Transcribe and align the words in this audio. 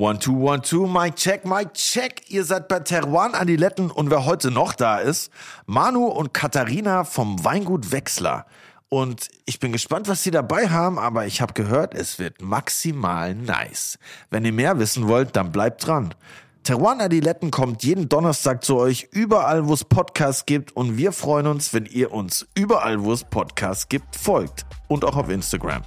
One, 0.00 0.18
two, 0.18 0.32
one, 0.32 0.62
two, 0.62 0.86
Mike 0.86 1.16
check, 1.16 1.44
Mike 1.44 1.74
check. 1.74 2.22
Ihr 2.30 2.44
seid 2.44 2.68
bei 2.68 2.80
Teruan 2.80 3.34
Adiletten 3.34 3.90
und 3.90 4.08
wer 4.08 4.24
heute 4.24 4.50
noch 4.50 4.72
da 4.72 4.96
ist, 4.96 5.30
Manu 5.66 6.06
und 6.06 6.32
Katharina 6.32 7.04
vom 7.04 7.44
Weingut 7.44 7.92
Wechsler. 7.92 8.46
Und 8.88 9.28
ich 9.44 9.60
bin 9.60 9.72
gespannt, 9.72 10.08
was 10.08 10.22
sie 10.22 10.30
dabei 10.30 10.70
haben, 10.70 10.98
aber 10.98 11.26
ich 11.26 11.42
habe 11.42 11.52
gehört, 11.52 11.94
es 11.94 12.18
wird 12.18 12.40
maximal 12.40 13.34
nice. 13.34 13.98
Wenn 14.30 14.46
ihr 14.46 14.54
mehr 14.54 14.78
wissen 14.78 15.06
wollt, 15.06 15.36
dann 15.36 15.52
bleibt 15.52 15.86
dran. 15.86 16.14
Teruan 16.62 17.02
Adiletten 17.02 17.50
kommt 17.50 17.84
jeden 17.84 18.08
Donnerstag 18.08 18.64
zu 18.64 18.78
euch, 18.78 19.08
überall 19.12 19.68
wo 19.68 19.74
es 19.74 19.84
Podcasts 19.84 20.46
gibt 20.46 20.74
und 20.74 20.96
wir 20.96 21.12
freuen 21.12 21.46
uns, 21.46 21.74
wenn 21.74 21.84
ihr 21.84 22.10
uns 22.10 22.48
überall 22.54 23.04
wo 23.04 23.12
es 23.12 23.24
Podcasts 23.24 23.90
gibt, 23.90 24.16
folgt. 24.16 24.64
Und 24.88 25.04
auch 25.04 25.16
auf 25.16 25.28
Instagram. 25.28 25.82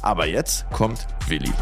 Aber 0.00 0.26
jetzt 0.26 0.64
kommt 0.70 1.06
Willi. 1.28 1.52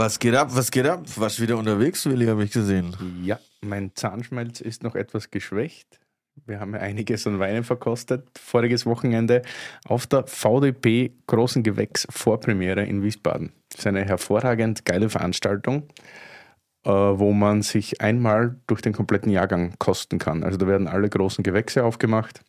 Was 0.00 0.18
geht 0.18 0.34
ab? 0.34 0.48
Was 0.52 0.70
geht 0.70 0.86
ab? 0.86 1.04
Warst 1.16 1.42
wieder 1.42 1.58
unterwegs, 1.58 2.06
Willi, 2.06 2.24
habe 2.24 2.42
ich 2.42 2.52
gesehen. 2.52 2.96
Ja, 3.22 3.38
mein 3.60 3.94
Zahnschmelz 3.94 4.62
ist 4.62 4.82
noch 4.82 4.94
etwas 4.94 5.30
geschwächt. 5.30 6.00
Wir 6.46 6.58
haben 6.58 6.72
ja 6.72 6.80
einiges 6.80 7.26
an 7.26 7.38
Weinen 7.38 7.64
verkostet. 7.64 8.26
Voriges 8.38 8.86
Wochenende 8.86 9.42
auf 9.84 10.06
der 10.06 10.26
VDP 10.26 11.12
Großen 11.26 11.62
Gewächs 11.62 12.06
Vorpremiere 12.08 12.82
in 12.82 13.02
Wiesbaden. 13.02 13.52
Das 13.68 13.80
ist 13.80 13.86
eine 13.88 14.02
hervorragend 14.02 14.86
geile 14.86 15.10
Veranstaltung, 15.10 15.82
äh, 16.86 16.90
wo 16.90 17.34
man 17.34 17.60
sich 17.60 18.00
einmal 18.00 18.56
durch 18.68 18.80
den 18.80 18.94
kompletten 18.94 19.30
Jahrgang 19.30 19.74
kosten 19.78 20.18
kann. 20.18 20.44
Also 20.44 20.56
da 20.56 20.66
werden 20.66 20.88
alle 20.88 21.10
großen 21.10 21.44
Gewächse 21.44 21.84
aufgemacht 21.84 22.40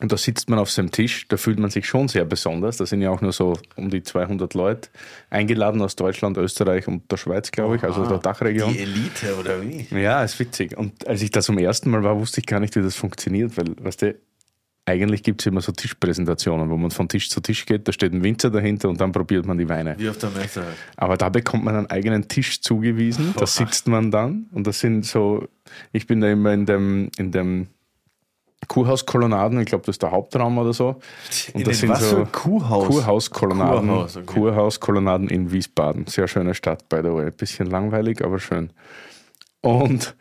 und 0.00 0.12
da 0.12 0.16
sitzt 0.16 0.48
man 0.48 0.58
auf 0.58 0.70
seinem 0.70 0.90
Tisch, 0.90 1.28
da 1.28 1.36
fühlt 1.36 1.58
man 1.58 1.70
sich 1.70 1.86
schon 1.86 2.08
sehr 2.08 2.24
besonders. 2.24 2.78
Da 2.78 2.86
sind 2.86 3.02
ja 3.02 3.10
auch 3.10 3.20
nur 3.20 3.32
so 3.32 3.58
um 3.76 3.90
die 3.90 4.02
200 4.02 4.54
Leute 4.54 4.88
eingeladen 5.28 5.82
aus 5.82 5.94
Deutschland, 5.96 6.38
Österreich 6.38 6.88
und 6.88 7.10
der 7.10 7.18
Schweiz, 7.18 7.50
glaube 7.50 7.76
ich, 7.76 7.84
also 7.84 8.06
der 8.06 8.18
Dachregion. 8.18 8.72
Die 8.72 8.80
Elite 8.80 9.36
oder 9.38 9.62
wie? 9.62 9.86
Ja, 9.90 10.24
ist 10.24 10.38
witzig. 10.40 10.76
Und 10.76 11.06
als 11.06 11.20
ich 11.22 11.30
da 11.30 11.40
zum 11.40 11.58
ersten 11.58 11.90
Mal 11.90 12.02
war, 12.02 12.18
wusste 12.18 12.40
ich 12.40 12.46
gar 12.46 12.60
nicht, 12.60 12.74
wie 12.76 12.82
das 12.82 12.96
funktioniert, 12.96 13.56
weil, 13.56 13.74
weißt 13.78 14.02
du, 14.02 14.14
eigentlich 14.86 15.22
gibt 15.22 15.42
es 15.42 15.46
immer 15.46 15.60
so 15.60 15.72
Tischpräsentationen, 15.72 16.70
wo 16.70 16.76
man 16.76 16.90
von 16.90 17.08
Tisch 17.08 17.28
zu 17.28 17.40
Tisch 17.40 17.66
geht, 17.66 17.86
da 17.86 17.92
steht 17.92 18.12
ein 18.12 18.24
Winzer 18.24 18.50
dahinter 18.50 18.88
und 18.88 19.00
dann 19.00 19.12
probiert 19.12 19.46
man 19.46 19.58
die 19.58 19.68
Weine. 19.68 19.94
Wie 19.98 20.08
auf 20.08 20.18
der 20.18 20.30
Messe 20.30 20.64
halt. 20.64 20.76
Aber 20.96 21.16
da 21.16 21.28
bekommt 21.28 21.64
man 21.64 21.76
einen 21.76 21.86
eigenen 21.86 22.26
Tisch 22.26 22.60
zugewiesen, 22.60 23.34
da 23.36 23.46
sitzt 23.46 23.86
man 23.86 24.10
dann 24.10 24.46
und 24.52 24.66
das 24.66 24.80
sind 24.80 25.04
so, 25.04 25.46
ich 25.92 26.06
bin 26.06 26.20
da 26.20 26.30
immer 26.30 26.52
in 26.52 26.66
dem, 26.66 27.10
in 27.18 27.30
dem 27.30 27.68
Kurhauskolonnaden, 28.68 29.60
ich 29.60 29.66
glaube, 29.66 29.84
das 29.86 29.94
ist 29.94 30.02
der 30.02 30.10
Hauptraum 30.10 30.58
oder 30.58 30.72
so. 30.72 31.00
Und 31.54 31.60
In 31.60 31.64
das 31.64 31.78
sind 31.78 31.96
so 31.96 32.26
Kuhhaus? 32.30 32.86
Kurhauskolonnaden. 32.86 33.88
Kurhaus, 33.88 34.16
okay. 34.16 34.26
Kurhauskolonnaden 34.26 35.28
in 35.28 35.50
Wiesbaden. 35.50 36.06
Sehr 36.06 36.28
schöne 36.28 36.54
Stadt, 36.54 36.88
by 36.88 36.98
the 36.98 37.12
way. 37.12 37.30
Bisschen 37.30 37.66
langweilig, 37.66 38.22
aber 38.24 38.38
schön. 38.38 38.70
Und 39.60 40.14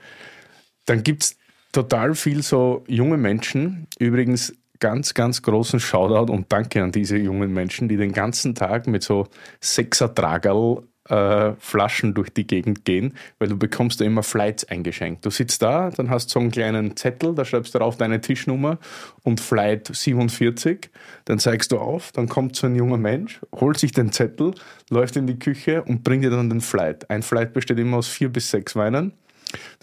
dann 0.86 1.04
gibt 1.04 1.24
es 1.24 1.38
total 1.72 2.16
viel 2.16 2.42
so 2.42 2.84
junge 2.88 3.18
Menschen. 3.18 3.88
Übrigens 4.00 4.54
ganz, 4.80 5.14
ganz 5.14 5.42
großen 5.42 5.80
Shoutout 5.80 6.32
und 6.32 6.52
Danke 6.52 6.82
an 6.82 6.92
diese 6.92 7.18
jungen 7.18 7.54
Menschen, 7.54 7.90
die 7.90 7.98
den 7.98 8.14
ganzen 8.14 8.56
Tag 8.56 8.88
mit 8.88 9.04
so 9.04 9.28
Sechser-Tragerl 9.62 10.84
äh, 11.10 11.54
Flaschen 11.60 12.14
durch 12.14 12.30
die 12.30 12.48
Gegend 12.48 12.86
gehen, 12.86 13.14
weil 13.40 13.50
du 13.50 13.58
bekommst 13.58 14.00
da 14.00 14.06
immer 14.06 14.24
Flights 14.24 14.66
eingeschenkt. 14.66 15.26
Du 15.26 15.30
sitzt 15.30 15.62
da, 15.62 15.90
dann 15.90 16.10
hast 16.10 16.28
du 16.28 16.34
so 16.34 16.40
einen 16.40 16.52
kleinen 16.52 16.96
Zettel, 16.96 17.36
da 17.36 17.46
schreibst 17.46 17.74
du 17.74 17.80
drauf 17.80 17.98
deine 17.98 18.22
Tischnummer 18.22 18.78
und 19.24 19.40
Flight 19.40 19.90
47, 19.94 20.90
dann 21.26 21.40
zeigst 21.40 21.72
du 21.72 21.80
auf, 21.80 22.12
dann 22.12 22.30
kommt 22.30 22.56
so 22.56 22.68
ein 22.68 22.76
junger 22.76 22.98
Mensch, 22.98 23.40
holt 23.54 23.78
sich 23.78 23.92
den 23.92 24.12
Zettel, 24.12 24.54
läuft 24.90 25.16
in 25.16 25.28
die 25.28 25.40
Küche 25.40 25.84
und 25.84 26.04
bringt 26.04 26.24
dir 26.24 26.30
dann 26.30 26.50
den 26.50 26.62
Flight. 26.62 27.10
Ein 27.10 27.24
Flight 27.24 27.54
besteht 27.54 27.80
immer 27.80 27.98
aus 27.98 28.08
vier 28.08 28.30
bis 28.30 28.50
sechs 28.50 28.76
Weinen. 28.76 29.14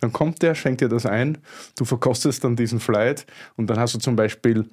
Dann 0.01 0.13
kommt 0.13 0.43
der, 0.43 0.55
schenkt 0.55 0.81
dir 0.81 0.89
das 0.89 1.07
ein, 1.07 1.39
du 1.77 1.85
verkostest 1.85 2.45
dann 2.45 2.55
diesen 2.55 2.79
Flight 2.79 3.27
und 3.57 3.69
dann 3.69 3.81
hast 3.81 3.95
du 3.95 3.99
zum 3.99 4.15
Beispiel 4.15 4.67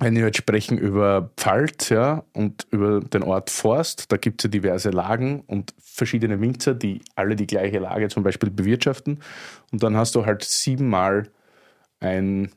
wenn 0.00 0.16
wir 0.16 0.26
jetzt 0.26 0.38
sprechen 0.38 0.76
über 0.76 1.30
Pfalz 1.36 1.88
ja, 1.88 2.24
und 2.32 2.66
über 2.70 3.00
den 3.00 3.22
Ort 3.22 3.50
Forst, 3.50 4.10
da 4.10 4.16
gibt 4.16 4.40
es 4.40 4.44
ja 4.44 4.50
diverse 4.50 4.90
Lagen 4.90 5.42
und 5.46 5.72
verschiedene 5.78 6.40
Winzer, 6.40 6.74
die 6.74 7.00
alle 7.14 7.36
die 7.36 7.46
gleiche 7.46 7.78
Lage 7.78 8.08
zum 8.08 8.24
Beispiel 8.24 8.50
bewirtschaften. 8.50 9.20
Und 9.70 9.82
dann 9.82 9.96
hast 9.96 10.16
du 10.16 10.26
halt 10.26 10.42
siebenmal 10.42 11.28
ein, 12.00 12.50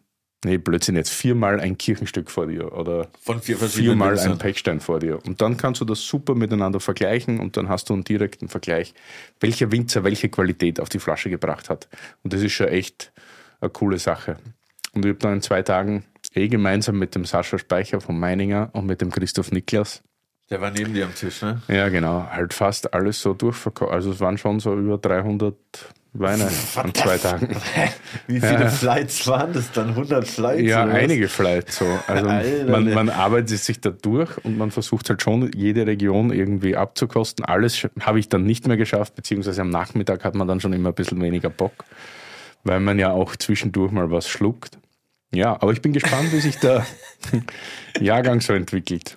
nee, 0.44 0.58
Blödsinn 0.58 0.96
jetzt, 0.96 1.12
viermal 1.12 1.60
ein 1.60 1.78
Kirchenstück 1.78 2.32
vor 2.32 2.48
dir 2.48 2.74
oder 2.74 3.08
Von 3.22 3.40
vier 3.40 3.58
viermal 3.58 4.18
ein 4.18 4.40
Pechstein 4.40 4.80
vor 4.80 5.00
dir. 5.00 5.24
Und 5.24 5.40
dann 5.40 5.58
kannst 5.58 5.80
du 5.80 5.86
das 5.86 6.02
super 6.02 6.34
miteinander 6.34 6.80
vergleichen 6.80 7.40
und 7.40 7.56
dann 7.56 7.70
hast 7.70 7.90
du 7.90 7.94
einen 7.94 8.04
direkten 8.04 8.48
Vergleich, 8.48 8.96
welcher 9.40 9.72
Winzer 9.72 10.04
welche 10.04 10.30
Qualität 10.30 10.80
auf 10.80 10.90
die 10.90 11.00
Flasche 11.00 11.30
gebracht 11.30 11.70
hat. 11.70 11.88
Und 12.24 12.34
das 12.34 12.42
ist 12.42 12.54
schon 12.54 12.68
echt 12.70 13.14
eine 13.62 13.70
coole 13.70 14.00
Sache. 14.00 14.38
Und 14.94 15.06
ich 15.06 15.10
habe 15.10 15.20
dann 15.20 15.34
in 15.34 15.42
zwei 15.44 15.62
Tagen 15.62 16.04
eh 16.36 16.48
gemeinsam 16.48 16.98
mit 16.98 17.16
dem 17.16 17.26
Sascha 17.26 17.58
Speicher 17.58 18.02
von 18.02 18.20
Meininger 18.20 18.70
und 18.74 18.86
mit 18.86 19.02
dem 19.02 19.12
Christoph 19.12 19.52
Niklas, 19.52 20.02
Der 20.50 20.62
war 20.62 20.72
neben 20.72 20.94
dir 20.94 21.06
am 21.06 21.16
Tisch, 21.16 21.42
ne? 21.42 21.62
ja 21.68 21.90
genau, 21.90 22.28
halt 22.30 22.54
fast 22.54 22.94
alles 22.94 23.22
so 23.22 23.34
durchverkauft. 23.34 23.92
Also 23.92 24.12
es 24.12 24.20
waren 24.20 24.38
schon 24.38 24.60
so 24.60 24.74
über 24.78 24.98
300 24.98 25.56
Weine 26.14 26.48
an 26.76 26.94
zwei 26.96 27.18
Tagen. 27.18 27.50
Wie 28.28 28.40
viele 28.40 28.62
Ja. 28.62 28.70
Flights 28.70 29.28
waren 29.28 29.54
das 29.54 29.72
dann? 29.72 29.90
100 29.90 30.28
Flights? 30.28 30.64
Ja, 30.64 30.84
einige 30.86 31.28
vielleicht 31.28 31.72
so. 31.72 31.86
Also 32.08 32.28
Alter, 32.30 32.72
man, 32.72 32.92
man 32.94 33.10
arbeitet 33.10 33.60
sich 33.60 33.80
da 33.82 33.90
durch 33.92 34.30
und 34.44 34.58
man 34.58 34.72
versucht 34.72 35.10
halt 35.10 35.22
schon, 35.22 35.52
jede 35.54 35.86
Region 35.86 36.32
irgendwie 36.32 36.76
abzukosten. 36.76 37.46
Alles 37.46 37.88
habe 38.00 38.20
ich 38.20 38.30
dann 38.30 38.46
nicht 38.46 38.68
mehr 38.68 38.78
geschafft, 38.78 39.16
beziehungsweise 39.16 39.62
am 39.62 39.70
Nachmittag 39.70 40.24
hat 40.24 40.34
man 40.34 40.48
dann 40.48 40.60
schon 40.60 40.74
immer 40.74 40.90
ein 40.90 40.96
bisschen 40.96 41.22
weniger 41.22 41.50
Bock, 41.50 41.74
weil 42.64 42.80
man 42.80 42.98
ja 42.98 43.12
auch 43.12 43.36
zwischendurch 43.36 43.92
mal 43.92 44.10
was 44.10 44.28
schluckt. 44.28 44.80
Ja, 45.34 45.54
aber 45.62 45.72
ich 45.74 45.82
bin 45.82 45.94
gespannt, 45.94 46.32
wie 46.32 46.40
sich 46.40 46.58
der 46.60 46.86
Jahrgang 48.00 48.42
so 48.42 48.54
entwickelt. 48.54 49.16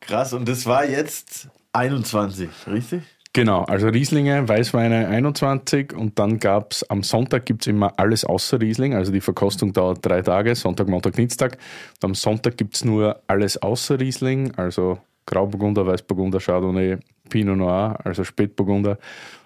Krass, 0.00 0.32
und 0.32 0.48
das 0.48 0.66
war 0.66 0.84
jetzt 0.84 1.48
21, 1.72 2.50
richtig? 2.66 3.02
Genau, 3.32 3.62
also 3.64 3.88
Rieslinge, 3.88 4.48
Weißweine 4.48 5.08
21 5.08 5.92
und 5.92 6.20
dann 6.20 6.38
gab 6.38 6.70
es 6.70 6.88
am 6.88 7.02
Sonntag 7.02 7.46
gibt 7.46 7.62
es 7.62 7.66
immer 7.66 7.92
alles 7.96 8.24
außer 8.24 8.60
Riesling, 8.60 8.94
also 8.94 9.10
die 9.10 9.20
Verkostung 9.20 9.72
dauert 9.72 10.06
drei 10.06 10.22
Tage, 10.22 10.54
Sonntag, 10.54 10.86
Montag, 10.86 11.14
Dienstag. 11.14 11.58
Und 12.00 12.10
am 12.10 12.14
Sonntag 12.14 12.56
gibt 12.56 12.76
es 12.76 12.84
nur 12.84 13.20
alles 13.26 13.60
außer 13.60 13.98
Riesling, 13.98 14.54
also 14.54 14.98
Grauburgunder, 15.26 15.84
Weißburgunder, 15.84 16.38
Chardonnay, 16.38 16.98
Pinot 17.28 17.56
Noir, 17.56 17.98
also 18.04 18.22
Spätburgunder. 18.22 18.98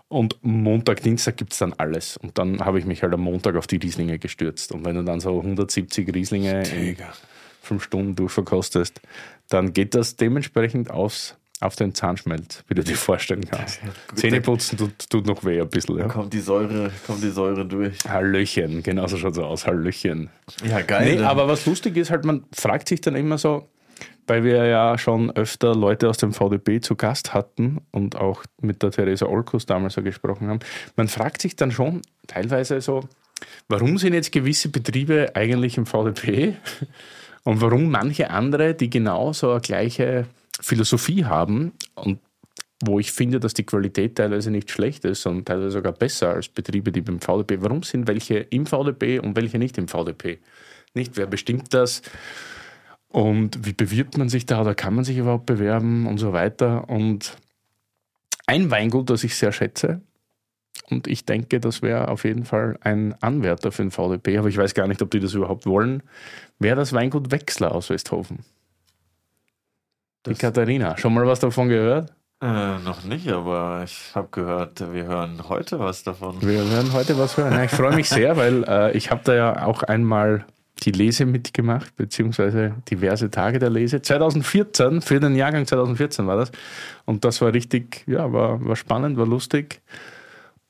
Und 0.09 0.39
Montag, 0.41 1.03
Dienstag 1.03 1.37
gibt 1.37 1.53
es 1.53 1.59
dann 1.59 1.75
alles. 1.75 2.17
Und 2.17 2.39
dann 2.39 2.61
habe 2.61 2.79
ich 2.79 2.87
mich 2.87 3.03
halt 3.03 3.13
am 3.13 3.21
Montag 3.21 3.57
auf 3.57 3.67
die 3.67 3.77
Rieslinge 3.77 4.19
gestürzt. 4.19 4.73
Und 4.73 4.85
wenn 4.85 4.97
du 4.97 5.05
dann 5.05 5.21
so 5.21 5.37
170 5.37 6.15
Rieslinge 6.15 6.63
in 6.69 6.97
fünf 7.61 7.85
Stunden 7.85 8.17
durchverkostest, 8.17 9.01
dann 9.51 9.75
geht 9.75 9.95
das 9.95 10.17
dementsprechend 10.17 10.91
aufs, 10.91 11.37
auf 11.61 11.77
den 11.77 11.95
Zahnschmelz, 11.95 12.65
wie 12.69 12.75
du 12.75 12.83
dir 12.83 12.97
vorstellen 12.97 13.45
kannst. 13.51 13.81
Zähneputzen 14.15 14.79
tut, 14.79 15.11
tut 15.11 15.27
noch 15.27 15.45
weh 15.45 15.61
ein 15.61 15.69
bisschen. 15.69 15.99
Ja. 15.99 16.09
Kommt 16.09 16.33
die 16.33 16.41
Säure, 16.41 16.91
kommt 17.07 17.23
die 17.23 17.31
Säure 17.31 17.67
durch. 17.67 17.99
Hallöchen, 18.09 18.83
genauso 18.83 19.19
schaut 19.19 19.33
es 19.33 19.39
aus, 19.39 19.67
Hallöchen. 19.67 20.31
Ja, 20.65 20.81
geil. 20.81 21.17
Nee, 21.17 21.23
aber 21.23 21.49
was 21.49 21.67
lustig 21.67 21.99
ist, 21.99 22.11
halt, 22.11 22.25
man 22.25 22.47
fragt 22.53 22.89
sich 22.89 23.03
dann 23.03 23.15
immer 23.15 23.37
so, 23.37 23.69
weil 24.29 24.45
wir 24.45 24.67
ja 24.67 24.99
schon 24.99 25.31
öfter 25.31 25.75
Leute 25.75 26.09
aus 26.09 26.19
dem 26.19 26.33
VDB 26.33 26.81
zu 26.81 26.97
Gast 26.97 27.35
hatten 27.35 27.81
und 27.91 28.17
auch 28.17 28.45
mit 28.61 28.83
der 28.83 28.91
Theresa 28.91 29.27
Olkus 29.27 29.67
damals 29.67 29.95
so 29.95 30.03
gesprochen 30.03 30.49
haben, 30.49 30.61
man 30.97 31.09
fragt 31.09 31.43
sich 31.43 31.57
dann 31.57 31.71
schon 31.71 32.03
teilweise 32.27 32.81
so, 32.81 33.01
warum 33.69 33.99
sind 33.99 34.15
jetzt 34.15 34.33
gewisse 34.33 34.69
Betriebe 34.69 35.35
eigentlich 35.35 35.79
im 35.79 35.87
VDP 35.87 36.57
und 37.45 37.61
warum 37.61 37.91
manche 37.91 38.31
andere, 38.31 38.75
die 38.75 38.91
genau 38.91 39.33
so 39.33 39.53
eine 39.53 39.61
gleiche 39.61 40.27
Philosophie 40.61 41.25
haben 41.25 41.73
und 41.95 42.19
wo 42.85 43.01
ich 43.01 43.11
finde, 43.11 43.41
dass 43.41 43.55
die 43.55 43.65
Qualität 43.65 44.17
teilweise 44.17 44.51
nicht 44.51 44.71
schlecht 44.71 45.05
ist, 45.05 45.23
sondern 45.23 45.45
teilweise 45.45 45.71
sogar 45.73 45.93
besser 45.93 46.35
als 46.35 46.49
Betriebe, 46.49 46.93
die 46.93 47.01
beim 47.01 47.21
VDP. 47.21 47.61
Warum 47.61 47.83
sind 47.83 48.07
welche 48.07 48.39
im 48.39 48.67
VDP 48.67 49.19
und 49.19 49.37
welche 49.37 49.59
nicht 49.59 49.79
im 49.79 49.89
VDP? 49.89 50.39
Nicht, 50.95 51.17
wer 51.17 51.27
bestimmt 51.27 51.75
das? 51.75 52.03
Und 53.11 53.65
wie 53.67 53.73
bewirbt 53.73 54.19
man 54.19 54.29
sich 54.29 54.45
da 54.47 54.61
oder 54.61 54.75
kann 54.75 54.95
man 54.95 55.05
sich 55.05 55.17
überhaupt 55.17 55.47
bewerben 55.47 56.07
und 56.07 56.19
so 56.19 56.33
weiter? 56.33 56.89
Und 56.89 57.37
ein 58.47 58.71
Weingut, 58.71 59.09
das 59.11 59.25
ich 59.25 59.35
sehr 59.37 59.53
schätze, 59.53 60.01
und 60.91 61.07
ich 61.07 61.25
denke, 61.27 61.61
das 61.61 61.83
wäre 61.83 62.09
auf 62.09 62.25
jeden 62.25 62.45
Fall 62.45 62.79
ein 62.83 63.15
Anwärter 63.21 63.73
für 63.73 63.83
den 63.83 63.91
VDP, 63.91 64.39
aber 64.39 64.49
ich 64.49 64.57
weiß 64.57 64.73
gar 64.75 64.87
nicht, 64.87 65.03
ob 65.03 65.11
die 65.11 65.21
das 65.21 65.35
überhaupt 65.35 65.67
wollen, 65.67 66.03
wäre 66.59 66.77
das 66.77 66.93
Weingut 66.95 67.31
Wechsler 67.31 67.73
aus 67.75 67.91
Westhofen. 67.91 68.39
Die 70.27 70.31
Das- 70.31 70.39
Katharina. 70.39 70.97
Schon 70.97 71.15
mal 71.15 71.27
was 71.27 71.41
davon 71.41 71.69
gehört? 71.69 72.13
Äh, 72.41 72.79
noch 72.79 73.03
nicht, 73.05 73.29
aber 73.29 73.83
ich 73.85 74.13
habe 74.15 74.29
gehört, 74.31 74.93
wir 74.93 75.05
hören 75.05 75.49
heute 75.49 75.79
was 75.81 76.05
davon. 76.05 76.41
Wir 76.41 76.71
werden 76.71 76.93
heute 76.93 77.19
was 77.19 77.37
hören. 77.37 77.53
Ja, 77.53 77.65
ich 77.65 77.71
freue 77.73 77.97
mich 77.97 78.09
sehr, 78.09 78.37
weil 78.37 78.63
äh, 78.69 78.97
ich 78.97 79.11
habe 79.11 79.23
da 79.25 79.35
ja 79.35 79.67
auch 79.67 79.83
einmal 79.83 80.47
die 80.85 80.93
Lese 80.93 81.27
mitgemacht, 81.27 81.95
beziehungsweise 81.97 82.75
diverse 82.91 83.31
Tage 83.31 83.59
der 83.59 83.71
Lese. 83.71 84.01
2014, 84.03 85.01
für 85.03 85.21
den 85.21 85.35
Jahrgang 85.35 85.67
2014 85.67 86.27
war 86.27 86.37
das. 86.37 86.51
Und 87.05 87.25
das 87.25 87.41
war 87.41 87.53
richtig, 87.53 88.05
ja, 88.07 88.33
war, 88.33 88.65
war 88.65 88.77
spannend, 88.77 89.17
war 89.17 89.27
lustig. 89.27 89.81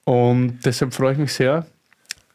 Und 0.04 0.60
deshalb 0.64 0.94
freue 0.94 1.12
ich 1.12 1.18
mich 1.18 1.32
sehr, 1.32 1.66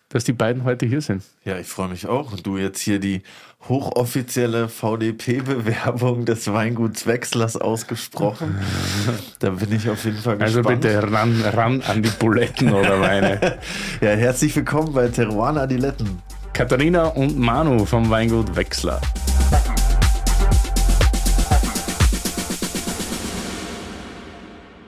dass 0.09 0.23
die 0.23 0.33
beiden 0.33 0.63
heute 0.63 0.85
hier 0.85 1.01
sind. 1.01 1.23
Ja, 1.43 1.57
ich 1.57 1.65
freue 1.67 1.87
mich 1.89 2.05
auch. 2.05 2.31
Und 2.33 2.45
du 2.45 2.57
jetzt 2.57 2.79
hier 2.81 2.99
die 2.99 3.23
hochoffizielle 3.67 4.69
VDP-Bewerbung 4.69 6.25
des 6.25 6.51
Weinguts 6.53 7.07
Wechslers 7.07 7.57
ausgesprochen. 7.57 8.59
da 9.39 9.49
bin 9.49 9.71
ich 9.71 9.89
auf 9.89 10.05
jeden 10.05 10.17
Fall 10.17 10.39
Also 10.39 10.59
gespannt. 10.59 10.81
bitte 10.81 11.11
ran, 11.11 11.41
ran 11.41 11.81
an 11.81 12.03
die 12.03 12.09
Buletten 12.09 12.71
oder 12.73 13.01
Weine. 13.01 13.57
Ja, 14.01 14.09
herzlich 14.09 14.55
willkommen 14.55 14.93
bei 14.93 15.07
Teruana 15.07 15.61
Adiletten. 15.61 16.21
Katharina 16.53 17.07
und 17.07 17.39
Manu 17.39 17.83
vom 17.83 18.11
Weingut 18.11 18.55
Wechsler. 18.55 19.01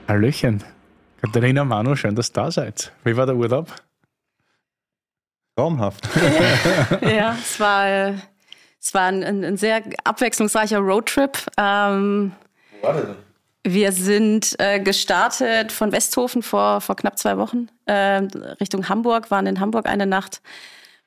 Hallöchen. 0.08 0.64
Katharina, 1.22 1.66
Manu, 1.66 1.96
schön, 1.96 2.14
dass 2.14 2.30
ihr 2.30 2.34
da 2.34 2.52
seid. 2.52 2.92
Wie 3.04 3.18
war 3.18 3.26
der 3.26 3.36
Urlaub? 3.36 3.74
Traumhaft. 5.56 6.08
Ja, 7.02 7.36
es 7.42 7.60
war, 7.60 8.14
es 8.80 8.94
war 8.94 9.08
ein, 9.08 9.24
ein 9.24 9.44
ein 9.44 9.58
sehr 9.58 9.82
abwechslungsreicher 10.04 10.78
Roadtrip. 10.78 11.40
Ähm, 11.58 12.34
Wo 12.80 12.88
war 12.88 12.94
der 12.94 13.04
denn? 13.06 13.16
wir 13.68 13.92
sind 13.92 14.56
äh, 14.60 14.80
gestartet 14.80 15.72
von 15.72 15.92
Westhofen 15.92 16.44
vor, 16.44 16.82
vor 16.82 16.96
knapp 16.96 17.18
zwei 17.18 17.40
Wochen 17.40 17.70
äh, 17.88 18.22
Richtung 18.62 18.88
Hamburg, 18.88 19.32
waren 19.32 19.48
in 19.48 19.60
Hamburg 19.60 19.88
eine 19.88 20.06
Nacht. 20.06 20.44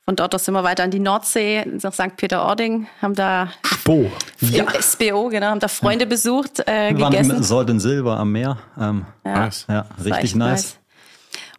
Von 0.09 0.17
dort 0.17 0.41
sind 0.41 0.55
wir 0.55 0.65
weiter 0.65 0.85
an 0.85 0.91
die 0.91 1.01
Nordsee, 1.01 1.67
nach 1.67 1.93
St. 1.93 2.17
Peter-Ording, 2.17 2.87
haben 3.03 3.15
da 3.15 3.51
Bo. 3.85 4.11
im 4.41 4.67
SBO, 4.81 5.29
genau, 5.29 5.49
haben 5.49 5.61
da 5.61 5.69
Freunde 5.69 6.07
besucht, 6.07 6.61
äh, 6.67 6.95
Wir 6.95 7.01
waren 7.03 7.11
gegessen. 7.13 7.37
im 7.37 7.43
Sold 7.43 7.69
and 7.69 7.83
Silver 7.83 8.17
am 8.19 8.33
Meer. 8.33 8.57
Ähm, 8.81 9.05
Nice. 9.23 9.67
ja, 9.69 9.85
war 9.85 10.07
richtig 10.07 10.25
echt 10.25 10.37
nice. 10.37 10.79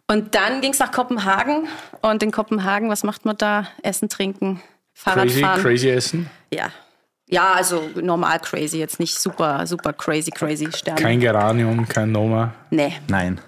Und 0.08 0.34
dann 0.34 0.62
ging 0.62 0.72
es 0.72 0.80
nach 0.80 0.90
Kopenhagen. 0.90 1.68
Und 2.02 2.24
in 2.24 2.32
Kopenhagen, 2.32 2.88
was 2.90 3.04
macht 3.04 3.24
man 3.24 3.36
da? 3.36 3.68
Essen, 3.84 4.08
trinken, 4.08 4.60
Fahrrad 4.94 5.28
Crazy, 5.28 5.40
fahren. 5.42 5.62
crazy 5.62 5.88
Essen. 5.88 6.28
Ja. 6.52 6.70
Ja, 7.28 7.52
also 7.52 7.84
normal 8.02 8.40
crazy, 8.40 8.78
jetzt 8.78 8.98
nicht 8.98 9.16
super, 9.16 9.64
super 9.68 9.92
crazy, 9.92 10.32
crazy 10.32 10.66
Sterne. 10.74 11.00
Kein 11.00 11.20
Geranium, 11.20 11.86
kein 11.86 12.10
Noma. 12.10 12.52
nee. 12.70 12.94
Nein. 13.06 13.40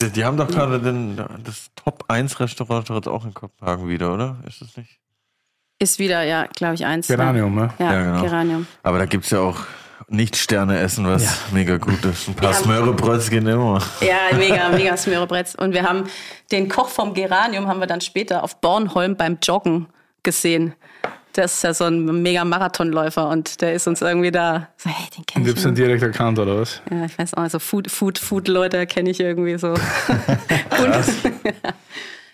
Die, 0.00 0.10
die 0.10 0.24
haben 0.24 0.36
doch 0.36 0.48
gerade 0.48 0.80
den, 0.80 1.16
das 1.44 1.70
Top-1-Restaurant 1.76 2.88
dort 2.90 3.08
auch 3.08 3.24
in 3.24 3.34
Kopenhagen 3.34 3.88
wieder, 3.88 4.12
oder? 4.14 4.36
Ist 4.46 4.60
das 4.62 4.76
nicht? 4.76 4.98
Ist 5.78 5.98
wieder, 5.98 6.22
ja, 6.22 6.46
glaube 6.46 6.74
ich, 6.74 6.84
eins. 6.84 7.06
Geranium, 7.08 7.54
ne? 7.54 7.70
Ja, 7.78 7.92
Ja, 7.92 8.02
genau. 8.02 8.22
Geranium. 8.22 8.66
Aber 8.82 8.98
da 8.98 9.06
gibt 9.06 9.24
es 9.24 9.30
ja 9.30 9.40
auch 9.40 9.56
Nicht-Sterne-Essen, 10.08 11.06
was 11.06 11.50
mega 11.52 11.76
gut 11.76 12.04
ist. 12.04 12.28
Ein 12.28 12.34
paar 12.34 12.50
Ja. 12.50 12.56
Smörebrötz 12.56 13.30
gehen 13.30 13.46
immer. 13.46 13.80
Ja, 14.00 14.36
mega, 14.36 14.68
mega 14.70 14.96
Smörebretz. 14.96 15.54
Und 15.54 15.72
wir 15.72 15.82
haben 15.84 16.04
den 16.50 16.68
Koch 16.68 16.88
vom 16.88 17.14
Geranium 17.14 17.66
haben 17.68 17.80
wir 17.80 17.86
dann 17.86 18.00
später 18.00 18.42
auf 18.42 18.60
Bornholm 18.60 19.16
beim 19.16 19.38
Joggen 19.42 19.86
gesehen. 20.22 20.74
Der 21.36 21.44
ist 21.44 21.62
ja 21.62 21.72
so 21.72 21.84
ein 21.84 22.22
mega 22.22 22.44
Marathonläufer 22.44 23.28
und 23.28 23.60
der 23.60 23.74
ist 23.74 23.86
uns 23.86 24.02
irgendwie 24.02 24.30
da 24.30 24.68
so, 24.76 24.90
hey, 24.90 25.08
den 25.16 25.44
du 25.44 25.50
ich. 25.52 25.64
ihn 25.64 25.68
noch. 25.68 25.74
direkt 25.74 26.02
erkannt, 26.02 26.38
oder 26.38 26.60
was? 26.60 26.82
Ja, 26.90 27.04
ich 27.04 27.18
weiß 27.18 27.34
auch, 27.34 27.48
so 27.48 27.58
Food, 27.58 27.90
Food, 27.90 28.18
Food-Leute 28.18 28.86
kenne 28.86 29.10
ich 29.10 29.20
irgendwie 29.20 29.56
so. 29.56 29.68
und, 29.68 29.78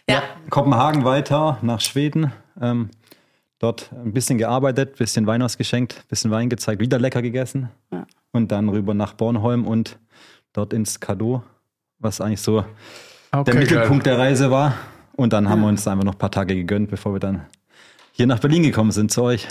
ja, 0.08 0.22
Kopenhagen 0.48 1.04
weiter 1.04 1.58
nach 1.62 1.80
Schweden. 1.80 2.32
Ähm, 2.60 2.90
dort 3.58 3.90
ein 3.92 4.12
bisschen 4.12 4.38
gearbeitet, 4.38 4.96
bisschen 4.96 5.26
Wein 5.26 5.42
ausgeschenkt, 5.42 6.06
bisschen 6.08 6.30
Wein 6.30 6.48
gezeigt, 6.48 6.80
wieder 6.80 6.98
lecker 6.98 7.22
gegessen. 7.22 7.70
Ja. 7.92 8.06
Und 8.32 8.50
dann 8.52 8.68
rüber 8.68 8.94
nach 8.94 9.14
Bornholm 9.14 9.66
und 9.66 9.98
dort 10.52 10.72
ins 10.72 11.00
Kado, 11.00 11.42
was 11.98 12.20
eigentlich 12.20 12.40
so 12.40 12.64
Okay, 13.32 13.50
der 13.50 13.54
Mittelpunkt 13.54 14.06
der 14.06 14.18
Reise 14.18 14.50
war. 14.50 14.74
Und 15.14 15.32
dann 15.32 15.48
haben 15.48 15.62
wir 15.62 15.68
uns 15.68 15.86
einfach 15.88 16.04
noch 16.04 16.14
ein 16.14 16.18
paar 16.18 16.30
Tage 16.30 16.54
gegönnt, 16.54 16.90
bevor 16.90 17.14
wir 17.14 17.20
dann 17.20 17.46
hier 18.16 18.26
nach 18.26 18.38
Berlin 18.38 18.62
gekommen 18.62 18.92
sind 18.92 19.12
zu 19.12 19.22
euch. 19.22 19.46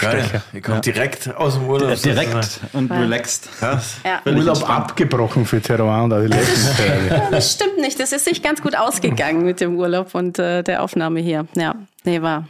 Geil. 0.00 0.42
Ihr 0.52 0.62
kommt 0.62 0.86
direkt 0.86 1.34
aus 1.34 1.54
dem 1.54 1.68
Urlaub. 1.68 2.00
Direkt 2.00 2.60
und 2.72 2.90
relaxed. 2.90 3.48
Ja. 3.60 3.80
Urlaub 4.24 4.68
abgebrochen 4.68 5.44
für 5.44 5.60
Terroir 5.60 6.04
und 6.04 6.12
all 6.12 6.28
die 6.28 6.34
letzten 6.34 7.30
Das 7.30 7.52
stimmt 7.52 7.78
nicht. 7.78 8.00
Das 8.00 8.12
ist 8.12 8.24
sich 8.24 8.42
ganz 8.42 8.62
gut 8.62 8.76
ausgegangen 8.76 9.44
mit 9.44 9.60
dem 9.60 9.76
Urlaub 9.76 10.14
und 10.14 10.38
äh, 10.38 10.62
der 10.62 10.82
Aufnahme 10.82 11.20
hier. 11.20 11.46
Ja, 11.54 11.74
nee, 12.04 12.22
war. 12.22 12.48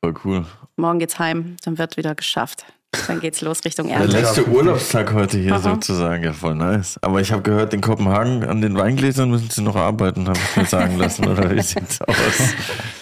Voll 0.00 0.14
cool. 0.24 0.46
Morgen 0.76 0.98
geht's 0.98 1.18
heim, 1.18 1.56
dann 1.64 1.78
wird 1.78 1.96
wieder 1.96 2.14
geschafft. 2.14 2.64
Dann 3.06 3.20
geht's 3.20 3.40
los 3.40 3.64
Richtung 3.64 3.88
Der 3.88 3.96
Ernte. 3.98 4.20
letzte 4.20 4.46
Urlaubstag 4.46 5.14
heute 5.14 5.38
hier 5.38 5.54
Aha. 5.54 5.60
sozusagen. 5.60 6.22
Ja, 6.24 6.32
voll 6.34 6.54
nice. 6.54 6.98
Aber 7.00 7.20
ich 7.22 7.32
habe 7.32 7.40
gehört, 7.42 7.72
in 7.72 7.80
Kopenhagen 7.80 8.44
an 8.44 8.60
den 8.60 8.76
Weingläsern 8.76 9.30
müssen 9.30 9.48
sie 9.48 9.62
noch 9.62 9.76
arbeiten, 9.76 10.28
habe 10.28 10.38
ich 10.38 10.56
mir 10.56 10.66
sagen 10.66 10.98
lassen. 10.98 11.26
Oder 11.26 11.50
wie 11.50 11.62
sieht's 11.62 12.00
aus? 12.02 12.16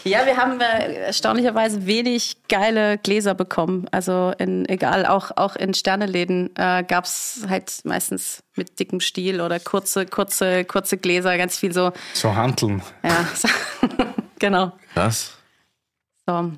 Ja, 0.05 0.25
wir 0.27 0.37
haben 0.37 0.61
äh, 0.61 0.95
erstaunlicherweise 1.07 1.87
wenig 1.87 2.37
geile 2.49 2.99
Gläser 2.99 3.35
bekommen. 3.35 3.87
Also 3.91 4.33
in, 4.39 4.67
egal, 4.69 5.07
auch, 5.07 5.33
auch 5.37 5.57
in 5.57 5.75
Sterneläden 5.75 6.51
äh, 6.57 6.85
gab's 6.87 7.45
halt 7.49 7.81
meistens 7.85 8.45
mit 8.57 8.79
dickem 8.79 9.01
Stiel 9.01 9.41
oder 9.41 9.59
kurze, 9.59 10.07
kurze, 10.07 10.65
kurze 10.65 10.99
Gläser, 10.99 11.37
ganz 11.37 11.59
viel 11.59 11.73
so. 11.75 11.93
So 12.15 12.35
handeln. 12.35 12.81
Ja, 13.03 13.27
so, 13.35 13.49
genau. 14.39 14.73
Krass. 14.95 15.33
So. 16.27 16.53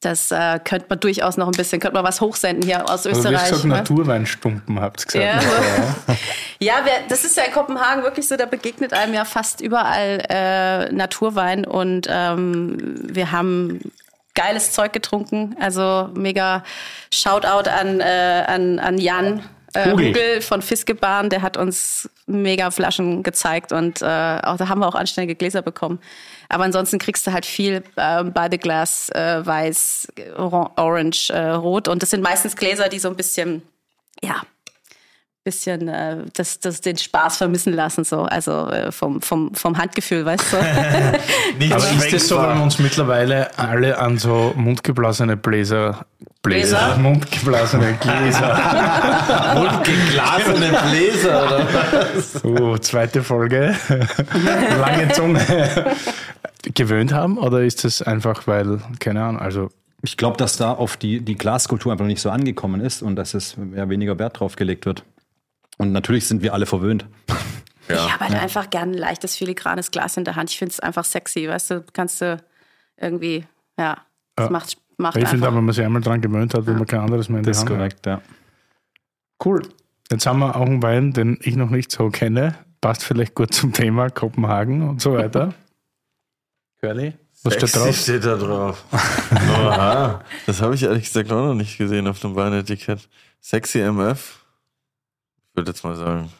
Das 0.00 0.30
äh, 0.30 0.58
könnte 0.64 0.86
man 0.88 0.98
durchaus 0.98 1.36
noch 1.36 1.46
ein 1.46 1.52
bisschen, 1.52 1.78
könnte 1.78 1.94
man 1.94 2.04
was 2.04 2.22
hochsenden 2.22 2.62
hier 2.64 2.84
aus 2.84 3.06
Also 3.06 3.10
Österreich. 3.10 3.50
gesagt, 3.50 3.64
ne? 3.64 3.74
Naturweinstumpen, 3.76 4.80
habt 4.80 5.14
ihr 5.14 5.20
Ja, 5.22 5.38
gesagt. 5.38 6.18
ja 6.58 6.74
wir, 6.84 6.92
das 7.08 7.24
ist 7.24 7.36
ja 7.36 7.42
in 7.44 7.52
Kopenhagen 7.52 8.02
wirklich 8.02 8.26
so, 8.26 8.36
da 8.36 8.46
begegnet 8.46 8.94
einem 8.94 9.12
ja 9.12 9.26
fast 9.26 9.60
überall 9.60 10.22
äh, 10.30 10.90
Naturwein 10.92 11.66
und 11.66 12.06
ähm, 12.08 12.78
wir 13.12 13.30
haben 13.30 13.80
geiles 14.34 14.72
Zeug 14.72 14.92
getrunken. 14.94 15.54
Also 15.60 16.08
mega 16.14 16.64
Shoutout 17.12 17.68
an, 17.68 18.00
äh, 18.00 18.44
an, 18.46 18.78
an 18.78 18.96
Jan. 18.98 19.42
Äh, 19.72 20.40
von 20.40 20.62
Fiskebahn, 20.62 21.30
der 21.30 21.42
hat 21.42 21.56
uns 21.56 22.08
mega 22.26 22.72
Flaschen 22.72 23.22
gezeigt 23.22 23.70
und 23.70 24.02
äh, 24.02 24.04
auch 24.42 24.56
da 24.56 24.68
haben 24.68 24.80
wir 24.80 24.88
auch 24.88 24.96
anständige 24.96 25.36
Gläser 25.36 25.62
bekommen. 25.62 26.00
Aber 26.50 26.64
ansonsten 26.64 26.98
kriegst 26.98 27.26
du 27.26 27.32
halt 27.32 27.46
viel 27.46 27.82
äh, 27.96 28.24
by 28.24 28.48
the 28.50 28.58
glass, 28.58 29.08
äh, 29.10 29.44
weiß, 29.46 30.08
Oran- 30.36 30.70
orange, 30.76 31.30
äh, 31.30 31.50
rot. 31.50 31.88
Und 31.88 32.02
das 32.02 32.10
sind 32.10 32.22
meistens 32.22 32.56
Gläser, 32.56 32.88
die 32.88 32.98
so 32.98 33.08
ein 33.08 33.16
bisschen, 33.16 33.62
ja, 34.22 34.42
bisschen 35.44 35.88
äh, 35.88 36.18
das, 36.34 36.60
das 36.60 36.80
den 36.80 36.98
Spaß 36.98 37.38
vermissen 37.38 37.72
lassen, 37.72 38.04
so 38.04 38.22
also 38.22 38.68
äh, 38.68 38.92
vom, 38.92 39.22
vom, 39.22 39.54
vom 39.54 39.78
Handgefühl, 39.78 40.24
weißt 40.24 40.52
du? 40.52 40.56
Nicht 41.58 41.72
Aber 41.72 41.84
ist 41.84 42.12
das 42.12 42.28
so, 42.28 42.36
wir 42.36 42.62
uns 42.62 42.78
mittlerweile 42.78 43.58
alle 43.58 43.98
an 43.98 44.18
so 44.18 44.52
mundgeblasene 44.54 45.36
Bläser, 45.36 46.04
Bläser, 46.42 46.78
Gläser? 46.78 46.96
mundgeblasene 46.98 47.98
Gläser, 48.00 49.54
Mundgeglasene 49.54 50.78
Bläser, 50.90 51.46
oder? 51.46 52.62
oh, 52.62 52.78
zweite 52.78 53.22
Folge, 53.22 53.74
lange 54.78 55.08
Zunge, 55.12 55.40
gewöhnt 56.74 57.12
haben? 57.14 57.38
Oder 57.38 57.62
ist 57.62 57.84
das 57.84 58.02
einfach, 58.02 58.46
weil, 58.46 58.80
keine 58.98 59.22
Ahnung, 59.22 59.40
also 59.40 59.70
Ich 60.02 60.18
glaube, 60.18 60.36
dass 60.36 60.58
da 60.58 60.72
auf 60.72 60.98
die, 60.98 61.20
die 61.20 61.36
Glaskultur 61.36 61.92
einfach 61.92 62.06
nicht 62.06 62.20
so 62.20 62.30
angekommen 62.30 62.80
ist 62.82 63.02
und 63.02 63.16
dass 63.16 63.32
es 63.32 63.56
ja 63.74 63.88
weniger 63.88 64.18
Wert 64.18 64.38
drauf 64.40 64.56
gelegt 64.56 64.84
wird. 64.84 65.04
Und 65.80 65.92
natürlich 65.92 66.28
sind 66.28 66.42
wir 66.42 66.52
alle 66.52 66.66
verwöhnt. 66.66 67.06
Ich 67.88 67.96
habe 67.98 68.28
halt 68.28 68.34
einfach 68.40 68.68
gern 68.70 68.90
ein 68.90 68.94
leichtes, 68.94 69.34
filigranes 69.36 69.90
Glas 69.90 70.16
in 70.16 70.24
der 70.24 70.36
Hand. 70.36 70.50
Ich 70.50 70.58
finde 70.58 70.72
es 70.72 70.80
einfach 70.80 71.04
sexy, 71.04 71.48
weißt 71.48 71.70
du, 71.70 71.84
kannst 71.92 72.20
du 72.20 72.36
irgendwie, 72.98 73.44
ja, 73.78 73.96
das 74.36 74.46
Ja. 74.46 74.50
macht, 74.52 74.76
macht 74.98 75.16
ich 75.16 75.26
finde, 75.26 75.46
einfach. 75.46 75.56
wenn 75.56 75.64
man 75.64 75.74
sich 75.74 75.84
einmal 75.84 76.02
dran 76.02 76.20
gewöhnt 76.20 76.52
hat, 76.54 76.66
will 76.66 76.74
man 76.74 76.86
kein 76.86 77.00
anderes 77.00 77.28
mehr 77.30 77.38
in 77.38 77.44
Das 77.44 77.56
der 77.64 77.64
ist 77.64 77.70
Hand 77.70 77.70
haben. 77.70 77.76
korrekt, 77.78 78.06
ja. 78.06 78.20
Cool. 79.44 79.62
Jetzt 80.10 80.26
haben 80.26 80.38
wir 80.40 80.54
auch 80.54 80.66
einen 80.66 80.82
Wein, 80.82 81.12
den 81.14 81.38
ich 81.42 81.56
noch 81.56 81.70
nicht 81.70 81.90
so 81.90 82.10
kenne. 82.10 82.54
Passt 82.82 83.02
vielleicht 83.02 83.34
gut 83.34 83.54
zum 83.54 83.72
Thema 83.72 84.10
Kopenhagen 84.10 84.86
und 84.88 85.00
so 85.00 85.14
weiter. 85.14 85.54
Curly, 86.80 87.14
was 87.42 87.54
steht 87.54 87.68
Sexy 87.70 87.78
drauf? 87.78 87.96
steht 87.96 88.24
da 88.24 88.36
drauf. 88.36 88.84
Oha. 89.32 90.20
Das 90.46 90.60
habe 90.62 90.74
ich 90.74 90.82
ehrlich 90.82 91.04
gesagt 91.04 91.30
auch 91.32 91.44
noch 91.46 91.54
nicht 91.54 91.76
gesehen 91.78 92.06
auf 92.06 92.20
dem 92.20 92.36
Weinetikett. 92.36 93.08
Sexy 93.40 93.80
MF. 93.80 94.39
Ich 95.60 95.66
würde 95.66 95.72
jetzt 95.72 95.84
mal 95.84 95.94
sagen. 95.94 96.30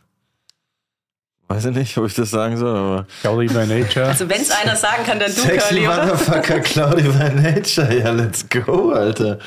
Weiß 1.46 1.66
ich 1.66 1.74
nicht, 1.74 1.98
ob 1.98 2.06
ich 2.06 2.14
das 2.14 2.30
sagen 2.30 2.56
soll, 2.56 2.74
aber. 2.74 3.06
Cloudy 3.20 3.48
by 3.48 3.66
Nature. 3.66 4.06
Also 4.06 4.26
wenn 4.26 4.40
es 4.40 4.50
einer 4.50 4.76
sagen 4.76 5.04
kann, 5.04 5.18
dann 5.18 5.30
du, 5.30 5.42
Sexy 5.42 5.74
Curly, 5.74 5.88
oder? 5.88 6.06
Motherfucker 6.06 6.60
Cloudy 6.60 7.02
by 7.02 7.34
Nature. 7.34 7.98
Ja, 7.98 8.12
let's 8.12 8.48
go, 8.48 8.92
Alter. 8.92 9.38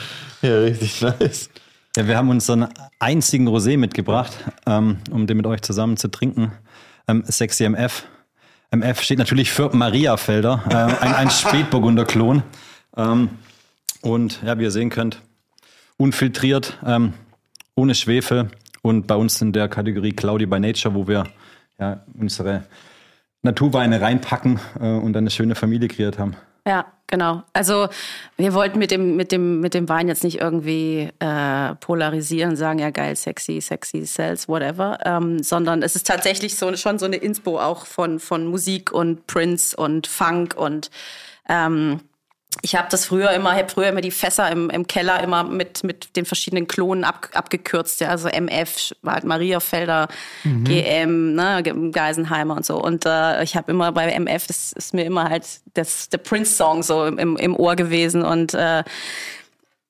Ja, 0.44 0.60
richtig 0.60 1.01
nice. 1.01 1.50
Ja, 1.98 2.06
wir 2.06 2.15
haben 2.15 2.30
uns 2.30 2.46
so 2.46 2.53
einen 2.53 2.68
einzigen 3.00 3.48
Rosé 3.48 3.80
mitgebracht, 3.80 4.34
ähm, 4.68 4.98
um 5.10 5.25
den 5.25 5.38
mit 5.38 5.48
euch 5.48 5.63
zusammen 5.63 5.98
zu 5.98 6.08
trinken. 6.10 6.51
Ähm, 7.08 7.24
Sexy 7.27 7.63
MF. 7.68 8.03
MF 8.70 9.01
steht 9.01 9.18
natürlich 9.18 9.51
für 9.51 9.75
Mariafelder, 9.75 10.65
äh, 10.70 11.03
ein, 11.03 11.15
ein 11.15 11.30
Spätburgunder-Klon. 11.32 12.44
Ähm, 12.96 13.30
und 14.03 14.39
ja, 14.44 14.60
wie 14.60 14.63
ihr 14.63 14.72
sehen 14.72 14.92
könnt, 14.92 15.20
unfiltriert, 15.98 16.77
ohne 17.75 17.96
Schwefel 17.96 18.51
und 18.84 19.08
bei 19.08 19.16
uns 19.16 19.42
in 19.42 19.52
der 19.52 19.68
Kategorie 19.68 20.12
Cloudy 20.12 20.46
by 20.46 20.60
Nature, 20.60 20.94
wo 20.94 21.08
wir 21.08 21.24
ja, 21.80 22.04
unsere 22.20 22.66
Naturweine 23.42 24.00
reinpacken 24.00 24.60
äh, 24.80 24.86
und 24.86 25.18
eine 25.18 25.32
schöne 25.32 25.56
Familie 25.56 25.88
kreiert 25.88 26.20
haben. 26.20 26.36
Ja, 26.66 26.86
genau. 27.08 27.44
Also 27.52 27.90
wir 28.38 28.54
wollten 28.54 28.80
mit 28.80 28.92
dem, 28.92 29.16
mit 29.16 29.32
dem, 29.32 29.60
mit 29.60 29.74
dem 29.74 29.90
Wein 29.90 30.08
jetzt 30.08 30.24
nicht 30.24 30.40
irgendwie 30.40 31.10
äh, 31.20 31.75
polarisieren, 31.75 32.56
sagen, 32.56 32.80
ja 32.80 32.90
geil, 32.90 33.16
sexy, 33.16 33.60
sexy, 33.60 34.06
sells, 34.06 34.48
whatever, 34.48 34.98
ähm, 35.04 35.44
sondern 35.44 35.82
es 35.82 35.96
ist 35.96 36.08
tatsächlich 36.08 36.56
so, 36.56 36.75
schon 36.75 37.00
so 37.00 37.06
eine 37.06 37.18
Inspo 37.18 37.60
auch 37.60 37.86
von, 37.86 38.20
von 38.20 38.48
Musik 38.48 38.92
und 38.92 39.28
Prince 39.28 39.75
und 39.75 40.08
Funk 40.08 40.56
und 40.56 40.90
ähm, 41.50 42.00
ich 42.62 42.75
habe 42.75 42.88
das 42.89 43.05
früher 43.05 43.31
immer, 43.31 43.53
ich 43.53 43.60
habe 43.60 43.69
früher 43.69 43.89
immer 43.89 44.01
die 44.01 44.12
Fässer 44.12 44.50
im, 44.51 44.69
im 44.69 44.88
Keller 44.88 45.22
immer 45.24 45.43
mit, 45.43 45.83
mit 45.83 46.15
den 46.15 46.25
verschiedenen 46.25 46.67
Klonen 46.67 47.03
ab, 47.03 47.29
abgekürzt, 47.33 48.01
ja, 48.01 48.10
also 48.10 48.27
MF, 48.27 48.93
halt 49.05 49.24
Mariafelder, 49.24 50.07
mhm. 50.43 50.63
GM, 50.63 51.36
ne, 51.36 51.63
Geisenheimer 51.91 52.55
und 52.55 52.65
so. 52.65 52.81
Und 52.81 53.05
äh, 53.05 53.43
ich 53.43 53.55
habe 53.55 53.72
immer 53.72 53.91
bei 53.91 54.12
MF, 54.12 54.48
das 54.48 54.72
ist 54.74 54.93
mir 54.93 55.05
immer 55.05 55.29
halt 55.29 55.45
das, 55.74 56.10
der 56.10 56.19
Prince-Song 56.19 56.83
so 56.83 57.05
im, 57.05 57.38
im 57.38 57.55
Ohr 57.55 57.75
gewesen 57.75 58.24
und 58.24 58.53
äh, 58.53 58.83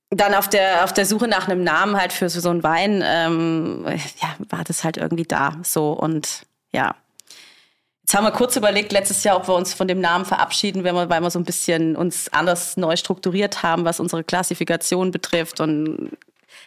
dann 0.10 0.34
auf 0.36 0.48
der 0.48 0.84
auf 0.84 0.94
der 0.94 1.06
Suche 1.08 1.28
nach 1.28 1.48
einem 1.48 1.64
Namen 1.64 2.00
halt 2.00 2.14
für 2.14 2.30
so 2.30 2.50
einen 2.50 2.64
Wein, 2.64 3.04
ähm, 3.06 3.86
ja, 4.22 4.36
war 4.50 4.64
das 4.64 4.84
halt 4.84 4.98
irgendwie 4.98 5.24
da 5.24 5.58
so 5.64 5.92
und 5.92 6.44
ja, 6.72 6.96
Jetzt 8.04 8.16
haben 8.16 8.26
wir 8.26 8.32
kurz 8.32 8.56
überlegt 8.56 8.92
letztes 8.92 9.24
Jahr, 9.24 9.38
ob 9.38 9.48
wir 9.48 9.56
uns 9.56 9.74
von 9.74 9.88
dem 9.88 10.02
Namen 10.02 10.26
verabschieden, 10.26 10.84
weil 10.84 10.94
wir, 10.94 11.10
weil 11.10 11.22
wir 11.22 11.32
so 11.32 11.40
ein 11.40 11.46
bisschen 11.46 11.96
uns 11.96 12.28
anders 12.30 12.76
neu 12.76 12.98
strukturiert 12.98 13.64
haben, 13.64 13.86
was 13.86 14.00
unsere 14.00 14.24
Klassifikation 14.24 15.12
betrifft 15.12 15.62
und 15.62 16.12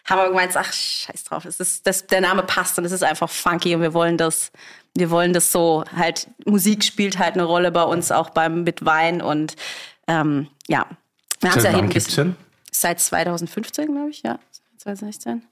haben 0.06 0.20
wir 0.20 0.28
gemeint, 0.28 0.56
ach 0.56 0.72
scheiß 0.72 1.24
drauf, 1.24 1.44
es 1.44 1.60
ist, 1.60 1.86
das, 1.86 2.06
der 2.06 2.20
Name 2.20 2.42
passt 2.42 2.78
und 2.78 2.84
es 2.84 2.92
ist 2.92 3.02
einfach 3.02 3.28
funky 3.28 3.74
und 3.74 3.82
wir 3.82 3.92
wollen 3.92 4.16
das, 4.16 4.50
wir 4.94 5.10
wollen 5.10 5.32
das 5.32 5.52
so 5.52 5.84
halt, 5.94 6.28
Musik 6.46 6.84
spielt 6.84 7.18
halt 7.18 7.34
eine 7.34 7.44
Rolle 7.44 7.70
bei 7.70 7.82
uns 7.82 8.12
auch 8.12 8.30
beim 8.30 8.64
mit 8.64 8.84
Wein 8.84 9.20
und 9.20 9.56
ähm, 10.06 10.48
ja. 10.68 10.86
Wir 11.40 11.50
haben 11.50 11.58
es 11.58 11.64
ja 11.64 11.78
eben? 11.78 12.36
Seit 12.70 13.00
2015, 13.00 13.86
glaube 13.86 14.10
ich, 14.10 14.22
ja. 14.22 14.38
2016. 14.78 15.42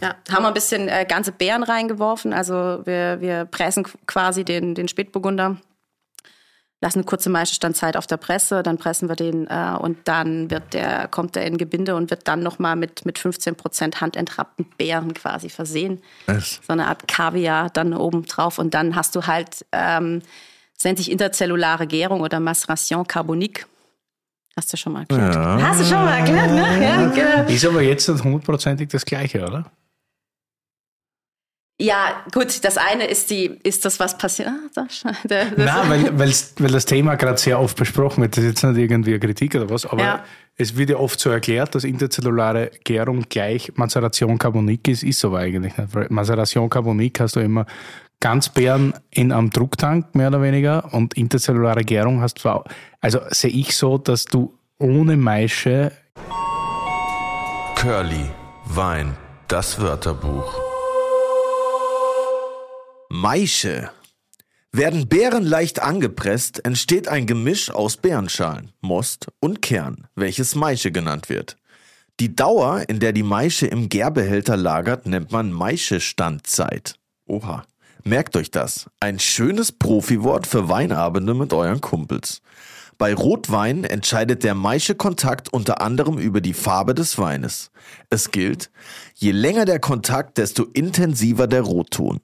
Ja, 0.00 0.14
haben 0.30 0.42
wir 0.42 0.48
ein 0.48 0.54
bisschen 0.54 0.88
äh, 0.88 1.06
ganze 1.08 1.32
Beeren 1.32 1.62
reingeworfen. 1.62 2.32
Also 2.32 2.54
wir, 2.84 3.20
wir 3.20 3.44
pressen 3.46 3.86
quasi 4.06 4.44
den, 4.44 4.74
den 4.74 4.88
Spätburgunder, 4.88 5.56
lassen 6.80 6.98
eine 6.98 7.06
kurze 7.06 7.30
Maischestandzeit 7.30 7.96
auf 7.96 8.06
der 8.06 8.18
Presse, 8.18 8.62
dann 8.62 8.78
pressen 8.78 9.08
wir 9.08 9.16
den 9.16 9.46
äh, 9.46 9.76
und 9.78 9.98
dann 10.04 10.50
wird 10.50 10.74
der, 10.74 11.08
kommt 11.08 11.34
der 11.34 11.46
in 11.46 11.58
Gebinde 11.58 11.96
und 11.96 12.10
wird 12.10 12.28
dann 12.28 12.42
nochmal 12.42 12.76
mit, 12.76 13.06
mit 13.06 13.18
15 13.18 13.56
Prozent 13.56 14.00
handentrappten 14.00 14.66
Beeren 14.76 15.14
quasi 15.14 15.48
versehen. 15.48 16.02
Was? 16.26 16.60
So 16.66 16.72
eine 16.72 16.86
Art 16.86 17.08
Kaviar 17.08 17.70
dann 17.70 17.94
oben 17.94 18.24
drauf 18.26 18.58
und 18.58 18.74
dann 18.74 18.94
hast 18.94 19.16
du 19.16 19.26
halt, 19.26 19.64
ähm, 19.72 20.22
das 20.74 20.84
nennt 20.84 20.98
sich 20.98 21.10
interzellulare 21.10 21.86
Gärung 21.86 22.20
oder 22.20 22.38
Maceration 22.40 23.06
carbonique. 23.06 23.66
Hast 24.56 24.72
du 24.72 24.76
schon 24.78 24.94
mal 24.94 25.00
erklärt. 25.00 25.34
Ja. 25.34 25.60
Hast 25.62 25.80
du 25.80 25.84
schon 25.84 26.04
mal 26.04 26.18
erklärt, 26.18 26.50
ne? 26.50 26.82
Ja, 26.82 27.08
genau. 27.08 27.50
Ist 27.50 27.66
aber 27.66 27.82
jetzt 27.82 28.08
hundertprozentig 28.08 28.88
das 28.88 29.04
Gleiche, 29.04 29.44
oder? 29.44 29.70
Ja, 31.78 32.24
gut, 32.32 32.64
das 32.64 32.78
eine 32.78 33.04
ist 33.04 33.28
die, 33.28 33.58
ist 33.62 33.84
das, 33.84 34.00
was 34.00 34.16
passiert? 34.16 34.48
Ah, 34.48 34.86
Nein, 35.56 36.18
weil, 36.18 36.32
weil 36.58 36.70
das 36.70 36.86
Thema 36.86 37.16
gerade 37.16 37.36
sehr 37.36 37.60
oft 37.60 37.76
besprochen 37.76 38.22
wird. 38.22 38.36
Das 38.36 38.44
ist 38.44 38.50
jetzt 38.50 38.64
nicht 38.64 38.78
irgendwie 38.78 39.10
eine 39.10 39.20
Kritik 39.20 39.54
oder 39.54 39.68
was, 39.68 39.84
aber 39.84 40.02
ja. 40.02 40.24
es 40.56 40.78
wird 40.78 40.88
ja 40.88 40.96
oft 40.96 41.20
so 41.20 41.28
erklärt, 41.28 41.74
dass 41.74 41.84
interzellulare 41.84 42.70
Gärung 42.82 43.26
gleich 43.28 43.72
Maceration 43.74 44.38
Carbonique 44.38 44.88
ist, 44.88 45.02
ist 45.02 45.22
aber 45.22 45.40
eigentlich 45.40 45.76
nicht. 45.76 45.94
Weil 45.94 46.06
Maceration 46.08 46.70
Carbonique 46.70 47.20
hast 47.20 47.36
du 47.36 47.40
immer 47.40 47.66
Ganzbeeren 48.20 48.94
in 49.10 49.30
einem 49.30 49.50
Drucktank, 49.50 50.14
mehr 50.14 50.28
oder 50.28 50.40
weniger, 50.40 50.94
und 50.94 51.12
interzellulare 51.12 51.84
Gärung 51.84 52.22
hast 52.22 52.42
du, 52.42 52.64
also 53.02 53.20
sehe 53.28 53.50
ich 53.50 53.76
so, 53.76 53.98
dass 53.98 54.24
du 54.24 54.58
ohne 54.78 55.18
Maische 55.18 55.92
Curly, 57.74 58.30
Wein, 58.64 59.14
das 59.48 59.78
Wörterbuch. 59.78 60.75
Maische. 63.18 63.88
Werden 64.72 65.08
Beeren 65.08 65.42
leicht 65.42 65.80
angepresst, 65.80 66.62
entsteht 66.66 67.08
ein 67.08 67.24
Gemisch 67.24 67.70
aus 67.70 67.96
Beerenschalen, 67.96 68.72
Most 68.82 69.28
und 69.40 69.62
Kern, 69.62 70.06
welches 70.14 70.54
Maische 70.54 70.92
genannt 70.92 71.30
wird. 71.30 71.56
Die 72.20 72.36
Dauer, 72.36 72.84
in 72.88 73.00
der 73.00 73.14
die 73.14 73.22
Maische 73.22 73.66
im 73.68 73.88
Gärbehälter 73.88 74.58
lagert, 74.58 75.06
nennt 75.06 75.32
man 75.32 75.50
Maischestandzeit. 75.50 76.96
Oha. 77.26 77.64
Merkt 78.04 78.36
euch 78.36 78.50
das. 78.50 78.90
Ein 79.00 79.18
schönes 79.18 79.72
Profiwort 79.72 80.46
für 80.46 80.68
Weinabende 80.68 81.32
mit 81.32 81.54
euren 81.54 81.80
Kumpels. 81.80 82.42
Bei 82.98 83.14
Rotwein 83.14 83.84
entscheidet 83.84 84.44
der 84.44 84.54
Maische-Kontakt 84.54 85.50
unter 85.54 85.80
anderem 85.80 86.18
über 86.18 86.42
die 86.42 86.54
Farbe 86.54 86.94
des 86.94 87.16
Weines. 87.16 87.70
Es 88.10 88.30
gilt, 88.30 88.70
je 89.14 89.30
länger 89.30 89.64
der 89.64 89.80
Kontakt, 89.80 90.36
desto 90.36 90.64
intensiver 90.64 91.46
der 91.46 91.62
Rotton. 91.62 92.20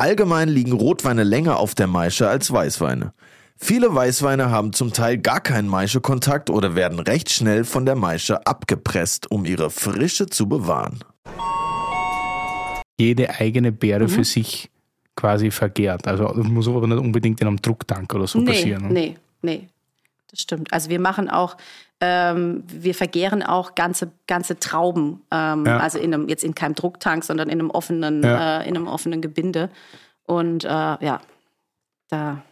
Allgemein 0.00 0.48
liegen 0.48 0.72
Rotweine 0.72 1.24
länger 1.24 1.58
auf 1.58 1.74
der 1.74 1.86
Maische 1.86 2.26
als 2.26 2.50
Weißweine. 2.50 3.12
Viele 3.58 3.94
Weißweine 3.94 4.50
haben 4.50 4.72
zum 4.72 4.94
Teil 4.94 5.18
gar 5.18 5.40
keinen 5.40 5.68
Maischekontakt 5.68 6.48
oder 6.48 6.74
werden 6.74 7.00
recht 7.00 7.28
schnell 7.28 7.64
von 7.64 7.84
der 7.84 7.96
Maische 7.96 8.46
abgepresst, 8.46 9.30
um 9.30 9.44
ihre 9.44 9.68
Frische 9.68 10.24
zu 10.24 10.48
bewahren. 10.48 11.00
Jede 12.98 13.28
eigene 13.28 13.72
Beere 13.72 14.04
mhm. 14.04 14.08
für 14.08 14.24
sich 14.24 14.70
quasi 15.16 15.50
vergärt. 15.50 16.08
Also 16.08 16.32
das 16.32 16.46
muss 16.46 16.66
aber 16.66 16.86
nicht 16.86 16.96
unbedingt 16.96 17.42
in 17.42 17.48
einem 17.48 17.60
Drucktank 17.60 18.14
oder 18.14 18.26
so 18.26 18.38
nee, 18.38 18.52
passieren. 18.52 18.88
Ne? 18.88 18.94
Nee, 18.94 19.16
nee, 19.42 19.68
das 20.30 20.40
stimmt. 20.40 20.72
Also 20.72 20.88
wir 20.88 20.98
machen 20.98 21.28
auch 21.28 21.58
ähm, 22.00 22.64
wir 22.66 22.94
vergären 22.94 23.42
auch 23.42 23.74
ganze, 23.74 24.10
ganze 24.26 24.58
Trauben, 24.58 25.22
ähm, 25.30 25.66
ja. 25.66 25.78
also 25.78 25.98
in 25.98 26.14
einem, 26.14 26.28
jetzt 26.28 26.44
in 26.44 26.54
keinem 26.54 26.74
Drucktank, 26.74 27.24
sondern 27.24 27.48
in 27.50 27.60
einem 27.60 27.70
offenen, 27.70 28.22
ja. 28.22 28.60
äh, 28.60 28.68
in 28.68 28.76
einem 28.76 28.86
offenen 28.86 29.20
Gebinde. 29.20 29.70
Und 30.24 30.64
äh, 30.64 30.68
ja, 30.68 31.20
da. 32.08 32.42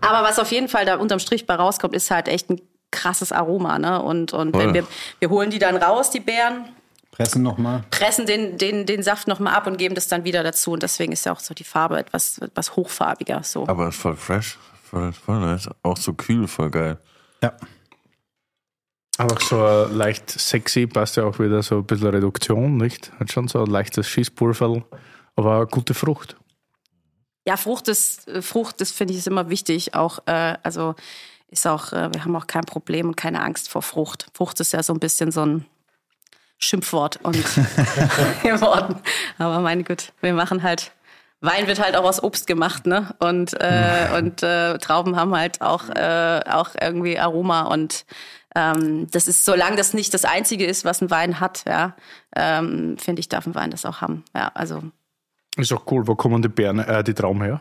Aber 0.00 0.26
was 0.26 0.38
auf 0.38 0.52
jeden 0.52 0.68
Fall 0.68 0.84
da 0.84 0.96
unterm 0.96 1.18
Strich 1.18 1.46
bei 1.46 1.54
rauskommt, 1.54 1.94
ist 1.94 2.10
halt 2.10 2.28
echt 2.28 2.50
ein 2.50 2.60
krasses 2.92 3.32
Aroma. 3.32 3.78
Ne? 3.78 4.00
Und, 4.00 4.32
und 4.32 4.56
wenn 4.56 4.74
wir, 4.74 4.86
wir 5.18 5.30
holen 5.30 5.50
die 5.50 5.58
dann 5.58 5.76
raus, 5.76 6.10
die 6.10 6.20
Beeren. 6.20 6.66
Pressen 7.10 7.42
nochmal. 7.42 7.82
Pressen 7.90 8.26
den, 8.26 8.58
den, 8.58 8.86
den 8.86 9.02
Saft 9.02 9.26
nochmal 9.26 9.54
ab 9.54 9.66
und 9.66 9.78
geben 9.78 9.94
das 9.94 10.06
dann 10.06 10.24
wieder 10.24 10.44
dazu. 10.44 10.72
Und 10.72 10.82
deswegen 10.82 11.12
ist 11.12 11.24
ja 11.24 11.32
auch 11.32 11.40
so 11.40 11.54
die 11.54 11.64
Farbe 11.64 11.98
etwas, 11.98 12.38
etwas 12.38 12.76
hochfarbiger. 12.76 13.42
So. 13.42 13.66
Aber 13.66 13.88
ist 13.88 13.96
voll 13.96 14.16
fresh, 14.16 14.58
voll, 14.84 15.12
voll 15.12 15.40
nice. 15.40 15.68
Auch 15.82 15.96
so 15.96 16.12
kühl, 16.12 16.46
voll 16.46 16.70
geil. 16.70 16.98
Ja. 17.42 17.52
Aber 19.18 19.40
so 19.40 19.86
leicht 19.92 20.30
sexy 20.30 20.86
passt 20.86 21.16
ja 21.16 21.24
auch 21.24 21.38
wieder 21.38 21.62
so 21.62 21.78
ein 21.78 21.84
bisschen 21.84 22.08
Reduktion, 22.08 22.76
nicht? 22.76 23.12
Hat 23.18 23.32
schon 23.32 23.48
so 23.48 23.60
ein 23.60 23.70
leichtes 23.70 24.06
Schießpulver, 24.08 24.82
aber 25.36 25.56
eine 25.56 25.66
gute 25.66 25.94
Frucht. 25.94 26.36
Ja, 27.46 27.56
Frucht 27.56 27.88
ist, 27.88 28.30
Frucht, 28.40 28.80
das 28.80 28.90
finde 28.90 29.12
ich 29.12 29.18
ist 29.18 29.26
immer 29.26 29.48
wichtig. 29.48 29.94
Auch, 29.94 30.18
äh, 30.26 30.56
also 30.62 30.94
ist 31.48 31.66
auch, 31.66 31.92
äh, 31.92 32.12
wir 32.12 32.24
haben 32.24 32.36
auch 32.36 32.46
kein 32.46 32.64
Problem 32.64 33.08
und 33.08 33.16
keine 33.16 33.42
Angst 33.42 33.70
vor 33.70 33.82
Frucht. 33.82 34.26
Frucht 34.34 34.60
ist 34.60 34.72
ja 34.72 34.82
so 34.82 34.92
ein 34.92 35.00
bisschen 35.00 35.30
so 35.30 35.46
ein 35.46 35.64
Schimpfwort 36.58 37.18
und 37.22 37.36
geworden. 38.42 38.96
Aber 39.38 39.60
meine 39.60 39.84
Güte, 39.84 40.06
wir 40.20 40.34
machen 40.34 40.62
halt 40.62 40.92
Wein 41.40 41.66
wird 41.66 41.78
halt 41.78 41.94
auch 41.96 42.04
aus 42.04 42.22
Obst 42.22 42.46
gemacht, 42.46 42.86
ne? 42.86 43.14
Und, 43.18 43.52
äh, 43.60 44.08
und 44.16 44.42
äh, 44.42 44.78
Trauben 44.78 45.16
haben 45.16 45.36
halt 45.36 45.60
auch, 45.60 45.88
äh, 45.90 46.40
auch 46.48 46.70
irgendwie 46.80 47.18
Aroma 47.18 47.64
und 47.64 48.06
ähm, 48.56 49.06
das 49.10 49.28
ist, 49.28 49.44
solange 49.44 49.76
das 49.76 49.92
nicht 49.92 50.14
das 50.14 50.24
Einzige 50.24 50.64
ist, 50.64 50.86
was 50.86 51.02
ein 51.02 51.10
Wein 51.10 51.40
hat, 51.40 51.64
ja, 51.68 51.94
ähm, 52.34 52.96
finde 52.96 53.20
ich, 53.20 53.28
darf 53.28 53.46
ein 53.46 53.54
Wein 53.54 53.70
das 53.70 53.84
auch 53.84 54.00
haben. 54.00 54.24
Ja, 54.34 54.50
also. 54.54 54.82
Ist 55.56 55.72
auch 55.74 55.82
cool. 55.90 56.06
Wo 56.06 56.14
kommen 56.14 56.40
die 56.40 56.48
Beeren, 56.48 56.78
äh, 56.78 57.04
die 57.04 57.12
Trauben 57.12 57.42
her? 57.42 57.60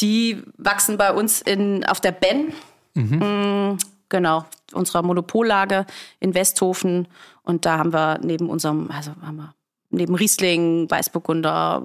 Die 0.00 0.42
wachsen 0.58 0.98
bei 0.98 1.14
uns 1.14 1.40
in, 1.40 1.86
auf 1.86 2.00
der 2.00 2.12
Ben. 2.12 2.52
Mhm. 2.92 3.72
Mm, 3.72 3.78
genau, 4.10 4.44
unserer 4.74 5.02
Monopollage 5.02 5.86
in 6.20 6.34
Westhofen. 6.34 7.08
Und 7.42 7.64
da 7.64 7.78
haben 7.78 7.94
wir 7.94 8.18
neben 8.22 8.50
unserem, 8.50 8.90
also 8.90 9.12
haben 9.22 9.36
wir 9.36 9.54
neben 9.88 10.14
Riesling, 10.14 10.90
Weißburgunder, 10.90 11.84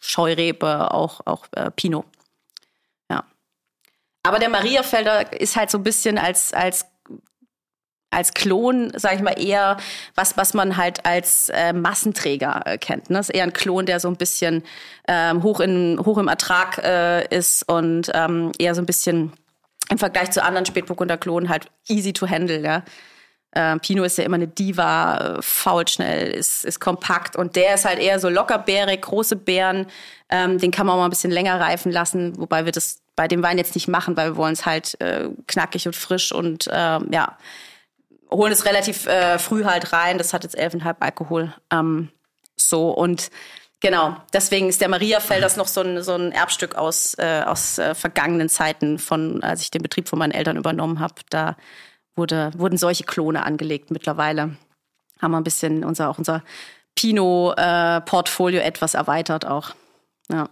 Scheurebe 0.00 0.92
auch, 0.92 1.20
auch 1.24 1.46
äh, 1.52 1.70
Pinot. 1.70 2.04
Ja. 3.10 3.24
Aber 4.22 4.38
der 4.38 4.50
Mariafelder 4.50 5.40
ist 5.40 5.56
halt 5.56 5.70
so 5.70 5.78
ein 5.78 5.82
bisschen 5.82 6.18
als, 6.18 6.52
als 6.52 6.86
als 8.14 8.34
Klon, 8.34 8.92
sage 8.96 9.16
ich 9.16 9.22
mal, 9.22 9.38
eher 9.38 9.76
was, 10.14 10.36
was 10.36 10.54
man 10.54 10.76
halt 10.76 11.04
als 11.04 11.48
äh, 11.50 11.72
Massenträger 11.72 12.62
äh, 12.64 12.78
kennt. 12.78 13.10
Ne? 13.10 13.18
Das 13.18 13.28
ist 13.28 13.34
eher 13.34 13.44
ein 13.44 13.52
Klon, 13.52 13.86
der 13.86 14.00
so 14.00 14.08
ein 14.08 14.16
bisschen 14.16 14.62
ähm, 15.08 15.42
hoch, 15.42 15.60
in, 15.60 15.98
hoch 16.04 16.18
im 16.18 16.28
Ertrag 16.28 16.78
äh, 16.78 17.26
ist 17.36 17.68
und 17.68 18.10
ähm, 18.14 18.52
eher 18.58 18.74
so 18.74 18.82
ein 18.82 18.86
bisschen 18.86 19.32
im 19.90 19.98
Vergleich 19.98 20.30
zu 20.30 20.42
anderen 20.42 20.66
Spätburgunder 20.66 21.18
Klonen 21.18 21.48
halt 21.48 21.66
easy 21.88 22.12
to 22.12 22.28
handle. 22.28 22.60
Ja? 22.60 22.82
Äh, 23.54 23.78
Pino 23.78 24.02
ist 24.02 24.18
ja 24.18 24.24
immer 24.24 24.36
eine 24.36 24.48
Diva, 24.48 25.36
äh, 25.38 25.42
fault 25.42 25.90
schnell, 25.90 26.30
ist, 26.30 26.64
ist 26.64 26.80
kompakt 26.80 27.36
und 27.36 27.56
der 27.56 27.74
ist 27.74 27.84
halt 27.84 27.98
eher 27.98 28.18
so 28.18 28.28
lockerbärig, 28.28 29.02
große 29.02 29.36
Beeren. 29.36 29.86
Ähm, 30.28 30.58
den 30.58 30.70
kann 30.70 30.86
man 30.86 30.94
auch 30.94 30.98
mal 31.00 31.06
ein 31.06 31.10
bisschen 31.10 31.30
länger 31.30 31.60
reifen 31.60 31.92
lassen, 31.92 32.38
wobei 32.38 32.64
wir 32.64 32.72
das 32.72 33.00
bei 33.14 33.28
dem 33.28 33.42
Wein 33.42 33.58
jetzt 33.58 33.74
nicht 33.74 33.86
machen, 33.86 34.16
weil 34.16 34.32
wir 34.32 34.36
wollen 34.36 34.54
es 34.54 34.66
halt 34.66 35.00
äh, 35.00 35.28
knackig 35.46 35.86
und 35.86 35.94
frisch 35.94 36.32
und 36.32 36.66
äh, 36.66 36.98
ja, 37.10 37.38
holen 38.34 38.52
es 38.52 38.66
relativ 38.66 39.06
äh, 39.06 39.38
früh 39.38 39.64
halt 39.64 39.92
rein. 39.92 40.18
Das 40.18 40.32
hat 40.32 40.44
jetzt 40.44 40.58
11,5 40.58 40.96
Alkohol. 41.00 41.54
Ähm, 41.70 42.10
so 42.56 42.90
und 42.90 43.30
Genau, 43.84 44.16
deswegen 44.32 44.70
ist 44.70 44.80
der 44.80 44.88
Mariafelders 44.88 45.58
noch 45.58 45.68
so 45.68 45.82
ein, 45.82 46.02
so 46.02 46.14
ein 46.14 46.32
Erbstück 46.32 46.74
aus, 46.74 47.18
äh, 47.18 47.42
aus 47.44 47.76
äh, 47.76 47.94
vergangenen 47.94 48.48
Zeiten, 48.48 48.98
von 48.98 49.42
als 49.42 49.60
ich 49.60 49.70
den 49.70 49.82
Betrieb 49.82 50.08
von 50.08 50.18
meinen 50.18 50.30
Eltern 50.30 50.56
übernommen 50.56 51.00
habe. 51.00 51.16
Da 51.28 51.58
wurde, 52.16 52.50
wurden 52.56 52.78
solche 52.78 53.04
Klone 53.04 53.44
angelegt 53.44 53.90
mittlerweile. 53.90 54.56
Haben 55.20 55.32
wir 55.32 55.36
ein 55.36 55.44
bisschen 55.44 55.84
unser, 55.84 56.08
auch 56.08 56.16
unser 56.16 56.42
Pinot-Portfolio 56.94 58.60
äh, 58.60 58.64
etwas 58.64 58.94
erweitert 58.94 59.44
auch. 59.44 59.74
Ja. 60.30 60.48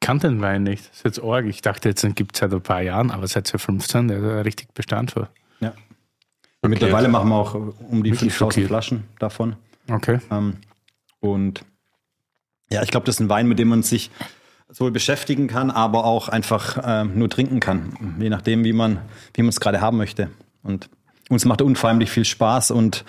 Kann 0.00 0.18
den 0.18 0.40
Wein 0.40 0.62
nicht. 0.62 0.88
Das 0.88 0.96
ist 0.96 1.04
jetzt 1.04 1.22
arg. 1.22 1.44
Ich 1.44 1.60
dachte, 1.60 1.90
jetzt 1.90 2.06
gibt 2.16 2.36
es 2.36 2.40
seit 2.40 2.54
ein 2.54 2.62
paar 2.62 2.80
Jahren, 2.80 3.10
aber 3.10 3.26
seit 3.28 3.48
2015, 3.48 4.08
der 4.08 4.38
ist 4.38 4.44
richtig 4.46 4.72
Bestand 4.72 5.10
für. 5.10 5.28
Mittlerweile 6.68 7.08
machen 7.08 7.28
wir 7.28 7.36
auch 7.36 7.54
um 7.54 8.02
die 8.02 8.12
5000 8.12 8.66
Flaschen 8.66 9.04
davon. 9.18 9.56
Okay. 9.90 10.20
Ähm, 10.30 10.58
und 11.20 11.64
ja, 12.70 12.82
ich 12.82 12.90
glaube, 12.90 13.04
das 13.06 13.16
ist 13.16 13.20
ein 13.20 13.28
Wein, 13.28 13.48
mit 13.48 13.58
dem 13.58 13.68
man 13.68 13.82
sich 13.82 14.10
sowohl 14.68 14.92
beschäftigen 14.92 15.48
kann, 15.48 15.70
aber 15.70 16.04
auch 16.04 16.28
einfach 16.28 16.78
ähm, 16.84 17.18
nur 17.18 17.28
trinken 17.28 17.60
kann, 17.60 18.16
je 18.18 18.30
nachdem, 18.30 18.64
wie 18.64 18.72
man 18.72 19.00
wie 19.34 19.42
man 19.42 19.50
es 19.50 19.60
gerade 19.60 19.80
haben 19.80 19.98
möchte. 19.98 20.30
Und 20.62 20.88
uns 21.28 21.44
macht 21.44 21.62
unheimlich 21.62 22.10
viel 22.10 22.24
Spaß 22.24 22.70
und 22.70 23.04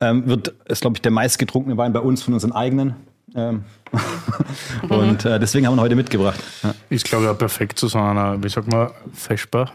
ähm, 0.00 0.26
wird 0.26 0.54
ist 0.66 0.82
glaube 0.82 0.96
ich 0.96 1.02
der 1.02 1.10
meistgetrunkene 1.10 1.76
Wein 1.76 1.92
bei 1.92 2.00
uns 2.00 2.22
von 2.22 2.34
unseren 2.34 2.52
eigenen. 2.52 2.94
Ähm 3.34 3.64
und 4.88 5.24
äh, 5.24 5.40
deswegen 5.40 5.66
haben 5.66 5.74
wir 5.74 5.78
ihn 5.78 5.84
heute 5.84 5.96
mitgebracht. 5.96 6.38
Ja. 6.62 6.74
Ist, 6.90 7.04
glaube 7.04 7.24
ich, 7.24 7.30
auch 7.30 7.38
perfekt 7.38 7.78
zu 7.78 7.88
so 7.88 7.98
einer, 7.98 8.42
wie 8.42 8.48
sagt 8.48 8.68
man, 8.68 8.90
Feschbar. 9.12 9.72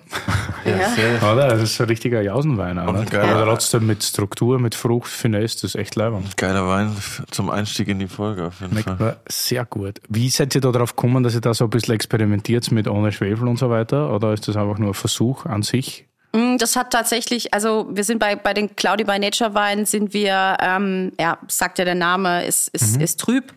Ja. 0.65 1.31
oder? 1.31 1.49
Das 1.49 1.61
ist 1.61 1.79
ein 1.81 1.87
richtiger 1.87 2.21
Jausenwein. 2.21 2.79
Oder? 2.79 2.99
Aber 3.23 3.45
trotzdem 3.45 3.85
mit 3.87 4.03
Struktur, 4.03 4.59
mit 4.59 4.73
Frucht, 4.73 5.09
Finesse, 5.09 5.55
das 5.55 5.63
ist 5.63 5.75
echt 5.75 5.95
leibend. 5.95 6.37
Geiler 6.37 6.67
Wein 6.67 6.95
zum 7.31 7.49
Einstieg 7.49 7.87
in 7.87 7.99
die 7.99 8.07
Folge 8.07 8.45
auf 8.45 8.61
jeden 8.61 8.71
Schmeckt 8.71 8.97
Fall. 8.97 9.17
sehr 9.27 9.65
gut. 9.65 9.99
Wie 10.07 10.29
seid 10.29 10.55
ihr 10.55 10.61
da 10.61 10.71
drauf 10.71 10.95
gekommen, 10.95 11.23
dass 11.23 11.35
ihr 11.35 11.41
da 11.41 11.53
so 11.53 11.65
ein 11.65 11.69
bisschen 11.69 11.93
experimentiert 11.93 12.71
mit 12.71 12.87
ohne 12.87 13.11
Schwefel 13.11 13.47
und 13.47 13.59
so 13.59 13.69
weiter? 13.69 14.13
Oder 14.13 14.33
ist 14.33 14.47
das 14.47 14.55
einfach 14.55 14.77
nur 14.77 14.89
ein 14.89 14.93
Versuch 14.93 15.45
an 15.45 15.61
sich? 15.61 16.07
Mm, 16.35 16.57
das 16.57 16.75
hat 16.75 16.91
tatsächlich, 16.91 17.53
also 17.53 17.87
wir 17.89 18.03
sind 18.03 18.19
bei, 18.19 18.35
bei 18.35 18.53
den 18.53 18.75
Cloudy 18.75 19.05
by 19.05 19.17
Nature 19.17 19.53
Weinen 19.53 19.85
sind 19.85 20.13
wir, 20.13 20.57
ähm, 20.59 21.13
ja, 21.17 21.37
sagt 21.47 21.79
ja 21.79 21.85
der 21.85 21.95
Name, 21.95 22.45
ist, 22.45 22.67
ist, 22.69 22.97
mhm. 22.97 23.01
ist 23.01 23.19
trüb. 23.21 23.53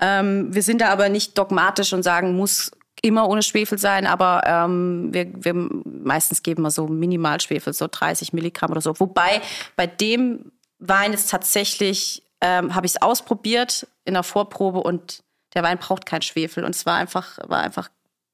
Ähm, 0.00 0.52
wir 0.52 0.62
sind 0.62 0.80
da 0.80 0.88
aber 0.88 1.08
nicht 1.08 1.38
dogmatisch 1.38 1.92
und 1.92 2.02
sagen, 2.02 2.34
muss 2.36 2.72
immer 3.00 3.28
ohne 3.28 3.42
Schwefel 3.42 3.78
sein, 3.78 4.06
aber 4.06 4.42
ähm, 4.44 5.14
wir, 5.14 5.30
wir 5.36 5.54
meistens 5.54 6.42
geben 6.42 6.62
wir 6.62 6.70
so 6.72 6.88
Minimalschwefel, 6.88 7.72
so 7.72 7.86
30 7.88 8.32
Milligramm 8.32 8.72
oder 8.72 8.80
so. 8.80 8.98
Wobei 8.98 9.40
bei 9.76 9.86
dem 9.86 10.50
Wein 10.80 11.12
ist 11.12 11.30
tatsächlich, 11.30 12.24
ähm, 12.40 12.74
habe 12.74 12.86
ich 12.86 12.92
es 12.96 13.02
ausprobiert 13.02 13.86
in 14.04 14.14
der 14.14 14.24
Vorprobe 14.24 14.80
und 14.80 15.22
der 15.54 15.62
Wein 15.62 15.78
braucht 15.78 16.06
kein 16.06 16.22
Schwefel 16.22 16.64
und 16.64 16.74
es 16.74 16.86
war 16.86 16.96
einfach, 16.96 17.38
war 17.46 17.60
einfach 17.60 17.88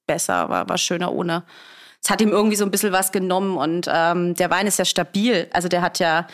besser, 0.06 0.48
war, 0.48 0.68
war 0.68 0.78
schöner 0.78 1.12
ohne. 1.12 1.44
Es 2.02 2.10
hat 2.10 2.20
ihm 2.20 2.30
irgendwie 2.30 2.56
so 2.56 2.64
ein 2.64 2.70
bisschen 2.70 2.92
was 2.92 3.12
genommen 3.12 3.56
und 3.56 3.88
ähm, 3.92 4.34
der 4.34 4.50
Wein 4.50 4.66
ist 4.66 4.78
ja 4.78 4.84
stabil. 4.84 5.48
Also 5.52 5.68
der 5.68 5.82
hat 5.82 5.98
ja 5.98 6.26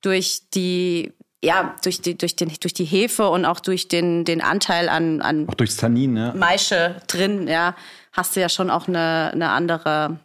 durch 0.00 0.42
die 0.54 1.12
ja, 1.44 1.74
durch 1.82 2.00
die, 2.00 2.16
durch, 2.16 2.34
den, 2.34 2.50
durch 2.60 2.74
die 2.74 2.84
Hefe 2.84 3.28
und 3.28 3.44
auch 3.44 3.60
durch 3.60 3.88
den, 3.88 4.24
den 4.24 4.40
Anteil 4.40 4.88
an, 4.88 5.20
an 5.20 5.48
auch 5.48 5.54
durchs 5.54 5.76
Tannin, 5.76 6.16
ja. 6.16 6.32
Maische 6.34 6.96
drin, 7.06 7.46
ja, 7.46 7.76
hast 8.12 8.34
du 8.34 8.40
ja 8.40 8.48
schon 8.48 8.70
auch 8.70 8.88
eine, 8.88 9.30
eine 9.32 9.50
andere 9.50 10.18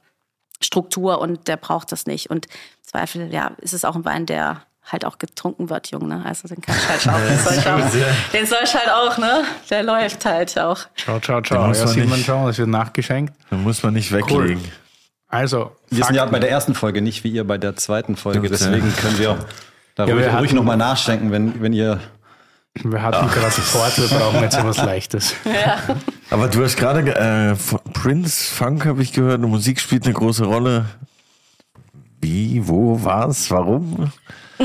Struktur 0.62 1.20
und 1.20 1.48
der 1.48 1.58
braucht 1.58 1.92
das 1.92 2.06
nicht. 2.06 2.30
Und 2.30 2.48
Zweifel, 2.82 3.32
ja, 3.32 3.52
ist 3.62 3.74
es 3.74 3.86
auch 3.86 3.96
ein 3.96 4.06
Wein, 4.06 4.26
der 4.26 4.64
halt 4.84 5.06
auch 5.06 5.18
getrunken 5.18 5.70
wird, 5.70 5.92
Junge. 5.92 6.08
Ne? 6.08 6.26
Also 6.26 6.48
den 6.48 6.62
kann 6.62 6.76
ich 6.76 6.88
halt 6.88 7.08
auch. 7.08 7.28
Den 7.28 7.38
soll 7.38 7.54
ich, 7.54 7.68
auch, 7.68 8.32
den 8.34 8.46
soll 8.46 8.60
ich 8.64 8.74
halt 8.74 8.90
auch, 8.90 9.18
ne? 9.18 9.44
Der 9.70 9.84
läuft 9.84 10.26
halt 10.26 10.58
auch. 10.60 10.80
Ciao, 10.96 11.20
ciao, 11.20 11.42
ciao. 11.42 11.72
Ja, 11.72 12.06
man 12.06 12.24
schon, 12.24 12.48
das 12.48 12.58
wird 12.58 12.70
nachgeschenkt. 12.70 13.34
Den 13.52 13.64
muss 13.64 13.84
man 13.84 13.94
nicht 13.94 14.12
weglegen. 14.12 14.60
Cool. 14.60 14.72
Also, 15.32 15.72
wir 15.90 16.04
sind 16.04 16.16
ja 16.16 16.26
bei 16.26 16.40
der 16.40 16.52
ersten 16.52 16.76
Folge, 16.76 17.02
nicht 17.02 17.24
wie 17.24 17.30
ihr 17.30 17.46
bei 17.46 17.58
der 17.58 17.78
zweiten 17.78 18.18
Folge. 18.18 18.50
Deswegen 18.50 18.94
können 18.98 19.18
wir 19.18 19.40
da 19.96 20.06
ja, 20.06 20.14
ruhig, 20.14 20.34
ruhig 20.40 20.54
nochmal 20.54 20.76
nachschenken, 20.76 21.32
wenn, 21.32 21.62
wenn 21.62 21.72
ihr. 21.72 22.02
Wir 22.74 23.02
hatten 23.02 23.28
Ach. 23.30 23.34
gerade 23.34 23.52
Fort, 23.52 23.98
wir 23.98 24.18
brauchen 24.18 24.42
jetzt 24.42 24.58
etwas 24.58 24.78
Leichtes. 24.78 25.34
Ja. 25.46 25.78
Aber 26.30 26.48
du 26.48 26.64
hast 26.64 26.78
gerade 26.78 27.02
äh, 27.02 27.56
Prince 27.94 28.54
Funk, 28.54 28.86
habe 28.86 29.02
ich 29.02 29.14
gehört, 29.14 29.42
Musik 29.42 29.80
spielt 29.80 30.06
eine 30.06 30.14
große 30.14 30.46
Rolle. 30.46 30.86
Wie, 32.22 32.66
wo, 32.68 33.04
was, 33.04 33.52
warum? 33.52 34.12
Mm, 34.60 34.64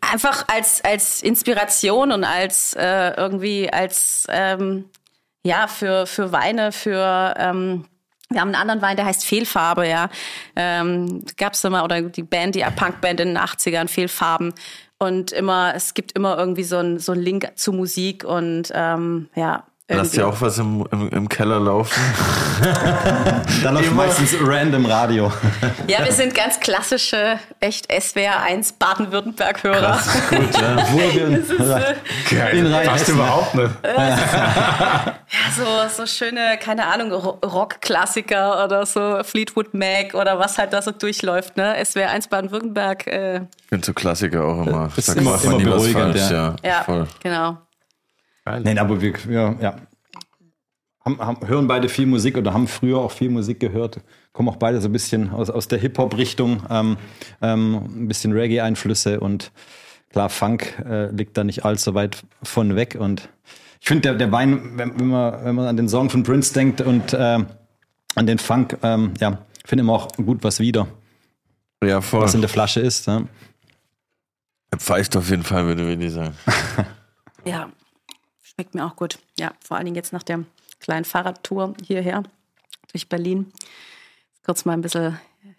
einfach 0.00 0.46
als, 0.48 0.82
als 0.84 1.22
Inspiration 1.22 2.12
und 2.12 2.24
als 2.24 2.74
äh, 2.74 3.10
irgendwie 3.16 3.72
als 3.72 4.26
ähm, 4.28 4.84
ja 5.44 5.66
für, 5.66 6.06
für 6.06 6.32
Weine, 6.32 6.70
für 6.70 7.34
ähm, 7.36 7.84
wir 8.34 8.40
haben 8.40 8.48
einen 8.48 8.56
anderen 8.56 8.82
Wein, 8.82 8.96
der 8.96 9.06
heißt 9.06 9.24
Fehlfarbe, 9.24 9.88
ja. 9.88 10.08
Ähm, 10.56 11.24
Gab 11.36 11.54
es 11.54 11.64
immer, 11.64 11.84
oder 11.84 12.02
die 12.02 12.22
Band, 12.22 12.54
die 12.54 12.62
Punkband 12.62 13.20
in 13.20 13.28
den 13.28 13.38
80ern, 13.38 13.88
Fehlfarben. 13.88 14.54
Und 14.98 15.32
immer, 15.32 15.72
es 15.74 15.94
gibt 15.94 16.12
immer 16.12 16.38
irgendwie 16.38 16.62
so 16.62 16.78
ein, 16.78 16.98
so 16.98 17.12
ein 17.12 17.20
Link 17.20 17.50
zu 17.56 17.72
Musik 17.72 18.24
und 18.24 18.70
ähm, 18.72 19.28
ja, 19.34 19.64
Lass 19.88 20.12
dir 20.12 20.26
auch 20.26 20.40
was 20.40 20.58
im, 20.58 20.86
im, 20.90 21.08
im 21.10 21.28
Keller 21.28 21.58
laufen. 21.60 22.00
da 23.62 23.70
läuft 23.70 23.94
meistens 23.94 24.34
random 24.40 24.86
Radio. 24.86 25.32
ja, 25.88 26.04
wir 26.04 26.12
sind 26.12 26.34
ganz 26.34 26.60
klassische, 26.60 27.38
echt 27.60 27.88
SWR 27.92 28.42
1 28.42 28.74
Baden-Württemberg-Hörer. 28.74 29.80
Das 29.80 30.06
ist 30.06 30.30
gut, 30.30 30.60
ja. 30.60 30.92
Wurgen. 30.92 31.34
Äh, 31.34 31.94
Geil. 32.34 32.84
Passt 32.86 33.08
überhaupt 33.08 33.54
nicht. 33.54 33.70
ja, 33.84 35.14
so, 35.56 35.64
so 36.02 36.06
schöne, 36.06 36.58
keine 36.60 36.86
Ahnung, 36.86 37.12
Rock-Klassiker 37.12 38.64
oder 38.64 38.86
so 38.86 39.22
Fleetwood 39.24 39.74
Mac 39.74 40.14
oder 40.14 40.38
was 40.38 40.58
halt 40.58 40.72
da 40.72 40.80
so 40.80 40.92
durchläuft. 40.92 41.56
Ne? 41.56 41.74
SWR 41.84 42.10
1 42.10 42.28
Baden-Württemberg. 42.28 43.06
Äh. 43.08 43.36
Ich 43.36 43.68
finde 43.68 43.86
so 43.86 43.92
Klassiker 43.92 44.44
auch 44.44 44.66
immer. 44.66 44.90
Das 44.94 45.08
ist 45.08 45.16
immer, 45.16 45.42
immer 45.42 45.58
beruhigend, 45.58 46.16
falsch, 46.16 46.30
ja. 46.30 46.54
Ja, 46.62 46.70
ja 46.70 46.82
voll. 46.84 47.06
genau. 47.22 47.58
Geil. 48.44 48.62
Nein, 48.64 48.78
aber 48.78 49.00
wir 49.00 49.14
ja, 49.28 49.54
ja. 49.60 49.76
Haben, 51.04 51.18
haben, 51.18 51.48
hören 51.48 51.66
beide 51.66 51.88
viel 51.88 52.06
Musik 52.06 52.36
oder 52.36 52.54
haben 52.54 52.68
früher 52.68 52.98
auch 52.98 53.10
viel 53.10 53.28
Musik 53.28 53.58
gehört. 53.58 54.00
Kommen 54.32 54.48
auch 54.48 54.56
beide 54.56 54.80
so 54.80 54.88
ein 54.88 54.92
bisschen 54.92 55.30
aus, 55.30 55.50
aus 55.50 55.66
der 55.66 55.78
Hip-Hop-Richtung, 55.80 56.62
ähm, 56.70 56.96
ähm, 57.40 57.74
ein 57.74 58.08
bisschen 58.08 58.32
Reggae-Einflüsse 58.32 59.18
und 59.18 59.50
klar, 60.10 60.28
Funk 60.28 60.78
äh, 60.84 61.06
liegt 61.10 61.36
da 61.36 61.42
nicht 61.42 61.64
allzu 61.64 61.94
weit 61.94 62.22
von 62.42 62.76
weg. 62.76 62.96
Und 62.98 63.28
ich 63.80 63.88
finde, 63.88 64.02
der, 64.02 64.14
der 64.14 64.32
Wein, 64.32 64.78
wenn, 64.78 64.98
wenn, 64.98 65.08
man, 65.08 65.44
wenn 65.44 65.54
man 65.56 65.66
an 65.66 65.76
den 65.76 65.88
Song 65.88 66.08
von 66.08 66.22
Prince 66.22 66.54
denkt 66.54 66.80
und 66.80 67.12
äh, 67.12 67.38
an 68.14 68.26
den 68.26 68.38
Funk, 68.38 68.78
ähm, 68.82 69.14
ja, 69.20 69.38
finde 69.64 69.82
immer 69.82 69.94
auch 69.94 70.08
gut 70.16 70.44
was 70.44 70.60
wieder. 70.60 70.86
Ja, 71.82 72.00
voll. 72.00 72.22
Was 72.22 72.34
in 72.34 72.42
der 72.42 72.50
Flasche 72.50 72.80
ist. 72.80 73.06
Ja. 73.06 73.22
Er 74.70 74.78
pfeift 74.78 75.16
auf 75.16 75.28
jeden 75.28 75.42
Fall, 75.42 75.66
würde 75.66 75.92
ich 75.92 76.12
sagen. 76.12 76.34
ja, 77.44 77.68
Schmeckt 78.54 78.74
mir 78.74 78.84
auch 78.84 78.96
gut. 78.96 79.18
Ja, 79.38 79.52
vor 79.60 79.76
allen 79.76 79.86
Dingen 79.86 79.96
jetzt 79.96 80.12
nach 80.12 80.22
der 80.22 80.44
kleinen 80.80 81.04
Fahrradtour 81.04 81.74
hierher 81.86 82.22
durch 82.92 83.08
Berlin. 83.08 83.52
Kurz 84.44 84.64
mal 84.64 84.72
ein 84.72 84.82
bisschen 84.82 85.18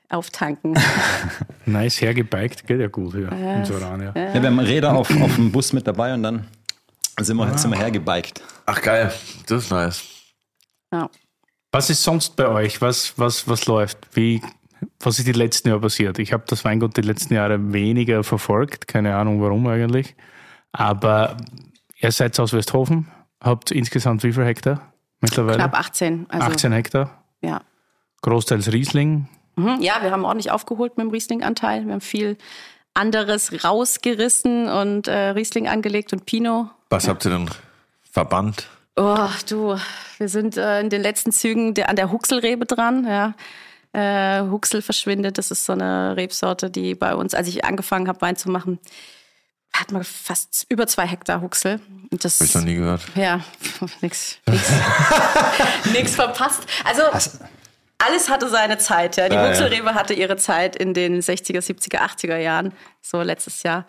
auftanken. 0.09 0.77
nice 1.65 2.01
hergebiked, 2.01 2.67
geht 2.67 2.79
ja 2.79 2.87
gut 2.87 3.13
hier 3.13 3.29
ja, 3.31 3.55
in 3.55 3.65
Soran, 3.65 4.01
ja. 4.01 4.13
ja. 4.15 4.33
wir 4.33 4.43
haben 4.43 4.59
Räder 4.59 4.93
auf, 4.93 5.09
auf 5.09 5.35
dem 5.35 5.51
Bus 5.51 5.73
mit 5.73 5.87
dabei 5.87 6.13
und 6.13 6.23
dann 6.23 6.47
sind 7.19 7.37
wir, 7.37 7.45
ah. 7.45 7.57
sind 7.57 7.71
wir 7.71 7.79
hergebiked. 7.79 8.41
Ach 8.65 8.81
geil, 8.81 9.11
das 9.47 9.63
ist 9.63 9.71
nice. 9.71 10.03
Ja. 10.91 11.09
Was 11.71 11.89
ist 11.89 12.03
sonst 12.03 12.35
bei 12.35 12.47
euch? 12.47 12.81
Was, 12.81 13.17
was, 13.17 13.47
was 13.47 13.65
läuft? 13.65 13.97
Wie, 14.13 14.41
was 14.99 15.17
ist 15.17 15.27
die 15.27 15.33
letzten 15.33 15.69
Jahre 15.69 15.81
passiert? 15.81 16.19
Ich 16.19 16.31
habe 16.31 16.43
das 16.47 16.63
Weingut 16.63 16.95
die 16.95 17.01
letzten 17.01 17.33
Jahre 17.33 17.73
weniger 17.73 18.23
verfolgt, 18.23 18.87
keine 18.87 19.15
Ahnung 19.15 19.41
warum 19.41 19.65
eigentlich. 19.67 20.15
Aber 20.71 21.37
Ihr 22.03 22.11
seid 22.11 22.37
aus 22.37 22.51
Westhofen, 22.51 23.07
habt 23.41 23.71
insgesamt 23.71 24.23
wie 24.23 24.33
viel 24.33 24.43
Hektar 24.43 24.91
mittlerweile? 25.21 25.59
Knapp 25.59 25.79
18. 25.79 26.25
Also, 26.27 26.47
18 26.47 26.71
Hektar? 26.73 27.23
Ja. 27.41 27.61
Großteils 28.21 28.73
Riesling? 28.73 29.29
Mhm, 29.55 29.77
ja, 29.79 30.01
wir 30.01 30.11
haben 30.11 30.25
ordentlich 30.25 30.51
aufgeholt 30.51 30.97
mit 30.97 31.05
dem 31.05 31.11
Riesling-Anteil. 31.11 31.85
Wir 31.85 31.93
haben 31.93 32.01
viel 32.01 32.37
anderes 32.93 33.63
rausgerissen 33.63 34.67
und 34.67 35.07
äh, 35.07 35.29
Riesling 35.29 35.69
angelegt 35.69 36.11
und 36.11 36.25
Pinot. 36.25 36.67
Was 36.89 37.07
habt 37.07 37.25
ihr 37.25 37.31
denn 37.31 37.49
verbannt? 38.11 38.67
Oh, 38.97 39.29
du, 39.49 39.77
wir 40.17 40.27
sind 40.27 40.57
äh, 40.57 40.81
in 40.81 40.89
den 40.89 41.01
letzten 41.01 41.31
Zügen 41.31 41.73
der, 41.73 41.89
an 41.89 41.95
der 41.95 42.11
Huxelrebe 42.11 42.65
dran, 42.65 43.07
ja. 43.07 43.33
Äh, 43.93 44.41
Huxel 44.49 44.81
verschwindet, 44.81 45.37
das 45.37 45.51
ist 45.51 45.65
so 45.65 45.71
eine 45.71 46.17
Rebsorte, 46.17 46.69
die 46.69 46.95
bei 46.95 47.15
uns, 47.15 47.33
als 47.33 47.47
ich 47.47 47.63
angefangen 47.63 48.09
habe, 48.09 48.19
Wein 48.21 48.35
zu 48.35 48.49
machen, 48.49 48.79
hat 49.75 49.91
man 49.91 50.03
fast 50.03 50.65
über 50.69 50.87
zwei 50.87 51.07
Hektar 51.07 51.41
Huxel. 51.41 51.79
Das, 52.11 52.39
Hab 52.39 52.47
ich 52.47 52.55
noch 52.55 52.61
nie 52.63 52.75
gehört. 52.75 53.01
Ja, 53.15 53.41
nix, 54.01 54.37
nix, 54.47 54.63
nix 55.93 56.15
verpasst. 56.15 56.61
Also, 56.83 57.01
alles 57.97 58.29
hatte 58.29 58.49
seine 58.49 58.77
Zeit. 58.77 59.17
Ja. 59.17 59.29
Die 59.29 59.35
Ja, 59.35 59.43
ja. 59.45 59.49
Huxelrebe 59.49 59.93
hatte 59.95 60.13
ihre 60.13 60.37
Zeit 60.37 60.75
in 60.75 60.93
den 60.93 61.21
60er, 61.21 61.59
70er, 61.59 61.99
80er 61.99 62.37
Jahren, 62.37 62.73
so 63.01 63.21
letztes 63.21 63.63
Jahr. 63.63 63.85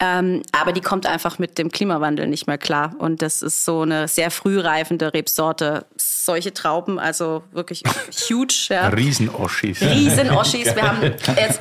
Ähm, 0.00 0.42
aber 0.52 0.72
die 0.72 0.80
kommt 0.80 1.06
einfach 1.06 1.38
mit 1.38 1.56
dem 1.56 1.70
Klimawandel 1.70 2.26
nicht 2.26 2.46
mehr 2.46 2.58
klar. 2.58 2.94
Und 2.98 3.22
das 3.22 3.42
ist 3.42 3.64
so 3.64 3.82
eine 3.82 4.08
sehr 4.08 4.30
früh 4.30 4.58
reifende 4.60 5.14
Rebsorte. 5.14 5.86
Solche 5.96 6.52
Trauben, 6.52 6.98
also 6.98 7.44
wirklich 7.52 7.82
huge. 8.28 8.66
Ja. 8.70 8.88
Riesenoschis. 8.88 9.80
Riesen 9.80 10.30
Oschis. 10.30 10.74
Wir 10.74 10.82
haben 10.82 11.02
jetzt 11.02 11.60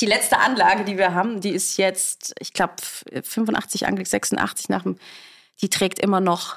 die 0.00 0.06
letzte 0.06 0.38
Anlage, 0.38 0.84
die 0.84 0.98
wir 0.98 1.14
haben, 1.14 1.40
die 1.40 1.50
ist 1.50 1.76
jetzt, 1.76 2.34
ich 2.38 2.52
glaube, 2.52 2.74
85 3.22 3.86
angelegt, 3.86 4.10
86 4.10 4.68
nach 4.68 4.82
dem, 4.82 4.98
die 5.62 5.68
trägt 5.70 5.98
immer 5.98 6.20
noch. 6.20 6.56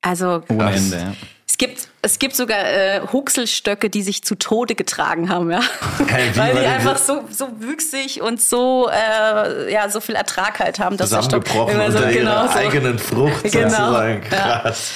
Also 0.00 0.42
Ohne 0.48 0.72
Ende, 0.72 0.96
ja. 0.96 1.12
es 1.46 1.58
gibt, 1.58 1.88
es 2.02 2.18
gibt 2.20 2.36
sogar 2.36 2.64
äh, 2.64 3.00
Huxelstöcke, 3.12 3.90
die 3.90 4.02
sich 4.02 4.22
zu 4.22 4.36
Tode 4.36 4.76
getragen 4.76 5.28
haben, 5.28 5.50
ja. 5.50 5.60
Hey, 6.06 6.30
Weil 6.36 6.54
die 6.54 6.64
einfach 6.66 6.96
so, 6.98 7.24
so 7.30 7.48
wüchsig 7.60 8.22
und 8.22 8.40
so, 8.40 8.88
äh, 8.88 9.72
ja, 9.72 9.88
so 9.90 10.00
viel 10.00 10.14
Ertrag 10.14 10.60
halt 10.60 10.78
haben, 10.78 10.96
dass 10.96 11.10
der 11.10 11.22
Stock 11.22 11.44
immer 11.52 11.86
unter 11.86 11.90
so, 11.90 11.98
genau 11.98 12.44
ihrer 12.44 12.48
so. 12.52 12.58
eigenen 12.58 12.98
Frucht 12.98 13.42
Genau, 13.52 13.68
sozusagen. 13.68 14.22
ja. 14.30 14.60
Krass. 14.60 14.92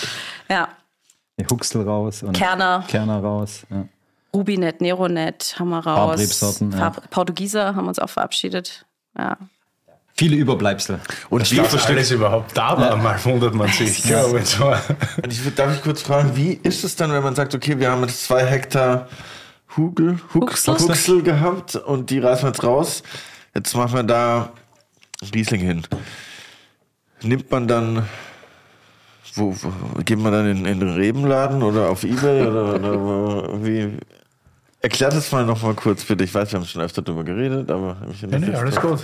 Ja. 0.48 0.68
Die 1.40 1.46
Huxel 1.50 1.82
raus 1.82 2.22
und 2.22 2.36
Kerner. 2.36 2.84
Kerner 2.88 3.18
raus. 3.18 3.62
Ja. 3.68 3.84
Rubinet, 4.34 4.80
Neronet 4.80 5.56
haben 5.58 5.70
wir 5.70 5.78
raus. 5.78 6.10
Farbrebsorten, 6.10 6.70
ja. 6.72 6.78
Farb, 6.78 7.10
Portugieser 7.10 7.74
haben 7.74 7.88
uns 7.88 7.98
auch 7.98 8.10
verabschiedet. 8.10 8.86
Ja. 9.16 9.36
Viele 10.14 10.36
Überbleibsel. 10.36 11.00
Und 11.30 11.50
wie, 11.50 11.56
Das 11.56 11.86
alles 11.86 12.10
überhaupt 12.10 12.56
da 12.56 12.78
war, 12.78 12.96
mal 12.96 13.22
wundert 13.24 13.54
man 13.54 13.68
sich. 13.68 14.02
So. 14.02 14.26
und 14.26 15.32
ich 15.32 15.54
darf 15.54 15.74
ich 15.74 15.82
kurz 15.82 16.02
fragen, 16.02 16.36
wie 16.36 16.52
ist 16.62 16.84
es 16.84 16.96
dann, 16.96 17.12
wenn 17.12 17.22
man 17.22 17.34
sagt, 17.34 17.54
okay, 17.54 17.78
wir 17.78 17.90
haben 17.90 18.02
jetzt 18.02 18.24
zwei 18.24 18.44
Hektar 18.44 19.08
Hugel, 19.76 20.18
Huxel, 20.34 20.74
Huxel. 20.74 20.88
Huxel 20.88 21.22
gehabt 21.22 21.76
und 21.76 22.10
die 22.10 22.18
reißen 22.18 22.44
wir 22.44 22.48
jetzt 22.48 22.62
raus. 22.62 23.02
Jetzt 23.54 23.74
machen 23.74 23.94
wir 23.94 24.02
da 24.02 24.52
Riesling 25.34 25.60
hin. 25.60 25.82
Nimmt 27.22 27.50
man 27.50 27.66
dann, 27.66 28.06
wo, 29.34 29.54
wo 29.60 30.02
geht 30.02 30.18
man 30.18 30.32
dann 30.32 30.46
in, 30.46 30.66
in 30.66 30.80
den 30.80 30.90
Rebenladen 30.90 31.62
oder 31.62 31.88
auf 31.88 32.04
Ebay 32.04 32.46
oder, 32.46 32.74
oder 32.74 33.64
wie? 33.64 33.96
Erklär 34.82 35.10
das 35.10 35.30
mal 35.30 35.46
noch 35.46 35.62
mal 35.62 35.74
kurz 35.74 36.04
bitte. 36.04 36.24
Ich 36.24 36.34
weiß, 36.34 36.52
wir 36.52 36.58
haben 36.58 36.66
schon 36.66 36.82
öfter 36.82 37.02
darüber 37.02 37.24
geredet, 37.24 37.70
aber 37.70 37.96
mich 38.06 38.20
Nee, 38.22 38.38
nee, 38.38 38.54
alles 38.54 38.76
gut. 38.76 38.98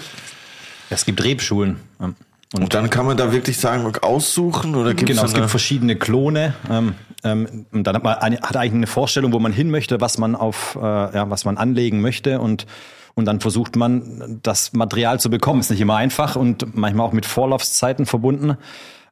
Es 0.91 1.05
gibt 1.05 1.23
Rebschulen. 1.23 1.77
ja. 2.01 2.12
Und 2.55 2.73
dann 2.73 2.88
kann 2.88 3.05
man 3.05 3.17
da 3.17 3.31
wirklich 3.31 3.59
sagen, 3.59 3.93
aussuchen 4.01 4.75
oder 4.75 4.95
gibt 4.95 5.11
Genau, 5.11 5.23
es 5.23 5.31
es 5.31 5.35
gibt 5.35 5.51
verschiedene 5.51 5.97
Klone. 5.97 6.55
Ähm, 6.71 6.95
ähm, 7.23 7.67
und 7.73 7.87
dann 7.87 7.95
hat 7.95 8.03
man 8.03 8.14
eine, 8.14 8.37
hat 8.41 8.57
eigentlich 8.57 8.73
eine 8.73 8.87
Vorstellung, 8.87 9.33
wo 9.33 9.38
man 9.38 9.53
hin 9.53 9.71
möchte, 9.71 10.01
was 10.01 10.19
man 10.19 10.35
auf, 10.35 10.77
äh, 10.81 10.81
ja, 10.81 11.31
was 11.31 11.45
man 11.45 11.59
anlegen 11.59 12.01
möchte 12.01 12.41
und 12.41 12.67
und 13.14 13.25
dann 13.25 13.41
versucht 13.41 13.75
man, 13.75 14.38
das 14.45 14.73
Material 14.75 15.19
zu 15.19 15.29
bekommen. 15.29 15.59
Ist 15.59 15.73
nicht 15.73 15.81
immer 15.81 15.97
einfach 15.97 16.37
und 16.37 16.77
manchmal 16.77 17.05
auch 17.05 17.12
mit 17.12 17.27
Vorlaufzeiten 17.27 18.07
verbunden. 18.07 18.57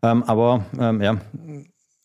Ähm, 0.01 0.23
aber 0.23 0.65
ähm, 0.79 1.03
ja, 1.03 1.17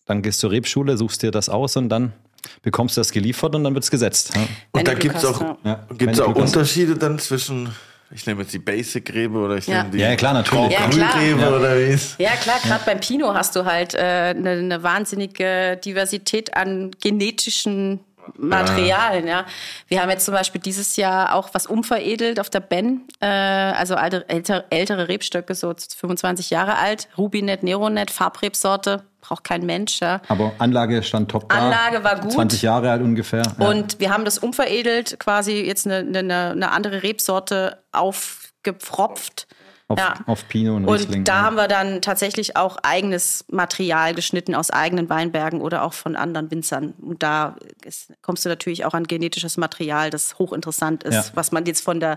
dann 0.07 0.23
gehst 0.23 0.39
du 0.39 0.47
zur 0.47 0.51
Rebschule, 0.51 0.97
suchst 0.97 1.21
dir 1.21 1.29
das 1.29 1.47
aus 1.47 1.77
und 1.77 1.89
dann 1.89 2.13
bekommst 2.61 2.97
du 2.97 3.01
das 3.01 3.11
geliefert 3.11 3.55
und 3.55 3.63
dann 3.63 3.73
wird's 3.73 3.91
gesetzt. 3.91 4.31
Ja. 4.35 4.41
Und 4.71 4.87
da 4.87 4.93
gibt 4.93 5.15
es 5.15 5.25
auch, 5.25 5.57
ja. 5.63 5.85
Gibt's 5.97 6.19
auch. 6.19 6.35
Unterschiede 6.35 6.95
dann 6.95 7.19
zwischen, 7.19 7.69
ich 8.13 8.25
nehme 8.25 8.41
jetzt 8.41 8.53
die 8.53 8.59
Basic-Rebe 8.59 9.37
oder 9.37 9.57
ich 9.57 9.67
Ja. 9.67 9.83
nehme 9.83 9.95
die 9.95 10.01
Ja, 10.01 10.15
klar, 10.15 10.33
natürlich. 10.33 10.71
Ja, 10.71 10.87
klar. 10.89 11.21
Ja. 11.21 11.49
oder 11.55 11.77
wie 11.77 11.83
ist? 11.93 12.15
Ja, 12.19 12.31
klar, 12.31 12.57
gerade 12.63 12.83
beim 12.85 12.99
Pinot 12.99 13.33
hast 13.35 13.55
du 13.55 13.65
halt 13.65 13.93
äh, 13.93 13.97
eine, 13.99 14.51
eine 14.51 14.83
wahnsinnige 14.83 15.79
Diversität 15.83 16.55
an 16.55 16.91
genetischen 17.01 17.99
Materialien, 18.37 19.27
ja. 19.27 19.45
Wir 19.87 20.01
haben 20.01 20.09
jetzt 20.09 20.25
zum 20.25 20.33
Beispiel 20.33 20.61
dieses 20.61 20.95
Jahr 20.95 21.35
auch 21.35 21.49
was 21.53 21.65
umveredelt 21.65 22.39
auf 22.39 22.49
der 22.49 22.59
Ben, 22.59 23.01
äh, 23.19 23.25
also 23.27 23.95
alte, 23.95 24.27
ältere, 24.29 24.65
ältere 24.69 25.07
Rebstöcke, 25.07 25.55
so 25.55 25.73
25 25.73 26.49
Jahre 26.49 26.77
alt, 26.77 27.07
Rubinet, 27.17 27.63
Neronet, 27.63 28.11
Farbrebsorte, 28.11 29.03
braucht 29.21 29.43
kein 29.43 29.65
Mensch, 29.65 29.99
ja. 30.01 30.21
Aber 30.27 30.51
Anlage 30.57 31.03
stand 31.03 31.31
top 31.31 31.49
da. 31.49 31.55
Anlage 31.55 32.03
war 32.03 32.19
gut. 32.19 32.31
20 32.31 32.61
Jahre 32.61 32.91
alt 32.91 33.01
ungefähr. 33.01 33.43
ja. 33.59 33.67
Und 33.67 33.99
wir 33.99 34.11
haben 34.11 34.25
das 34.25 34.39
umveredelt, 34.39 35.19
quasi 35.19 35.61
jetzt 35.61 35.85
eine, 35.85 35.97
eine, 35.97 36.51
eine 36.51 36.71
andere 36.71 37.03
Rebsorte 37.03 37.77
aufgepfropft. 37.91 39.47
Auf, 39.91 39.99
ja. 39.99 40.15
auf 40.25 40.47
Pinot 40.47 40.77
und 40.77 40.89
Riesling. 40.89 41.19
Und 41.19 41.27
da 41.27 41.35
ja. 41.37 41.41
haben 41.43 41.55
wir 41.55 41.67
dann 41.67 42.01
tatsächlich 42.01 42.55
auch 42.57 42.77
eigenes 42.83 43.45
Material 43.49 44.13
geschnitten 44.13 44.55
aus 44.55 44.69
eigenen 44.71 45.09
Weinbergen 45.09 45.61
oder 45.61 45.83
auch 45.83 45.93
von 45.93 46.15
anderen 46.15 46.51
Winzern. 46.51 46.93
Und 47.01 47.23
da 47.23 47.55
ist, 47.83 48.13
kommst 48.21 48.45
du 48.45 48.49
natürlich 48.49 48.85
auch 48.85 48.93
an 48.93 49.05
genetisches 49.05 49.57
Material, 49.57 50.09
das 50.09 50.37
hochinteressant 50.39 51.03
ist, 51.03 51.13
Ja. 51.13 51.25
was 51.33 51.51
man 51.51 51.65
jetzt 51.65 51.83
von 51.83 51.99
der 51.99 52.15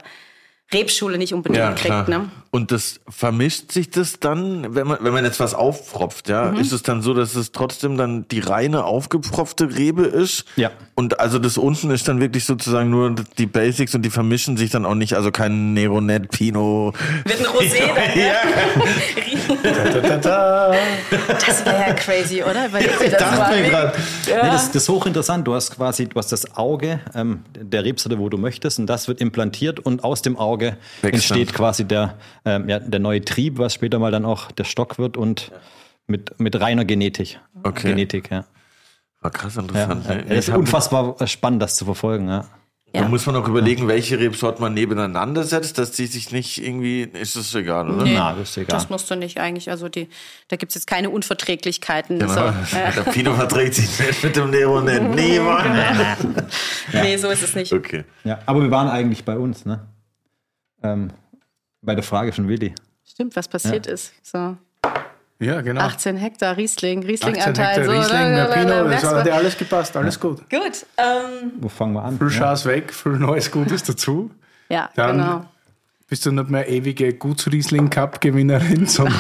Rebschule 0.75 1.19
nicht 1.19 1.33
unbedingt 1.33 1.59
Ja, 1.59 1.73
kriegt. 1.73 2.09
Ne? 2.09 2.29
Und 2.51 2.71
das 2.71 3.01
vermischt 3.09 3.73
sich 3.73 3.91
das 3.91 4.21
dann, 4.21 4.77
wenn 4.77 4.87
man, 4.87 4.99
wenn 5.01 5.13
man 5.13 5.25
jetzt 5.25 5.41
was 5.41 5.55
aufpfropft, 5.55 6.29
ja? 6.29 6.53
Mhm. 6.53 6.61
Ist 6.61 6.71
es 6.73 6.85
dann 6.85 7.03
so, 7.03 7.13
dass 7.13 7.35
es 7.35 7.51
trotzdem 7.51 7.97
dann 7.97 8.29
die 8.29 8.39
reine 8.39 8.85
aufgepfropfte 8.85 9.77
Rebe 9.77 10.05
ist? 10.05 10.45
Ja. 10.55 10.71
Und 10.95 11.19
also 11.19 11.41
das 11.41 11.59
unten 11.59 11.91
ist 11.91 12.07
dann 12.07 12.21
wirklich 12.21 12.45
sozusagen 12.45 12.91
nur 12.91 13.17
die 13.39 13.47
Basics 13.47 13.93
und 13.97 14.03
die 14.03 14.11
vermischen 14.11 14.57
sich 14.57 14.71
dann 14.71 14.87
auch 14.87 14.95
nicht, 14.95 15.15
also 15.15 15.33
kein 15.33 15.75
Neronet, 15.75 16.31
Pinot. 16.31 16.95
Wird 17.25 17.41
ein 17.41 17.47
Rosé 17.47 17.81
dann, 17.89 18.17
ne? 18.17 18.33
Da, 19.93 20.01
da, 20.01 20.17
da. 20.17 20.75
Das 21.29 21.67
wäre 21.67 21.77
ja 21.89 21.95
crazy, 21.95 22.43
oder? 22.43 22.67
Überleg 22.67 22.99
dir 22.99 23.11
das 23.11 23.19
dachte 23.19 23.61
mir 23.61 23.69
grad. 23.69 23.99
Nee, 24.27 24.33
das, 24.33 24.71
das 24.71 24.85
ist 24.85 24.89
hochinteressant. 24.89 25.47
Du 25.47 25.55
hast 25.55 25.75
quasi, 25.75 26.07
du 26.07 26.17
hast 26.17 26.31
das 26.31 26.57
Auge 26.57 27.01
ähm, 27.15 27.43
der 27.55 27.85
Rebsorte, 27.85 28.19
wo 28.19 28.29
du 28.29 28.39
möchtest, 28.39 28.79
und 28.79 28.87
das 28.87 29.09
wird 29.09 29.21
implantiert 29.21 29.81
und 29.81 30.05
aus 30.05 30.23
dem 30.23 30.37
Auge 30.39 30.64
Wechseln. 30.73 31.15
entsteht 31.15 31.53
quasi 31.55 31.85
der, 31.85 32.17
ähm, 32.45 32.69
ja, 32.69 32.79
der 32.79 33.01
neue 33.01 33.25
Trieb, 33.25 33.59
was 33.59 33.75
später 33.75 33.99
mal 33.99 34.11
dann 34.11 34.25
auch 34.25 34.51
der 34.53 34.65
Stock 34.65 34.99
wird 34.99 35.17
und 35.17 35.51
mit, 36.07 36.39
mit 36.41 36.61
reiner 36.61 36.85
Genetik. 36.85 37.39
Okay. 37.63 37.89
Genetik, 37.91 38.31
ja. 38.31 38.45
War 39.21 39.31
krass 39.31 39.55
ja. 39.57 39.63
interessant. 39.63 40.05
ja. 40.07 40.15
ne? 40.17 40.23
Das 40.29 40.33
Ich 40.33 40.49
ist 40.49 40.57
unfassbar 40.57 41.17
spannend, 41.27 41.63
das 41.63 41.77
zu 41.77 41.85
verfolgen. 41.85 42.29
Ja. 42.29 42.45
Da 42.93 43.01
Ja. 43.01 43.09
muss 43.09 43.27
man 43.27 43.35
auch 43.35 43.49
überlegen, 43.49 43.89
welche 43.89 44.21
Rebsorten 44.21 44.63
man 44.63 44.73
nebeneinander 44.73 45.43
setzt, 45.43 45.79
dass 45.79 45.91
die 45.91 46.07
sich 46.07 46.31
nicht 46.31 46.63
irgendwie, 46.65 47.03
ist 47.03 47.35
das 47.35 47.53
egal, 47.57 47.91
oder? 47.91 48.05
Nee, 48.05 48.15
Na, 48.15 48.35
das 48.35 48.51
ist 48.51 48.57
egal. 48.59 48.67
Das 48.77 48.89
musst 48.89 49.11
du 49.11 49.17
nicht 49.17 49.39
eigentlich. 49.41 49.69
Also 49.69 49.89
die, 49.89 50.09
da 50.47 50.55
gibt 50.57 50.71
es 50.71 50.75
jetzt 50.77 50.87
keine 50.87 51.11
Unverträglichkeiten. 51.11 52.21
Genau. 52.21 52.33
So, 52.33 52.39
ja. 52.41 52.55
Der 52.95 53.11
Pinot 53.11 53.35
verträgt 53.35 53.75
sich 53.75 53.99
nicht 53.99 54.23
mit 54.23 54.37
dem 54.37 54.51
Neronet. 54.51 55.03
Nee, 55.13 55.41
Mann. 55.41 56.37
Nee, 56.93 57.17
so 57.17 57.31
ist 57.31 57.43
es 57.43 57.57
nicht. 57.57 57.73
Okay. 57.73 58.05
Ja, 58.23 58.39
aber 58.47 58.63
wir 58.63 58.71
waren 58.71 58.89
eigentlich 58.89 59.25
bei 59.25 59.37
uns, 59.39 59.65
ne? 59.67 59.81
Ähm, 60.85 61.11
bei 61.83 61.95
der 61.95 62.05
Frage 62.05 62.33
von 62.33 62.47
Willi. 62.49 62.75
Stimmt, 63.05 63.35
was 63.37 63.49
passiert 63.49 63.87
ist. 63.87 64.13
So. 64.23 64.57
Ja, 65.41 65.61
genau. 65.63 65.81
18 65.83 66.17
Hektar 66.17 66.57
Riesling, 66.57 66.99
18 67.01 67.11
Rislinganteil. 67.11 67.67
Hektar 67.81 67.85
so, 67.85 67.91
Riesling, 67.91 68.37
da- 68.37 68.65
da- 68.65 68.85
das 68.85 69.05
hat 69.05 69.27
ja 69.27 69.35
alles 69.35 69.59
gepasst, 69.59 69.97
alles 69.97 70.19
gut. 70.21 70.39
Gut, 70.49 70.87
ähm, 70.97 71.53
Wo 71.61 71.69
fangen 71.69 71.95
wir 71.95 72.05
an? 72.05 72.19
Viel 72.19 72.31
Ja. 72.31 72.65
Weg, 72.65 72.93
viel 72.95 73.13
neues 73.13 73.51
Gutes 73.51 73.83
dazu. 73.83 74.31
ja, 74.69 74.89
Dann 74.95 75.17
genau. 75.19 75.45
bist 76.09 76.25
du 76.25 76.31
nicht 76.33 76.49
mehr 76.51 76.69
ewige 76.69 77.13
Gutsriesling-Cup-Gewinnerin, 77.15 78.87
sondern 78.87 79.15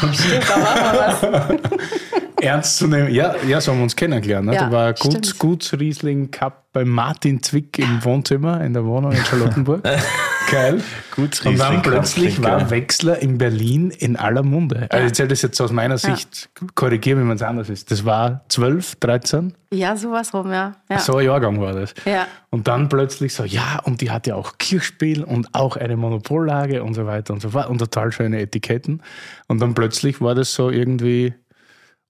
Da 0.48 0.56
machen 0.56 1.32
wir 1.32 1.60
was. 1.60 1.80
ernst 2.44 2.78
zu 2.78 2.86
nehmen. 2.86 3.12
Ja, 3.12 3.34
ja, 3.48 3.60
so 3.60 3.72
haben 3.72 3.78
wir 3.78 3.84
uns 3.84 3.96
kennengelernt. 3.96 4.46
Ne? 4.46 4.54
Ja, 4.54 4.66
da 4.66 4.72
war 4.72 4.92
Guts, 4.94 5.28
stimmt. 5.28 5.38
Gutsriesling-Cup 5.38 6.64
bei 6.72 6.84
Martin 6.84 7.42
Zwick 7.42 7.78
im 7.78 8.04
Wohnzimmer 8.04 8.60
in 8.62 8.72
der 8.74 8.84
Wohnung 8.84 9.12
in 9.12 9.24
Charlottenburg. 9.24 9.82
Geil. 10.50 10.82
Gutsriesling 11.14 11.52
Und 11.54 11.58
dann 11.60 11.74
Cup 11.76 11.82
plötzlich 11.84 12.42
war. 12.42 12.68
Wechsler 12.68 13.22
in 13.22 13.38
Berlin 13.38 13.90
in 13.90 14.16
aller 14.16 14.42
Munde. 14.42 14.88
Also 14.90 15.04
ich 15.04 15.10
erzähle 15.10 15.28
das 15.28 15.42
jetzt 15.42 15.60
aus 15.60 15.72
meiner 15.72 15.98
Sicht, 15.98 16.50
korrigiere 16.74 17.18
mich, 17.18 17.28
wenn 17.28 17.36
es 17.36 17.42
anders 17.42 17.70
ist. 17.70 17.90
Das 17.90 18.04
war 18.04 18.44
12, 18.48 18.96
13, 18.96 19.54
Ja, 19.72 19.96
sowas 19.96 20.34
rum, 20.34 20.50
ja. 20.50 20.74
ja. 20.90 20.98
so 20.98 21.16
ein 21.16 21.26
Jahrgang 21.26 21.60
war 21.60 21.72
das. 21.72 21.94
Ja. 22.04 22.26
Und 22.50 22.66
dann 22.68 22.88
plötzlich 22.88 23.34
so, 23.34 23.44
ja, 23.44 23.80
und 23.84 24.00
die 24.00 24.10
hat 24.10 24.26
ja 24.26 24.34
auch 24.34 24.58
Kirchspiel 24.58 25.22
und 25.24 25.54
auch 25.54 25.76
eine 25.76 25.96
Monopollage 25.96 26.82
und 26.82 26.94
so 26.94 27.06
weiter 27.06 27.32
und 27.32 27.40
so 27.40 27.50
fort 27.50 27.68
und 27.68 27.78
total 27.78 28.12
schöne 28.12 28.40
Etiketten. 28.40 29.02
Und 29.46 29.60
dann 29.60 29.74
plötzlich 29.74 30.20
war 30.20 30.34
das 30.34 30.52
so 30.52 30.70
irgendwie, 30.70 31.34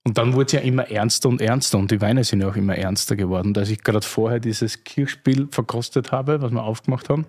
und 0.06 0.18
dann 0.18 0.34
wurde 0.34 0.46
es 0.46 0.52
ja 0.52 0.60
immer 0.60 0.90
ernster 0.90 1.28
und 1.28 1.40
ernster 1.40 1.78
und 1.78 1.90
die 1.90 2.00
Weine 2.00 2.24
sind 2.24 2.40
ja 2.42 2.48
auch 2.48 2.56
immer 2.56 2.76
ernster 2.76 3.16
geworden. 3.16 3.54
Als 3.56 3.70
ich 3.70 3.82
gerade 3.82 4.06
vorher 4.06 4.38
dieses 4.40 4.84
Kirchspiel 4.84 5.48
verkostet 5.50 6.12
habe, 6.12 6.42
was 6.42 6.50
wir 6.52 6.62
aufgemacht 6.62 7.08
haben, 7.08 7.26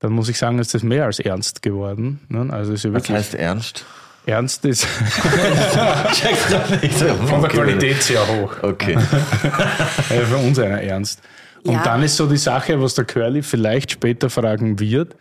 dann 0.00 0.12
muss 0.12 0.28
ich 0.28 0.38
sagen, 0.38 0.58
ist 0.58 0.74
das 0.74 0.82
mehr 0.82 1.04
als 1.04 1.18
ernst 1.20 1.62
geworden. 1.62 2.20
Ne? 2.28 2.48
Also 2.52 2.72
ist 2.72 2.84
ja 2.84 2.92
Was 2.92 3.08
heißt 3.08 3.34
ernst? 3.34 3.84
ernst 4.26 4.64
ist 4.64 4.84
von 7.28 7.40
der 7.42 7.50
Qualität 7.50 8.02
sehr 8.02 8.26
hoch. 8.26 8.54
Okay. 8.62 8.96
Ja, 10.10 10.24
für 10.26 10.36
uns 10.36 10.58
einer 10.58 10.80
ernst. 10.82 11.22
Und 11.64 11.74
Ja. 11.74 11.82
dann 11.84 12.02
ist 12.02 12.16
so 12.16 12.26
die 12.26 12.36
Sache, 12.36 12.80
was 12.80 12.94
der 12.94 13.04
Curly 13.04 13.42
vielleicht 13.42 13.92
später 13.92 14.28
fragen 14.30 14.78
wird, 14.80 15.14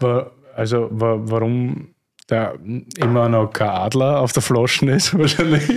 wa- 0.00 0.30
also 0.56 0.88
wa- 0.90 1.18
warum 1.20 1.91
da 2.32 2.54
immer 2.96 3.28
noch 3.28 3.52
kein 3.52 3.68
Adler 3.68 4.20
auf 4.20 4.32
der 4.32 4.42
Flaschen 4.42 4.88
ist, 4.88 5.16
wahrscheinlich. 5.18 5.68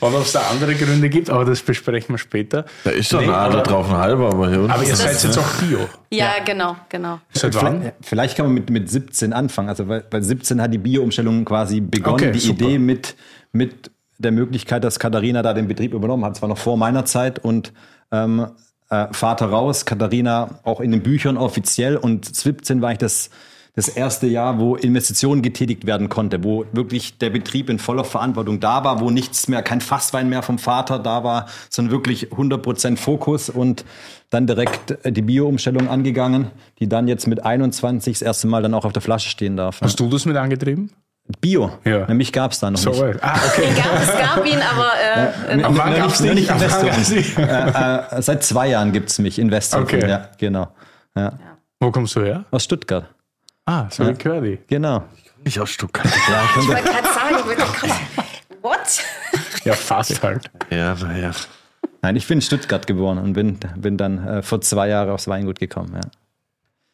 Oder 0.00 0.16
ob 0.18 0.22
es 0.22 0.32
da 0.32 0.42
andere 0.50 0.74
Gründe 0.74 1.08
gibt, 1.08 1.30
aber 1.30 1.44
das 1.44 1.62
besprechen 1.62 2.14
wir 2.14 2.18
später. 2.18 2.66
Da 2.84 2.90
ist 2.90 3.12
doch 3.12 3.20
Nee, 3.20 3.26
ein 3.28 3.32
Adler 3.34 3.62
drauf, 3.62 3.88
ein 3.90 3.96
halber, 3.96 4.26
aber. 4.28 4.46
Aber 4.68 4.84
ihr 4.84 4.94
seid 4.94 5.14
das- 5.14 5.22
jetzt 5.22 5.38
auch 5.38 5.48
Bio. 5.62 5.78
Ja, 6.12 6.34
genau, 6.44 6.76
genau. 6.88 7.20
Seit 7.32 7.54
wann? 7.54 7.92
Vielleicht, 8.02 8.36
kann 8.36 8.46
man 8.46 8.54
mit, 8.54 8.70
mit 8.70 8.90
17 8.90 9.32
anfangen. 9.32 9.68
Also 9.70 9.88
weil, 9.88 10.04
weil 10.10 10.22
17 10.22 10.60
hat 10.60 10.72
die 10.72 10.78
Bio-Umstellung 10.78 11.44
quasi 11.44 11.80
begonnen. 11.80 12.16
Okay, 12.16 12.32
die 12.32 12.38
super. 12.38 12.64
Idee 12.64 12.78
mit, 12.78 13.16
mit 13.52 13.90
der 14.18 14.32
Möglichkeit, 14.32 14.84
dass 14.84 14.98
Katharina 14.98 15.42
da 15.42 15.54
den 15.54 15.68
Betrieb 15.68 15.94
übernommen 15.94 16.24
hat. 16.24 16.36
Zwar 16.36 16.48
noch 16.48 16.58
vor 16.58 16.76
meiner 16.76 17.04
Zeit 17.06 17.38
und 17.38 17.72
ähm, 18.12 18.46
äh, 18.90 19.06
Vater 19.12 19.46
raus, 19.46 19.84
Katharina 19.86 20.60
auch 20.62 20.80
in 20.80 20.90
den 20.92 21.02
Büchern 21.02 21.36
offiziell 21.36 21.96
und 21.96 22.34
17 22.36 22.80
war 22.82 22.92
ich 22.92 22.98
das 22.98 23.30
das 23.76 23.88
erste 23.88 24.26
Jahr, 24.26 24.58
wo 24.58 24.74
Investitionen 24.74 25.42
getätigt 25.42 25.86
werden 25.86 26.08
konnte, 26.08 26.42
wo 26.42 26.64
wirklich 26.72 27.18
der 27.18 27.30
Betrieb 27.30 27.68
in 27.70 27.78
voller 27.78 28.04
Verantwortung 28.04 28.58
da 28.58 28.82
war, 28.84 29.00
wo 29.00 29.10
nichts 29.10 29.46
mehr, 29.48 29.62
kein 29.62 29.80
Fasswein 29.80 30.28
mehr 30.28 30.42
vom 30.42 30.58
Vater 30.58 30.98
da 30.98 31.22
war, 31.22 31.46
sondern 31.70 31.92
wirklich 31.92 32.32
100% 32.32 32.96
Fokus 32.96 33.50
und 33.50 33.84
dann 34.30 34.46
direkt 34.46 35.04
äh, 35.04 35.12
die 35.12 35.22
Bio-Umstellung 35.22 35.88
angegangen, 35.88 36.50
die 36.80 36.88
dann 36.88 37.06
jetzt 37.06 37.26
mit 37.28 37.44
21 37.44 38.14
das 38.18 38.22
erste 38.22 38.46
Mal 38.48 38.62
dann 38.62 38.74
auch 38.74 38.84
auf 38.86 38.92
der 38.92 39.02
Flasche 39.02 39.28
stehen 39.28 39.56
darf. 39.56 39.80
Hast 39.82 40.00
du 40.00 40.08
das 40.08 40.24
mit 40.24 40.36
angetrieben? 40.36 40.90
Bio, 41.40 41.70
Ja. 41.84 42.06
nämlich 42.06 42.32
gab 42.32 42.52
es 42.52 42.60
da 42.60 42.70
noch 42.70 42.78
So, 42.78 42.90
nicht. 42.90 43.00
weit. 43.02 43.18
ah, 43.22 43.36
okay. 43.48 43.64
Es 43.70 43.76
gab, 43.84 44.00
es 44.00 44.18
gab 44.18 44.46
ihn, 44.46 44.58
aber 44.60 44.90
äh, 45.50 45.52
Am 45.64 45.74
Noch 45.74 45.84
Anfang 45.84 45.96
gab's 45.96 46.20
noch 46.20 46.32
nicht, 46.34 47.10
nicht. 47.10 47.36
äh, 47.38 47.42
äh, 48.18 48.22
seit 48.22 48.42
zwei 48.44 48.68
Jahren 48.68 48.92
gibt's 48.92 49.18
mich, 49.18 49.38
Investor. 49.38 49.82
Okay. 49.82 50.08
Ja, 50.08 50.28
genau. 50.38 50.68
Ja. 51.16 51.32
Wo 51.80 51.90
kommst 51.90 52.14
du 52.16 52.22
her? 52.22 52.44
Aus 52.52 52.64
Stuttgart. 52.64 53.06
Ah, 53.66 53.86
so 53.90 54.06
wie 54.06 54.14
Curly. 54.14 54.58
Genau. 54.68 55.04
Nicht 55.44 55.58
aus 55.60 55.70
Stuttgart. 55.70 56.06
ich 56.06 56.68
wollte 56.68 56.82
gerade 56.82 57.08
sagen, 57.08 57.36
ich 57.38 57.44
wollte 57.46 57.62
gerade- 57.62 57.94
what? 58.62 59.04
Ja, 59.64 59.72
fast 59.74 60.22
halt. 60.22 60.50
ja, 60.70 60.94
naja. 60.94 61.32
Nein, 62.02 62.16
ich 62.16 62.26
bin 62.26 62.38
in 62.38 62.42
Stuttgart 62.42 62.86
geboren 62.86 63.18
und 63.18 63.32
bin, 63.32 63.58
bin 63.76 63.96
dann 63.96 64.26
äh, 64.26 64.42
vor 64.42 64.60
zwei 64.60 64.88
Jahren 64.88 65.10
aufs 65.10 65.26
Weingut 65.28 65.58
gekommen. 65.58 65.92
Ja. 65.94 66.00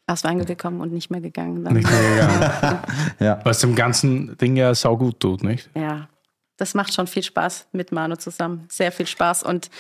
Aus 0.07 0.25
Weingut 0.25 0.47
gekommen 0.47 0.81
und 0.81 0.93
nicht 0.93 1.11
mehr 1.11 1.21
gegangen. 1.21 1.65
Dann. 1.65 1.75
Nicht 1.75 1.91
mehr 1.91 2.11
gegangen. 2.15 2.79
Ja. 3.21 3.41
Was 3.45 3.61
dem 3.61 3.75
ganzen 3.75 4.37
Ding 4.39 4.57
ja 4.57 4.75
saugut 4.75 5.21
tut, 5.21 5.45
nicht? 5.45 5.71
Ja, 5.75 6.09
das 6.57 6.75
macht 6.75 6.93
schon 6.95 7.07
viel 7.07 7.23
Spaß 7.23 7.69
mit 7.73 7.93
Manu 7.93 8.17
zusammen. 8.17 8.67
Sehr 8.71 8.91
viel 8.93 9.07
Spaß. 9.07 9.43
Und 9.43 9.71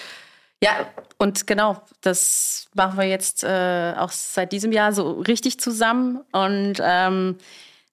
ja, 0.63 0.87
und 1.19 1.49
genau, 1.49 1.83
das 2.03 2.69
machen 2.73 2.97
wir 2.97 3.07
jetzt 3.07 3.43
äh, 3.43 3.95
auch 3.97 4.13
seit 4.13 4.53
diesem 4.53 4.71
Jahr 4.71 4.93
so 4.93 5.11
richtig 5.21 5.59
zusammen. 5.59 6.21
Und 6.31 6.75
ähm, 6.81 7.37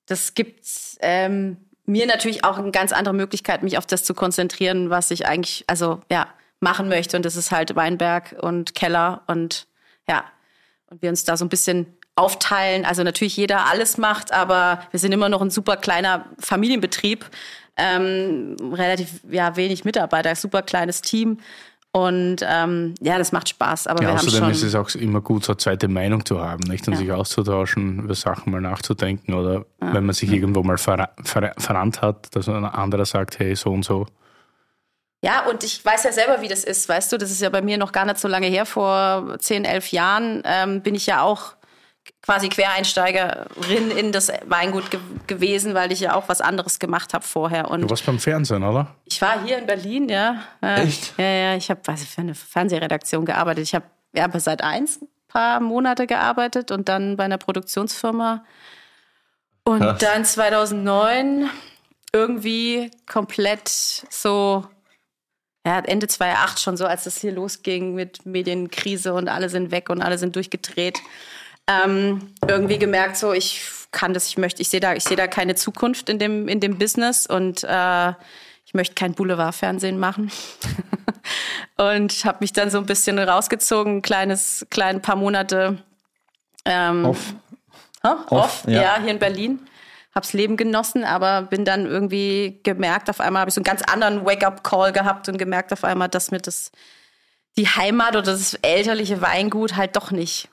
das 0.06 0.36
gibt 0.36 0.68
ähm, 1.00 1.58
mir 1.88 2.06
natürlich 2.06 2.44
auch 2.44 2.60
eine 2.60 2.70
ganz 2.70 2.92
andere 2.92 3.16
Möglichkeit, 3.16 3.64
mich 3.64 3.80
auf 3.80 3.88
das 3.88 4.04
zu 4.04 4.14
konzentrieren, 4.14 4.92
was 4.92 5.10
ich 5.10 5.26
eigentlich, 5.26 5.64
also 5.66 6.00
ja, 6.12 6.28
machen 6.60 6.90
möchte. 6.90 7.18
Und 7.18 7.26
das 7.26 7.36
ist 7.36 7.50
halt 7.50 7.76
Weinberg 7.76 8.36
und 8.40 8.76
Keller 8.76 9.24
und 9.26 9.66
ja, 10.08 10.26
und 10.92 11.02
wir 11.02 11.10
uns 11.10 11.24
da 11.24 11.38
so 11.38 11.46
ein 11.46 11.50
bisschen 11.50 11.98
aufteilen. 12.16 12.86
Also 12.86 13.02
natürlich 13.02 13.36
jeder 13.36 13.66
alles 13.66 13.98
macht, 13.98 14.32
aber 14.32 14.84
wir 14.92 15.00
sind 15.00 15.12
immer 15.12 15.30
noch 15.30 15.42
ein 15.42 15.50
super 15.50 15.76
kleiner 15.76 16.26
Familienbetrieb, 16.38 17.26
ähm, 17.78 18.58
relativ 18.74 19.22
ja 19.28 19.56
wenig 19.56 19.86
Mitarbeiter, 19.86 20.36
super 20.36 20.62
kleines 20.62 21.02
Team 21.02 21.40
und 21.92 22.38
ähm, 22.44 22.94
ja, 23.02 23.18
das 23.18 23.32
macht 23.32 23.50
Spaß. 23.50 23.88
Aber 23.88 24.02
Ja, 24.02 24.10
wir 24.10 24.18
haben 24.18 24.28
außerdem 24.28 24.40
schon 24.40 24.52
ist 24.52 24.64
es 24.64 24.76
auch 24.76 24.90
immer 24.96 25.22
gut, 25.22 25.44
so 25.44 25.54
eine 25.54 25.58
zweite 25.58 25.88
Meinung 25.88 26.24
zu 26.24 26.40
haben, 26.42 26.64
nicht? 26.66 26.88
Und 26.88 26.94
Ja. 26.94 27.00
sich 27.00 27.12
auszutauschen, 27.12 28.00
über 28.04 28.14
Sachen 28.16 28.52
mal 28.52 28.62
nachzudenken 28.62 29.34
oder 29.34 29.66
wenn 29.80 30.06
man 30.06 30.14
sich 30.14 30.32
irgendwo 30.32 30.62
mal 30.62 30.78
verra 30.78 31.10
ver 31.24 31.54
verrannt 31.58 32.02
hat, 32.02 32.36
dass 32.36 32.48
ein 32.48 32.64
anderer 32.64 33.06
sagt, 33.06 33.40
hey, 33.40 33.56
so 33.56 33.72
und 33.72 33.84
so. 33.84 34.06
Ja, 35.22 35.46
und 35.50 35.64
ich 35.64 35.84
weiß 35.84 36.04
ja 36.04 36.12
selber, 36.14 36.42
wie 36.42 36.48
das 36.48 36.64
ist, 36.64 36.88
weißt 36.88 37.12
du, 37.12 37.18
das 37.18 37.30
ist 37.32 37.42
ja 37.42 37.50
bei 37.50 37.62
mir 37.62 37.78
noch 37.78 37.92
gar 37.92 38.06
nicht 38.06 38.20
so 38.20 38.28
lange 38.28 38.48
her, 38.48 38.66
vor 38.66 39.36
10, 39.40 39.66
11 39.66 39.92
Jahren 39.92 40.42
ähm, 40.46 40.82
bin 40.82 40.96
ich 40.96 41.08
ja 41.08 41.24
auch 41.24 41.56
quasi 42.22 42.50
Quereinsteigerin 42.50 43.92
in 43.92 44.12
das 44.12 44.32
Weingut 44.46 44.92
ge 44.92 45.00
gewesen, 45.28 45.74
weil 45.74 45.92
ich 45.92 46.00
ja 46.00 46.16
auch 46.16 46.28
was 46.30 46.42
anderes 46.42 46.80
gemacht 46.80 47.14
habe 47.14 47.24
vorher. 47.24 47.70
Und 47.70 47.82
Du 47.82 47.90
warst 47.90 48.06
beim 48.06 48.20
Fernsehen, 48.20 48.64
oder? 48.64 48.96
Ich 49.06 49.22
war 49.22 49.44
hier 49.44 49.58
in 49.58 49.66
Berlin, 49.66 50.10
ja. 50.10 50.44
Äh, 50.62 50.84
Echt? 50.84 51.14
Ja, 51.18 51.26
ja. 51.26 51.56
Ich 51.56 51.70
habe 51.70 51.82
also 51.88 52.06
für 52.06 52.22
eine 52.22 52.36
Fernsehredaktion 52.36 53.26
gearbeitet. 53.26 53.64
Ich 53.64 53.76
habe 53.76 53.86
ja, 54.14 54.28
Sat 54.40 54.64
1 54.64 55.02
ein 55.02 55.08
paar 55.28 55.60
Monate 55.60 56.08
gearbeitet 56.08 56.72
und 56.72 56.90
dann 56.90 57.18
bei 57.18 57.26
einer 57.26 57.38
Produktionsfirma. 57.38 58.44
Und 59.64 59.82
Krass. 59.82 60.00
dann 60.00 60.26
2009 60.26 61.50
irgendwie 62.12 62.90
komplett 63.08 63.70
so, 63.70 64.66
ja, 65.66 65.80
Ende 65.80 66.08
2008 66.08 66.60
schon 66.60 66.78
so, 66.78 66.86
als 66.86 67.04
das 67.04 67.22
hier 67.22 67.32
losging 67.32 67.94
mit 67.94 68.26
Medienkrise 68.26 69.14
und 69.14 69.30
alle 69.30 69.50
sind 69.50 69.72
weg 69.72 69.90
und 69.90 70.02
alle 70.02 70.18
sind 70.18 70.36
durchgedreht. 70.36 71.00
Ähm, 71.70 72.34
irgendwie 72.48 72.80
gemerkt, 72.80 73.16
so 73.18 73.32
ich 73.32 73.62
kann 73.92 74.14
das, 74.14 74.28
ich 74.28 74.38
möchte, 74.38 74.62
ich 74.62 74.70
sehe 74.70 74.80
da, 74.80 74.94
ich 74.94 75.04
sehe 75.04 75.18
da 75.18 75.28
keine 75.28 75.54
Zukunft 75.54 76.10
in 76.10 76.18
dem 76.18 76.48
in 76.48 76.60
dem 76.60 76.80
Business 76.80 77.28
und 77.28 77.64
äh, 77.64 78.14
ich 78.66 78.74
möchte 78.74 78.96
kein 78.96 79.14
Boulevardfernsehen 79.14 80.00
machen 80.00 80.32
und 81.78 82.26
habe 82.26 82.38
mich 82.42 82.54
dann 82.54 82.70
so 82.70 82.78
ein 82.78 82.86
bisschen 82.86 83.18
rausgezogen, 83.18 83.98
ein 83.98 84.02
kleines, 84.02 84.66
klein 84.70 85.02
paar 85.02 85.16
Monate 85.16 85.78
ähm, 86.66 87.06
Off. 87.06 87.34
Hä? 88.04 88.10
Off, 88.10 88.32
Off, 88.32 88.64
ja. 88.68 88.82
ja. 88.82 89.00
hier 89.02 89.12
in 89.12 89.20
Berlin. 89.20 89.60
Hab's 90.14 90.34
Leben 90.34 90.58
genossen, 90.58 91.04
aber 91.04 91.44
bin 91.44 91.66
dann 91.66 91.86
irgendwie 91.86 92.60
gemerkt, 92.64 93.10
auf 93.10 93.20
einmal 93.20 93.42
habe 93.42 93.50
ich 93.50 93.56
so 93.56 93.60
einen 93.60 93.66
ganz 93.66 93.82
anderen 93.84 94.26
Wake-up-Call 94.26 94.92
gehabt 94.92 95.30
und 95.30 95.38
gemerkt 95.38 95.72
auf 95.72 95.84
einmal, 95.84 96.10
dass 96.10 96.32
mir 96.32 96.40
das 96.40 96.72
die 97.58 97.68
Heimat 97.68 98.16
oder 98.16 98.32
das 98.32 98.56
elterliche 98.56 99.22
Weingut 99.22 99.76
halt 99.76 99.96
doch 99.96 100.12
nicht 100.12 100.50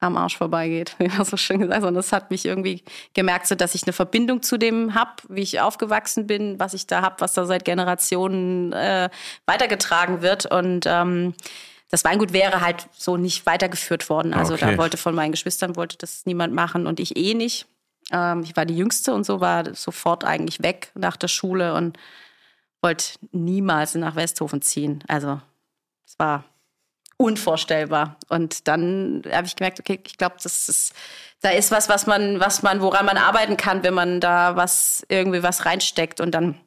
am 0.00 0.16
Arsch 0.16 0.36
vorbeigeht, 0.38 0.96
wie 0.98 1.08
man 1.08 1.24
so 1.24 1.36
schön 1.36 1.60
gesagt 1.60 1.82
hat. 1.82 1.88
Und 1.88 1.94
das 1.94 2.12
hat 2.12 2.30
mich 2.30 2.44
irgendwie 2.46 2.82
gemerkt, 3.14 3.46
so 3.46 3.54
dass 3.54 3.74
ich 3.74 3.84
eine 3.84 3.92
Verbindung 3.92 4.42
zu 4.42 4.56
dem 4.58 4.94
hab, 4.94 5.22
wie 5.28 5.42
ich 5.42 5.60
aufgewachsen 5.60 6.26
bin, 6.26 6.58
was 6.58 6.74
ich 6.74 6.86
da 6.86 7.02
hab, 7.02 7.20
was 7.20 7.34
da 7.34 7.44
seit 7.46 7.64
Generationen 7.64 8.72
äh, 8.72 9.10
weitergetragen 9.46 10.22
wird. 10.22 10.46
Und 10.46 10.86
ähm, 10.86 11.34
das 11.90 12.04
Weingut 12.04 12.32
wäre 12.32 12.60
halt 12.60 12.88
so 12.96 13.16
nicht 13.16 13.46
weitergeführt 13.46 14.08
worden. 14.08 14.32
Also 14.32 14.54
Okay. 14.54 14.72
da 14.72 14.78
wollte 14.78 14.96
von 14.96 15.14
meinen 15.14 15.32
Geschwistern 15.32 15.76
wollte 15.76 15.96
das 15.98 16.24
niemand 16.24 16.54
machen 16.54 16.86
und 16.86 17.00
ich 17.00 17.16
eh 17.16 17.34
nicht. 17.34 17.66
Ähm, 18.12 18.42
ich 18.42 18.56
war 18.56 18.64
die 18.64 18.76
Jüngste 18.76 19.12
und 19.12 19.24
so 19.24 19.40
war 19.40 19.74
sofort 19.74 20.24
eigentlich 20.24 20.62
weg 20.62 20.90
nach 20.94 21.16
der 21.16 21.28
Schule 21.28 21.74
und 21.74 21.98
wollte 22.82 23.04
niemals 23.32 23.94
nach 23.96 24.16
Westhofen 24.16 24.62
ziehen. 24.62 25.04
Also 25.08 25.40
es 26.06 26.18
war 26.18 26.44
unvorstellbar. 27.20 28.16
Und 28.28 28.66
dann 28.66 29.22
habe 29.30 29.46
ich 29.46 29.54
gemerkt, 29.54 29.78
okay, 29.78 30.00
ich 30.04 30.16
glaube, 30.16 30.36
das 30.42 30.70
ist, 30.70 30.94
da 31.42 31.50
ist 31.50 31.70
was, 31.70 31.90
was 31.90 32.06
man, 32.06 32.40
was 32.40 32.62
man, 32.62 32.80
woran 32.80 33.04
man 33.04 33.18
arbeiten 33.18 33.58
kann, 33.58 33.82
wenn 33.82 33.92
man 33.92 34.20
da 34.20 34.56
was 34.56 35.04
irgendwie 35.08 35.42
was 35.42 35.66
reinsteckt. 35.66 36.20
Und 36.20 36.30
dann 36.32 36.58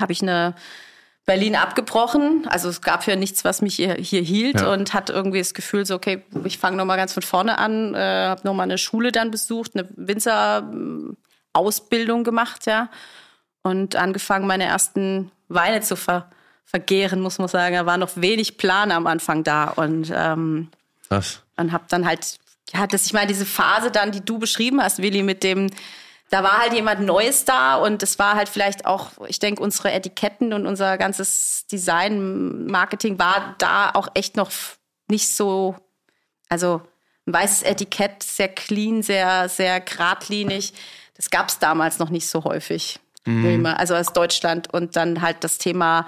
habe 0.00 0.10
ich 0.12 0.20
eine 0.20 0.56
Berlin 1.24 1.54
abgebrochen. 1.54 2.48
Also 2.48 2.68
es 2.68 2.82
gab 2.82 3.06
ja 3.06 3.14
nichts, 3.14 3.44
was 3.44 3.62
mich 3.62 3.76
hier, 3.76 3.94
hier 3.94 4.22
hielt 4.22 4.60
Ja. 4.60 4.72
und 4.72 4.92
hat 4.92 5.08
irgendwie 5.08 5.38
das 5.38 5.54
Gefühl 5.54 5.86
so, 5.86 5.94
okay, 5.94 6.24
ich 6.42 6.58
fange 6.58 6.76
noch 6.76 6.84
mal 6.84 6.96
ganz 6.96 7.12
von 7.12 7.22
vorne 7.22 7.58
an, 7.58 7.94
äh, 7.94 8.26
habe 8.26 8.40
noch 8.44 8.54
mal 8.54 8.64
eine 8.64 8.78
Schule 8.78 9.12
dann 9.12 9.30
besucht, 9.30 9.76
eine 9.76 9.88
Winzer-Ausbildung 9.94 12.24
gemacht, 12.24 12.66
ja, 12.66 12.88
und 13.62 13.94
angefangen, 13.94 14.48
meine 14.48 14.64
ersten 14.64 15.30
Weine 15.48 15.80
zu 15.80 15.94
ver 15.94 16.28
vergehren, 16.64 17.20
muss 17.20 17.38
man 17.38 17.48
sagen. 17.48 17.74
Da 17.74 17.86
war 17.86 17.96
noch 17.96 18.10
wenig 18.16 18.56
Plan 18.56 18.90
am 18.90 19.06
Anfang 19.06 19.44
da 19.44 19.68
und 19.68 20.12
ähm, 20.14 20.68
Was? 21.08 21.42
und 21.56 21.72
habe 21.72 21.84
dann 21.88 22.06
halt, 22.06 22.38
ja, 22.72 22.86
das, 22.86 23.06
ich 23.06 23.12
meine, 23.12 23.26
diese 23.26 23.46
Phase 23.46 23.90
dann, 23.90 24.12
die 24.12 24.24
du 24.24 24.38
beschrieben 24.38 24.82
hast, 24.82 25.00
Willi, 25.00 25.22
mit 25.22 25.42
dem, 25.42 25.68
da 26.30 26.42
war 26.42 26.58
halt 26.58 26.72
jemand 26.72 27.02
Neues 27.02 27.44
da 27.44 27.76
und 27.76 28.02
es 28.02 28.18
war 28.18 28.34
halt 28.34 28.48
vielleicht 28.48 28.86
auch, 28.86 29.10
ich 29.28 29.38
denke, 29.38 29.62
unsere 29.62 29.92
Etiketten 29.92 30.52
und 30.52 30.66
unser 30.66 30.96
ganzes 30.96 31.66
Design, 31.70 32.66
Marketing 32.66 33.18
war 33.18 33.54
da 33.58 33.90
auch 33.92 34.08
echt 34.14 34.36
noch 34.36 34.50
nicht 35.08 35.28
so, 35.28 35.76
also 36.48 36.80
ein 37.26 37.34
weißes 37.34 37.62
Etikett, 37.62 38.22
sehr 38.22 38.48
clean, 38.48 39.02
sehr, 39.02 39.48
sehr 39.48 39.80
geradlinig. 39.80 40.72
Das 41.14 41.30
gab 41.30 41.50
es 41.50 41.58
damals 41.58 41.98
noch 41.98 42.08
nicht 42.08 42.26
so 42.26 42.44
häufig. 42.44 42.98
Also 43.26 43.94
aus 43.94 44.12
Deutschland 44.12 44.72
und 44.72 44.96
dann 44.96 45.22
halt 45.22 45.38
das 45.40 45.58
Thema 45.58 46.06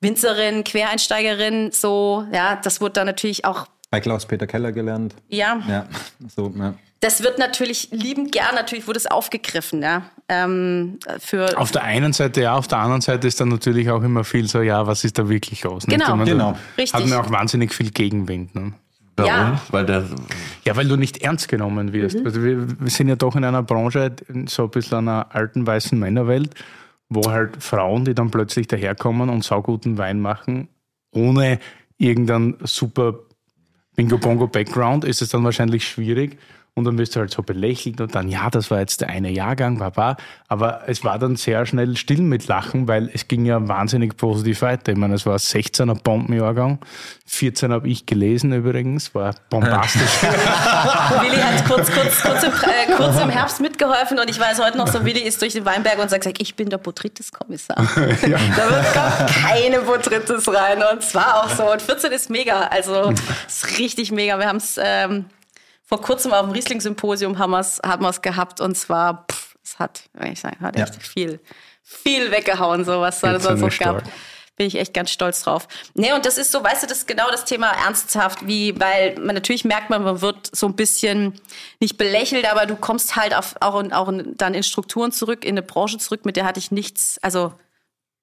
Winzerin, 0.00 0.64
Quereinsteigerin, 0.64 1.70
so, 1.72 2.26
ja, 2.32 2.56
das 2.56 2.80
wurde 2.80 2.92
dann 2.94 3.06
natürlich 3.06 3.44
auch, 3.44 3.66
Bei 3.90 4.00
Klaus-Peter 4.00 4.46
Keller 4.46 4.72
gelernt. 4.72 5.14
ja, 5.28 5.60
Ja, 5.68 5.86
so, 6.34 6.52
ja. 6.56 6.74
das 7.00 7.22
wird 7.22 7.38
natürlich 7.38 7.88
liebend 7.90 8.32
gern, 8.32 8.54
natürlich 8.54 8.86
wurde 8.86 8.98
es 8.98 9.06
aufgegriffen, 9.06 9.82
ja. 9.82 10.02
Ähm, 10.28 10.98
für 11.18 11.58
auf 11.58 11.70
der 11.70 11.84
einen 11.84 12.12
Seite 12.14 12.40
ja, 12.42 12.54
auf 12.54 12.66
der 12.66 12.78
anderen 12.78 13.02
Seite 13.02 13.28
ist 13.28 13.40
dann 13.40 13.48
natürlich 13.48 13.90
auch 13.90 14.02
immer 14.02 14.24
viel 14.24 14.48
so, 14.48 14.62
ja, 14.62 14.86
was 14.86 15.04
ist 15.04 15.18
da 15.18 15.28
wirklich 15.28 15.62
los? 15.64 15.84
Genau, 15.86 16.16
meine, 16.16 16.30
genau. 16.30 16.56
Richtig. 16.78 16.94
Hat 16.94 17.06
man 17.08 17.18
auch 17.18 17.30
wahnsinnig 17.30 17.74
viel 17.74 17.90
Gegenwind. 17.90 18.54
Ne? 18.54 18.72
Warum? 19.16 19.30
Ja. 19.30 19.62
Weil 19.70 19.86
der. 19.86 20.04
Ja, 20.64 20.76
weil 20.76 20.88
du 20.88 20.96
nicht 20.96 21.18
ernst 21.18 21.48
genommen 21.48 21.92
wirst. 21.92 22.18
Mhm. 22.18 22.26
Also 22.26 22.42
wir, 22.42 22.80
wir 22.80 22.90
sind 22.90 23.08
ja 23.08 23.16
doch 23.16 23.36
in 23.36 23.44
einer 23.44 23.62
Branche, 23.62 24.16
in 24.28 24.46
so 24.46 24.64
ein 24.64 24.70
bisschen 24.70 25.08
einer 25.08 25.34
alten 25.34 25.66
weißen 25.66 25.98
Männerwelt, 25.98 26.54
wo 27.08 27.30
halt 27.30 27.62
Frauen, 27.62 28.04
die 28.04 28.14
dann 28.14 28.30
plötzlich 28.30 28.66
daherkommen 28.66 29.28
und 29.28 29.44
sauguten 29.44 29.98
Wein 29.98 30.20
machen, 30.20 30.68
ohne 31.12 31.58
irgendeinen 31.98 32.56
super 32.62 33.14
Bingo-Bongo-Background, 33.96 35.04
ist 35.04 35.22
es 35.22 35.28
dann 35.28 35.44
wahrscheinlich 35.44 35.86
schwierig. 35.86 36.38
Und 36.76 36.86
dann 36.86 36.98
wirst 36.98 37.14
du 37.14 37.20
halt 37.20 37.30
so 37.30 37.42
belächelt 37.42 38.00
und 38.00 38.16
dann, 38.16 38.28
ja, 38.28 38.50
das 38.50 38.68
war 38.68 38.80
jetzt 38.80 39.00
der 39.00 39.08
eine 39.08 39.30
Jahrgang, 39.30 39.78
baba. 39.78 40.16
Aber 40.48 40.82
es 40.88 41.04
war 41.04 41.20
dann 41.20 41.36
sehr 41.36 41.66
schnell 41.66 41.96
still 41.96 42.20
mit 42.20 42.48
Lachen, 42.48 42.88
weil 42.88 43.08
es 43.14 43.28
ging 43.28 43.46
ja 43.46 43.68
wahnsinnig 43.68 44.16
positiv 44.16 44.62
weiter. 44.62 44.90
Ich 44.90 44.98
meine, 44.98 45.14
es 45.14 45.24
war 45.24 45.36
16er 45.36 45.94
Bombenjahrgang, 45.94 46.80
14 47.26 47.72
habe 47.72 47.88
ich 47.88 48.06
gelesen 48.06 48.52
übrigens, 48.52 49.14
war 49.14 49.36
bombastisch. 49.50 50.02
Willi 50.22 51.36
hat 51.36 51.64
kurz, 51.64 51.92
kurz, 51.92 52.20
kurz, 52.20 52.42
im, 52.42 52.50
äh, 52.50 52.92
kurz 52.96 53.20
im 53.20 53.30
Herbst 53.30 53.60
mitgeholfen 53.60 54.18
und 54.18 54.28
ich 54.28 54.40
weiß 54.40 54.60
heute 54.60 54.76
noch 54.76 54.88
so, 54.88 55.04
Willi 55.04 55.20
ist 55.20 55.40
durch 55.42 55.52
den 55.52 55.64
Weinberg 55.64 56.00
und 56.00 56.10
sagt, 56.10 56.26
ich 56.40 56.56
bin 56.56 56.70
der 56.70 56.78
Botrytis-Kommissar. 56.78 57.76
Da 58.56 58.70
wird 58.70 59.30
keine 59.44 59.80
Botrytis 59.80 60.48
rein 60.48 60.78
und 60.92 61.02
es 61.02 61.14
war 61.14 61.44
auch 61.44 61.48
so. 61.48 61.70
Und 61.70 61.82
14 61.82 62.10
ist 62.12 62.30
mega, 62.30 62.62
also 62.62 63.12
ist 63.46 63.78
richtig 63.78 64.10
mega. 64.10 64.38
Wir 64.38 64.48
haben 64.48 64.56
es 64.56 64.78
ähm, 64.82 65.26
vor 65.84 66.00
kurzem 66.00 66.32
auf 66.32 66.42
dem 66.46 66.50
Riesling-Symposium 66.52 67.38
haben 67.38 67.50
wir's, 67.50 67.80
haben 67.84 68.02
wir's 68.02 68.22
gehabt 68.22 68.60
und 68.60 68.74
zwar, 68.76 69.26
pff, 69.30 69.54
es 69.62 69.78
hat, 69.78 70.02
wenn 70.14 70.32
ich 70.32 70.40
sagen, 70.40 70.58
hat 70.60 70.76
echt 70.76 71.02
viel, 71.02 71.40
viel 71.82 72.30
weggehauen, 72.30 72.84
so 72.84 73.00
was 73.00 73.20
14 73.20 73.40
sonst 73.40 73.60
noch 73.60 73.78
gab. 73.78 74.04
bin 74.56 74.66
ich 74.66 74.76
echt 74.78 74.94
ganz 74.94 75.10
stolz 75.10 75.42
drauf. 75.42 75.66
Nee, 75.94 76.12
und 76.12 76.24
das 76.26 76.38
ist 76.38 76.52
so, 76.52 76.62
weißt 76.62 76.82
du, 76.82 76.86
das 76.86 76.98
ist 76.98 77.08
genau 77.08 77.30
das 77.30 77.44
Thema 77.44 77.68
ernsthaft, 77.72 78.46
wie, 78.46 78.78
weil 78.78 79.14
man 79.18 79.34
natürlich 79.34 79.64
merkt 79.64 79.90
man, 79.90 80.02
man 80.04 80.20
wird 80.20 80.54
so 80.54 80.66
ein 80.66 80.76
bisschen 80.76 81.40
nicht 81.80 81.96
belächelt, 81.96 82.50
aber 82.50 82.66
du 82.66 82.76
kommst 82.76 83.16
halt 83.16 83.34
auf, 83.34 83.54
auch, 83.60 83.80
in, 83.80 83.92
auch 83.92 84.08
in, 84.08 84.36
dann 84.36 84.54
in 84.54 84.62
Strukturen 84.62 85.12
zurück, 85.12 85.44
in 85.44 85.52
eine 85.52 85.62
Branche 85.62 85.98
zurück, 85.98 86.24
mit 86.24 86.36
der 86.36 86.44
hatte 86.44 86.60
ich 86.60 86.70
nichts, 86.70 87.18
also 87.22 87.52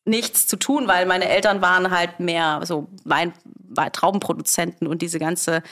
nichts 0.05 0.47
zu 0.47 0.57
tun, 0.57 0.87
weil 0.87 1.05
meine 1.05 1.27
Eltern 1.29 1.61
waren 1.61 1.91
halt 1.91 2.19
mehr 2.19 2.61
so 2.65 2.87
Wein- 3.03 3.33
Traubenproduzenten 3.93 4.85
und 4.87 5.01
diese 5.01 5.17
ganze 5.19 5.63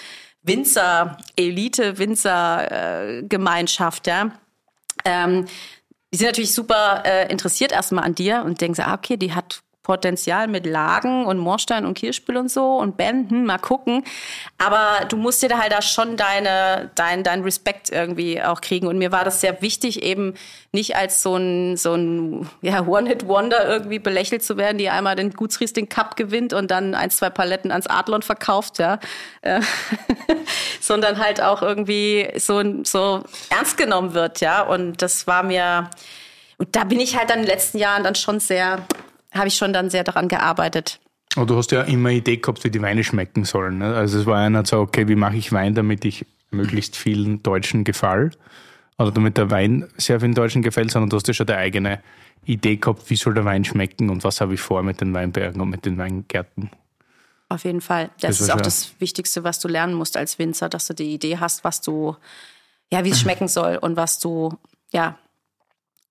Winzer-Elite, 0.44 1.98
Winzer-Gemeinschaft, 1.98 4.08
ja. 4.08 4.32
Ähm, 5.06 5.46
die 6.12 6.18
sind 6.18 6.28
natürlich 6.28 6.54
super 6.54 7.04
äh, 7.06 7.32
interessiert 7.32 7.72
erstmal 7.72 8.04
an 8.04 8.16
dir 8.16 8.44
und 8.44 8.60
denken 8.62 8.76
so, 8.76 8.84
ah, 8.84 8.96
okay, 8.96 9.18
die 9.18 9.34
hat 9.34 9.62
Potenzial 9.90 10.48
mit 10.48 10.68
Lagen 10.68 11.26
und 11.26 11.40
Moorstein 11.40 11.84
und 11.84 11.96
Kirschspiel 11.96 12.38
und 12.38 12.52
so 12.52 12.78
und 12.78 12.96
Ben, 12.96 13.28
hm, 13.28 13.46
mal 13.46 13.58
gucken. 13.58 14.04
Aber 14.60 15.04
du 15.08 15.18
musst 15.18 15.42
dir 15.42 15.50
da 15.50 15.58
halt 15.58 15.72
da 15.72 15.82
schon 15.82 16.16
deine, 16.16 16.92
dein, 16.94 17.24
dein 17.24 17.42
Respekt 17.42 17.90
irgendwie 17.90 18.40
auch 18.40 18.62
kriegen. 18.62 18.86
Und 18.86 19.00
mir 19.00 19.12
war 19.12 19.24
das 19.24 19.42
sehr 19.42 19.64
wichtig, 19.64 20.04
eben 20.04 20.36
nicht 20.72 20.96
als 20.96 21.24
so 21.24 21.38
ein, 21.38 21.76
so 21.76 21.96
ein 21.96 22.48
ja, 22.62 22.86
One-Hit-Wonder 22.86 23.68
irgendwie 23.68 23.98
belächelt 23.98 24.44
zu 24.44 24.58
werden, 24.58 24.78
die 24.78 24.92
einmal 24.92 25.16
den 25.16 25.34
Gutsriesling 25.34 25.90
Cup 25.90 26.16
gewinnt 26.16 26.54
und 26.54 26.70
dann 26.70 26.94
ein, 26.94 27.10
zwei 27.10 27.32
Paletten 27.32 27.72
ans 27.72 27.88
Adlon 27.88 28.22
verkauft, 28.22 28.78
ja. 28.78 29.00
Äh, 29.42 29.62
sondern 30.82 31.18
halt 31.18 31.42
auch 31.42 31.64
irgendwie 31.64 32.30
so, 32.36 32.62
so 32.84 33.24
ernst 33.50 33.76
genommen 33.76 34.14
wird, 34.14 34.40
ja. 34.40 34.62
Und 34.62 35.02
das 35.02 35.26
war 35.26 35.42
mir, 35.42 35.90
und 36.60 36.76
da 36.76 36.84
bin 36.84 37.00
ich 37.00 37.18
halt 37.18 37.32
dann 37.32 37.40
in 37.40 37.46
den 37.46 37.52
letzten 37.52 37.80
Jahren 37.80 38.04
dann 38.04 38.14
schon 38.14 38.40
sehr, 38.40 38.86
habe 39.34 39.48
ich 39.48 39.56
schon 39.56 39.74
dann 39.74 39.90
sehr 39.90 40.04
daran 40.04 40.28
gearbeitet. 40.28 41.00
Aber 41.36 41.46
du 41.46 41.56
hast 41.58 41.72
ja 41.72 41.84
immer 41.84 42.10
Idee 42.10 42.38
gehabt, 42.38 42.64
wie 42.64 42.72
die 42.72 42.82
Weine 42.82 43.04
schmecken 43.04 43.44
sollen. 43.44 43.78
Ne? 43.78 43.96
Also 43.96 44.20
es 44.20 44.26
war 44.26 44.40
einer 44.40 44.66
so, 44.66 44.80
okay, 44.80 45.08
wie 45.08 45.16
mache 45.16 45.38
ich 45.38 45.52
Wein, 45.52 45.76
damit 45.76 46.04
ich 46.06 46.26
möglichst 46.50 46.96
vielen 46.96 47.44
Deutschen 47.44 47.84
gefall? 47.84 48.32
Oder 48.98 49.12
damit 49.12 49.38
der 49.38 49.50
Wein 49.52 49.88
sehr 49.98 50.20
vielen 50.20 50.34
Deutschen 50.34 50.62
gefällt, 50.62 50.92
sondern 50.92 51.10
du 51.10 51.16
hast 51.16 51.28
ja 51.28 51.34
schon 51.34 51.46
deine 51.46 51.62
eigene 51.62 52.02
Idee 52.46 52.78
gehabt, 52.78 53.10
wie 53.10 53.16
soll 53.16 53.34
der 53.34 53.46
Wein 53.46 53.64
schmecken 53.64 54.10
und 54.10 54.24
was 54.24 54.42
habe 54.42 54.56
ich 54.56 54.60
vor 54.60 54.84
mit 54.84 55.02
den 55.02 55.14
Weinbergen 55.14 55.62
und 55.62 55.70
mit 55.70 55.86
den 55.86 55.98
Weingärten. 55.98 56.72
Auf 57.48 57.64
jeden 57.64 57.82
Fall. 57.82 58.10
Das, 58.20 58.38
Das 58.38 58.42
ist 58.42 58.50
auch 58.50 58.56
schön. 58.56 58.64
das 58.64 58.94
Wichtigste, 59.00 59.44
was 59.44 59.60
du 59.60 59.68
lernen 59.68 59.94
musst 59.94 60.18
als 60.18 60.38
Winzer, 60.38 60.68
dass 60.70 60.88
du 60.88 60.94
die 60.94 61.14
Idee 61.14 61.38
hast, 61.38 61.64
was 61.64 61.82
du, 61.82 62.16
ja, 62.92 63.04
wie 63.06 63.10
es 63.12 63.20
schmecken 63.22 63.48
soll 63.48 63.78
und 63.78 63.96
was 63.96 64.20
du, 64.20 64.58
ja, 64.92 65.18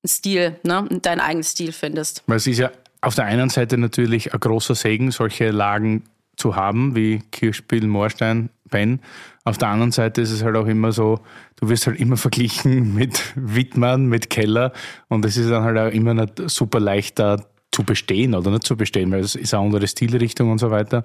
einen 0.02 0.08
Stil, 0.08 0.58
ne, 0.62 0.86
deinen 1.02 1.20
eigenen 1.20 1.44
Stil 1.44 1.72
findest. 1.72 2.22
Weil 2.26 2.36
es 2.36 2.46
ist 2.46 2.58
ja 2.58 2.70
auf 3.00 3.14
der 3.14 3.24
einen 3.24 3.48
Seite 3.48 3.78
natürlich 3.78 4.32
ein 4.34 4.40
großer 4.40 4.74
Segen, 4.74 5.10
solche 5.10 5.50
Lagen 5.50 6.04
zu 6.36 6.56
haben, 6.56 6.94
wie 6.94 7.20
Kirchspiel, 7.32 7.86
Moorstein, 7.86 8.50
Ben. 8.70 9.00
Auf 9.44 9.58
der 9.58 9.68
anderen 9.68 9.92
Seite 9.92 10.20
ist 10.20 10.30
es 10.30 10.42
halt 10.44 10.56
auch 10.56 10.66
immer 10.66 10.92
so, 10.92 11.20
du 11.56 11.68
wirst 11.68 11.86
halt 11.86 11.98
immer 11.98 12.16
verglichen 12.28 12.94
mit 12.94 13.32
Wittmann, 13.34 14.06
mit 14.06 14.30
Keller 14.30 14.72
und 15.08 15.24
es 15.24 15.36
ist 15.36 15.50
dann 15.50 15.64
halt 15.64 15.78
auch 15.78 15.92
immer 15.92 16.14
nicht 16.14 16.42
super 16.46 16.80
leicht 16.80 17.18
da 17.18 17.38
zu 17.72 17.82
bestehen 17.82 18.34
oder 18.34 18.50
nicht 18.50 18.66
zu 18.66 18.76
bestehen, 18.76 19.10
weil 19.10 19.20
es 19.20 19.34
ist 19.34 19.54
eine 19.54 19.64
andere 19.64 19.86
Stilrichtung 19.86 20.50
und 20.50 20.58
so 20.58 20.70
weiter. 20.70 21.04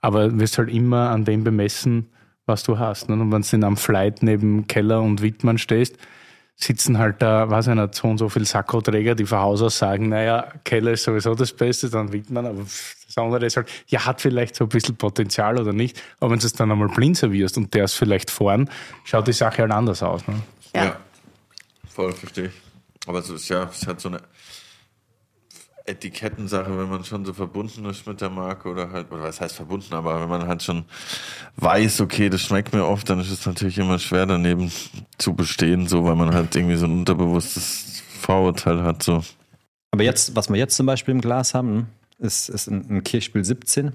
Aber 0.00 0.28
du 0.28 0.40
wirst 0.40 0.58
halt 0.58 0.68
immer 0.70 1.10
an 1.10 1.24
dem 1.24 1.44
bemessen, 1.44 2.08
was 2.46 2.64
du 2.64 2.78
hast. 2.78 3.08
ne? 3.08 3.14
Und 3.14 3.32
wenn 3.32 3.42
du 3.42 3.56
in 3.56 3.64
einem 3.64 3.76
Flight 3.76 4.22
neben 4.22 4.66
Keller 4.66 5.00
und 5.00 5.22
Wittmann 5.22 5.58
stehst, 5.58 5.96
sitzen 6.56 6.98
halt 6.98 7.20
da, 7.20 7.50
weiß 7.50 7.68
ich 7.68 7.74
nicht, 7.74 7.94
so 7.94 8.08
und 8.08 8.18
so 8.18 8.28
viele 8.28 8.44
Sakkoträger, 8.44 9.14
die 9.14 9.26
von 9.26 9.38
Haus 9.38 9.62
aus 9.62 9.78
sagen, 9.78 10.08
naja, 10.08 10.52
Keller 10.64 10.92
ist 10.92 11.04
sowieso 11.04 11.34
das 11.34 11.52
Beste, 11.52 11.90
dann 11.90 12.12
Wittmann, 12.12 12.46
aber 12.46 12.62
das 12.62 13.16
andere 13.16 13.46
ist 13.46 13.56
halt, 13.56 13.68
ja, 13.88 14.06
hat 14.06 14.20
vielleicht 14.20 14.54
so 14.54 14.64
ein 14.64 14.68
bisschen 14.68 14.96
Potenzial 14.96 15.58
oder 15.58 15.72
nicht, 15.72 16.00
aber 16.20 16.30
wenn 16.32 16.38
du 16.38 16.46
es 16.46 16.52
dann 16.52 16.70
einmal 16.70 16.88
blind 16.88 17.16
servierst 17.16 17.56
und 17.56 17.74
der 17.74 17.84
ist 17.84 17.94
vielleicht 17.94 18.30
vorn, 18.30 18.70
schaut 19.04 19.26
die 19.26 19.32
Sache 19.32 19.62
halt 19.62 19.72
anders 19.72 20.02
aus. 20.02 20.26
Ne? 20.28 20.34
Ja. 20.74 20.96
voll 21.88 22.12
verstehe 22.12 22.46
ich. 22.46 22.52
Aber 23.06 23.18
es 23.18 23.28
ist 23.28 23.48
ja, 23.48 23.64
es 23.64 23.86
hat 23.86 24.00
so 24.00 24.08
eine 24.08 24.20
Etikettensache, 25.86 26.76
wenn 26.78 26.88
man 26.88 27.04
schon 27.04 27.24
so 27.24 27.32
verbunden 27.32 27.84
ist 27.86 28.06
mit 28.06 28.20
der 28.20 28.30
Marke 28.30 28.68
oder 28.68 28.90
halt, 28.90 29.10
oder 29.10 29.22
was 29.24 29.40
heißt 29.40 29.56
verbunden, 29.56 29.94
aber 29.94 30.20
wenn 30.20 30.28
man 30.28 30.46
halt 30.46 30.62
schon 30.62 30.84
weiß, 31.56 32.00
okay, 32.00 32.28
das 32.28 32.42
schmeckt 32.42 32.72
mir 32.72 32.84
oft, 32.86 33.08
dann 33.10 33.20
ist 33.20 33.30
es 33.30 33.44
natürlich 33.46 33.78
immer 33.78 33.98
schwer 33.98 34.26
daneben 34.26 34.70
zu 35.18 35.34
bestehen, 35.34 35.86
so, 35.88 36.04
weil 36.04 36.16
man 36.16 36.34
halt 36.34 36.54
irgendwie 36.54 36.76
so 36.76 36.86
ein 36.86 36.92
unterbewusstes 36.98 38.02
Vorurteil 38.20 38.82
hat, 38.82 39.02
so. 39.02 39.22
Aber 39.90 40.04
jetzt, 40.04 40.34
was 40.36 40.48
wir 40.48 40.56
jetzt 40.56 40.76
zum 40.76 40.86
Beispiel 40.86 41.12
im 41.12 41.20
Glas 41.20 41.52
haben, 41.54 41.88
ist, 42.18 42.48
ist 42.48 42.68
ein, 42.68 42.86
ein 42.88 43.04
Kirchspiel 43.04 43.44
17. 43.44 43.92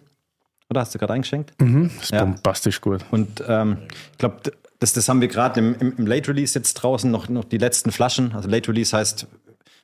Oder 0.69 0.81
hast 0.81 0.93
du 0.93 0.99
gerade 0.99 1.13
eingeschenkt? 1.13 1.53
Das 1.57 2.03
ist 2.03 2.11
Ja. 2.11 2.25
bombastisch 2.25 2.81
gut. 2.81 3.05
Und 3.09 3.41
ähm, 3.47 3.77
ich 4.11 4.17
glaube, 4.17 4.41
das, 4.79 4.93
das 4.93 5.07
haben 5.09 5.21
wir 5.21 5.27
gerade 5.29 5.59
im, 5.61 5.75
im, 5.79 5.93
im 5.97 6.05
Late 6.05 6.27
Release 6.29 6.59
jetzt 6.59 6.73
draußen 6.75 7.09
noch, 7.09 7.29
noch 7.29 7.45
die 7.45 7.57
letzten 7.57 7.91
Flaschen. 7.91 8.33
Also 8.33 8.47
Late 8.49 8.69
Release 8.69 8.95
heißt, 8.95 9.25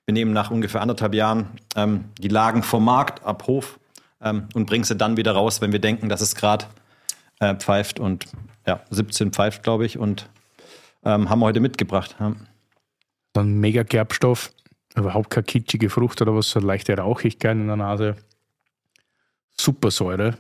wir 0.06 0.13
nehmen 0.13 0.34
nach 0.34 0.52
ungefähr 0.52 0.82
anderthalb 0.82 1.13
Jahren 1.13 1.48
ähm, 1.76 2.06
die 2.20 2.28
Lagen 2.28 2.63
vom 2.63 2.84
Markt 2.84 3.24
ab 3.24 3.48
Hof 3.48 3.80
ähm, 4.22 4.48
und 4.54 4.66
bringen 4.66 4.84
sie 4.84 4.96
dann 4.96 5.18
wieder 5.18 5.34
raus, 5.34 5.62
wenn 5.62 5.72
wir 5.72 5.80
denken, 5.80 6.10
dass 6.10 6.22
es 6.22 6.36
gerade 6.36 6.66
äh, 7.39 7.56
pfeift. 7.56 8.00
Und 8.00 8.26
ja, 8.68 8.82
17 8.89 9.32
pfeift, 9.32 9.63
glaube 9.63 9.86
ich. 9.86 9.98
Und 9.98 10.30
ähm, 11.04 11.30
haben 11.30 11.39
wir 11.39 11.46
heute 11.46 11.60
mitgebracht. 11.60 12.16
Ja. 12.20 12.34
Dann 13.34 13.60
mega 13.60 13.84
Gerbstoff, 13.84 14.52
überhaupt 14.96 15.30
keine 15.30 15.44
kitschige 15.44 15.89
Frucht 15.89 16.22
oder 16.22 16.36
was, 16.36 16.50
so 16.50 16.60
eine 16.60 16.68
leichte 16.68 16.98
Rauchigkeit 16.98 17.56
in 17.56 17.68
der 17.68 17.78
Nase. 17.78 18.16
Super 19.60 19.92
Säure. 19.92 20.38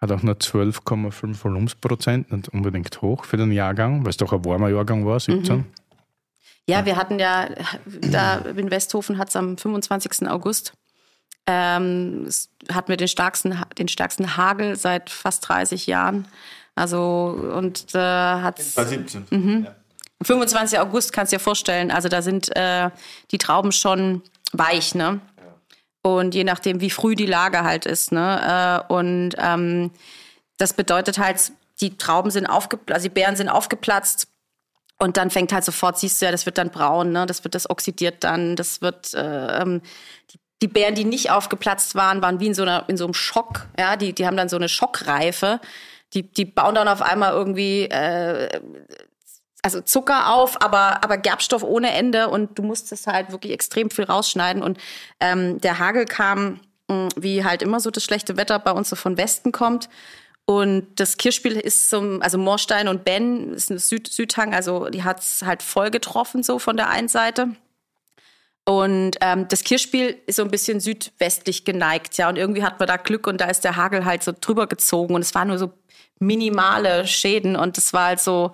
Hat 0.00 0.12
auch 0.12 0.22
nur 0.22 0.34
12,5 0.34 1.44
Volumensprozent, 1.44 2.32
nicht 2.32 2.48
unbedingt 2.48 3.02
hoch 3.02 3.24
für 3.24 3.36
den 3.36 3.52
Jahrgang, 3.52 4.02
weil 4.02 4.10
es 4.10 4.16
doch 4.16 4.32
ein 4.32 4.44
warmer 4.44 4.70
Jahrgang 4.70 5.04
war, 5.04 5.20
17. 5.20 5.66
Ja, 6.70 6.84
wir 6.84 6.96
hatten 6.96 7.18
ja, 7.18 7.48
da 7.84 8.38
in 8.38 8.70
Westhofen 8.70 9.18
hat 9.18 9.28
es 9.28 9.36
am 9.36 9.58
25. 9.58 10.28
August, 10.28 10.72
ähm, 11.46 12.26
es 12.28 12.48
hatten 12.72 12.88
wir 12.88 12.96
den 12.96 13.08
stärksten, 13.08 13.60
den 13.78 13.88
stärksten 13.88 14.36
Hagel 14.36 14.76
seit 14.76 15.10
fast 15.10 15.48
30 15.48 15.86
Jahren. 15.86 16.28
Also, 16.76 17.52
und 17.54 17.94
äh, 17.94 17.98
hat 17.98 18.60
17. 18.60 19.26
25. 20.22 20.78
August 20.78 21.12
kannst 21.12 21.32
du 21.32 21.36
dir 21.36 21.40
vorstellen, 21.40 21.90
also 21.90 22.08
da 22.08 22.22
sind 22.22 22.54
äh, 22.56 22.90
die 23.30 23.38
Trauben 23.38 23.72
schon 23.72 24.22
weich, 24.52 24.94
ne? 24.94 25.20
Und 26.02 26.34
je 26.34 26.44
nachdem, 26.44 26.80
wie 26.80 26.90
früh 26.90 27.14
die 27.14 27.26
Lage 27.26 27.62
halt 27.62 27.84
ist, 27.84 28.12
ne? 28.12 28.84
Äh, 28.88 28.92
und 28.92 29.34
ähm, 29.38 29.90
das 30.58 30.72
bedeutet 30.72 31.18
halt, 31.18 31.52
die 31.80 31.96
Trauben 31.96 32.30
sind 32.30 32.46
aufgeplatzt, 32.46 32.94
also 32.94 33.08
die 33.08 33.14
Beeren 33.14 33.36
sind 33.36 33.48
aufgeplatzt. 33.48 34.28
Und 35.00 35.16
dann 35.16 35.30
fängt 35.30 35.52
halt 35.52 35.64
sofort, 35.64 35.98
siehst 35.98 36.20
du 36.20 36.26
ja, 36.26 36.32
das 36.32 36.46
wird 36.46 36.58
dann 36.58 36.70
braun, 36.70 37.10
ne? 37.10 37.26
Das 37.26 37.42
wird 37.42 37.54
das 37.54 37.68
oxidiert 37.68 38.22
dann, 38.22 38.54
das 38.54 38.82
wird 38.82 39.14
äh, 39.14 39.62
ähm, 39.62 39.80
die, 40.30 40.38
die 40.62 40.68
Beeren, 40.68 40.94
die 40.94 41.04
nicht 41.04 41.30
aufgeplatzt 41.30 41.94
waren, 41.94 42.20
waren 42.22 42.38
wie 42.38 42.48
in 42.48 42.54
so 42.54 42.62
einer 42.62 42.84
in 42.88 42.96
so 42.96 43.04
einem 43.04 43.14
Schock, 43.14 43.66
ja, 43.78 43.96
die 43.96 44.12
die 44.12 44.26
haben 44.26 44.36
dann 44.36 44.48
so 44.48 44.56
eine 44.56 44.68
Schockreife. 44.68 45.60
Die 46.12 46.30
die 46.30 46.44
bauen 46.44 46.74
dann 46.74 46.88
auf 46.88 47.02
einmal 47.02 47.32
irgendwie 47.32 47.84
äh, 47.84 48.60
also 49.62 49.80
Zucker 49.80 50.32
auf, 50.34 50.60
aber, 50.62 51.04
aber 51.04 51.18
Gerbstoff 51.18 51.62
ohne 51.62 51.92
Ende 51.92 52.28
und 52.28 52.58
du 52.58 52.62
musstest 52.62 53.06
halt 53.06 53.30
wirklich 53.30 53.52
extrem 53.52 53.90
viel 53.90 54.04
rausschneiden. 54.04 54.62
Und 54.62 54.78
ähm, 55.20 55.60
der 55.60 55.78
Hagel 55.78 56.06
kam, 56.06 56.60
wie 57.16 57.44
halt 57.44 57.62
immer 57.62 57.80
so 57.80 57.90
das 57.90 58.04
schlechte 58.04 58.36
Wetter 58.36 58.58
bei 58.58 58.72
uns 58.72 58.88
so 58.88 58.96
von 58.96 59.16
Westen 59.16 59.52
kommt. 59.52 59.88
Und 60.50 60.88
das 60.96 61.16
Kirchspiel 61.16 61.52
ist 61.52 61.90
zum, 61.90 62.20
also 62.22 62.36
Moorstein 62.36 62.88
und 62.88 63.04
Ben 63.04 63.52
ist 63.52 63.70
ein 63.70 63.78
Süd 63.78 64.08
Südhang, 64.08 64.52
also 64.52 64.88
die 64.88 65.04
hat's 65.04 65.42
halt 65.46 65.62
voll 65.62 65.92
getroffen, 65.92 66.42
so 66.42 66.58
von 66.58 66.76
der 66.76 66.90
einen 66.90 67.06
Seite. 67.06 67.50
Und 68.64 69.12
ähm, 69.20 69.46
das 69.46 69.62
Kirchspiel 69.62 70.18
ist 70.26 70.34
so 70.34 70.42
ein 70.42 70.50
bisschen 70.50 70.80
südwestlich 70.80 71.64
geneigt, 71.64 72.16
ja. 72.16 72.28
Und 72.28 72.34
irgendwie 72.34 72.64
hat 72.64 72.80
man 72.80 72.88
da 72.88 72.96
Glück 72.96 73.28
und 73.28 73.40
da 73.40 73.44
ist 73.44 73.62
der 73.62 73.76
Hagel 73.76 74.04
halt 74.04 74.24
so 74.24 74.32
drüber 74.38 74.66
gezogen 74.66 75.14
und 75.14 75.20
es 75.20 75.36
waren 75.36 75.46
nur 75.46 75.58
so 75.58 75.72
minimale 76.18 77.06
Schäden 77.06 77.54
und 77.54 77.78
es 77.78 77.92
war 77.92 78.06
halt 78.06 78.20
so, 78.20 78.50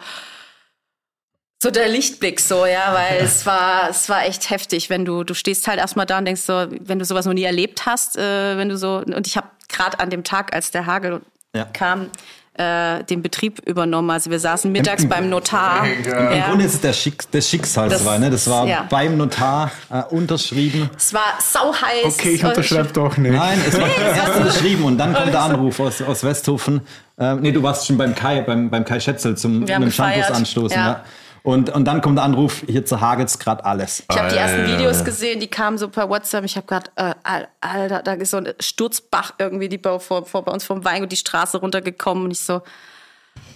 so 1.63 1.71
der 1.71 1.89
Lichtblick 1.89 2.41
so, 2.41 2.67
ja, 2.67 2.93
weil 2.93 3.25
es 3.25 3.47
war, 3.47 3.89
es 3.89 4.07
war 4.11 4.27
echt 4.27 4.51
heftig, 4.51 4.91
wenn 4.91 5.07
du, 5.07 5.25
du 5.25 5.33
stehst 5.33 5.67
halt 5.67 5.79
erstmal 5.79 6.05
da 6.05 6.19
und 6.19 6.27
denkst 6.27 6.43
so, 6.43 6.67
wenn 6.79 6.99
du 6.99 7.07
sowas 7.07 7.25
noch 7.25 7.33
nie 7.33 7.45
erlebt 7.45 7.87
hast, 7.87 8.19
äh, 8.19 8.59
wenn 8.59 8.69
du 8.69 8.77
so, 8.77 8.99
und 8.99 9.27
ich 9.27 9.39
habe 9.39 9.49
gerade 9.71 9.99
an 9.99 10.11
dem 10.11 10.25
Tag, 10.25 10.55
als 10.55 10.71
der 10.71 10.85
Hagel 10.85 11.23
Ja. 11.57 11.65
kam, 11.65 12.11
äh, 12.55 13.05
den 13.05 13.23
Betrieb 13.23 13.61
übernommen. 13.67 14.11
Also 14.11 14.31
wir 14.31 14.39
saßen 14.39 14.73
mittags 14.73 15.07
beim 15.07 15.29
Notar. 15.29 15.87
Im 16.05 16.05
Ja. 16.11 16.49
Grunde 16.49 16.65
ist 16.65 16.75
es 16.75 16.81
der 16.81 16.93
Schick, 16.93 17.31
des 17.31 17.49
Schicksalswein. 17.51 18.21
Ne? 18.21 18.31
Das 18.31 18.49
war 18.49 18.67
ja. 18.67 18.87
beim 18.89 19.17
Notar 19.17 19.71
äh, 19.91 20.03
unterschrieben. 20.05 20.89
Es 20.97 21.13
war 21.13 21.35
sauheiß. 21.39 22.05
Okay, 22.15 22.31
ich 22.31 22.45
unterschreibe 22.45 22.93
doch 22.93 23.17
nicht. 23.19 23.33
Nein, 23.35 23.61
es 23.69 23.79
war 23.79 23.89
erst 23.89 24.37
unterschrieben 24.37 24.85
und 24.85 24.97
dann 24.99 25.13
kommt 25.13 25.33
der 25.33 25.43
Anruf 25.43 25.81
aus, 25.81 26.01
aus 26.01 26.25
Westhofen. 26.25 26.81
Ähm, 27.19 27.41
nee, 27.41 27.53
du 27.53 27.63
warst 27.63 27.87
schon 27.87 27.99
beim 27.99 28.15
Kai, 28.15 28.41
beim, 28.41 28.71
beim 28.71 28.85
Kai 28.85 29.01
Schätzel 29.01 29.37
zum 29.37 29.67
Shampoos 29.67 30.31
anstoßen. 30.31 30.79
Ja. 30.79 31.03
Und, 31.47 31.71
und 31.71 31.85
dann 31.85 32.01
kommt 32.01 32.19
der 32.19 32.25
Anruf, 32.25 32.65
hier 32.67 32.85
zerhagelt's 32.85 33.39
gerade 33.39 33.65
alles. 33.65 34.03
Ich 34.11 34.19
habe 34.19 34.29
die 34.31 34.35
ersten. 34.37 34.67
Videos 34.67 35.05
gesehen, 35.05 35.39
die 35.39 35.47
kamen 35.47 35.79
so 35.79 35.89
per 35.89 36.09
WhatsApp. 36.11 36.45
Ich 36.45 36.57
habe 36.57 36.67
gerade, 36.67 36.91
äh, 36.97 37.15
Al- 37.23 37.47
Alter, 37.61 38.03
da 38.03 38.15
ist 38.15 38.33
so 38.33 38.39
ein 38.39 38.53
Sturzbach 38.59 39.35
irgendwie, 39.39 39.69
die 39.69 39.79
bei, 39.79 39.97
vor, 40.01 40.27
vor, 40.27 40.45
bei 40.45 40.51
uns 40.51 40.65
vom 40.65 40.85
Weingut 40.85 41.13
die 41.13 41.17
Straße 41.17 41.59
runtergekommen. 41.59 42.25
Und 42.25 42.33
ich 42.33 42.41
so, 42.41 42.63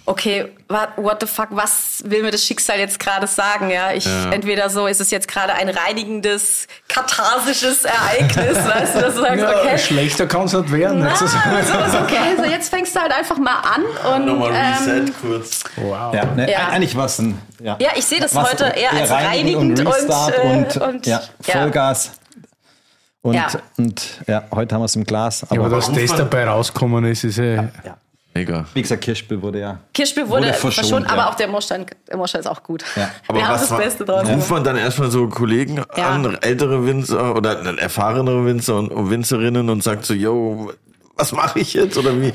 okay, 0.05 0.47
what, 0.97 1.19
the 1.21 1.27
fuck, 1.27 1.47
was 1.51 2.01
will 2.05 2.23
mir 2.23 2.31
das 2.31 2.43
Schicksal 2.43 2.79
jetzt 2.79 2.99
gerade 2.99 3.27
sagen? 3.27 3.69
Ja, 3.69 3.93
ich 3.93 4.05
entweder 4.31 4.69
so, 4.69 4.87
ist 4.87 4.99
es 4.99 5.11
jetzt 5.11 5.27
gerade 5.27 5.53
ein 5.53 5.69
reinigendes, 5.69 6.67
katharsisches 6.89 7.85
Ereignis, 7.85 8.57
weißt 8.65 8.95
du, 8.95 8.99
dass 9.01 9.15
du 9.15 9.21
sagst, 9.21 9.39
Ja, 9.41 9.49
okay. 9.59 9.77
Schlechter 9.77 10.27
kann 10.27 10.45
es 10.45 10.53
nicht 10.53 10.71
werden. 10.71 10.99
Na, 11.01 11.11
Also, 11.11 11.27
so 11.27 11.37
ist 11.37 11.95
okay, 12.01 12.17
so 12.37 12.43
jetzt 12.43 12.69
fängst 12.69 12.95
du 12.95 12.99
halt 12.99 13.13
einfach 13.13 13.37
mal 13.37 13.57
an 13.61 14.15
und 14.15 14.25
Nochmal 14.25 14.51
Reset 14.51 14.91
ähm, 15.07 15.13
kurz. 15.21 15.63
wow. 15.77 16.13
Ja, 16.13 16.25
ne, 16.25 16.51
Ja. 16.51 16.67
Eigentlich 16.69 16.97
was 16.97 17.19
ein. 17.19 17.39
Ja, 17.61 17.77
ja, 17.79 17.91
ich 17.95 18.05
sehe 18.05 18.19
das 18.19 18.33
Was- 18.35 18.51
heute 18.53 18.65
eher 18.65 18.91
als 18.91 19.09
reinigen 19.11 19.59
reinigend 19.59 19.79
und, 19.81 19.87
Restart 19.87 20.33
äh, 20.37 20.47
und, 20.47 20.77
und 20.77 21.05
ja, 21.05 21.21
Vollgas. 21.41 22.11
Und 23.21 23.35
Ja. 23.35 23.47
und 23.77 24.03
ja, 24.27 24.43
heute 24.51 24.73
haben 24.73 24.81
wir 24.81 24.85
es 24.85 24.95
im 24.95 25.03
Glas. 25.03 25.41
Ja, 25.41 25.47
Aber, 25.51 25.65
aber 25.67 25.75
dass 25.75 25.91
das 25.91 26.15
dabei 26.15 26.45
rausgekommen 26.45 27.05
ist, 27.05 27.23
ist 27.23 27.37
eh. 27.37 27.61
Mega. 28.33 28.65
wie 28.73 28.81
gesagt, 28.81 29.03
Kirschspiel 29.03 29.41
wurde 29.41 29.59
ja. 29.59 29.79
Kirschspiel 29.93 30.27
wurde, 30.29 30.43
Wurde 30.47 30.53
verschont, 30.53 30.73
verschont, 30.87 31.07
aber 31.11 31.21
ja. 31.23 31.29
auch 31.29 31.35
der 31.35 31.47
Moorstein, 31.49 31.85
der 32.07 32.17
Moorstein 32.17 32.41
ist 32.41 32.47
auch 32.47 32.63
gut. 32.63 32.83
Ja. 32.95 33.09
Wir 33.33 33.45
haben 33.47 33.59
das 33.59 33.69
Beste 33.75 34.05
draus 34.05 34.27
Ruft 34.27 34.49
man 34.49 34.63
dann 34.63 34.77
erstmal 34.77 35.11
so 35.11 35.27
Kollegen 35.27 35.83
Ja. 35.97 36.09
an, 36.09 36.37
ältere 36.41 36.85
Winzer 36.85 37.35
oder 37.35 37.59
erfahrenere 37.77 38.45
Winzer 38.45 38.77
und 38.77 39.09
Winzerinnen 39.09 39.69
und 39.69 39.83
sagt 39.83 40.05
so, 40.05 40.13
yo, 40.13 40.71
was 41.15 41.31
mache 41.33 41.59
ich 41.59 41.73
jetzt? 41.73 41.97
Oder 41.97 42.19
wie? 42.21 42.31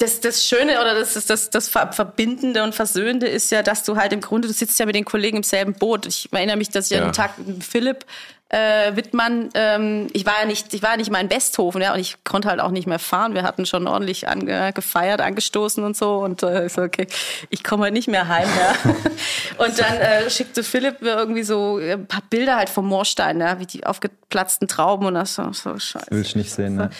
Das, 0.00 0.20
das 0.20 0.44
Schöne 0.46 0.80
oder 0.80 0.94
das, 0.94 1.14
das, 1.26 1.50
das 1.50 1.68
Ver- 1.68 1.90
Verbindende 1.92 2.62
und 2.62 2.72
Versöhnende 2.72 3.26
ist 3.26 3.50
ja, 3.50 3.64
dass 3.64 3.82
du 3.82 3.96
halt 3.96 4.12
im 4.12 4.20
Grunde, 4.20 4.46
du 4.46 4.54
sitzt 4.54 4.78
ja 4.78 4.86
mit 4.86 4.94
den 4.94 5.04
Kollegen 5.04 5.38
im 5.38 5.42
selben 5.42 5.72
Boot. 5.74 6.06
Ich 6.06 6.28
erinnere 6.32 6.56
mich, 6.56 6.68
dass 6.70 6.92
ich 6.92 6.96
Ja. 6.96 6.98
an 7.02 7.08
den 7.08 7.12
Tag 7.14 7.32
mit 7.44 7.64
Philipp 7.64 8.04
äh, 8.50 8.96
Wittmann, 8.96 9.50
ähm, 9.54 10.08
ich 10.12 10.24
war 10.24 10.40
ja 10.40 10.46
nicht, 10.46 10.72
ich 10.72 10.82
war 10.82 10.92
ja 10.92 10.96
nicht 10.96 11.10
mal 11.10 11.20
in 11.20 11.30
Westhofen, 11.30 11.82
ja, 11.82 11.92
und 11.92 12.00
ich 12.00 12.24
konnte 12.24 12.48
halt 12.48 12.60
auch 12.60 12.70
nicht 12.70 12.86
mehr 12.86 12.98
fahren. 12.98 13.34
Wir 13.34 13.42
hatten 13.42 13.66
schon 13.66 13.86
ordentlich 13.86 14.28
ange, 14.28 14.72
gefeiert, 14.72 15.20
angestoßen 15.20 15.84
und 15.84 15.96
so. 15.96 16.18
Und 16.18 16.42
äh, 16.42 16.66
ich 16.66 16.72
so, 16.72 16.82
okay, 16.82 17.06
ich 17.50 17.62
komme 17.62 17.84
halt 17.84 17.92
nicht 17.92 18.08
mehr 18.08 18.28
heim, 18.28 18.48
ja. 18.58 18.92
und 19.64 19.78
dann 19.78 19.96
äh, 19.96 20.30
schickte 20.30 20.62
Philipp 20.62 21.02
mir 21.02 21.14
irgendwie 21.16 21.42
so 21.42 21.78
äh, 21.78 21.92
ein 21.92 22.06
paar 22.06 22.22
Bilder 22.30 22.56
halt 22.56 22.70
vom 22.70 22.86
Moorstein, 22.86 23.40
ja, 23.40 23.58
wie 23.60 23.66
die 23.66 23.84
aufgeplatzten 23.84 24.66
Trauben 24.66 25.06
und 25.06 25.14
das 25.14 25.34
so, 25.34 25.52
so 25.52 25.78
scheiße 25.78 26.10
Will 26.10 26.22
ich 26.22 26.34
nicht 26.34 26.50
sehen. 26.50 26.76
Ne? 26.76 26.90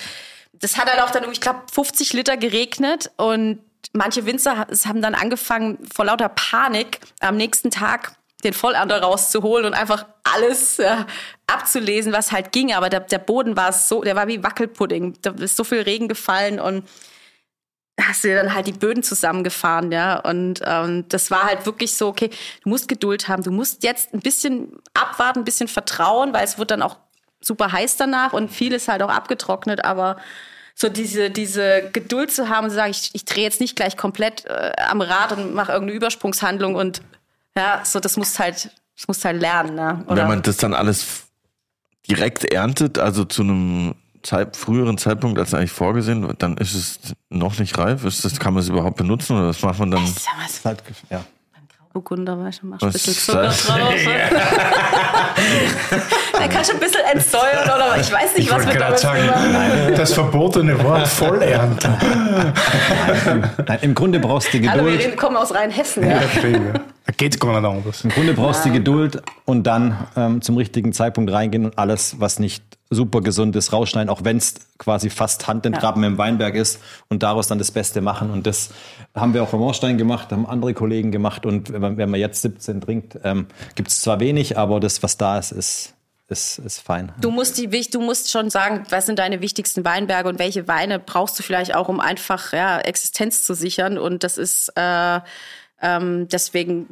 das 0.61 0.76
hat 0.76 0.90
halt 0.90 1.03
auch 1.03 1.11
dann, 1.11 1.30
ich 1.30 1.40
glaube, 1.40 1.61
50 1.72 2.12
Liter 2.12 2.36
geregnet 2.36 3.11
und 3.16 3.61
manche 3.92 4.26
Winzer 4.26 4.66
haben 4.86 5.03
dann 5.03 5.14
angefangen, 5.14 5.78
vor 5.92 6.05
lauter 6.05 6.28
Panik 6.28 7.01
am 7.20 7.36
nächsten 7.36 7.70
Tag 7.70 8.12
den 8.45 8.53
Vollander 8.53 9.03
rauszuholen 9.03 9.66
und 9.66 9.74
einfach 9.74 10.07
alles 10.22 10.78
äh, 10.78 11.05
abzulesen, 11.47 12.12
was 12.12 12.30
halt 12.32 12.53
ging. 12.53 12.72
Aber 12.72 12.89
der, 12.89 13.01
der 13.01 13.18
Boden 13.18 13.57
war 13.57 13.72
so, 13.72 14.03
der 14.03 14.14
war 14.16 14.28
wie 14.28 14.43
Wackelpudding. 14.43 15.18
Da 15.22 15.32
ist 15.32 15.57
so 15.57 15.64
viel 15.64 15.82
Regen 15.82 16.09
gefallen 16.09 16.61
und 16.61 16.84
hast 18.01 18.22
du 18.22 18.34
dann 18.34 18.55
halt 18.55 18.66
die 18.66 18.72
Böden 18.72 19.03
zusammengefahren, 19.03 19.91
ja. 19.91 20.18
Und 20.20 20.61
ähm, 20.64 21.07
das 21.09 21.30
war 21.30 21.45
halt 21.45 21.66
wirklich 21.66 21.95
so, 21.95 22.09
okay, 22.09 22.30
du 22.62 22.68
musst 22.68 22.89
Geduld 22.89 23.28
haben, 23.28 23.43
du 23.43 23.51
musst 23.51 23.82
jetzt 23.82 24.14
ein 24.14 24.20
bisschen 24.20 24.72
abwarten, 24.95 25.41
ein 25.41 25.45
bisschen 25.45 25.68
vertrauen, 25.68 26.32
weil 26.32 26.45
es 26.45 26.59
wird 26.59 26.70
dann 26.70 26.82
auch 26.82 26.97
super 27.41 27.72
heiß 27.72 27.97
danach 27.97 28.32
und 28.32 28.51
viel 28.51 28.72
ist 28.72 28.89
halt 28.89 29.03
auch 29.03 29.11
abgetrocknet, 29.11 29.84
aber 29.84 30.16
so 30.74 30.89
diese, 30.89 31.30
diese 31.30 31.91
Geduld 31.93 32.32
zu 32.32 32.49
haben 32.49 32.64
und 32.64 32.70
zu 32.70 32.76
sagen, 32.76 32.91
ich, 32.91 33.11
ich 33.12 33.24
drehe 33.24 33.43
jetzt 33.43 33.61
nicht 33.61 33.74
gleich 33.74 33.97
komplett 33.97 34.45
äh, 34.47 34.72
am 34.89 35.01
Rad 35.01 35.32
und 35.32 35.55
mache 35.55 35.72
irgendeine 35.72 35.97
Übersprungshandlung 35.97 36.76
und 36.76 37.03
ja, 37.59 37.84
so 37.84 38.00
das 38.00 38.16
musst 38.16 38.38
halt, 38.38 38.70
das 38.96 39.09
musst 39.09 39.24
halt 39.24 39.40
lernen, 39.40 39.74
ne? 39.74 40.04
Und 40.06 40.16
wenn 40.16 40.28
man 40.28 40.42
das 40.42 40.56
dann 40.56 40.74
alles 40.74 41.24
direkt 42.09 42.44
erntet, 42.44 42.98
also 42.98 43.24
zu 43.24 43.42
einem 43.42 43.94
Zeit, 44.22 44.56
früheren 44.56 44.98
Zeitpunkt 44.98 45.38
als 45.38 45.54
eigentlich 45.54 45.72
vorgesehen, 45.72 46.34
dann 46.38 46.56
ist 46.56 46.74
es 46.74 46.98
noch 47.28 47.59
nicht 47.59 47.76
reif. 47.78 48.04
Ist 48.04 48.24
das, 48.24 48.38
kann 48.38 48.54
man 48.54 48.62
es 48.62 48.68
überhaupt 48.68 48.96
benutzen 48.96 49.36
oder 49.36 49.48
was 49.48 49.62
macht 49.62 49.78
man 49.78 49.90
dann? 49.90 50.02
Das 50.02 50.16
ist 50.16 50.64
ja. 51.11 51.24
Burgunder, 52.03 52.38
weißt 52.38 52.62
du, 52.62 52.66
machst 52.66 52.84
ein 52.84 52.92
bisschen 52.92 53.14
Zucker 53.14 53.42
das? 53.42 53.66
drauf. 53.66 53.78
Dann 56.32 56.49
kannst 56.49 56.70
du 56.70 56.74
ein 56.74 56.80
bisschen 56.80 57.01
entsäuern 57.12 57.64
oder 57.64 57.96
ich 58.01 58.12
weiß 58.12 58.36
nicht, 58.36 58.46
Ich 58.46 58.51
was 58.53 58.64
wir 58.66 58.72
gerade 58.74 58.78
damit 58.84 58.99
sagen, 59.01 59.26
machen. 59.26 59.94
das 59.96 60.12
verbotene 60.12 60.82
Wort 60.84 61.09
Vollernte. 61.18 61.88
Nein, 63.66 63.78
Im 63.82 63.94
Grunde 63.94 64.20
brauchst 64.20 64.53
du 64.55 64.61
die 64.61 64.70
Hallo, 64.70 64.84
wir 64.86 64.96
Geduld. 64.96 65.16
kommen 65.16 65.36
aus 65.36 65.53
Rheinhessen, 65.55 66.09
ja. 66.09 66.20
Da 66.20 67.12
geht's 67.16 67.38
gar 67.40 67.61
nicht 67.61 67.68
anders. 67.68 68.05
Im 68.05 68.11
Grunde 68.11 68.34
brauchst 68.34 68.64
du 68.64 68.68
die 68.68 68.76
Geduld 68.78 69.20
und 69.44 69.64
dann 69.64 69.96
ähm, 70.16 70.40
zum 70.42 70.57
richtigen 70.57 70.92
Zeitpunkt 70.92 71.32
reingehen 71.32 71.64
und 71.64 71.76
alles, 71.78 72.20
was 72.20 72.38
nicht 72.38 72.62
super 72.91 73.20
gesund 73.20 73.55
ist, 73.57 73.72
rausschneiden, 73.72 74.09
auch 74.09 74.24
wenn 74.24 74.39
es 74.39 74.55
quasi 74.78 75.11
fast 75.11 75.47
Handentgraben 75.47 76.03
im 76.05 76.16
Weinberg 76.16 76.55
ist 76.55 76.80
und 77.09 77.22
daraus 77.22 77.47
dann 77.47 77.59
das 77.59 77.70
Beste 77.70 78.01
machen. 78.01 78.30
Und 78.30 78.47
das 78.47 78.70
haben 79.14 79.34
wir 79.34 79.43
auch 79.43 79.53
am 79.53 79.61
Moorstein 79.61 79.99
gemacht, 79.99 80.32
haben 80.32 80.47
andere 80.47 80.72
Kollegen 80.72 81.12
gemacht. 81.12 81.45
Und 81.45 81.72
wenn 81.72 81.80
man, 81.80 81.97
wenn 81.99 82.11
man 82.11 82.20
jetzt 82.20 82.41
17 82.43 82.80
trinkt, 82.80 83.18
ähm, 83.24 83.47
gibt 83.74 83.89
es 83.89 84.01
zwar 84.01 84.20
wenig, 84.20 84.57
aber 84.57 84.80
das, 84.80 85.03
was 85.03 85.18
da 85.18 85.39
ist, 85.39 85.53
ist, 85.53 85.95
ist, 86.28 86.59
ist 86.59 86.80
fein. 86.80 87.12
Du 87.20 87.30
musst, 87.30 87.59
die, 87.59 87.68
du 87.68 88.01
musst 88.01 88.30
schon 88.30 88.49
sagen, 88.49 88.84
was 88.89 89.07
sind 89.07 89.18
deine 89.18 89.43
wichtigsten 89.43 89.84
Weinberge 89.84 90.28
und 90.28 90.39
welche 90.39 90.66
Weine 90.66 90.99
brauchst 90.99 91.39
du 91.39 91.43
vielleicht 91.43 91.74
auch, 91.74 91.89
um 91.89 92.01
einfach 92.01 92.53
ja, 92.53 92.78
Existenz 92.78 93.45
zu 93.45 93.55
sichern. 93.55 93.99
Und 93.99 94.24
das 94.24 94.39
ist 94.39 94.72
äh, 94.76 95.20
ähm, 95.80 96.26
deswegen 96.28 96.86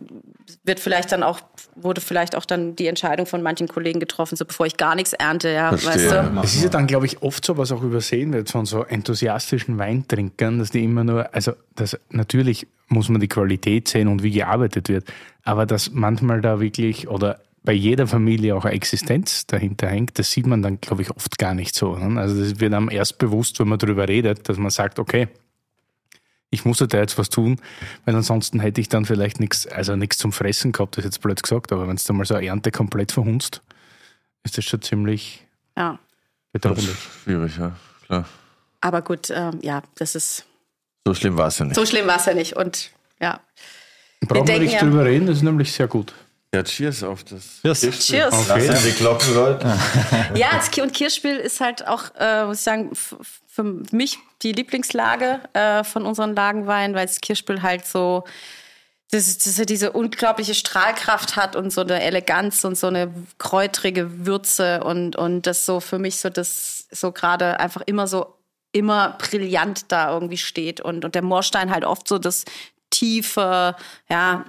wird 0.64 0.78
vielleicht 0.78 1.10
dann 1.10 1.22
auch, 1.22 1.40
wurde 1.74 2.00
vielleicht 2.00 2.36
auch 2.36 2.44
dann 2.44 2.76
die 2.76 2.86
Entscheidung 2.86 3.26
von 3.26 3.42
manchen 3.42 3.66
Kollegen 3.66 3.98
getroffen, 3.98 4.36
so 4.36 4.44
bevor 4.44 4.66
ich 4.66 4.76
gar 4.76 4.94
nichts 4.94 5.12
ernte, 5.12 5.50
ja, 5.50 5.76
Verstehe. 5.76 6.08
weißt 6.08 6.34
du? 6.34 6.40
Es 6.44 6.54
ist 6.54 6.62
ja 6.62 6.68
dann, 6.68 6.86
glaube 6.86 7.06
ich, 7.06 7.22
oft 7.22 7.44
so, 7.44 7.56
was 7.56 7.72
auch 7.72 7.82
übersehen 7.82 8.32
wird 8.32 8.50
von 8.50 8.64
so 8.64 8.84
enthusiastischen 8.84 9.78
Weintrinkern, 9.78 10.60
dass 10.60 10.70
die 10.70 10.84
immer 10.84 11.02
nur, 11.02 11.34
also 11.34 11.52
das, 11.74 11.98
natürlich 12.10 12.68
muss 12.88 13.08
man 13.08 13.20
die 13.20 13.28
Qualität 13.28 13.88
sehen 13.88 14.06
und 14.06 14.22
wie 14.22 14.30
gearbeitet 14.30 14.88
wird, 14.88 15.04
aber 15.42 15.66
dass 15.66 15.90
manchmal 15.90 16.40
da 16.40 16.60
wirklich 16.60 17.08
oder 17.08 17.40
bei 17.64 17.72
jeder 17.72 18.06
Familie 18.06 18.54
auch 18.54 18.64
eine 18.64 18.74
Existenz 18.74 19.44
dahinter 19.48 19.88
hängt, 19.88 20.20
das 20.20 20.30
sieht 20.30 20.46
man 20.46 20.62
dann, 20.62 20.80
glaube 20.80 21.02
ich, 21.02 21.10
oft 21.10 21.36
gar 21.36 21.52
nicht 21.52 21.74
so. 21.74 21.96
Ne? 21.96 22.20
Also 22.20 22.40
das 22.40 22.60
wird 22.60 22.72
einem 22.72 22.88
erst 22.88 23.18
bewusst, 23.18 23.58
wenn 23.58 23.66
man 23.66 23.80
darüber 23.80 24.06
redet, 24.06 24.48
dass 24.48 24.56
man 24.56 24.70
sagt, 24.70 25.00
okay, 25.00 25.26
ich 26.56 26.64
muss 26.64 26.78
da 26.78 26.98
jetzt 26.98 27.18
was 27.18 27.28
tun, 27.28 27.60
weil 28.04 28.14
ansonsten 28.16 28.60
hätte 28.60 28.80
ich 28.80 28.88
dann 28.88 29.04
vielleicht 29.04 29.40
nichts, 29.40 29.66
also 29.66 29.94
nichts 29.96 30.18
zum 30.18 30.32
Fressen 30.32 30.72
gehabt, 30.72 30.96
das 30.96 31.04
ist 31.04 31.14
jetzt 31.16 31.22
blöd 31.22 31.42
gesagt, 31.42 31.70
aber 31.72 31.86
wenn 31.86 31.96
es 31.96 32.04
dann 32.04 32.16
mal 32.16 32.24
so 32.26 32.34
eine 32.34 32.46
Ernte 32.46 32.70
komplett 32.70 33.12
verhunzt, 33.12 33.62
ist 34.42 34.56
das 34.58 34.64
schon 34.64 34.80
ziemlich 34.82 35.44
Ja. 35.76 35.98
bedauerlich. 36.52 36.88
Schwierig, 37.24 37.56
ja, 37.58 37.76
klar. 38.06 38.24
Aber 38.80 39.02
gut, 39.02 39.30
ähm, 39.30 39.58
ja, 39.62 39.82
das 39.96 40.14
ist, 40.14 40.46
So 41.06 41.14
schlimm 41.14 41.36
war 41.36 41.48
es 41.48 41.58
ja 41.58 41.64
nicht. 41.66 41.74
so 41.76 41.84
schlimm 41.86 42.06
war 42.06 42.16
es 42.16 42.24
ja 42.26 42.34
nicht. 42.34 42.54
Und 42.56 42.90
ja, 43.20 43.40
Brauchen 44.20 44.34
wir 44.40 44.44
denken 44.44 44.62
nicht 44.64 44.74
ja- 44.74 44.80
drüber 44.80 45.04
reden, 45.04 45.26
das 45.26 45.36
ist 45.38 45.42
nämlich 45.42 45.72
sehr 45.72 45.88
gut. 45.88 46.14
Ja, 46.56 46.62
cheers 46.62 47.02
auf 47.02 47.22
das. 47.22 47.60
Cheers. 47.60 47.80
Kirschspiel. 47.80 48.18
Cheers. 48.18 48.34
Okay. 48.34 48.66
Lassen 48.66 48.86
die 48.86 48.92
Glocken, 48.92 49.34
Leute. 49.34 49.78
Ja, 50.34 50.60
und 50.82 50.94
Kirchspiel 50.94 51.36
ist 51.36 51.60
halt 51.60 51.86
auch, 51.86 52.04
äh, 52.18 52.46
muss 52.46 52.58
ich 52.58 52.62
sagen, 52.62 52.92
für 52.94 53.62
mich 53.62 54.18
die 54.42 54.52
Lieblingslage 54.52 55.40
äh, 55.52 55.84
von 55.84 56.06
unseren 56.06 56.34
Lagenweinen, 56.34 56.96
weil 56.96 57.06
das 57.06 57.20
Kirchspiel 57.20 57.60
halt 57.60 57.86
so 57.86 58.24
dass, 59.10 59.38
dass 59.38 59.58
er 59.58 59.66
diese 59.66 59.92
unglaubliche 59.92 60.54
Strahlkraft 60.54 61.36
hat 61.36 61.54
und 61.54 61.70
so 61.70 61.82
eine 61.82 62.02
Eleganz 62.02 62.64
und 62.64 62.76
so 62.76 62.88
eine 62.88 63.12
kräutrige 63.38 64.26
Würze 64.26 64.82
und, 64.82 65.14
und 65.14 65.46
das 65.46 65.64
so 65.64 65.78
für 65.78 65.98
mich 65.98 66.16
so 66.16 66.28
das 66.28 66.88
so 66.90 67.12
gerade 67.12 67.60
einfach 67.60 67.82
immer 67.86 68.08
so 68.08 68.34
immer 68.72 69.16
brillant 69.18 69.92
da 69.92 70.12
irgendwie 70.12 70.38
steht 70.38 70.80
und, 70.80 71.04
und 71.04 71.14
der 71.14 71.22
Moorstein 71.22 71.70
halt 71.70 71.84
oft 71.84 72.08
so 72.08 72.18
das 72.18 72.44
tiefe, 72.90 73.76
ja, 74.08 74.44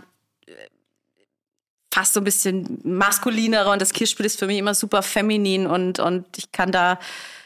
fast 1.97 2.13
so 2.13 2.21
ein 2.21 2.23
bisschen 2.23 2.79
maskulinere 2.83 3.71
und 3.71 3.81
das 3.81 3.91
Kirchspiel 3.91 4.27
ist 4.27 4.37
für 4.37 4.45
mich 4.45 4.59
immer 4.59 4.75
super 4.75 5.01
feminin 5.01 5.65
und, 5.65 5.99
und 5.99 6.25
ich 6.37 6.51
kann 6.51 6.71
da, 6.71 6.99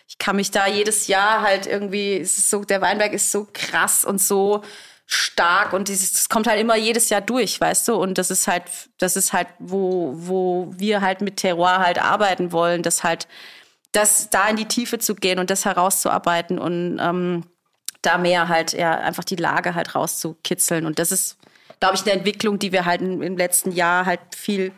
ich 0.09 0.17
kann 0.17 0.35
mich 0.35 0.51
da 0.51 0.67
jedes 0.67 1.07
Jahr 1.07 1.41
halt 1.41 1.67
irgendwie, 1.67 2.17
es 2.17 2.37
ist 2.37 2.49
so, 2.49 2.65
der 2.65 2.81
Weinberg 2.81 3.13
ist 3.13 3.31
so 3.31 3.47
krass 3.53 4.03
und 4.03 4.21
so 4.21 4.61
stark 5.05 5.71
und 5.71 5.87
dieses, 5.87 6.11
das 6.11 6.27
kommt 6.27 6.47
halt 6.47 6.59
immer 6.59 6.75
jedes 6.75 7.07
Jahr 7.07 7.21
durch, 7.21 7.61
weißt 7.61 7.87
du? 7.87 7.95
Und 7.95 8.17
das 8.17 8.29
ist 8.29 8.49
halt, 8.49 8.63
das 8.97 9.15
ist 9.15 9.31
halt, 9.31 9.47
wo, 9.59 10.11
wo 10.15 10.67
wir 10.75 10.99
halt 10.99 11.21
mit 11.21 11.37
Terroir 11.37 11.79
halt 11.79 12.01
arbeiten 12.01 12.51
wollen, 12.51 12.83
das 12.83 13.05
halt, 13.05 13.29
das 13.93 14.29
da 14.31 14.49
in 14.49 14.57
die 14.57 14.67
Tiefe 14.67 14.99
zu 14.99 15.15
gehen 15.15 15.39
und 15.39 15.49
das 15.49 15.63
herauszuarbeiten 15.63 16.59
und 16.59 16.99
ähm, 16.99 17.45
da 18.01 18.17
mehr 18.17 18.49
halt 18.49 18.73
ja 18.73 18.99
einfach 18.99 19.23
die 19.23 19.37
Lage 19.37 19.75
halt 19.75 19.95
rauszukitzeln. 19.95 20.85
Und 20.85 20.99
das 20.99 21.13
ist, 21.13 21.37
glaube 21.81 21.95
ich, 21.95 22.03
eine 22.03 22.13
Entwicklung, 22.13 22.57
die 22.59 22.71
wir 22.71 22.85
halt 22.85 23.01
im 23.01 23.37
letzten 23.37 23.71
Jahr 23.71 24.05
halt 24.05 24.21
viel 24.33 24.71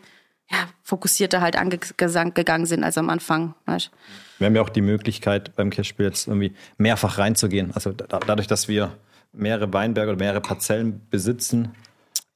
ja, 0.50 0.58
fokussierter 0.82 1.40
halt 1.40 1.56
angegangen 1.56 2.66
sind 2.66 2.82
als 2.82 2.98
am 2.98 3.08
Anfang. 3.08 3.54
Weißt? 3.66 3.90
Wir 4.38 4.46
haben 4.46 4.56
ja 4.56 4.62
auch 4.62 4.68
die 4.68 4.80
Möglichkeit 4.80 5.54
beim 5.54 5.70
Kirchspiel 5.70 6.06
jetzt 6.06 6.26
irgendwie 6.26 6.54
mehrfach 6.76 7.18
reinzugehen. 7.18 7.70
Also 7.74 7.92
da, 7.92 8.18
dadurch, 8.18 8.48
dass 8.48 8.68
wir 8.68 8.92
mehrere 9.32 9.72
Weinberge 9.72 10.10
oder 10.10 10.18
mehrere 10.18 10.40
Parzellen 10.40 11.00
besitzen, 11.10 11.74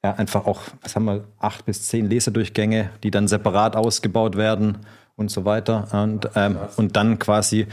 ja, 0.03 0.13
einfach 0.13 0.45
auch, 0.45 0.61
was 0.81 0.95
haben 0.95 1.05
wir, 1.05 1.25
acht 1.39 1.65
bis 1.65 1.87
zehn 1.87 2.09
Leserdurchgänge, 2.09 2.89
die 3.03 3.11
dann 3.11 3.27
separat 3.27 3.75
ausgebaut 3.75 4.37
werden 4.37 4.79
und 5.17 5.29
so 5.29 5.45
weiter. 5.45 5.87
Und, 5.91 6.29
ähm, 6.35 6.57
und 6.77 6.95
dann 6.95 7.19
quasi 7.19 7.67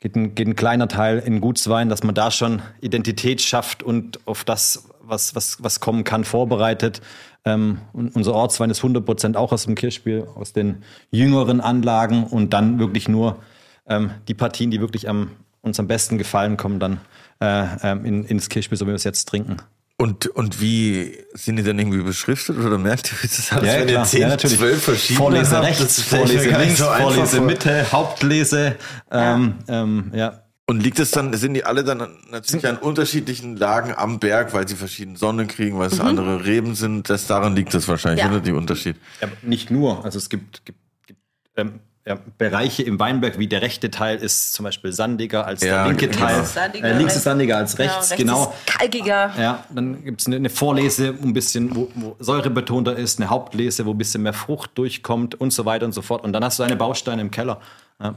geht 0.00 0.16
ein, 0.16 0.34
geht 0.34 0.46
ein 0.46 0.56
kleiner 0.56 0.88
Teil 0.88 1.18
in 1.18 1.40
Gutswein, 1.40 1.88
dass 1.88 2.02
man 2.02 2.14
da 2.14 2.30
schon 2.30 2.62
Identität 2.80 3.42
schafft 3.42 3.82
und 3.82 4.26
auf 4.26 4.44
das, 4.44 4.88
was, 5.08 5.34
was, 5.34 5.62
was 5.62 5.80
kommen 5.80 6.04
kann, 6.04 6.24
vorbereitet. 6.24 7.00
Ähm, 7.44 7.78
und 7.92 8.14
unser 8.14 8.34
Ortswein 8.34 8.70
ist 8.70 8.78
100 8.78 9.04
Prozent 9.04 9.36
auch 9.36 9.52
aus 9.52 9.64
dem 9.64 9.74
Kirchspiel, 9.74 10.26
aus 10.34 10.52
den 10.52 10.82
jüngeren 11.10 11.60
Anlagen 11.60 12.24
und 12.24 12.52
dann 12.52 12.78
wirklich 12.78 13.08
nur 13.08 13.38
ähm, 13.86 14.10
die 14.28 14.34
Partien, 14.34 14.70
die 14.70 14.80
wirklich 14.80 15.08
am, 15.08 15.30
uns 15.62 15.78
am 15.80 15.86
besten 15.86 16.18
gefallen, 16.18 16.56
kommen 16.56 16.80
dann 16.80 17.00
äh, 17.40 17.66
ähm, 17.82 18.04
in, 18.04 18.24
ins 18.24 18.48
Kirchspiel, 18.48 18.76
so 18.76 18.86
wie 18.86 18.90
wir 18.90 18.96
es 18.96 19.04
jetzt 19.04 19.26
trinken. 19.26 19.58
Und, 20.00 20.28
und 20.28 20.60
wie 20.60 21.18
sind 21.34 21.56
die 21.56 21.64
dann 21.64 21.76
irgendwie 21.76 22.02
beschriftet 22.02 22.56
oder 22.58 22.78
merkt 22.78 23.10
ihr, 23.10 23.18
das 23.20 23.50
alles, 23.50 23.66
ja, 23.66 23.80
wenn 23.80 23.88
klar. 23.88 24.04
ihr 24.04 24.08
10, 24.08 24.20
ja, 24.20 24.28
natürlich. 24.28 24.58
12 24.58 24.82
verschiedene 24.82 25.18
Vorlese 25.18 25.56
habt, 25.56 25.66
rechts, 25.66 26.02
Vorlese 26.02 26.48
links, 26.50 26.78
so 26.78 26.84
Vorlese 26.84 27.36
vor. 27.38 27.46
Mitte, 27.46 27.92
Hauptlese. 27.92 28.76
Ähm, 29.10 29.54
ähm, 29.66 30.12
ja. 30.14 30.44
Und 30.70 30.82
liegt 30.82 30.98
es 30.98 31.12
dann, 31.12 31.32
sind 31.32 31.54
die 31.54 31.64
alle 31.64 31.82
dann 31.82 32.06
natürlich 32.30 32.68
an 32.68 32.76
unterschiedlichen 32.76 33.56
Lagen 33.56 33.94
am 33.96 34.18
Berg, 34.18 34.52
weil 34.52 34.68
sie 34.68 34.76
verschiedene 34.76 35.16
Sonnen 35.16 35.48
kriegen, 35.48 35.78
weil 35.78 35.86
es 35.88 35.98
andere 35.98 36.44
Reben 36.44 36.74
sind? 36.74 37.08
Das 37.08 37.26
daran 37.26 37.56
liegt 37.56 37.72
es 37.72 37.88
wahrscheinlich, 37.88 38.22
Ja. 38.22 38.30
oder? 38.30 38.40
Die 38.40 38.52
Unterschied. 38.52 38.96
Ja, 39.22 39.28
nicht 39.40 39.70
nur. 39.70 40.04
Also 40.04 40.18
es 40.18 40.28
gibt, 40.28 40.66
gibt, 40.66 40.78
gibt 41.06 41.20
ähm, 41.56 41.80
ja, 42.06 42.18
Bereiche 42.36 42.82
im 42.82 43.00
Weinberg, 43.00 43.38
wie 43.38 43.46
der 43.46 43.62
rechte 43.62 43.90
Teil 43.90 44.18
ist 44.18 44.52
zum 44.52 44.64
Beispiel 44.64 44.92
sandiger 44.92 45.46
als 45.46 45.62
Ja, 45.62 45.84
der 45.84 45.86
linke 45.88 46.08
genau. 46.08 46.20
Teil. 46.26 46.34
Links 46.36 46.48
ist 46.48 46.54
sandiger, 46.54 46.84
äh, 46.86 46.90
links 46.90 47.02
rechts- 47.04 47.16
ist 47.16 47.24
sandiger 47.24 47.56
als 47.56 47.76
Genau, 47.76 47.92
rechts, 47.94 48.16
genau. 48.16 48.54
Ist 48.66 48.66
kalkiger. 48.78 49.32
Ja, 49.38 49.64
dann 49.74 50.04
gibt 50.04 50.20
es 50.20 50.26
eine, 50.26 50.36
eine 50.36 50.50
Vorlese, 50.50 51.14
wo 51.22 51.26
ein 51.26 51.32
bisschen 51.32 51.74
wo, 51.74 51.88
wo 51.94 52.14
säurebetonter 52.18 52.94
ist, 52.94 53.18
eine 53.18 53.30
Hauptlese, 53.30 53.86
wo 53.86 53.92
ein 53.92 53.98
bisschen 53.98 54.22
mehr 54.22 54.34
Frucht 54.34 54.72
durchkommt 54.74 55.34
und 55.40 55.50
so 55.50 55.64
weiter 55.64 55.86
und 55.86 55.92
so 55.92 56.02
fort. 56.02 56.24
Und 56.24 56.34
dann 56.34 56.44
hast 56.44 56.58
du 56.58 56.62
eine 56.62 56.76
Bausteine 56.76 57.22
im 57.22 57.30
Keller. 57.30 57.58
Ja. 58.02 58.14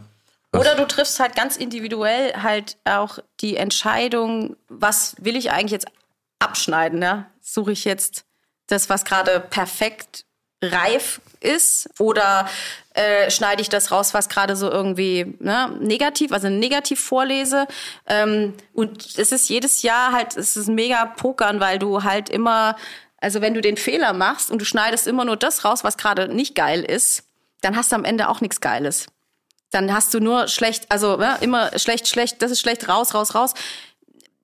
Oder 0.53 0.75
du 0.75 0.85
triffst 0.85 1.19
halt 1.19 1.35
ganz 1.35 1.55
individuell 1.55 2.33
halt 2.41 2.77
auch 2.83 3.19
die 3.39 3.55
Entscheidung, 3.55 4.57
was 4.67 5.15
will 5.19 5.37
ich 5.37 5.51
eigentlich 5.51 5.71
jetzt 5.71 5.87
abschneiden? 6.39 6.99
Ne? 6.99 7.25
Suche 7.39 7.71
ich 7.71 7.85
jetzt 7.85 8.25
das, 8.67 8.89
was 8.89 9.05
gerade 9.05 9.39
perfekt 9.39 10.25
reif 10.63 11.21
ist 11.39 11.89
oder 11.97 12.47
äh, 12.93 13.31
schneide 13.31 13.61
ich 13.61 13.69
das 13.69 13.91
raus, 13.91 14.13
was 14.13 14.29
gerade 14.29 14.55
so 14.55 14.69
irgendwie 14.69 15.35
ne, 15.39 15.75
negativ, 15.79 16.31
also 16.31 16.49
negativ 16.49 16.99
vorlese. 17.01 17.65
Ähm, 18.05 18.53
und 18.73 19.17
es 19.17 19.31
ist 19.31 19.49
jedes 19.49 19.81
Jahr 19.81 20.11
halt, 20.11 20.37
es 20.37 20.57
ist 20.57 20.67
mega 20.67 21.05
Pokern, 21.05 21.59
weil 21.59 21.79
du 21.79 22.03
halt 22.03 22.29
immer, 22.29 22.75
also 23.17 23.41
wenn 23.41 23.53
du 23.53 23.61
den 23.61 23.77
Fehler 23.77 24.13
machst 24.13 24.51
und 24.51 24.59
du 24.59 24.65
schneidest 24.65 25.07
immer 25.07 25.25
nur 25.25 25.37
das 25.37 25.65
raus, 25.65 25.83
was 25.83 25.97
gerade 25.97 26.27
nicht 26.27 26.53
geil 26.53 26.83
ist, 26.83 27.23
dann 27.61 27.75
hast 27.75 27.91
du 27.91 27.95
am 27.95 28.05
Ende 28.05 28.29
auch 28.29 28.41
nichts 28.41 28.61
Geiles 28.61 29.07
dann 29.71 29.93
hast 29.93 30.13
du 30.13 30.19
nur 30.19 30.47
schlecht, 30.47 30.85
also 30.89 31.19
ja, 31.19 31.35
immer 31.35 31.77
schlecht, 31.79 32.07
schlecht, 32.07 32.41
das 32.41 32.51
ist 32.51 32.59
schlecht, 32.59 32.87
raus, 32.87 33.13
raus, 33.13 33.33
raus. 33.33 33.53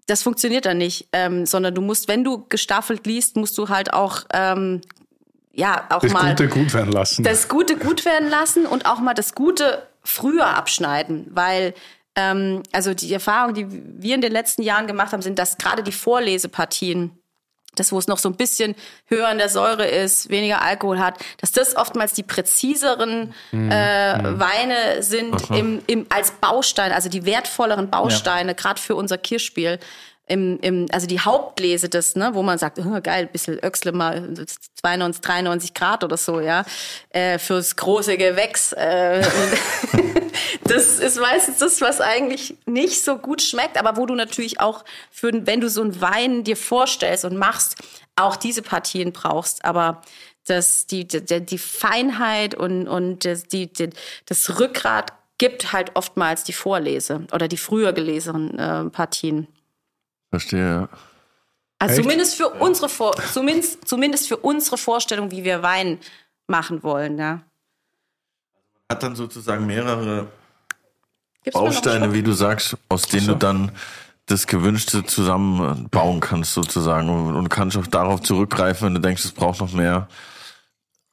Das 0.08 0.24
funktioniert 0.24 0.66
dann 0.66 0.78
nicht, 0.78 1.08
ähm, 1.12 1.46
sondern 1.46 1.76
du 1.76 1.82
musst, 1.82 2.08
wenn 2.08 2.24
du 2.24 2.46
gestaffelt 2.48 3.06
liest, 3.06 3.36
musst 3.36 3.58
du 3.58 3.68
halt 3.68 3.94
auch, 3.94 4.22
ähm, 4.34 4.82
ja, 5.52 5.86
auch 5.90 6.00
Das 6.00 6.14
mal 6.14 6.30
Gute 6.30 6.48
gut 6.48 6.74
werden 6.74 6.94
lassen. 6.94 7.24
das 7.24 7.50
Gute 7.50 7.76
gut 7.78 8.06
werden 8.06 8.30
lassen 8.30 8.66
und 8.66 8.86
auch 8.86 9.00
mal 9.00 9.14
das 9.14 9.36
Gute 9.36 9.84
früher 10.04 10.48
abschneiden, 10.48 11.28
weil 11.32 11.74
ähm, 12.16 12.64
also 12.72 12.94
die 12.94 13.12
Erfahrung, 13.12 13.54
die 13.54 13.68
wir 13.70 14.16
in 14.16 14.22
den 14.22 14.32
letzten 14.32 14.62
Jahren 14.64 14.88
gemacht 14.88 15.12
haben, 15.12 15.22
sind, 15.22 15.40
dass 15.40 15.58
gerade 15.58 15.84
die 15.84 15.92
Vorlesepartien 15.92 17.12
das, 17.80 17.92
wo 17.92 18.00
es 18.00 18.08
noch 18.08 18.18
so 18.18 18.30
ein 18.30 18.36
bisschen 18.36 18.76
höher 19.06 19.32
in 19.32 19.38
der 19.38 19.50
Säure 19.50 19.88
ist, 19.88 20.30
weniger 20.30 20.62
Alkohol 20.62 21.00
hat, 21.00 21.16
dass 21.40 21.52
das 21.52 21.76
oftmals 21.76 22.14
die 22.14 22.24
präziseren 22.24 23.34
Mhm. 23.52 23.72
äh, 23.72 24.40
Weine 24.40 25.04
sind 25.04 25.50
im, 25.52 25.82
im, 25.88 26.06
als 26.10 26.32
Baustein, 26.32 26.92
also 26.92 27.10
die 27.10 27.26
wertvolleren 27.26 27.90
Bausteine, 27.90 28.56
gerade 28.56 28.82
für 28.82 28.96
unser 28.96 29.18
Kirchspiel. 29.18 29.80
Im, 30.28 30.60
im, 30.60 30.88
also 30.92 31.08
die 31.08 31.22
Hauptlese 31.22 31.88
des, 31.88 32.16
ne, 32.16 32.32
wo 32.34 32.44
man 32.44 32.58
sagt, 32.58 32.80
oh, 32.80 33.00
geil, 33.02 33.28
bisschen 33.28 33.64
Öxle 33.64 33.94
mal 33.94 34.34
92, 34.76 35.22
93 35.22 35.74
Grad 35.74 36.04
oder 36.04 36.18
so, 36.18 36.42
ja, 36.42 36.66
äh, 37.12 37.40
fürs 37.40 37.78
große 37.78 38.18
Gewächs. 38.18 38.74
Äh, 38.74 39.26
das 40.66 41.00
ist 41.00 41.20
meistens 41.20 41.60
das, 41.60 41.80
was 41.80 42.02
eigentlich 42.02 42.56
nicht 42.66 43.04
so 43.04 43.18
gut 43.18 43.42
schmeckt, 43.42 43.78
aber 43.78 43.96
wo 43.96 44.06
du 44.06 44.16
natürlich 44.16 44.60
auch, 44.60 44.84
für, 45.12 45.32
wenn 45.48 45.62
du 45.62 45.70
so 45.70 45.82
einen 45.82 46.02
Wein 46.02 46.44
dir 46.44 46.58
vorstellst 46.58 47.24
und 47.24 47.38
machst, 47.38 47.78
auch 48.18 48.36
diese 48.36 48.62
Partien 48.62 49.14
brauchst. 49.14 49.64
Aber 49.64 50.02
das, 50.46 50.88
die, 50.88 51.08
die, 51.08 51.46
die 51.46 51.58
Feinheit 51.58 52.56
und, 52.56 52.88
und 52.88 53.26
das, 53.26 53.44
die, 53.44 53.72
die, 53.72 53.90
das 54.26 54.60
Rückgrat 54.60 55.14
gibt 55.38 55.72
halt 55.72 55.92
oftmals 55.96 56.44
die 56.44 56.54
Vorlese 56.54 57.28
oder 57.32 57.48
die 57.48 57.58
früher 57.58 57.94
gelesenen 57.94 58.58
äh, 58.58 58.90
Partien. 58.90 59.48
Verstehe, 60.30 60.70
ja. 60.70 60.90
Also 61.80 61.96
Echt? 61.96 62.04
zumindest 62.04 62.36
für 62.36 62.50
unsere 62.50 62.90
Vor 62.90 63.16
zumindest, 63.34 63.88
zumindest 63.88 64.28
für 64.28 64.38
unsere 64.38 64.78
Vorstellung, 64.78 65.32
wie 65.32 65.44
wir 65.44 65.62
Wein 65.62 66.00
machen 66.48 66.84
wollen, 66.84 67.18
ja. 67.18 67.42
Hat 68.90 69.04
dann 69.04 69.16
sozusagen 69.16 69.66
mehrere 69.66 70.28
Gibt's 71.44 71.60
Bausteine, 71.60 72.14
wie 72.14 72.24
du 72.24 72.34
sagst, 72.34 72.78
aus 72.90 73.04
denen 73.04 73.28
du 73.28 73.36
dann 73.36 73.72
das 74.26 74.48
Gewünschte 74.48 75.06
zusammenbauen 75.06 76.20
kannst, 76.20 76.54
sozusagen. 76.54 77.10
Und, 77.10 77.36
und 77.36 77.50
kannst 77.50 77.78
auch 77.78 77.88
darauf 77.88 78.22
zurückgreifen, 78.22 78.88
wenn 78.88 78.96
du 78.96 79.02
denkst, 79.02 79.24
es 79.24 79.32
braucht 79.32 79.60
noch 79.60 79.72
mehr 79.72 80.08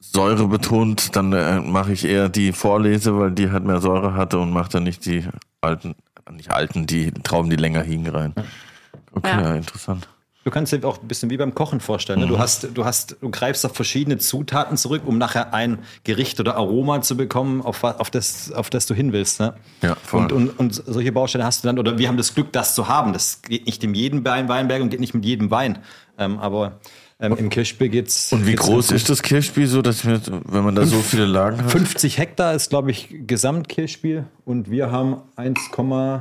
Säure 0.00 0.48
betont, 0.48 1.16
dann 1.16 1.32
äh, 1.32 1.60
mache 1.60 1.92
ich 1.92 2.04
eher 2.04 2.28
die 2.28 2.52
Vorlese, 2.52 3.18
weil 3.18 3.32
die 3.32 3.50
halt 3.50 3.64
mehr 3.64 3.80
Säure 3.80 4.14
hatte 4.14 4.38
und 4.38 4.52
mache 4.52 4.70
dann 4.70 4.82
nicht 4.82 5.06
die 5.06 5.26
alten, 5.60 5.94
nicht 6.30 6.50
alten, 6.50 6.86
die 6.86 7.10
Trauben, 7.12 7.50
die 7.50 7.56
länger 7.56 7.82
hingen 7.82 8.14
rein. 8.14 8.34
Okay, 9.14 9.28
Ja. 9.30 9.40
ja. 9.42 9.54
interessant. 9.56 10.08
Du 10.44 10.50
kannst 10.50 10.74
dir 10.74 10.84
auch 10.84 11.00
ein 11.00 11.08
bisschen 11.08 11.30
wie 11.30 11.38
beim 11.38 11.54
Kochen 11.54 11.80
vorstellen. 11.80 12.20
Ne? 12.20 12.26
Du 12.26 12.38
hast, 12.38 12.68
du 12.74 12.84
hast, 12.84 13.16
du 13.22 13.30
greifst 13.30 13.64
auf 13.64 13.74
verschiedene 13.74 14.18
Zutaten 14.18 14.76
zurück, 14.76 15.00
um 15.06 15.16
nachher 15.16 15.54
ein 15.54 15.78
Gericht 16.04 16.38
oder 16.38 16.56
Aroma 16.56 17.00
zu 17.00 17.16
bekommen, 17.16 17.62
auf, 17.62 17.82
auf 17.82 18.10
das, 18.10 18.52
auf 18.52 18.68
das 18.68 18.84
du 18.84 18.92
hin 18.92 19.14
willst. 19.14 19.40
Ne? 19.40 19.54
Ja, 19.80 19.94
voll. 19.94 20.24
und, 20.24 20.32
und, 20.32 20.58
und 20.58 20.82
solche 20.86 21.12
Bausteine 21.12 21.46
hast 21.46 21.64
du 21.64 21.68
dann, 21.68 21.78
oder 21.78 21.96
wir 21.96 22.08
haben 22.08 22.18
das 22.18 22.34
Glück, 22.34 22.52
das 22.52 22.74
zu 22.74 22.88
haben. 22.88 23.14
Das 23.14 23.40
geht 23.40 23.64
nicht 23.64 23.82
in 23.84 23.94
jedem 23.94 24.22
Wein- 24.26 24.46
Weinberg 24.50 24.82
und 24.82 24.90
geht 24.90 25.00
nicht 25.00 25.14
mit 25.14 25.24
jedem 25.24 25.50
Wein. 25.50 25.78
Ähm, 26.18 26.38
aber 26.38 26.78
ähm, 27.20 27.34
im 27.38 27.48
Kirchspiel 27.48 27.88
geht's. 27.88 28.30
Und 28.30 28.44
wie 28.44 28.50
geht's 28.50 28.64
groß 28.66 28.90
ist 28.90 29.08
das 29.08 29.22
Kirchspiel 29.22 29.66
so, 29.66 29.80
dass 29.80 30.04
mir, 30.04 30.20
wenn 30.44 30.62
man 30.62 30.74
da 30.74 30.84
so 30.84 30.96
viele 31.00 31.24
Lagen 31.24 31.56
hat? 31.64 31.70
50 31.70 32.18
Hektar 32.18 32.52
ist, 32.52 32.68
glaube 32.68 32.90
ich, 32.90 33.08
Gesamtkirchspiel 33.26 34.26
und 34.44 34.70
wir 34.70 34.90
haben 34.90 35.22
1,6. 35.38 36.20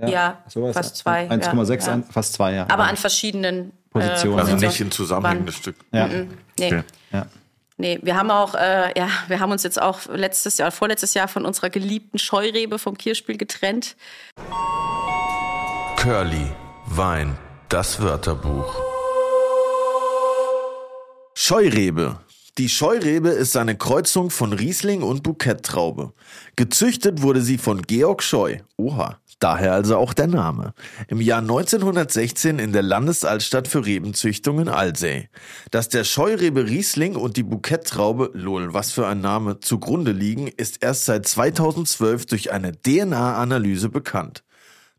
Ja, 0.00 0.42
fast 0.72 0.96
zwei, 0.96 1.28
1,6, 1.28 1.86
ja, 1.86 1.96
ja. 1.96 2.02
fast 2.10 2.32
zwei, 2.32 2.54
ja. 2.54 2.66
Aber 2.68 2.84
an 2.84 2.96
verschiedenen 2.96 3.72
Positionen. 3.90 4.38
Also 4.38 4.56
nicht 4.56 4.80
in 4.80 4.90
zusammenhängendes 4.90 5.56
Stück. 5.56 5.76
ja. 5.92 6.08
Nee. 6.58 6.66
Okay. 6.66 6.82
ja. 7.12 7.26
Nee, 7.78 7.98
wir 8.02 8.16
haben 8.16 8.30
auch, 8.30 8.54
äh, 8.54 8.96
ja, 8.96 9.08
wir 9.28 9.40
haben 9.40 9.50
uns 9.50 9.62
jetzt 9.62 9.80
auch 9.80 10.06
letztes 10.08 10.58
Jahr, 10.58 10.70
vorletztes 10.70 11.14
Jahr 11.14 11.26
von 11.26 11.44
unserer 11.44 11.70
geliebten 11.70 12.18
Scheurebe 12.18 12.78
vom 12.78 12.96
Kirchspiel 12.96 13.38
getrennt. 13.38 13.96
Curly, 15.96 16.46
Wein, 16.86 17.36
das 17.68 18.00
Wörterbuch. 18.00 18.74
Scheurebe. 21.34 22.20
Die 22.58 22.68
Scheurebe 22.68 23.30
ist 23.30 23.56
eine 23.56 23.76
Kreuzung 23.76 24.28
von 24.28 24.52
Riesling 24.52 25.02
und 25.02 25.22
Bouquet-Traube. 25.22 26.12
Gezüchtet 26.54 27.22
wurde 27.22 27.40
sie 27.40 27.56
von 27.56 27.82
Georg 27.82 28.22
Scheu. 28.22 28.58
Oha. 28.76 29.18
Daher 29.42 29.72
also 29.72 29.96
auch 29.96 30.14
der 30.14 30.28
Name. 30.28 30.72
Im 31.08 31.20
Jahr 31.20 31.40
1916 31.40 32.60
in 32.60 32.72
der 32.72 32.82
Landesaltstadt 32.82 33.66
für 33.66 33.84
Rebenzüchtung 33.84 34.60
in 34.60 34.68
Alsee. 34.68 35.30
Dass 35.72 35.88
der 35.88 36.04
Scheurebe 36.04 36.66
Riesling 36.66 37.16
und 37.16 37.36
die 37.36 37.42
Bouquet-Traube, 37.42 38.30
lol, 38.34 38.72
was 38.72 38.92
für 38.92 39.08
ein 39.08 39.20
Name, 39.20 39.58
zugrunde 39.58 40.12
liegen, 40.12 40.46
ist 40.46 40.80
erst 40.80 41.06
seit 41.06 41.26
2012 41.26 42.26
durch 42.26 42.52
eine 42.52 42.70
DNA-Analyse 42.70 43.88
bekannt. 43.88 44.44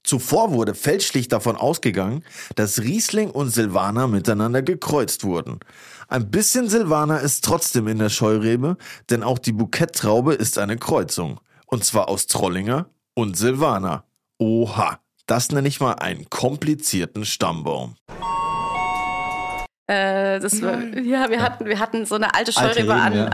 Zuvor 0.04 0.52
wurde 0.52 0.76
fälschlich 0.76 1.30
davon 1.30 1.56
ausgegangen, 1.56 2.26
dass 2.56 2.82
Riesling 2.82 3.30
und 3.30 3.50
Silvaner 3.50 4.10
miteinander 4.10 4.62
gekreuzt 4.62 5.24
wurden. 5.24 5.62
Ein 6.10 6.30
bisschen 6.32 6.68
Silvaner 6.68 7.22
ist 7.22 7.46
trotzdem 7.46 7.88
in 7.88 7.98
der 7.98 8.10
Scheurebe, 8.10 8.76
denn 9.10 9.24
auch 9.24 9.40
die 9.40 9.54
Bouquet-Traube 9.54 10.34
ist 10.34 10.58
eine 10.58 10.76
Kreuzung. 10.76 11.40
Und 11.66 11.86
zwar 11.86 12.10
aus 12.10 12.28
Trollinger 12.28 12.88
und 13.14 13.38
Silvaner. 13.38 14.04
Oha, 14.46 15.00
das 15.26 15.54
nenne 15.54 15.70
ich 15.70 15.80
mal 15.80 15.94
einen 15.94 16.30
komplizierten 16.30 17.24
Stammbaum. 17.24 17.96
Äh, 19.86 20.40
das 20.40 20.62
war, 20.62 20.82
ja, 20.82 21.30
wir 21.30 21.42
hatten, 21.42 21.66
wir 21.66 21.78
hatten 21.78 22.06
so 22.06 22.16
eine 22.16 22.34
alte 22.34 22.54
Reben, 22.78 22.88
ja. 23.18 23.26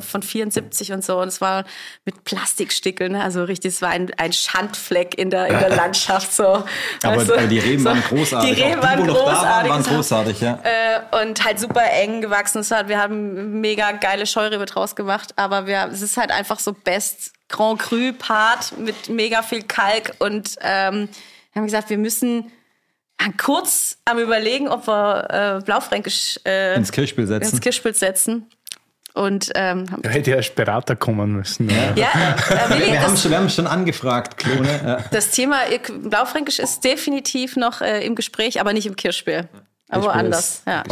Von 0.00 0.22
74 0.22 0.92
und 0.92 1.04
so. 1.04 1.20
Und 1.20 1.26
es 1.26 1.40
war 1.40 1.64
mit 2.04 2.22
Plastikstickeln, 2.22 3.12
ne? 3.12 3.22
also 3.22 3.42
richtig, 3.42 3.72
es 3.72 3.82
war 3.82 3.88
ein, 3.88 4.12
ein 4.16 4.32
Schandfleck 4.32 5.18
in 5.18 5.30
der, 5.30 5.48
in 5.48 5.58
der 5.58 5.70
Landschaft. 5.76 6.32
So. 6.32 6.64
Aber, 7.02 7.24
du? 7.24 7.34
aber 7.34 7.48
die 7.48 7.58
Reben 7.58 7.82
So, 7.82 7.88
waren 7.88 8.02
großartig. 8.02 8.54
Die 8.54 8.62
Reben 8.62 8.80
waren 8.80 9.06
großartig. 9.08 9.70
waren 9.72 9.82
großartig, 9.82 10.40
ja. 10.40 10.60
äh, 10.62 11.22
und 11.22 11.44
halt 11.44 11.58
super 11.58 11.82
eng 11.90 12.20
gewachsen. 12.20 12.62
Hat, 12.62 12.88
wir 12.88 13.00
haben 13.00 13.60
mega 13.60 13.90
geile 13.90 14.24
Scheurebe 14.24 14.66
draus 14.66 14.94
gemacht, 14.94 15.32
aber 15.34 15.66
wir, 15.66 15.88
es 15.92 16.00
ist 16.00 16.16
halt 16.16 16.30
einfach 16.30 16.60
so 16.60 16.72
Best 16.72 17.32
Grand 17.48 17.80
Cru 17.80 18.12
Part 18.12 18.78
mit 18.78 19.08
mega 19.08 19.42
viel 19.42 19.62
Kalk 19.62 20.14
und 20.20 20.56
ähm, 20.60 21.08
wir 21.52 21.60
haben 21.60 21.66
gesagt, 21.66 21.90
wir 21.90 21.98
müssen 21.98 22.50
kurz 23.36 23.98
am 24.04 24.18
überlegen, 24.18 24.68
ob 24.68 24.86
wir 24.86 25.58
äh, 25.60 25.64
Blaufränkisch 25.64 26.38
äh, 26.46 26.74
Ins 26.76 26.92
Kirchspiel 26.92 27.26
setzen. 27.26 27.50
ins 27.52 27.60
Kirchspiel 27.60 27.94
setzen. 27.94 28.46
Und 29.14 29.50
ähm, 29.54 29.90
haben- 29.90 30.00
Da 30.02 30.08
hätte 30.08 30.30
ja 30.30 30.36
als 30.38 30.48
Berater 30.50 30.96
kommen 30.96 31.32
müssen. 31.32 31.68
Ja. 31.68 31.92
ja, 31.96 32.08
äh, 32.08 32.70
Willi, 32.70 32.92
wir, 32.92 33.02
haben 33.02 33.12
das, 33.12 33.22
schon, 33.22 33.30
wir 33.30 33.38
haben 33.38 33.50
schon 33.50 33.66
angefragt, 33.66 34.38
Klone. 34.38 34.80
Ja. 34.82 35.04
das 35.10 35.30
Thema 35.30 35.66
äh, 35.70 35.80
Blaufränkisch 35.90 36.58
ist 36.58 36.82
definitiv 36.82 37.56
noch 37.56 37.82
äh, 37.82 38.04
im 38.06 38.14
Gespräch, 38.14 38.58
aber 38.60 38.72
nicht 38.72 38.86
im 38.86 38.96
Kirchspiel. 38.96 39.48
Aber 39.92 40.04
woanders. 40.04 40.62
Ja. 40.66 40.82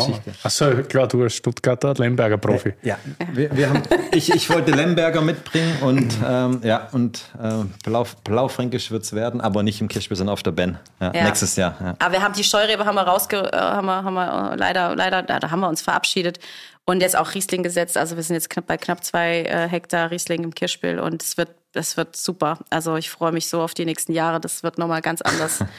Achso, 0.42 0.70
klar, 0.88 1.08
du 1.08 1.22
als 1.22 1.34
Stuttgarter 1.34 1.94
Lemberger 1.94 2.38
Profi. 2.38 2.74
Ja, 2.82 2.98
wir, 3.32 3.56
wir 3.56 3.70
haben, 3.70 3.82
ich, 4.12 4.32
ich 4.34 4.50
wollte 4.50 4.72
Lemberger 4.72 5.22
mitbringen 5.22 5.76
und 5.80 6.14
ähm, 6.24 6.60
ja 6.62 6.88
und 6.92 7.22
äh, 7.42 7.64
Blau, 7.84 8.06
Blaufränkisch 8.24 8.90
wird 8.90 9.04
es 9.04 9.12
werden, 9.12 9.40
aber 9.40 9.62
nicht 9.62 9.80
im 9.80 9.88
Kirchspiel, 9.88 10.16
sondern 10.16 10.34
auf 10.34 10.42
der 10.42 10.52
Ben. 10.52 10.78
Ja, 11.00 11.12
Ja. 11.14 11.24
Nächstes 11.24 11.56
Jahr. 11.56 11.74
Ja. 11.80 11.94
Aber 11.98 12.12
wir 12.12 12.22
haben 12.22 12.34
die 12.34 12.44
Scheurebe 12.44 12.84
haben 12.84 12.94
wir 12.94 13.02
rausge 13.02 13.50
äh, 13.52 13.56
haben 13.56 13.86
wir, 13.86 14.04
haben 14.04 14.14
wir 14.14 14.52
äh, 14.52 14.56
leider 14.56 14.94
leider 14.94 15.22
da, 15.22 15.40
da 15.40 15.50
haben 15.50 15.60
wir 15.60 15.68
uns 15.68 15.80
verabschiedet 15.82 16.38
und 16.84 17.00
jetzt 17.00 17.16
auch 17.16 17.34
Riesling 17.34 17.62
gesetzt. 17.62 17.96
Also 17.96 18.16
wir 18.16 18.22
sind 18.22 18.34
jetzt 18.34 18.50
knapp 18.50 18.66
bei 18.66 18.76
knapp 18.76 19.02
zwei 19.04 19.42
äh, 19.42 19.68
Hektar 19.68 20.10
Riesling 20.10 20.44
im 20.44 20.54
Kirchspiel 20.54 20.98
und 20.98 21.22
es 21.22 21.36
wird 21.36 21.50
das 21.72 21.96
wird 21.96 22.16
super. 22.16 22.58
Also 22.68 22.96
ich 22.96 23.10
freue 23.10 23.32
mich 23.32 23.48
so 23.48 23.62
auf 23.62 23.74
die 23.74 23.84
nächsten 23.84 24.12
Jahre. 24.12 24.40
Das 24.40 24.62
wird 24.62 24.76
nochmal 24.78 25.00
ganz 25.00 25.22
anders. 25.22 25.64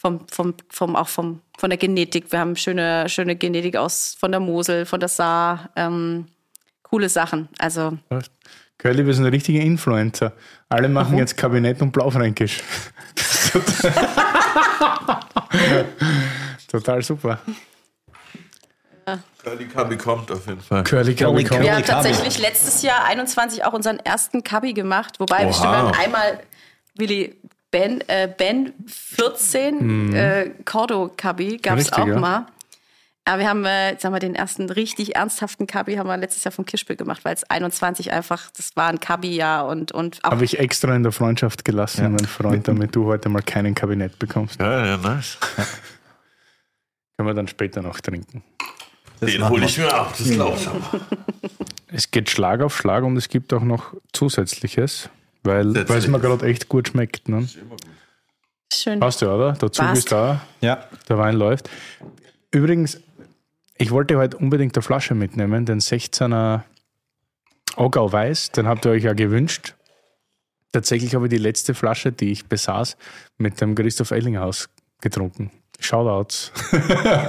Vom, 0.00 0.20
vom, 0.30 0.54
vom, 0.70 0.94
auch 0.94 1.08
vom, 1.08 1.40
von 1.58 1.70
der 1.70 1.76
Genetik. 1.76 2.30
Wir 2.30 2.38
haben 2.38 2.54
schöne, 2.54 3.08
schöne 3.08 3.34
Genetik 3.34 3.76
aus, 3.76 4.14
von 4.18 4.30
der 4.30 4.38
Mosel, 4.38 4.86
von 4.86 5.00
der 5.00 5.08
Saar. 5.08 5.70
Ähm, 5.74 6.26
coole 6.82 7.08
Sachen. 7.08 7.48
Also, 7.58 7.98
Curly, 8.78 9.04
wir 9.04 9.12
sind 9.12 9.26
richtige 9.26 9.60
Influencer. 9.60 10.32
Alle 10.68 10.88
machen 10.88 11.18
jetzt 11.18 11.36
Kabinett 11.36 11.82
und 11.82 11.90
Blaufränkisch. 11.90 12.62
Total 16.68 17.02
super. 17.02 17.40
Curly 19.42 19.66
Cubby 19.66 19.96
kommt 19.96 20.30
auf 20.30 20.46
jeden 20.46 20.60
Fall. 20.60 20.84
Curly, 20.84 21.16
Curly, 21.16 21.42
Curly. 21.42 21.64
wir 21.64 21.74
haben 21.74 21.84
tatsächlich 21.84 22.38
letztes 22.38 22.82
Jahr 22.82 23.04
21 23.06 23.64
auch 23.64 23.72
unseren 23.72 23.98
ersten 23.98 24.44
Kabi 24.44 24.74
gemacht. 24.74 25.18
Wobei, 25.18 25.38
Oha. 25.38 25.46
bestimmt, 25.46 25.72
wir 25.72 25.78
haben 25.78 25.94
einmal, 25.94 26.38
Willi, 26.94 27.36
Ben, 27.70 28.02
äh, 28.08 28.28
ben 28.34 28.72
14 28.86 30.14
äh, 30.14 30.50
Cordo 30.64 31.12
Kabi 31.14 31.58
gab 31.58 31.78
es 31.78 31.92
auch 31.92 32.06
ja. 32.06 32.18
mal. 32.18 32.46
Aber 33.28 33.40
wir 33.40 33.48
haben, 33.48 33.66
äh, 33.66 33.90
jetzt 33.90 34.06
haben 34.06 34.14
wir 34.14 34.20
den 34.20 34.34
ersten 34.34 34.70
richtig 34.70 35.16
ernsthaften 35.16 35.66
Kabi 35.66 35.96
haben 35.96 36.06
wir 36.06 36.16
letztes 36.16 36.44
Jahr 36.44 36.52
vom 36.52 36.64
Kirchspiel 36.64 36.96
gemacht, 36.96 37.26
weil 37.26 37.34
es 37.34 37.44
21 37.44 38.10
einfach, 38.10 38.50
das 38.56 38.74
war 38.74 38.88
ein 38.88 39.00
Kabi-Jahr 39.00 39.66
und, 39.66 39.92
und 39.92 40.24
auch 40.24 40.30
Habe 40.30 40.46
ich 40.46 40.58
extra 40.58 40.96
in 40.96 41.02
der 41.02 41.12
Freundschaft 41.12 41.62
gelassen, 41.62 42.12
mein 42.12 42.24
Freund, 42.24 42.66
damit 42.66 42.96
du 42.96 43.04
heute 43.04 43.28
mal 43.28 43.42
keinen 43.42 43.74
Kabinett 43.74 44.18
bekommst. 44.18 44.58
Ja, 44.58 44.86
ja, 44.86 44.96
nice. 44.96 45.36
Können 47.18 47.28
wir 47.28 47.34
dann 47.34 47.48
später 47.48 47.82
noch 47.82 48.00
trinken. 48.00 48.42
Das 49.20 49.30
Den 49.30 49.46
hole 49.46 49.66
ich 49.66 49.76
mir 49.76 49.92
ab, 49.92 50.14
das 50.16 50.30
glaubst 50.30 50.66
du. 50.66 51.00
Es 51.88 52.10
geht 52.10 52.30
Schlag 52.30 52.62
auf 52.62 52.76
Schlag 52.76 53.04
und 53.04 53.16
es 53.18 53.28
gibt 53.28 53.52
auch 53.52 53.62
noch 53.62 53.94
Zusätzliches, 54.12 55.10
weil 55.42 55.74
weil 55.88 55.98
es 55.98 56.06
mir 56.08 56.20
gerade 56.20 56.46
echt 56.46 56.68
gut 56.68 56.88
schmeckt. 56.88 57.28
Ne? 57.28 57.46
schön. 58.72 59.00
Passt 59.00 59.20
ja, 59.20 59.34
oder? 59.34 59.52
Der 59.52 59.72
Zug 59.72 59.86
Passt. 59.86 59.98
ist 59.98 60.12
da, 60.12 60.42
Ja, 60.60 60.84
der 61.08 61.18
Wein 61.18 61.36
läuft. 61.36 61.70
Übrigens, 62.50 63.00
ich 63.76 63.90
wollte 63.90 64.16
heute 64.16 64.36
unbedingt 64.36 64.76
eine 64.76 64.82
Flasche 64.82 65.14
mitnehmen, 65.14 65.64
den 65.64 65.80
16er 65.80 66.62
Ogau 67.76 68.12
Weiß, 68.12 68.50
den 68.52 68.66
habt 68.66 68.84
ihr 68.86 68.90
euch 68.90 69.04
ja 69.04 69.12
gewünscht. 69.12 69.74
Tatsächlich 70.72 71.14
habe 71.14 71.26
ich 71.26 71.30
die 71.30 71.38
letzte 71.38 71.74
Flasche, 71.74 72.12
die 72.12 72.32
ich 72.32 72.46
besaß, 72.46 72.96
mit 73.38 73.60
dem 73.60 73.74
Christoph 73.74 74.10
Ellinghaus 74.10 74.68
getrunken. 75.00 75.50
Shoutouts. 75.80 76.52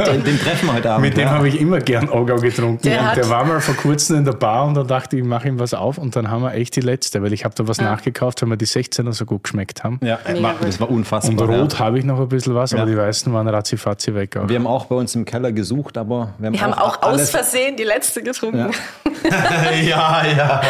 den, 0.07 0.23
den 0.23 0.39
treffen 0.39 0.67
wir 0.67 0.73
heute 0.73 0.89
Abend. 0.91 1.05
Mit 1.05 1.17
dem 1.17 1.25
ja. 1.27 1.29
habe 1.29 1.47
ich 1.47 1.61
immer 1.61 1.79
gern 1.79 2.09
Ogau 2.09 2.37
getrunken. 2.37 2.81
Der 2.81 3.13
der 3.13 3.29
war 3.29 3.45
mal 3.45 3.61
vor 3.61 3.75
kurzem 3.75 4.17
in 4.17 4.25
der 4.25 4.33
Bar 4.33 4.65
und 4.65 4.73
da 4.73 4.83
dachte 4.83 5.15
ich, 5.15 5.21
ich 5.21 5.27
mache 5.27 5.47
ihm 5.47 5.59
was 5.59 5.75
auf 5.75 5.99
und 5.99 6.15
dann 6.15 6.31
haben 6.31 6.41
wir 6.41 6.53
echt 6.53 6.75
die 6.75 6.81
letzte, 6.81 7.21
weil 7.21 7.31
ich 7.31 7.45
habe 7.45 7.53
da 7.53 7.67
was 7.67 7.79
nachgekauft, 7.79 8.41
weil 8.41 8.49
mir 8.49 8.57
die 8.57 8.65
16er 8.65 9.11
so 9.13 9.25
gut 9.25 9.43
geschmeckt 9.43 9.83
haben. 9.83 9.99
Ja, 10.03 10.17
Mega 10.27 10.55
das 10.61 10.79
war 10.79 10.89
unfassbar. 10.89 11.47
Und 11.47 11.55
rot 11.55 11.73
ja. 11.73 11.79
habe 11.79 11.99
ich 11.99 12.05
noch 12.05 12.19
ein 12.19 12.27
bisschen 12.27 12.55
was, 12.55 12.73
aber 12.73 12.83
Ja. 12.83 12.87
die 12.89 12.97
weißen 12.97 13.31
waren 13.31 13.47
ratzifatzi 13.47 14.15
weg. 14.15 14.35
Auch. 14.35 14.49
Wir 14.49 14.55
haben 14.57 14.67
auch 14.67 14.85
bei 14.85 14.95
uns 14.95 15.13
im 15.13 15.25
Keller 15.25 15.51
gesucht, 15.51 15.95
aber 15.97 16.33
wir 16.39 16.47
haben, 16.47 16.53
Wir 16.53 16.61
haben 16.61 16.73
auch 16.73 17.01
aus 17.03 17.29
Versehen 17.29 17.77
die 17.77 17.83
letzte 17.83 18.23
getrunken. 18.23 18.71
ja, 19.83 20.25
ja. 20.37 20.61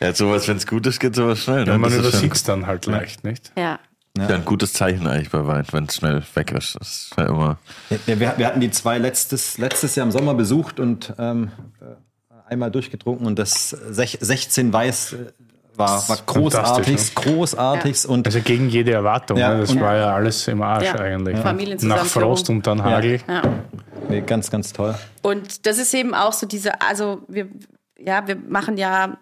Ja, 0.00 0.12
sowas, 0.14 0.48
wenn 0.48 0.56
es 0.56 0.66
gut 0.66 0.86
ist, 0.86 0.98
geht 0.98 1.14
sowas 1.14 1.38
schnell. 1.40 1.64
Ne? 1.64 1.72
Ja, 1.72 1.78
man 1.78 1.92
übersieht 1.92 2.32
es 2.34 2.42
dann 2.42 2.66
halt 2.66 2.86
leicht, 2.86 3.24
nicht? 3.24 3.52
Ja. 3.56 3.78
Ja, 4.18 4.26
ein 4.28 4.44
gutes 4.44 4.72
Zeichen 4.74 5.06
eigentlich 5.06 5.30
bei 5.30 5.46
Wein, 5.46 5.64
wenn 5.72 5.84
es 5.84 5.96
schnell 5.96 6.22
weg 6.34 6.52
ist. 6.52 6.76
Das 6.78 6.88
ist 6.88 7.14
ja 7.16 7.26
immer. 7.26 7.58
Ja, 7.90 8.18
wir, 8.20 8.34
wir 8.38 8.46
hatten 8.46 8.60
die 8.60 8.70
zwei 8.70 8.98
letztes, 8.98 9.58
letztes 9.58 9.94
Jahr 9.94 10.04
im 10.06 10.12
Sommer 10.12 10.34
besucht 10.34 10.80
und 10.80 11.14
ähm, 11.18 11.50
äh, 11.80 11.84
einmal 12.50 12.70
durchgetrunken 12.70 13.26
und 13.26 13.38
das 13.38 13.70
sech, 13.70 14.18
16 14.20 14.72
Weiß 14.72 15.14
äh, 15.14 15.32
war, 15.74 16.06
war 16.08 16.18
großartig, 16.26 17.14
großartig 17.14 18.06
und 18.06 18.26
Also 18.26 18.40
gegen 18.42 18.68
jede 18.68 18.92
Erwartung. 18.92 19.38
Ja, 19.38 19.54
ne? 19.54 19.60
Das 19.60 19.70
und- 19.70 19.80
war 19.80 19.96
ja 19.96 20.14
alles 20.14 20.46
im 20.48 20.60
Arsch 20.60 20.84
Ja. 20.84 20.96
eigentlich. 20.96 21.36
Ja. 21.36 21.42
Familienzusammenführung. 21.42 22.28
Nach 22.30 22.36
Frost 22.36 22.50
und 22.50 22.66
dann 22.66 22.82
Hagel. 22.82 23.20
ja. 23.26 23.42
nee, 24.10 24.20
ganz, 24.20 24.50
ganz 24.50 24.74
toll. 24.74 24.94
Und 25.22 25.66
das 25.66 25.78
ist 25.78 25.94
eben 25.94 26.14
auch 26.14 26.34
so 26.34 26.46
diese, 26.46 26.82
also 26.82 27.22
wir, 27.28 27.48
ja, 27.98 28.26
wir 28.26 28.36
machen 28.36 28.76
ja, 28.76 29.16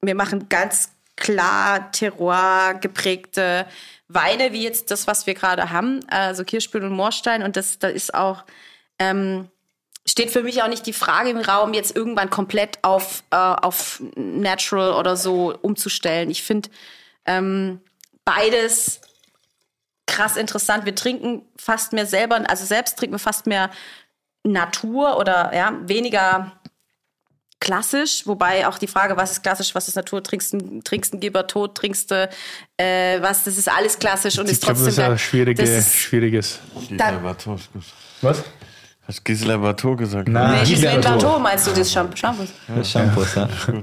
wir 0.00 0.14
machen 0.14 0.48
ganz 0.48 0.90
klar 1.16 1.90
Terroir 1.90 2.74
geprägte 2.80 3.66
Weine, 4.12 4.52
wie 4.52 4.62
jetzt 4.62 4.90
das, 4.90 5.06
was 5.06 5.26
wir 5.26 5.34
gerade 5.34 5.70
haben, 5.70 6.00
also 6.08 6.44
Kirschspiel 6.44 6.84
und 6.84 6.92
Moorstein. 6.92 7.42
Und 7.42 7.56
das, 7.56 7.78
da 7.78 7.88
ist 7.88 8.14
auch, 8.14 8.44
ähm, 8.98 9.48
steht 10.06 10.30
für 10.30 10.42
mich 10.42 10.62
auch 10.62 10.68
nicht 10.68 10.86
die 10.86 10.92
Frage 10.92 11.30
im 11.30 11.38
Raum, 11.38 11.74
jetzt 11.74 11.94
irgendwann 11.94 12.30
komplett 12.30 12.78
auf, 12.82 13.22
äh, 13.30 13.36
auf 13.36 14.02
Natural 14.16 14.94
oder 14.94 15.16
so 15.16 15.56
umzustellen. 15.62 16.30
Ich 16.30 16.42
finde 16.42 16.70
ähm, 17.26 17.80
beides 18.24 19.00
krass 20.06 20.36
interessant. 20.36 20.86
Wir 20.86 20.94
trinken 20.94 21.42
fast 21.56 21.92
mehr 21.92 22.06
selber, 22.06 22.42
also 22.48 22.64
selbst 22.64 22.98
trinken 22.98 23.14
wir 23.14 23.20
fast 23.20 23.46
mehr 23.46 23.70
Natur 24.42 25.18
oder 25.18 25.54
ja, 25.54 25.78
weniger 25.82 26.59
klassisch, 27.60 28.26
wobei 28.26 28.66
auch 28.66 28.78
die 28.78 28.86
Frage, 28.86 29.16
was 29.16 29.32
ist 29.32 29.42
klassisch, 29.42 29.74
was 29.74 29.86
ist 29.88 29.94
Natur, 29.96 30.22
trinkst 30.22 30.54
du 30.54 30.80
trinkst 30.82 31.12
ein 31.14 31.20
Geber 31.20 31.46
tot, 31.46 31.74
trinkst 31.76 32.10
du 32.10 32.28
äh, 32.78 33.20
was, 33.22 33.44
das 33.44 33.58
ist 33.58 33.68
alles 33.70 33.98
klassisch 33.98 34.38
und 34.38 34.46
Ich 34.46 34.52
ist 34.52 34.62
glaube, 34.62 34.80
trotzdem 34.80 34.96
das 34.96 35.04
ist 35.04 35.10
ein 35.10 35.18
schwierige, 35.18 35.62
Das 35.62 35.70
ist- 35.70 35.94
schwieriges. 35.96 36.58
Gut. 36.74 36.98
Was? 38.22 38.42
Hast 39.06 39.24
Gisela 39.24 39.56
Bateau 39.56 39.96
gesagt? 39.96 40.28
Nein. 40.28 40.60
Nee, 40.62 40.68
Gisela 40.68 41.00
Bateau. 41.00 41.38
Meinst 41.38 41.66
du 41.66 41.72
das 41.72 41.90
Shampoo? 41.92 42.16
Shampoo? 42.16 42.44
Das 42.74 42.90
Shampoos, 42.90 43.34
ja. 43.34 43.48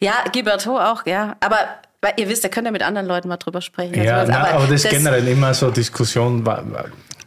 Ja, 0.00 0.24
Gilberto 0.30 0.78
auch, 0.78 1.06
ja. 1.06 1.36
Aber 1.40 1.56
weil 2.02 2.12
ihr 2.18 2.28
wisst, 2.28 2.44
da 2.44 2.48
könnt 2.48 2.66
ihr 2.68 2.72
mit 2.72 2.82
anderen 2.82 3.06
Leuten 3.06 3.28
mal 3.28 3.38
drüber 3.38 3.60
sprechen. 3.62 4.02
Ja, 4.02 4.18
Also, 4.18 4.32
nein, 4.32 4.54
aber, 4.54 4.66
das 4.66 4.84
ist 4.84 4.90
generell 4.90 5.26
immer 5.28 5.54
so 5.54 5.70
Diskussion. 5.70 6.44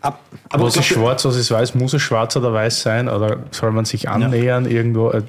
Ab, 0.02 0.22
aber 0.50 0.66
Was 0.66 0.78
ist 0.78 0.86
schwarz, 0.86 1.26
was 1.26 1.36
ist 1.36 1.52
weiß? 1.52 1.76
Muss 1.76 1.94
es 1.94 2.02
schwarz 2.02 2.36
oder 2.38 2.54
weiß 2.54 2.82
sein? 2.82 3.10
Oder 3.10 3.40
soll 3.52 3.72
man 3.72 3.86
sich 3.86 4.08
annähern 4.10 4.66
irgendwo? 4.66 5.12
Äh, 5.12 5.24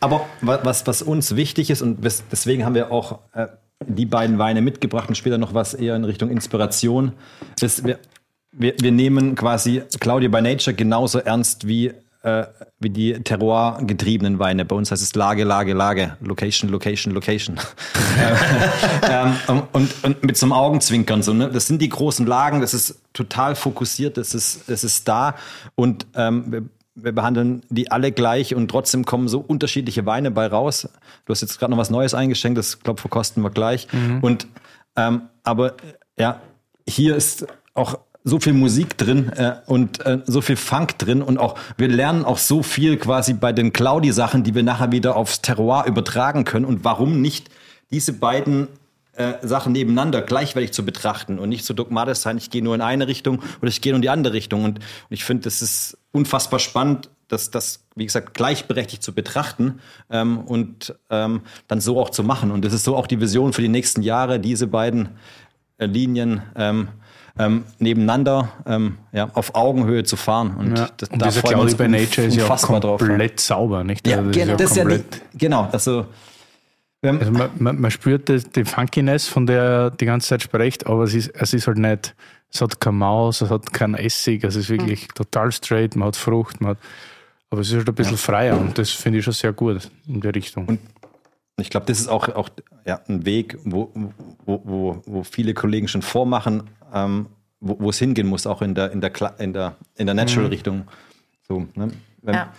Aber 0.00 0.26
wa- 0.40 0.60
was, 0.62 0.86
was 0.86 1.02
uns 1.02 1.34
wichtig 1.36 1.70
ist, 1.70 1.82
und 1.82 1.98
deswegen 2.30 2.64
haben 2.64 2.74
wir 2.74 2.92
auch 2.92 3.18
äh, 3.34 3.46
die 3.86 4.06
beiden 4.06 4.38
Weine 4.38 4.60
mitgebracht 4.62 5.08
und 5.08 5.16
später 5.16 5.38
noch 5.38 5.54
was 5.54 5.74
eher 5.74 5.96
in 5.96 6.04
Richtung 6.04 6.30
Inspiration, 6.30 7.12
ist, 7.60 7.84
wir, 7.84 7.98
wir, 8.52 8.74
wir 8.78 8.92
nehmen 8.92 9.34
quasi 9.34 9.82
Claudia 9.98 10.28
by 10.28 10.40
Nature 10.40 10.74
genauso 10.74 11.18
ernst 11.18 11.66
wie, 11.66 11.92
äh, 12.22 12.44
wie 12.78 12.90
die 12.90 13.12
Terroir-getriebenen 13.14 14.38
Weine. 14.38 14.64
Bei 14.64 14.76
uns 14.76 14.90
heißt 14.90 15.02
es 15.02 15.14
Lage, 15.14 15.44
Lage, 15.44 15.72
Lage, 15.74 16.16
Location, 16.20 16.70
Location, 16.70 17.12
Location. 17.12 17.58
ähm, 19.10 19.62
und, 19.72 19.92
und 20.04 20.22
mit 20.22 20.36
so 20.36 20.46
einem 20.46 20.52
Augenzwinkern. 20.52 21.22
So, 21.22 21.32
ne? 21.32 21.50
Das 21.50 21.66
sind 21.66 21.82
die 21.82 21.88
großen 21.88 22.26
Lagen, 22.26 22.60
das 22.60 22.74
ist 22.74 23.00
total 23.12 23.54
fokussiert, 23.54 24.16
das 24.16 24.34
ist, 24.34 24.68
das 24.68 24.84
ist 24.84 25.08
da. 25.08 25.34
Und 25.74 26.06
ähm, 26.14 26.52
wir, 26.52 26.62
wir 26.94 27.12
behandeln 27.12 27.62
die 27.70 27.90
alle 27.90 28.12
gleich 28.12 28.54
und 28.54 28.68
trotzdem 28.68 29.04
kommen 29.04 29.26
so 29.28 29.40
unterschiedliche 29.40 30.06
Weine 30.06 30.30
bei 30.30 30.46
raus. 30.46 30.88
Du 31.24 31.32
hast 31.32 31.40
jetzt 31.40 31.58
gerade 31.58 31.70
noch 31.70 31.78
was 31.78 31.90
Neues 31.90 32.14
eingeschenkt, 32.14 32.58
das 32.58 32.80
glaube 32.80 33.00
verkosten 33.00 33.42
wir 33.42 33.50
gleich. 33.50 33.88
Und 34.20 34.46
ähm, 34.96 35.22
aber 35.42 35.74
ja, 36.18 36.40
hier 36.86 37.16
ist 37.16 37.46
auch 37.74 37.98
so 38.24 38.38
viel 38.38 38.52
Musik 38.52 38.96
drin 38.96 39.30
äh, 39.30 39.56
und 39.66 40.04
äh, 40.06 40.20
so 40.26 40.40
viel 40.40 40.56
Funk 40.56 40.98
drin 40.98 41.22
und 41.22 41.38
auch 41.38 41.58
wir 41.76 41.88
lernen 41.88 42.24
auch 42.24 42.38
so 42.38 42.62
viel 42.62 42.96
quasi 42.96 43.34
bei 43.34 43.52
den 43.52 43.72
Claudi-Sachen, 43.72 44.44
die 44.44 44.54
wir 44.54 44.62
nachher 44.62 44.92
wieder 44.92 45.16
aufs 45.16 45.42
Terroir 45.42 45.86
übertragen 45.86 46.44
können 46.44 46.64
und 46.64 46.84
warum 46.84 47.20
nicht 47.20 47.50
diese 47.90 48.12
beiden 48.12 48.68
äh, 49.14 49.34
Sachen 49.42 49.72
nebeneinander 49.72 50.22
gleichwertig 50.22 50.72
zu 50.72 50.84
betrachten 50.84 51.38
und 51.38 51.48
nicht 51.48 51.64
so 51.64 51.74
dogmatisch 51.74 52.18
sein, 52.18 52.38
ich 52.38 52.50
gehe 52.50 52.62
nur 52.62 52.74
in 52.74 52.80
eine 52.80 53.08
Richtung 53.08 53.42
oder 53.60 53.68
ich 53.68 53.80
gehe 53.80 53.92
nur 53.92 53.96
in 53.96 54.02
die 54.02 54.08
andere 54.08 54.32
Richtung. 54.32 54.64
Und, 54.64 54.78
und 54.78 55.10
ich 55.10 55.24
finde, 55.24 55.44
das 55.44 55.60
ist 55.60 55.98
unfassbar 56.12 56.58
spannend, 56.58 57.10
das, 57.28 57.50
das, 57.50 57.84
wie 57.94 58.06
gesagt, 58.06 58.34
gleichberechtigt 58.34 59.02
zu 59.02 59.14
betrachten 59.14 59.80
ähm, 60.10 60.38
und 60.38 60.94
ähm, 61.10 61.42
dann 61.68 61.80
so 61.80 62.00
auch 62.00 62.10
zu 62.10 62.22
machen. 62.22 62.50
Und 62.50 62.64
das 62.64 62.72
ist 62.72 62.84
so 62.84 62.96
auch 62.96 63.06
die 63.06 63.20
Vision 63.20 63.52
für 63.52 63.62
die 63.62 63.68
nächsten 63.68 64.02
Jahre, 64.02 64.40
diese 64.40 64.66
beiden 64.66 65.10
äh, 65.76 65.86
Linien 65.86 66.42
ähm, 66.56 66.88
ähm, 67.38 67.64
nebeneinander 67.78 68.48
ähm, 68.66 68.98
ja, 69.12 69.30
auf 69.34 69.54
Augenhöhe 69.54 70.04
zu 70.04 70.16
fahren. 70.16 70.54
Und, 70.58 70.78
ja. 70.78 70.88
das, 70.96 71.08
Und 71.08 71.22
da 71.22 71.26
uns 71.26 71.40
Claudia 71.42 71.76
by 71.76 71.88
Nature 71.88 72.26
ist 72.26 72.36
ja 72.36 72.44
auch 72.44 72.50
unfassbar 72.50 72.80
drauf. 72.80 73.00
komplett 73.00 73.40
sauber, 73.40 73.84
nicht? 73.84 74.06
Ja, 74.06 74.18
Also 74.18 74.30
genau, 74.30 74.56
das 74.56 74.70
ist 74.70 74.76
ja 74.76 74.82
komplett- 74.84 75.22
genau, 75.34 75.68
also 75.72 76.06
haben, 77.04 77.18
Also 77.18 77.32
man, 77.32 77.50
man, 77.58 77.80
man 77.80 77.90
spürt 77.90 78.28
das, 78.28 78.44
die 78.50 78.64
Funkiness, 78.64 79.26
von 79.28 79.46
der 79.46 79.62
er 79.62 79.90
die 79.90 80.04
ganze 80.06 80.28
Zeit 80.28 80.42
spricht, 80.42 80.86
aber 80.86 81.02
es 81.04 81.14
ist, 81.14 81.30
es 81.34 81.52
ist 81.52 81.66
halt 81.66 81.78
nicht, 81.78 82.14
es 82.52 82.60
hat 82.60 82.80
keine 82.80 82.96
Maus, 82.96 83.40
es 83.40 83.50
hat 83.50 83.72
keinen 83.72 83.94
Essig, 83.94 84.44
es 84.44 84.54
ist 84.56 84.68
wirklich 84.68 85.08
total 85.08 85.50
straight, 85.52 85.96
man 85.96 86.08
hat 86.08 86.16
Frucht, 86.16 86.60
man 86.60 86.72
hat, 86.72 86.78
aber 87.50 87.62
es 87.62 87.68
ist 87.70 87.74
halt 87.76 87.88
ein 87.88 87.94
bisschen 87.94 88.16
freier 88.16 88.58
und 88.60 88.78
das 88.78 88.90
finde 88.90 89.18
ich 89.18 89.24
schon 89.24 89.34
sehr 89.34 89.52
gut 89.52 89.90
in 90.06 90.20
der 90.20 90.34
Richtung. 90.34 90.78
Ich 91.60 91.70
glaube, 91.70 91.86
das 91.86 91.98
ist 92.00 92.08
auch, 92.08 92.28
auch 92.28 92.48
ja, 92.86 93.00
ein 93.08 93.24
Weg, 93.26 93.58
wo, 93.64 93.90
wo, 94.44 94.60
wo, 94.64 95.02
wo 95.04 95.22
viele 95.24 95.54
Kollegen 95.54 95.88
schon 95.88 96.02
vormachen, 96.02 96.62
ähm, 96.92 97.26
wo, 97.60 97.78
wo 97.80 97.90
es 97.90 97.98
hingehen 97.98 98.26
muss, 98.26 98.46
auch 98.46 98.62
in 98.62 98.74
der, 98.74 98.92
in 98.92 99.00
der, 99.00 99.12
in 99.38 99.52
der, 99.52 99.76
in 99.96 100.06
der 100.06 100.14
Natural-Richtung. 100.14 100.84
So, 101.46 101.66
ne? 101.74 101.92
Wenn, 102.22 102.34
Ja. 102.34 102.52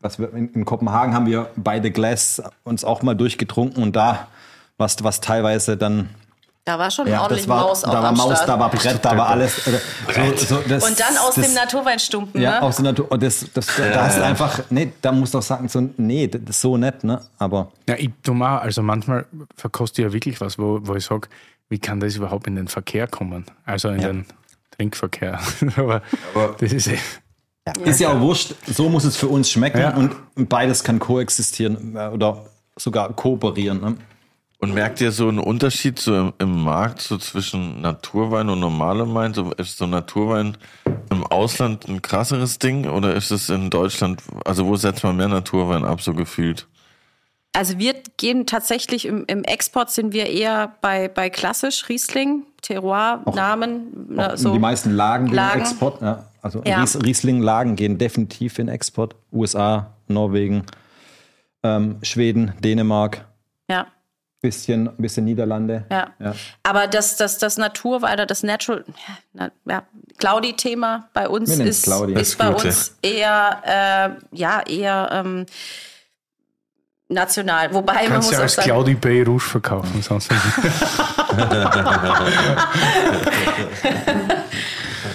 was 0.00 0.18
wir, 0.18 0.32
in, 0.32 0.48
in 0.52 0.64
Kopenhagen 0.64 1.14
haben 1.14 1.26
wir 1.26 1.50
bei 1.56 1.80
The 1.82 1.90
Glass 1.90 2.42
uns 2.62 2.84
auch 2.84 3.02
mal 3.02 3.14
durchgetrunken 3.14 3.82
und 3.82 3.96
da 3.96 4.28
was, 4.76 5.02
was 5.04 5.20
teilweise 5.20 5.76
dann 5.76 6.08
Da 6.66 6.78
war 6.78 6.90
schon 6.90 7.06
ja, 7.06 7.20
ordentlich 7.20 7.42
das 7.42 7.48
war, 7.48 7.60
Maus 7.66 7.84
auch 7.84 7.92
da 7.92 8.02
war 8.02 8.08
am 8.08 8.16
Maus, 8.16 8.32
Start. 8.36 8.48
da 8.48 8.58
war 8.58 8.70
Brett, 8.70 8.98
da 9.04 9.16
war 9.18 9.28
alles. 9.28 9.66
äh, 9.66 9.78
So, 10.38 10.56
so, 10.56 10.62
das, 10.66 10.82
Und 10.88 10.98
dann 10.98 11.16
aus 11.18 11.34
das, 11.34 11.44
dem 11.46 11.54
Naturweinstumpen, 11.54 12.40
Ja, 12.40 12.52
ne? 12.52 12.62
aus 12.62 12.76
der 12.76 12.84
Natur. 12.86 13.12
Und 13.12 13.22
das, 13.22 13.44
das, 13.52 13.66
da 13.76 14.04
hast 14.06 14.16
du 14.16 14.24
einfach, 14.24 14.60
nee, 14.70 14.90
da 15.02 15.12
musst 15.12 15.34
du 15.34 15.38
auch 15.38 15.42
sagen, 15.42 15.68
so, 15.68 15.86
nee, 15.98 16.26
das 16.26 16.40
ist 16.48 16.60
so 16.62 16.78
nett, 16.78 17.04
ne? 17.04 17.20
Aber 17.38 17.70
Ja, 17.86 17.96
ich 17.98 18.08
tu 18.22 18.32
mal, 18.32 18.60
also 18.60 18.82
manchmal 18.82 19.26
verkoste 19.56 20.00
ich 20.00 20.06
ja 20.08 20.12
wirklich 20.14 20.40
was, 20.40 20.58
wo, 20.58 20.78
wo 20.82 20.94
ich 20.94 21.04
sage, 21.04 21.28
wie 21.68 21.78
kann 21.78 22.00
das 22.00 22.16
überhaupt 22.16 22.46
in 22.46 22.56
den 22.56 22.68
Verkehr 22.68 23.08
kommen? 23.08 23.44
Also 23.66 23.90
in 23.90 24.00
den 24.00 24.26
Trinkverkehr. 24.70 25.40
aber, 25.76 26.00
das 26.60 26.72
ist 26.72 26.86
eh. 26.88 26.98
Ist 27.84 28.00
ja 28.00 28.10
auch 28.12 28.20
wurscht, 28.20 28.54
so 28.66 28.88
muss 28.88 29.04
es 29.04 29.16
für 29.16 29.28
uns 29.28 29.50
schmecken 29.50 29.80
Ja. 29.80 29.94
und 29.94 30.14
beides 30.48 30.82
kann 30.82 30.98
koexistieren 30.98 31.94
äh, 31.96 32.08
oder 32.08 32.46
sogar 32.76 33.12
kooperieren. 33.12 33.80
Ne? 33.82 33.96
Und 34.58 34.72
merkt 34.72 35.00
ihr 35.00 35.12
so 35.12 35.28
einen 35.28 35.40
Unterschied 35.40 35.98
so 35.98 36.16
im, 36.16 36.32
im 36.38 36.62
Markt 36.62 37.02
so 37.02 37.18
zwischen 37.18 37.80
Naturwein 37.80 38.48
und 38.48 38.60
normalem 38.60 39.14
Wein? 39.14 39.34
So, 39.34 39.52
ist 39.52 39.76
so 39.76 39.86
Naturwein 39.86 40.56
im 41.10 41.26
Ausland 41.26 41.86
ein 41.88 42.00
krasseres 42.00 42.58
Ding 42.58 42.88
oder 42.88 43.14
ist 43.14 43.30
es 43.30 43.50
in 43.50 43.70
Deutschland, 43.70 44.22
also 44.44 44.66
wo 44.66 44.76
setzt 44.76 45.04
man 45.04 45.16
mehr 45.16 45.28
Naturwein 45.28 45.84
ab, 45.84 46.00
so 46.00 46.14
gefühlt? 46.14 46.66
Also 47.52 47.78
wir 47.78 47.94
gehen 48.16 48.46
tatsächlich 48.46 49.06
im, 49.06 49.24
im 49.26 49.44
Export 49.44 49.90
sind 49.90 50.12
wir 50.12 50.26
eher 50.26 50.74
bei, 50.80 51.08
bei 51.08 51.30
klassisch 51.30 51.88
Riesling, 51.88 52.44
Terroir, 52.62 53.22
Namen, 53.32 54.08
ne, 54.08 54.32
so. 54.36 54.52
Die 54.52 54.58
meisten 54.58 54.92
Lagen 54.92 55.26
gehen 55.26 55.36
Lagen. 55.36 55.60
in 55.60 55.66
Export. 55.66 56.02
Ja. 56.02 56.24
Also 56.42 56.62
Ja. 56.64 56.80
Ries, 56.80 57.00
Riesling-Lagen 57.00 57.76
gehen 57.76 57.96
definitiv 57.96 58.58
in 58.58 58.68
Export. 58.68 59.14
USA, 59.32 59.92
Norwegen, 60.08 60.64
ähm, 61.62 61.98
Schweden, 62.02 62.54
Dänemark, 62.60 63.24
ja. 63.68 63.86
Bisschen, 64.44 64.90
bisschen 64.98 65.24
Niederlande. 65.24 65.86
Ja. 65.90 66.08
Ja. 66.18 66.34
Aber 66.62 66.86
das, 66.86 67.16
das, 67.16 67.38
das 67.38 67.56
Naturwein 67.56 68.12
oder 68.12 68.26
das 68.26 68.42
Natural, 68.42 68.84
ja, 68.86 69.16
na, 69.32 69.50
ja, 69.64 69.82
Claudi-Thema 70.18 71.08
bei 71.14 71.30
uns 71.30 71.48
ist, 71.58 71.84
Claudi. 71.84 72.12
ist 72.12 72.36
bei 72.36 72.50
Gute. 72.50 72.66
uns 72.66 72.94
eher, 73.00 73.62
äh, 73.64 74.10
ja, 74.36 74.60
eher 74.66 75.08
ähm, 75.12 75.46
national. 77.08 77.72
Wobei 77.72 77.94
man 77.94 78.08
Kannst 78.08 78.28
muss 78.28 78.36
ja 78.36 78.42
als 78.42 78.56
sagen, 78.56 78.68
Claudi 78.68 78.94
Bay 78.96 79.22
Rouge 79.22 79.44
verkaufen, 79.44 80.02
sonst 80.02 80.30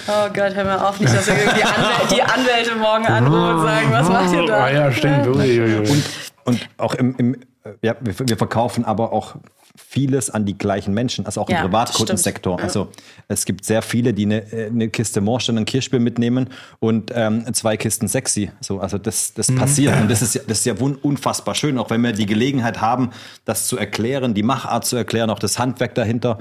oh 0.08 0.28
Gott, 0.34 0.54
hör 0.56 0.64
mal 0.64 0.78
auf, 0.80 0.98
nicht, 0.98 1.14
dass 1.14 1.28
irgendwie 1.28 1.54
die, 1.54 1.62
Anwäl 1.62 2.08
die 2.10 2.22
Anwälte 2.22 2.74
morgen 2.74 3.06
anrufen 3.06 3.58
und 3.58 3.62
sagen, 3.62 3.92
was 3.92 4.08
macht 4.08 4.32
ihr 4.34 4.46
da? 4.46 4.64
Ah 4.64 4.70
ja, 4.70 4.90
stimmt. 4.90 5.24
Und, 5.28 6.04
und 6.46 6.68
auch 6.78 6.94
im, 6.94 7.14
im 7.16 7.36
ja, 7.82 7.96
wir, 8.00 8.14
wir 8.18 8.36
verkaufen 8.36 8.84
aber 8.84 9.12
auch 9.12 9.36
vieles 9.76 10.30
an 10.30 10.44
die 10.44 10.58
gleichen 10.58 10.92
Menschen, 10.94 11.26
also 11.26 11.40
auch 11.40 11.48
im 11.48 11.54
Ja, 11.54 11.62
Privatkundensektor. 11.62 12.54
stimmt. 12.58 12.64
Also 12.64 12.88
es 13.28 13.44
gibt 13.44 13.64
sehr 13.64 13.82
viele, 13.82 14.12
die 14.12 14.24
eine, 14.24 14.52
äh, 14.52 14.66
eine 14.66 14.88
Kiste 14.88 15.20
Morstein 15.20 15.58
und 15.58 15.64
Kirschbier 15.64 16.00
mitnehmen 16.00 16.48
und 16.80 17.12
ähm, 17.14 17.52
zwei 17.54 17.76
Kisten 17.76 18.08
Sexy. 18.08 18.50
So, 18.60 18.80
also 18.80 18.98
das, 18.98 19.32
das 19.34 19.52
passiert 19.54 20.00
und 20.00 20.10
das 20.10 20.22
ist, 20.22 20.34
ja, 20.34 20.42
das 20.46 20.58
ist 20.58 20.66
ja 20.66 20.74
unfassbar 20.74 21.54
schön, 21.54 21.78
auch 21.78 21.90
wenn 21.90 22.02
wir 22.02 22.12
die 22.12 22.26
Gelegenheit 22.26 22.80
haben, 22.80 23.10
das 23.44 23.66
zu 23.66 23.78
erklären, 23.78 24.34
die 24.34 24.42
Machart 24.42 24.84
zu 24.84 24.96
erklären, 24.96 25.30
auch 25.30 25.38
das 25.38 25.58
Handwerk 25.58 25.94
dahinter. 25.94 26.38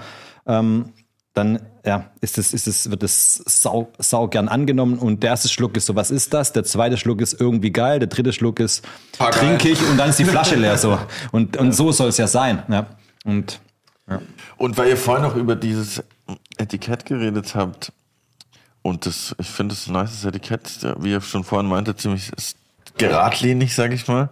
Ähm, 0.47 0.85
dann 1.33 1.59
ja, 1.85 2.09
ist 2.21 2.37
es, 2.37 2.53
ist 2.53 2.67
es, 2.67 2.89
wird 2.89 3.03
es 3.03 3.35
sau, 3.45 3.91
sau 3.97 4.27
gern 4.27 4.47
angenommen. 4.47 4.97
Und 4.97 5.23
der 5.23 5.31
erste 5.31 5.49
Schluck 5.49 5.77
ist 5.77 5.85
so, 5.85 5.95
was 5.95 6.11
ist 6.11 6.33
das? 6.33 6.53
Der 6.53 6.63
zweite 6.63 6.97
Schluck 6.97 7.21
ist 7.21 7.39
irgendwie 7.39 7.71
geil, 7.71 7.99
der 7.99 8.07
dritte 8.07 8.33
Schluck 8.33 8.59
ist 8.59 8.83
geil. 9.17 9.31
trinke 9.31 9.69
ich 9.69 9.81
und 9.87 9.97
dann 9.97 10.09
ist 10.09 10.19
die 10.19 10.25
Flasche 10.25 10.55
leer 10.55 10.77
so. 10.77 10.99
Und, 11.31 11.57
und 11.57 11.71
so 11.71 11.91
soll 11.91 12.09
es 12.09 12.17
ja 12.17 12.27
sein. 12.27 12.63
Ja. 12.67 12.87
Und 13.25 13.61
Und 14.57 14.77
weil 14.77 14.89
ihr 14.89 14.97
vorhin 14.97 15.23
noch 15.23 15.35
über 15.35 15.55
dieses 15.55 16.03
Etikett 16.57 17.05
geredet 17.05 17.55
habt, 17.55 17.91
und 18.81 19.05
das, 19.05 19.35
ich 19.37 19.47
finde 19.47 19.73
es 19.73 19.87
ein 19.87 19.93
nices 19.93 20.23
Etikett, 20.25 20.95
wie 20.99 21.11
ihr 21.11 21.21
schon 21.21 21.43
vorhin 21.43 21.69
meinte, 21.69 21.95
ziemlich 21.95 22.31
geradlinig, 22.97 23.75
sag 23.75 23.91
ich 23.91 24.07
mal. 24.07 24.29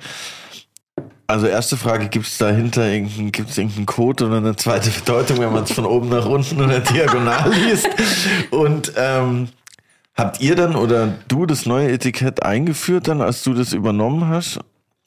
Also 1.30 1.46
erste 1.48 1.76
Frage, 1.76 2.08
gibt 2.08 2.26
es 2.26 2.38
dahinter 2.38 2.86
irgendeinen, 2.88 3.34
gibt's 3.34 3.58
irgendeinen 3.58 3.86
Code 3.86 4.26
oder 4.28 4.38
eine 4.38 4.56
zweite 4.56 4.90
Bedeutung, 4.90 5.40
wenn 5.40 5.52
man 5.52 5.64
es 5.64 5.74
von 5.74 5.86
oben 5.86 6.08
nach 6.08 6.26
unten 6.26 6.62
oder 6.62 6.80
diagonal 6.80 7.52
liest? 7.54 7.90
Und 8.50 8.94
ähm, 8.96 9.50
habt 10.16 10.40
ihr 10.40 10.56
dann 10.56 10.78
oder 10.78 11.10
du 11.28 11.46
das 11.46 11.66
neue 11.66 11.92
Etikett 11.92 12.44
eingeführt 12.44 13.10
dann, 13.10 13.22
als 13.22 13.44
du 13.44 13.54
das 13.54 13.74
übernommen 13.74 14.30
hast? 14.30 14.60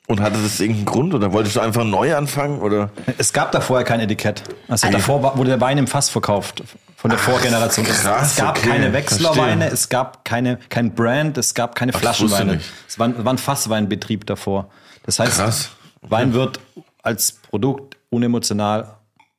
Und 0.09 0.21
hatte 0.21 0.37
das 0.43 0.59
irgendeinen 0.61 0.87
Grund 0.87 1.15
oder 1.15 1.33
wolltest 1.33 1.57
du 1.57 1.61
einfach 1.61 1.85
neu 1.85 2.15
anfangen 2.17 2.59
oder? 2.61 2.91
es 3.17 3.33
gab 3.33 3.53
da 3.53 3.61
vorher 3.61 3.87
kein 3.87 4.01
Etikett. 4.01 4.43
Also 4.69 4.91
davor 4.91 5.23
war, 5.23 5.39
wurde 5.39 5.51
der 5.51 5.61
Wein 5.61 5.79
im 5.79 5.87
Fass 5.87 6.11
verkauft 6.11 6.65
von 6.97 7.11
der 7.11 7.19
Vorgeneration. 7.19 7.87
Es- 7.87 8.03
krass, 8.03 8.33
es 8.33 8.37
gab 8.37 8.59
okay, 8.59 8.69
keine 8.71 8.93
Wechslerweine, 8.93 9.53
verstehe. 9.69 9.69
es 9.73 9.89
gab 9.89 10.25
keine, 10.25 10.59
kein 10.69 10.95
Brand, 10.95 11.39
es 11.39 11.55
gab 11.55 11.77
keine 11.77 11.93
ich 11.93 11.99
Flaschenweine. 11.99 12.61
Es 12.89 12.99
war, 12.99 13.25
war 13.25 13.33
ein 13.33 13.39
Fassweinbetrieb 13.39 14.27
davor. 14.27 14.69
Das 15.05 15.19
heißt, 15.21 15.37
Krass. 15.37 15.71
Wein 16.03 16.33
wird 16.35 16.61
als 17.03 17.33
Produkt 17.33 17.97
unemotional 18.11 18.97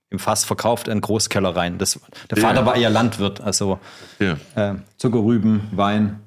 im 0.10 0.20
Fass 0.20 0.44
verkauft 0.44 0.88
in 0.88 1.00
Großkellereien. 1.02 1.78
Das, 1.78 2.00
der 2.30 2.38
Ja. 2.38 2.48
Vater 2.48 2.66
war 2.66 2.76
eher 2.76 2.90
Landwirt, 2.90 3.42
also 3.42 3.80
Ja. 4.20 4.38
äh, 4.56 4.76
Zuckerrüben, 4.98 5.70
Wein, 5.72 6.20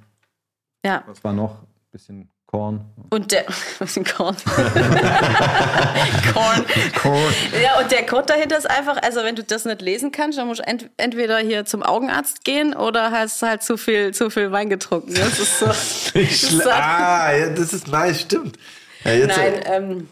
Ja. 0.84 1.02
was 1.06 1.22
war 1.22 1.32
noch? 1.32 1.58
Bisschen 1.92 2.28
Korn. 2.46 2.84
Und 3.10 3.32
der, 3.32 3.44
ist 3.80 4.14
Korn? 4.14 4.36
Korn. 6.32 6.64
Korn. 7.00 7.34
Ja, 7.62 7.80
und 7.80 7.90
der 7.90 8.06
Code 8.06 8.26
dahinter 8.26 8.56
ist 8.58 8.70
einfach, 8.70 8.96
also 9.02 9.22
wenn 9.24 9.34
du 9.36 9.42
das 9.42 9.64
nicht 9.64 9.82
lesen 9.82 10.12
kannst, 10.12 10.38
dann 10.38 10.46
musst 10.46 10.60
du 10.60 10.66
ent 10.66 10.88
entweder 10.96 11.38
hier 11.38 11.64
zum 11.64 11.82
Augenarzt 11.82 12.44
gehen 12.44 12.74
oder 12.74 13.10
hast 13.10 13.42
halt 13.42 13.62
zu 13.62 13.76
viel, 13.76 14.14
zu 14.14 14.30
viel 14.30 14.52
Wein 14.52 14.70
getrunken. 14.70 15.14
Das 15.14 15.38
ist 15.40 15.58
so. 15.58 15.66
das 15.66 16.14
ist 16.14 16.50
so 16.50 16.70
ah, 16.70 17.32
ja, 17.34 17.48
das 17.50 17.72
ist 17.72 17.88
nice, 17.88 18.20
stimmt. 18.20 18.56
Ja, 19.04 19.12
jetzt, 19.12 19.36
Nein, 19.36 19.52
ähm, 19.66 20.08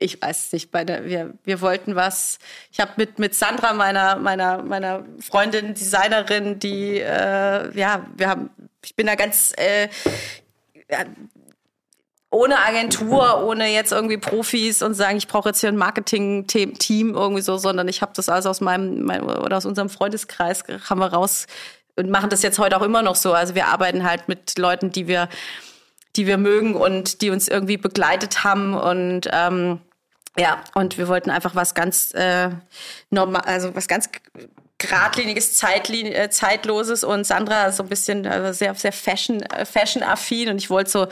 ich 0.00 0.20
weiß 0.20 0.52
nicht. 0.52 0.74
Der, 0.74 1.04
wir, 1.04 1.34
wir 1.44 1.60
wollten 1.60 1.94
was. 1.94 2.38
Ich 2.72 2.80
habe 2.80 2.92
mit, 2.96 3.18
mit 3.18 3.34
Sandra, 3.34 3.74
meiner, 3.74 4.16
meiner, 4.16 4.62
meiner 4.62 5.04
Freundin, 5.20 5.74
Designerin, 5.74 6.58
die, 6.58 6.98
äh, 6.98 7.78
ja, 7.78 8.06
wir 8.16 8.28
haben, 8.28 8.50
ich 8.82 8.96
bin 8.96 9.06
da 9.06 9.14
ganz, 9.14 9.52
äh, 9.56 9.88
ja, 10.90 11.04
ohne 12.30 12.58
Agentur, 12.60 13.44
ohne 13.44 13.68
jetzt 13.68 13.92
irgendwie 13.92 14.16
Profis 14.16 14.82
und 14.82 14.94
sagen, 14.94 15.18
ich 15.18 15.28
brauche 15.28 15.50
jetzt 15.50 15.60
hier 15.60 15.68
ein 15.68 15.76
Marketing-Team 15.76 17.14
irgendwie 17.14 17.42
so, 17.42 17.58
sondern 17.58 17.88
ich 17.88 18.02
habe 18.02 18.12
das 18.14 18.28
alles 18.28 18.46
aus 18.46 18.60
meinem, 18.60 19.02
mein, 19.02 19.22
oder 19.22 19.56
aus 19.56 19.66
unserem 19.66 19.90
Freundeskreis 19.90 20.64
haben 20.88 21.00
wir 21.00 21.12
raus 21.12 21.46
und 21.96 22.08
machen 22.08 22.30
das 22.30 22.42
jetzt 22.42 22.58
heute 22.58 22.76
auch 22.78 22.82
immer 22.82 23.02
noch 23.02 23.16
so. 23.16 23.32
Also 23.32 23.54
wir 23.54 23.66
arbeiten 23.66 24.08
halt 24.08 24.28
mit 24.28 24.58
Leuten, 24.58 24.92
die 24.92 25.08
wir, 25.08 25.28
die 26.16 26.26
wir 26.26 26.38
mögen 26.38 26.74
und 26.76 27.20
die 27.20 27.30
uns 27.30 27.48
irgendwie 27.48 27.76
begleitet 27.76 28.44
haben 28.44 28.74
und 28.74 29.28
ähm, 29.32 29.80
ja, 30.38 30.62
und 30.74 30.96
wir 30.98 31.08
wollten 31.08 31.30
einfach 31.30 31.54
was 31.54 31.74
ganz 31.74 32.12
äh, 32.14 32.50
normal, 33.10 33.42
also 33.42 33.74
was 33.74 33.88
ganz 33.88 34.10
geradliniges, 34.80 35.54
Zeitlin 35.54 36.06
äh, 36.06 36.30
zeitloses 36.30 37.04
und 37.04 37.24
Sandra 37.24 37.66
ist 37.66 37.76
so 37.76 37.82
ein 37.84 37.88
bisschen 37.88 38.26
also 38.26 38.52
sehr 38.52 38.74
sehr 38.74 38.92
Fashion 38.92 39.40
äh, 39.42 39.64
Fashion 39.64 40.02
affin 40.02 40.48
und 40.48 40.56
ich 40.58 40.70
wollte 40.70 40.90
so 40.90 41.06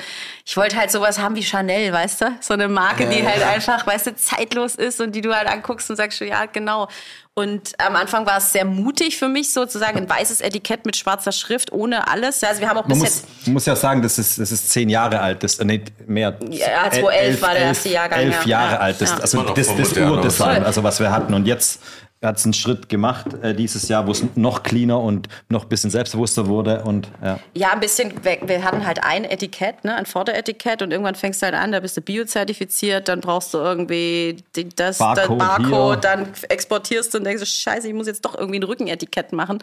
ich 0.45 0.57
wollte 0.57 0.77
halt 0.77 0.91
sowas 0.91 1.19
haben 1.19 1.37
wie 1.37 1.43
Chanel, 1.45 1.93
weißt 1.93 2.23
du? 2.23 2.27
So 2.41 2.55
eine 2.55 2.69
Marke, 2.69 3.07
die 3.09 3.25
halt 3.27 3.43
einfach, 3.43 3.87
weißt 3.87 4.07
du, 4.09 4.16
zeitlos 4.16 4.75
ist 4.75 5.01
und 5.01 5.12
die 5.14 5.21
du 5.21 5.35
halt 5.35 5.47
anguckst 5.47 5.91
und 5.91 5.97
sagst, 5.97 6.19
ja, 6.21 6.47
genau. 6.47 6.89
Und 7.35 7.75
am 7.79 7.95
Anfang 7.95 8.27
war 8.27 8.39
es 8.39 8.51
sehr 8.51 8.64
mutig 8.64 9.16
für 9.16 9.29
mich, 9.29 9.53
sozusagen 9.53 9.97
ein 9.99 10.09
weißes 10.11 10.41
Etikett 10.41 10.85
mit 10.87 10.97
schwarzer 10.97 11.31
Schrift, 11.31 11.71
ohne 11.71 12.09
alles. 12.09 12.43
Also 12.43 12.61
wir 12.62 12.69
haben 12.69 12.79
auch 12.79 12.89
Man 12.89 12.99
bis 12.99 13.23
muss, 13.45 13.47
muss 13.47 13.66
ja 13.66 13.77
sagen, 13.77 14.03
das 14.03 14.19
ist, 14.19 14.41
das 14.41 14.51
ist 14.51 14.71
zehn 14.71 14.89
Jahre 14.89 15.21
alt, 15.21 15.45
das, 15.45 15.59
äh, 15.61 15.64
nicht 15.64 15.93
mehr. 16.09 16.37
Ja, 16.51 16.91
2011 16.91 17.43
war 17.43 17.53
der 17.53 17.62
erste 17.62 17.91
Jahrgang, 17.91 18.19
Elf 18.21 18.43
ja. 18.43 18.49
Jahre 18.49 18.73
Ja. 18.73 18.79
alt, 18.81 19.01
das, 19.01 19.11
Ja. 19.11 19.16
also 19.19 19.43
das, 19.43 19.55
das 19.55 19.93
vermutlich, 19.93 19.99
Urdesign, 20.11 20.64
also 20.64 20.83
was 20.83 20.99
wir 20.99 21.12
hatten. 21.12 21.33
Und 21.35 21.47
jetzt 21.47 21.81
hat 22.23 22.37
es 22.37 22.45
einen 22.45 22.53
Schritt 22.53 22.89
gemacht 22.89 23.27
äh, 23.43 23.55
dieses 23.55 23.89
Jahr, 23.89 24.07
wo 24.07 24.11
es 24.11 24.25
noch 24.35 24.64
cleaner 24.64 25.01
und 25.01 25.29
noch 25.49 25.64
ein 25.64 25.69
bisschen 25.69 25.91
selbstbewusster 25.91 26.49
wurde. 26.49 26.83
Und 26.83 27.09
ja. 27.23 27.39
Ja, 27.55 27.73
ein 27.73 27.81
bisschen 27.81 28.25
weg. 28.25 28.43
Wir 28.47 28.64
hatten 28.64 28.85
halt 28.85 29.05
ein 29.05 29.25
Etikett, 29.25 29.85
ne, 29.85 29.95
ein 29.95 30.07
Vorderetikett 30.07 30.83
und 30.83 30.91
irgendwann 30.91 31.14
fängst 31.14 31.43
du 31.43 31.47
halt 31.47 31.55
an, 31.55 31.71
da 31.71 31.79
bist 31.79 31.97
du 31.97 32.01
biozertifiziert, 32.01 33.09
dann 33.09 33.21
brauchst 33.21 33.55
du 33.55 33.59
irgendwie 33.59 34.43
die, 34.57 34.69
das 34.69 34.99
Barcode 34.99 35.41
das. 35.41 35.49
Barcode, 35.49 36.05
dann 36.05 36.29
exportierst 36.49 37.14
du 37.14 37.19
und 37.19 37.25
denkst, 37.25 37.41
du, 37.41 37.47
scheiße, 37.47 37.87
ich 37.87 37.95
muss 37.95 38.09
jetzt 38.09 38.25
doch 38.25 38.37
irgendwie 38.37 38.59
ein 38.59 38.64
Rückenetikett 38.64 39.33
machen. 39.33 39.62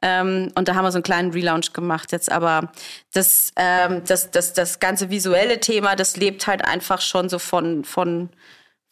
Ähm, 0.00 0.50
und 0.54 0.68
da 0.68 0.74
haben 0.74 0.84
wir 0.84 0.92
so 0.92 0.96
einen 0.96 1.02
kleinen 1.02 1.32
Relaunch 1.32 1.74
gemacht 1.74 2.12
jetzt. 2.12 2.32
Aber 2.32 2.72
das, 3.12 3.52
ähm, 3.56 4.02
das, 4.06 4.30
das, 4.30 4.54
das 4.54 4.80
ganze 4.80 5.10
visuelle 5.10 5.60
Thema, 5.60 5.96
das 5.96 6.16
lebt 6.16 6.46
halt 6.46 6.64
einfach 6.64 7.02
schon 7.02 7.28
so 7.28 7.38
von, 7.38 7.84
von, 7.84 8.30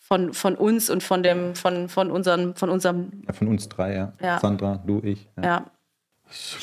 von, 0.08 0.32
von 0.32 0.54
uns 0.54 0.88
und 0.88 1.02
von 1.02 1.22
dem, 1.22 1.54
von, 1.54 1.90
von 1.90 2.10
unseren, 2.10 2.54
von 2.54 2.70
unserem, 2.70 3.10
Ja, 3.26 3.34
von 3.34 3.48
uns 3.48 3.68
drei, 3.68 3.94
ja. 3.94 4.12
Ja. 4.22 4.40
Sandra, 4.40 4.82
du, 4.86 5.02
ich. 5.04 5.28
Ja. 5.36 5.44
ja. 5.44 5.66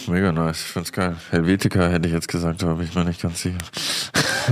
Mega 0.08 0.32
nice, 0.32 0.62
ich 0.62 0.72
find's 0.72 0.92
geil. 0.92 1.16
Helvetica 1.30 1.88
hätte 1.88 2.08
ich 2.08 2.14
jetzt 2.14 2.28
gesagt, 2.28 2.64
aber 2.64 2.76
bin 2.76 2.86
ich 2.86 2.96
mir 2.96 3.04
nicht 3.04 3.22
ganz 3.22 3.42
sicher. 3.42 3.58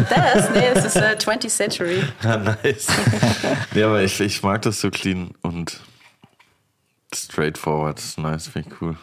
Das, 0.09 0.49
nee, 0.51 0.71
das 0.73 0.85
ist 0.85 0.95
äh, 0.95 1.15
20th 1.19 1.49
Century. 1.49 2.03
Ja, 2.23 2.37
nice. 2.37 2.87
ja, 3.75 3.87
aber 3.87 4.01
ich, 4.01 4.19
ich 4.19 4.41
mag 4.41 4.61
das 4.63 4.81
so 4.81 4.89
clean 4.89 5.31
und 5.41 5.79
straightforward. 7.13 7.97
Das 7.97 8.05
ist 8.05 8.19
nice, 8.19 8.47
finde 8.47 8.69
ich 8.69 8.81
cool. 8.81 8.97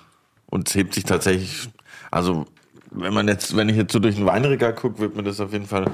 Und 0.47 0.68
es 0.68 0.74
hebt 0.74 0.95
sich 0.95 1.05
tatsächlich, 1.05 1.68
also 2.11 2.47
wenn 2.91 3.14
man 3.14 3.28
jetzt, 3.28 3.57
wenn 3.57 3.68
ich 3.68 3.76
jetzt 3.76 3.93
so 3.93 3.99
durch 4.01 4.16
den 4.16 4.26
Weinregal 4.26 4.74
gucke, 4.74 4.99
wird 4.99 5.16
mir 5.16 5.22
das 5.22 5.41
auf 5.41 5.53
jeden 5.53 5.66
Fall, 5.66 5.86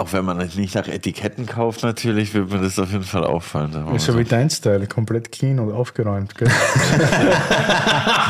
auch 0.00 0.12
wenn 0.14 0.24
man 0.24 0.40
es 0.40 0.56
nicht 0.56 0.74
nach 0.74 0.88
Etiketten 0.88 1.44
kauft 1.46 1.82
natürlich, 1.82 2.32
wird 2.32 2.50
mir 2.50 2.60
das 2.60 2.78
auf 2.78 2.90
jeden 2.90 3.04
Fall 3.04 3.24
auffallen. 3.24 3.94
Ist 3.94 4.06
so 4.06 4.18
wie 4.18 4.24
dein 4.24 4.48
Style, 4.48 4.86
komplett 4.86 5.30
clean 5.30 5.60
und 5.60 5.70
aufgeräumt. 5.70 6.34
Gell? 6.36 6.48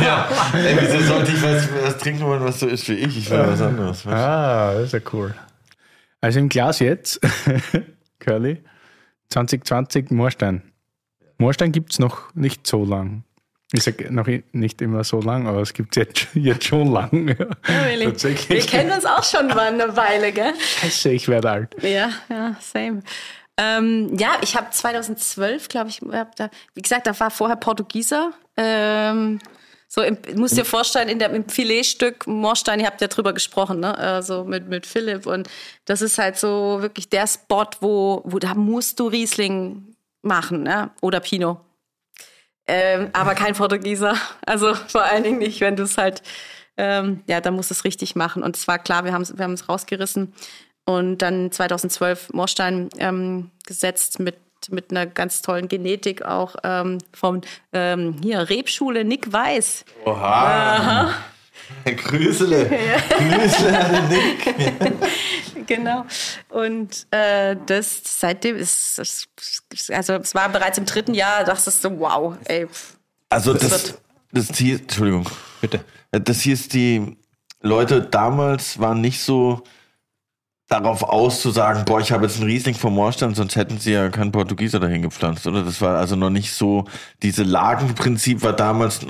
ja, 0.03 0.29
ey, 0.53 0.77
wieso 0.81 0.99
sollte 1.07 1.31
ich 1.31 1.41
was, 1.43 1.69
was 1.85 1.99
trinken 1.99 2.25
wollen, 2.25 2.43
was 2.43 2.59
so 2.61 2.67
ist 2.67 2.89
wie 2.89 2.95
ich? 2.95 3.17
Ich 3.17 3.31
will 3.31 3.39
was 3.39 3.63
anderes. 3.63 4.05
weißt 4.05 4.17
ah, 4.17 4.75
das 4.75 4.85
ist 4.87 4.93
ja 4.93 5.01
cool. 5.13 5.33
Also 6.21 6.41
im 6.41 6.49
Glas 6.49 6.81
jetzt, 6.81 7.21
Curly, 8.19 8.63
2020 9.29 10.11
Moorstein. 10.11 10.63
Moorstein 11.39 11.71
gibt 11.71 11.93
es 11.93 12.01
noch 12.01 12.35
nicht 12.35 12.67
so 12.67 12.85
lang. 12.85 13.23
Ich 13.73 13.85
sage 13.85 14.13
noch 14.13 14.27
nicht 14.53 14.83
immer 14.83 15.05
so 15.05 15.21
lang, 15.21 15.47
aber 15.47 15.61
es 15.61 15.73
gibt 15.73 15.97
es 15.97 16.07
jetzt, 16.07 16.29
jetzt 16.35 16.65
schon 16.65 16.91
lang. 16.91 17.29
Ja. 17.29 17.85
Really? 17.85 18.13
Wir 18.49 18.61
kennen 18.63 18.91
uns 18.91 19.05
auch 19.05 19.23
schon 19.23 19.47
mal 19.49 19.69
eine 19.69 19.97
Weile, 19.97 20.33
gell? 20.33 20.53
Scheiße, 20.59 21.11
ich 21.11 21.29
werde 21.29 21.51
alt. 21.51 21.77
Ja, 21.83 22.11
ja, 22.29 22.57
same. 22.61 23.03
Ähm, 23.57 24.17
ja, 24.19 24.39
ich 24.43 24.57
habe 24.57 24.71
2012, 24.71 25.69
glaube 25.69 25.91
ich, 25.91 26.01
da, 26.37 26.51
wie 26.75 26.83
gesagt, 26.83 27.07
da 27.07 27.19
war 27.21 27.31
vorher 27.31 27.57
Portugieser. 27.57 28.33
Ähm, 28.57 29.39
so, 29.87 30.03
im, 30.03 30.17
musst 30.37 30.57
dir 30.57 30.65
vorstellen, 30.65 31.09
in 31.09 31.19
der, 31.19 31.31
im 31.31 31.49
Filetstück 31.49 32.27
Moorstein, 32.27 32.81
ihr 32.81 32.87
habt 32.87 33.01
ja 33.01 33.09
drüber 33.09 33.33
gesprochen, 33.33 33.81
ne? 33.81 33.97
Also 33.99 34.45
mit, 34.45 34.69
mit 34.69 34.87
Philipp. 34.87 35.27
Und 35.27 35.49
das 35.85 36.01
ist 36.01 36.17
halt 36.17 36.39
so 36.39 36.79
wirklich 36.81 37.09
der 37.09 37.27
Spot, 37.27 37.67
wo, 37.81 38.23
wo 38.25 38.39
da 38.39 38.55
musst 38.55 39.01
du 39.01 39.09
Riesling 39.09 39.97
machen, 40.23 40.63
ne? 40.63 40.91
Oder 41.01 41.21
Pinot. 41.21 41.59
Ähm, 42.73 43.11
aber 43.15 43.35
kein 43.35 43.55
Portugieser. 43.55 44.15
Also 44.47 44.75
vor 44.75 45.03
allen 45.03 45.25
Dingen 45.25 45.39
nicht, 45.39 45.61
wenn 45.61 45.75
du 45.75 45.83
es 45.83 45.99
halt, 45.99 46.23
ähm, 46.77 47.21
ja, 47.27 47.41
da 47.41 47.51
musst 47.51 47.71
du 47.71 47.75
es 47.75 47.85
richtig 47.85 48.15
machen. 48.15 48.45
Und 48.45 48.57
es 48.57 48.69
war 48.69 48.79
klar, 48.79 49.05
wir 49.05 49.13
haben 49.13 49.23
es 49.23 49.37
wir 49.37 49.43
haben's 49.43 49.69
rausgerissen 49.69 50.33
und 50.85 51.19
dann 51.19 51.51
2012 51.51 52.33
Moorstein 52.33 52.89
ähm, 52.99 53.51
gesetzt 53.67 54.21
mit 54.21 54.37
mit 54.69 54.91
einer 54.91 55.07
ganz 55.07 55.41
tollen 55.41 55.69
Genetik 55.69 56.23
auch 56.23 56.55
ähm, 56.65 56.99
vom 57.15 57.41
ähm, 57.73 58.17
hier 58.23 58.51
Rebschule 58.51 59.07
Nick 59.07 59.33
Weiß. 59.33 59.87
Oha. 60.05 61.15
Grüßele. 61.85 62.67
Grüßele 62.67 63.79
an 63.85 63.93
den 63.93 64.09
Nick. 64.09 64.93
Genau. 65.67 66.05
Und 66.49 67.07
äh, 67.13 67.55
das 67.67 68.01
seitdem 68.05 68.57
ist, 68.57 68.99
also 69.93 70.15
es 70.15 70.35
war 70.35 70.49
bereits 70.49 70.79
im 70.79 70.85
dritten 70.85 71.15
Jahr, 71.15 71.45
dachtest 71.45 71.85
du, 71.85 72.01
wow, 72.01 72.35
ey. 72.47 72.67
Also 73.29 73.53
Das 73.53 73.69
das, 73.69 73.99
das 74.33 74.59
hier, 74.59 74.81
Entschuldigung. 74.81 75.29
Bitte. 75.61 75.85
Das 76.11 76.41
hier 76.41 76.55
ist 76.55 76.73
die 76.73 77.17
Leute 77.63 78.03
damals 78.03 78.81
waren 78.81 79.01
nicht 79.01 79.21
so 79.21 79.63
darauf 80.71 81.03
aus 81.03 81.43
zu 81.43 81.51
sagen, 81.51 81.85
boah, 81.85 82.01
ich 82.01 82.13
habe 82.13 82.25
jetzt 82.27 82.37
einen 82.37 82.49
Riesling 82.49 82.77
vom 82.77 82.95
Moorstand, 82.95 83.35
sonst 83.35 83.57
hätten 83.57 83.79
sie 83.81 83.93
ja 83.93 84.09
keinen 84.09 84.31
Portugieser 84.31 84.79
dahin 84.79 85.03
gepflanzt, 85.03 85.45
oder? 85.49 85.65
Das 85.65 85.81
war 85.81 85.99
also 85.99 86.15
noch 86.15 86.31
nicht 86.31 86.55
so, 86.55 86.85
diese 87.25 87.43
Lagenprinzip 87.43 88.43
war 88.45 88.53
damals, 88.53 89.01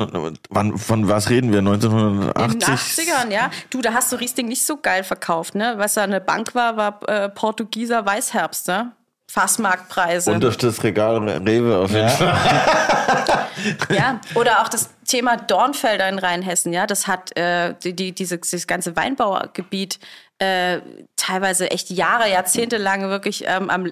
wann, 0.49 0.79
von 0.79 1.09
was 1.09 1.29
reden 1.29 1.53
wir, 1.53 1.59
In 1.59 1.67
den 1.67 1.75
1980? 1.75 3.09
80ern, 3.09 3.31
ja. 3.31 3.51
Du, 3.69 3.83
da 3.83 3.93
hast 3.93 4.11
du 4.11 4.17
Riesling 4.17 4.49
nicht 4.49 4.65
so 4.65 4.79
geil 4.79 5.05
verkauft, 5.05 5.55
ne? 5.55 5.75
Was 5.77 5.95
da 5.95 6.03
eine 6.03 6.23
Bank 6.23 6.55
war, 6.55 6.79
war 6.79 6.99
äh, 7.09 7.29
Portugieser 7.29 8.07
Weißherbst, 8.07 8.69
ne? 8.69 8.93
Fassmarktpreise. 9.31 10.33
Unterstes 10.33 10.83
Regal 10.83 11.19
Rewe 11.29 11.77
auf 11.77 11.91
jeden 11.93 12.09
Fall. 12.09 12.39
Ja, 13.91 14.21
oder 14.37 14.63
auch 14.63 14.69
das 14.69 14.89
Thema 15.07 15.37
Dornfelder 15.37 16.09
in 16.09 16.19
Rheinhessen, 16.19 16.73
ja, 16.73 16.87
das 16.87 17.07
hat 17.07 17.37
äh, 17.37 17.75
die, 17.85 17.95
die, 17.95 18.13
diese, 18.13 18.39
dieses 18.39 18.67
ganze 18.67 18.97
Weinbaugebiet 18.97 19.99
äh, 20.41 20.81
teilweise 21.21 21.71
echt 21.71 21.91
Jahre, 21.91 22.31
Jahrzehnte 22.31 22.79
lang 22.79 23.03
wirklich 23.03 23.45
ähm, 23.47 23.71
am 23.71 23.91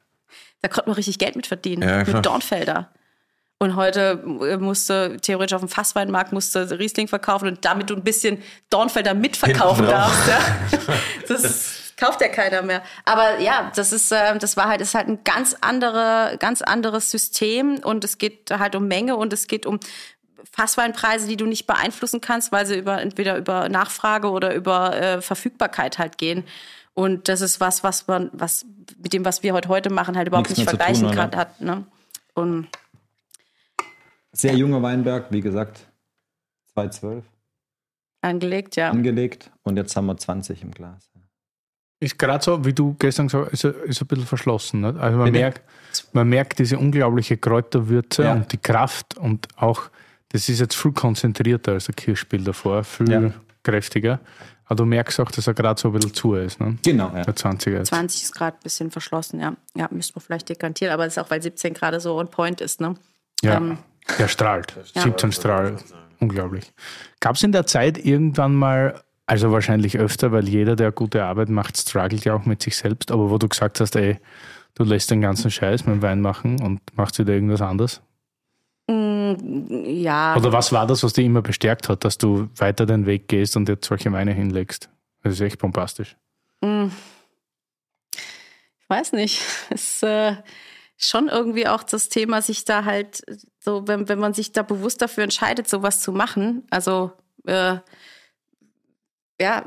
da 0.62 0.68
konnte 0.68 0.90
man 0.90 0.96
richtig 0.96 1.18
Geld 1.18 1.36
mit 1.36 1.46
verdienen. 1.46 1.82
Ja, 1.82 2.04
mit 2.04 2.26
Dornfelder. 2.26 2.90
Und 3.58 3.76
heute 3.76 4.22
äh, 4.42 4.56
musste 4.56 5.16
theoretisch 5.22 5.54
auf 5.54 5.60
dem 5.60 5.68
Fassweinmarkt 5.68 6.32
musste 6.32 6.78
Riesling 6.78 7.08
verkaufen 7.08 7.48
und 7.48 7.64
damit 7.64 7.90
du 7.90 7.94
ein 7.94 8.02
bisschen 8.02 8.42
Dornfelder 8.68 9.14
mitverkaufen 9.14 9.86
Hinten 9.86 9.92
darfst. 9.92 10.28
Ja. 10.28 10.94
Das 11.28 11.92
kauft 11.96 12.20
ja 12.20 12.28
keiner 12.28 12.62
mehr. 12.62 12.82
Aber 13.04 13.38
ja, 13.38 13.70
das 13.74 13.92
ist, 13.92 14.12
äh, 14.12 14.36
das 14.38 14.56
war 14.56 14.68
halt, 14.68 14.80
ist 14.80 14.94
halt 14.94 15.08
ein 15.08 15.24
ganz 15.24 15.56
andere, 15.60 16.36
ganz 16.38 16.60
anderes 16.60 17.10
System 17.10 17.78
und 17.78 18.04
es 18.04 18.18
geht 18.18 18.50
halt 18.50 18.74
um 18.74 18.88
Menge 18.88 19.16
und 19.16 19.32
es 19.32 19.46
geht 19.46 19.64
um 19.64 19.80
Fassweinpreise, 20.52 21.26
die 21.26 21.36
du 21.36 21.46
nicht 21.46 21.66
beeinflussen 21.66 22.20
kannst, 22.20 22.52
weil 22.52 22.66
sie 22.66 22.78
über 22.78 23.00
entweder 23.00 23.36
über 23.36 23.68
Nachfrage 23.68 24.30
oder 24.30 24.54
über 24.54 24.96
äh, 24.96 25.20
Verfügbarkeit 25.20 25.98
halt 25.98 26.18
gehen. 26.18 26.44
Und 26.94 27.28
das 27.28 27.40
ist 27.40 27.60
was, 27.60 27.82
was 27.82 28.06
man, 28.06 28.30
was 28.32 28.64
mit 29.02 29.12
dem, 29.12 29.24
was 29.24 29.42
wir 29.42 29.52
heute 29.52 29.68
heute 29.68 29.90
machen, 29.90 30.16
halt 30.16 30.28
überhaupt 30.28 30.48
Nichts 30.48 30.58
nicht 30.58 30.68
vergleichen 30.68 31.08
tun, 31.08 31.16
kann, 31.16 31.34
hat. 31.34 31.60
Ne? 31.60 31.84
Und 32.34 32.68
Sehr 34.32 34.54
junger 34.54 34.82
Weinberg, 34.82 35.26
wie 35.30 35.40
gesagt, 35.40 35.86
2012 36.74 37.24
angelegt, 38.22 38.76
ja. 38.76 38.90
angelegt 38.90 39.50
und 39.64 39.76
jetzt 39.76 39.94
haben 39.96 40.06
wir 40.06 40.16
20 40.16 40.62
im 40.62 40.70
Glas. 40.70 41.10
ist 42.00 42.18
gerade 42.18 42.42
so, 42.42 42.64
wie 42.64 42.72
du 42.72 42.94
gestern 42.98 43.26
gesagt 43.28 43.52
hast, 43.52 43.64
ist, 43.64 43.76
ist 43.84 44.00
ein 44.02 44.06
bisschen 44.06 44.26
verschlossen. 44.26 44.80
Nicht? 44.80 44.96
Also 44.96 45.18
man 45.18 45.30
merkt, 45.32 45.62
man 46.12 46.28
merkt 46.28 46.58
diese 46.58 46.78
unglaubliche 46.78 47.36
Kräuterwürze 47.36 48.24
Ja. 48.24 48.32
und 48.32 48.50
die 48.52 48.58
Kraft 48.58 49.16
und 49.18 49.46
auch, 49.56 49.90
das 50.34 50.48
ist 50.48 50.58
jetzt 50.58 50.74
viel 50.74 50.90
konzentrierter 50.92 51.72
als 51.72 51.84
der 51.86 51.94
Kirschspiel 51.94 52.42
davor, 52.42 52.82
viel 52.82 53.08
Ja. 53.10 53.30
kräftiger. 53.62 54.18
Aber 54.66 54.76
du 54.76 54.84
merkst 54.84 55.20
auch, 55.20 55.30
dass 55.30 55.46
er 55.46 55.54
gerade 55.54 55.80
so 55.80 55.88
ein 55.88 55.92
bisschen 55.94 56.12
zu 56.14 56.34
ist. 56.34 56.58
Ne? 56.58 56.76
Genau, 56.84 57.12
ja. 57.14 57.22
Der 57.22 57.36
20er 57.36 57.78
jetzt. 57.78 57.88
20 57.88 58.22
ist 58.24 58.34
gerade 58.34 58.56
ein 58.56 58.62
bisschen 58.62 58.90
verschlossen, 58.90 59.38
ja. 59.38 59.54
Ja, 59.76 59.88
müsste 59.92 60.14
man 60.16 60.22
vielleicht 60.24 60.48
dekantieren, 60.48 60.92
aber 60.92 61.04
das 61.04 61.16
ist 61.16 61.22
auch, 61.22 61.30
weil 61.30 61.40
17 61.40 61.72
gerade 61.74 62.00
so 62.00 62.18
on 62.18 62.28
point 62.30 62.60
ist, 62.60 62.80
ne? 62.80 62.96
Ja, 63.42 63.58
Ähm, 63.58 63.78
der 64.18 64.26
strahlt. 64.28 64.74
17 64.94 65.32
strahlt. 65.32 65.84
Unglaublich. 66.18 66.72
Gab 67.20 67.36
es 67.36 67.42
in 67.42 67.52
der 67.52 67.66
Zeit 67.66 68.02
irgendwann 68.04 68.54
mal, 68.54 69.02
also 69.26 69.52
wahrscheinlich 69.52 69.98
öfter, 69.98 70.32
weil 70.32 70.48
jeder, 70.48 70.74
der 70.76 70.90
gute 70.92 71.22
Arbeit 71.24 71.48
macht, 71.50 71.76
struggelt 71.78 72.24
ja 72.24 72.34
auch 72.34 72.44
mit 72.46 72.62
sich 72.62 72.76
selbst, 72.76 73.12
aber 73.12 73.30
wo 73.30 73.38
du 73.38 73.48
gesagt 73.48 73.80
hast, 73.80 73.94
ey, 73.96 74.18
du 74.74 74.84
lässt 74.84 75.10
den 75.10 75.20
ganzen 75.20 75.50
Scheiß 75.50 75.86
mit 75.86 75.96
dem 75.96 76.02
Wein 76.02 76.20
machen 76.20 76.60
und 76.60 76.80
machst 76.96 77.18
wieder 77.18 77.34
irgendwas 77.34 77.60
anderes? 77.60 78.00
Ja, 78.86 80.36
Oder 80.36 80.52
was 80.52 80.72
war 80.72 80.86
das, 80.86 81.02
was 81.02 81.14
dich 81.14 81.24
immer 81.24 81.40
bestärkt 81.40 81.88
hat, 81.88 82.04
dass 82.04 82.18
du 82.18 82.48
weiter 82.56 82.84
den 82.84 83.06
Weg 83.06 83.28
gehst 83.28 83.56
und 83.56 83.68
jetzt 83.68 83.86
solche 83.86 84.12
Weine 84.12 84.32
hinlegst? 84.32 84.90
Das 85.22 85.34
ist 85.34 85.40
echt 85.40 85.58
bombastisch. 85.58 86.16
ich 86.60 86.90
weiß 88.88 89.12
nicht. 89.12 89.40
Es 89.70 89.94
ist 89.94 90.02
äh, 90.02 90.36
schon 90.98 91.28
irgendwie 91.28 91.66
auch 91.66 91.82
das 91.82 92.10
Thema, 92.10 92.42
sich 92.42 92.64
da 92.64 92.84
halt 92.84 93.22
so, 93.58 93.88
wenn, 93.88 94.08
wenn 94.08 94.18
man 94.18 94.34
sich 94.34 94.52
da 94.52 94.62
bewusst 94.62 95.00
dafür 95.00 95.24
entscheidet, 95.24 95.68
sowas 95.68 96.00
zu 96.00 96.12
machen, 96.12 96.64
also 96.70 97.12
äh, 97.46 97.78
ja, 99.40 99.64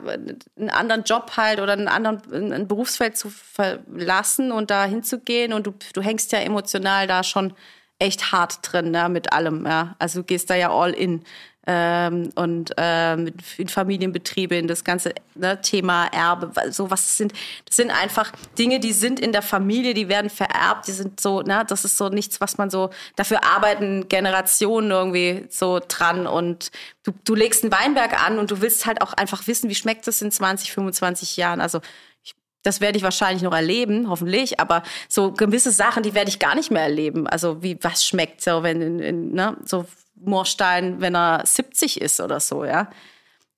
einen 0.55 0.69
anderen 0.69 1.03
Job 1.03 1.31
halt 1.35 1.59
oder 1.59 1.73
einen 1.73 1.89
anderen 1.89 2.53
ein 2.53 2.67
Berufsfeld 2.67 3.17
zu 3.17 3.29
verlassen 3.29 4.51
und 4.51 4.71
da 4.71 4.85
hinzugehen 4.85 5.51
und 5.51 5.67
du, 5.67 5.73
du 5.93 6.01
hängst 6.01 6.31
ja 6.31 6.39
emotional 6.39 7.05
da 7.07 7.23
schon 7.23 7.53
echt 7.99 8.31
hart 8.31 8.59
drin, 8.61 8.93
ja, 8.93 9.09
mit 9.09 9.33
allem, 9.33 9.65
ja. 9.65 9.95
Also 9.99 10.21
du 10.21 10.25
gehst 10.25 10.49
da 10.49 10.55
ja 10.55 10.71
all 10.71 10.91
in. 10.91 11.23
Ähm, 11.69 12.29
und 12.35 12.73
äh, 12.77 13.17
mit, 13.17 13.41
in 13.57 13.67
Familienbetriebe, 13.67 14.55
in 14.55 14.69
das 14.69 14.85
ganze 14.85 15.13
ne, 15.35 15.59
Thema 15.61 16.05
Erbe, 16.05 16.55
weil 16.55 16.71
so 16.71 16.89
was 16.89 17.17
sind, 17.17 17.33
das 17.65 17.75
sind 17.75 17.91
einfach 17.91 18.31
Dinge, 18.57 18.79
die 18.79 18.93
sind 18.93 19.19
in 19.19 19.33
der 19.33 19.41
Familie, 19.41 19.93
die 19.93 20.07
werden 20.07 20.29
vererbt, 20.29 20.87
die 20.87 20.93
sind 20.93 21.19
so, 21.19 21.41
ne, 21.41 21.65
das 21.67 21.83
ist 21.83 21.97
so 21.97 22.07
nichts, 22.07 22.39
was 22.39 22.57
man 22.57 22.69
so, 22.69 22.89
dafür 23.17 23.43
arbeiten 23.43 24.07
Generationen 24.07 24.91
irgendwie 24.91 25.45
so 25.49 25.81
dran 25.85 26.25
und 26.25 26.71
du, 27.03 27.11
du 27.25 27.35
legst 27.35 27.63
einen 27.63 27.73
Weinberg 27.73 28.23
an 28.23 28.39
und 28.39 28.49
du 28.49 28.61
willst 28.61 28.85
halt 28.85 29.01
auch 29.01 29.11
einfach 29.11 29.45
wissen, 29.47 29.69
wie 29.69 29.75
schmeckt 29.75 30.07
das 30.07 30.21
in 30.21 30.31
20, 30.31 30.71
25 30.71 31.35
Jahren. 31.35 31.59
Also 31.59 31.81
das 32.67 32.81
werde 32.81 32.97
ich 32.97 33.03
wahrscheinlich 33.03 33.43
noch 33.43 33.53
erleben, 33.53 34.09
hoffentlich, 34.09 34.59
aber 34.59 34.83
so 35.07 35.31
gewisse 35.31 35.71
Sachen, 35.71 36.03
die 36.03 36.13
werde 36.13 36.29
ich 36.29 36.37
gar 36.37 36.53
nicht 36.53 36.69
mehr 36.69 36.81
erleben. 36.81 37.25
Also 37.25 37.63
wie 37.63 37.81
was 37.81 38.05
schmeckt 38.05 38.41
so, 38.41 38.61
wenn 38.61 38.81
in, 38.81 38.99
in, 38.99 39.31
ne, 39.31 39.55
so 39.63 39.85
Moorstein, 40.15 40.99
wenn 40.99 41.15
er 41.15 41.45
70 41.45 42.01
ist 42.01 42.19
oder 42.19 42.41
so, 42.41 42.65
ja. 42.65 42.89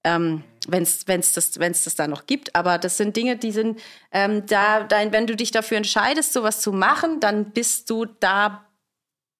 Ähm, 0.03 0.43
wenn 0.67 0.83
es 0.83 1.33
das, 1.33 1.59
wenn's 1.59 1.85
das 1.85 1.95
da 1.95 2.07
noch 2.07 2.27
gibt. 2.27 2.55
Aber 2.55 2.77
das 2.77 2.97
sind 2.97 3.17
Dinge, 3.17 3.35
die 3.35 3.51
sind 3.51 3.81
ähm, 4.11 4.45
da, 4.45 4.83
dein, 4.83 5.11
wenn 5.11 5.25
du 5.25 5.35
dich 5.35 5.49
dafür 5.49 5.77
entscheidest, 5.77 6.31
sowas 6.31 6.61
zu 6.61 6.71
machen, 6.71 7.19
dann 7.19 7.51
bist 7.51 7.89
du 7.89 8.05
da, 8.05 8.63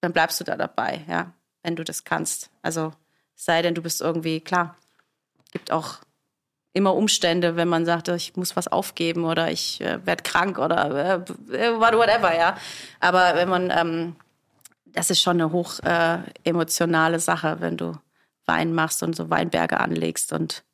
dann 0.00 0.12
bleibst 0.12 0.40
du 0.40 0.44
da 0.44 0.56
dabei, 0.56 1.04
ja, 1.08 1.32
wenn 1.62 1.76
du 1.76 1.84
das 1.84 2.02
kannst. 2.02 2.50
Also 2.60 2.92
sei 3.36 3.62
denn, 3.62 3.76
du 3.76 3.82
bist 3.82 4.00
irgendwie, 4.00 4.40
klar, 4.40 4.76
gibt 5.52 5.70
auch 5.70 6.00
immer 6.72 6.94
Umstände, 6.94 7.56
wenn 7.56 7.68
man 7.68 7.84
sagt, 7.84 8.08
ich 8.08 8.36
muss 8.36 8.56
was 8.56 8.68
aufgeben 8.68 9.24
oder 9.24 9.50
ich 9.50 9.80
äh, 9.80 10.04
werde 10.06 10.22
krank 10.22 10.58
oder 10.58 11.24
äh, 11.50 11.72
whatever, 11.78 12.36
ja. 12.36 12.56
Aber 13.00 13.32
wenn 13.34 13.48
man, 13.48 13.72
ähm, 13.74 14.16
das 14.86 15.10
ist 15.10 15.20
schon 15.20 15.40
eine 15.40 15.52
hoch 15.52 15.80
äh, 15.80 16.18
emotionale 16.44 17.18
Sache, 17.18 17.56
wenn 17.60 17.76
du 17.76 17.94
Wein 18.46 18.72
machst 18.74 19.02
und 19.02 19.14
so 19.14 19.30
Weinberge 19.30 19.80
anlegst 19.80 20.32
und 20.32 20.64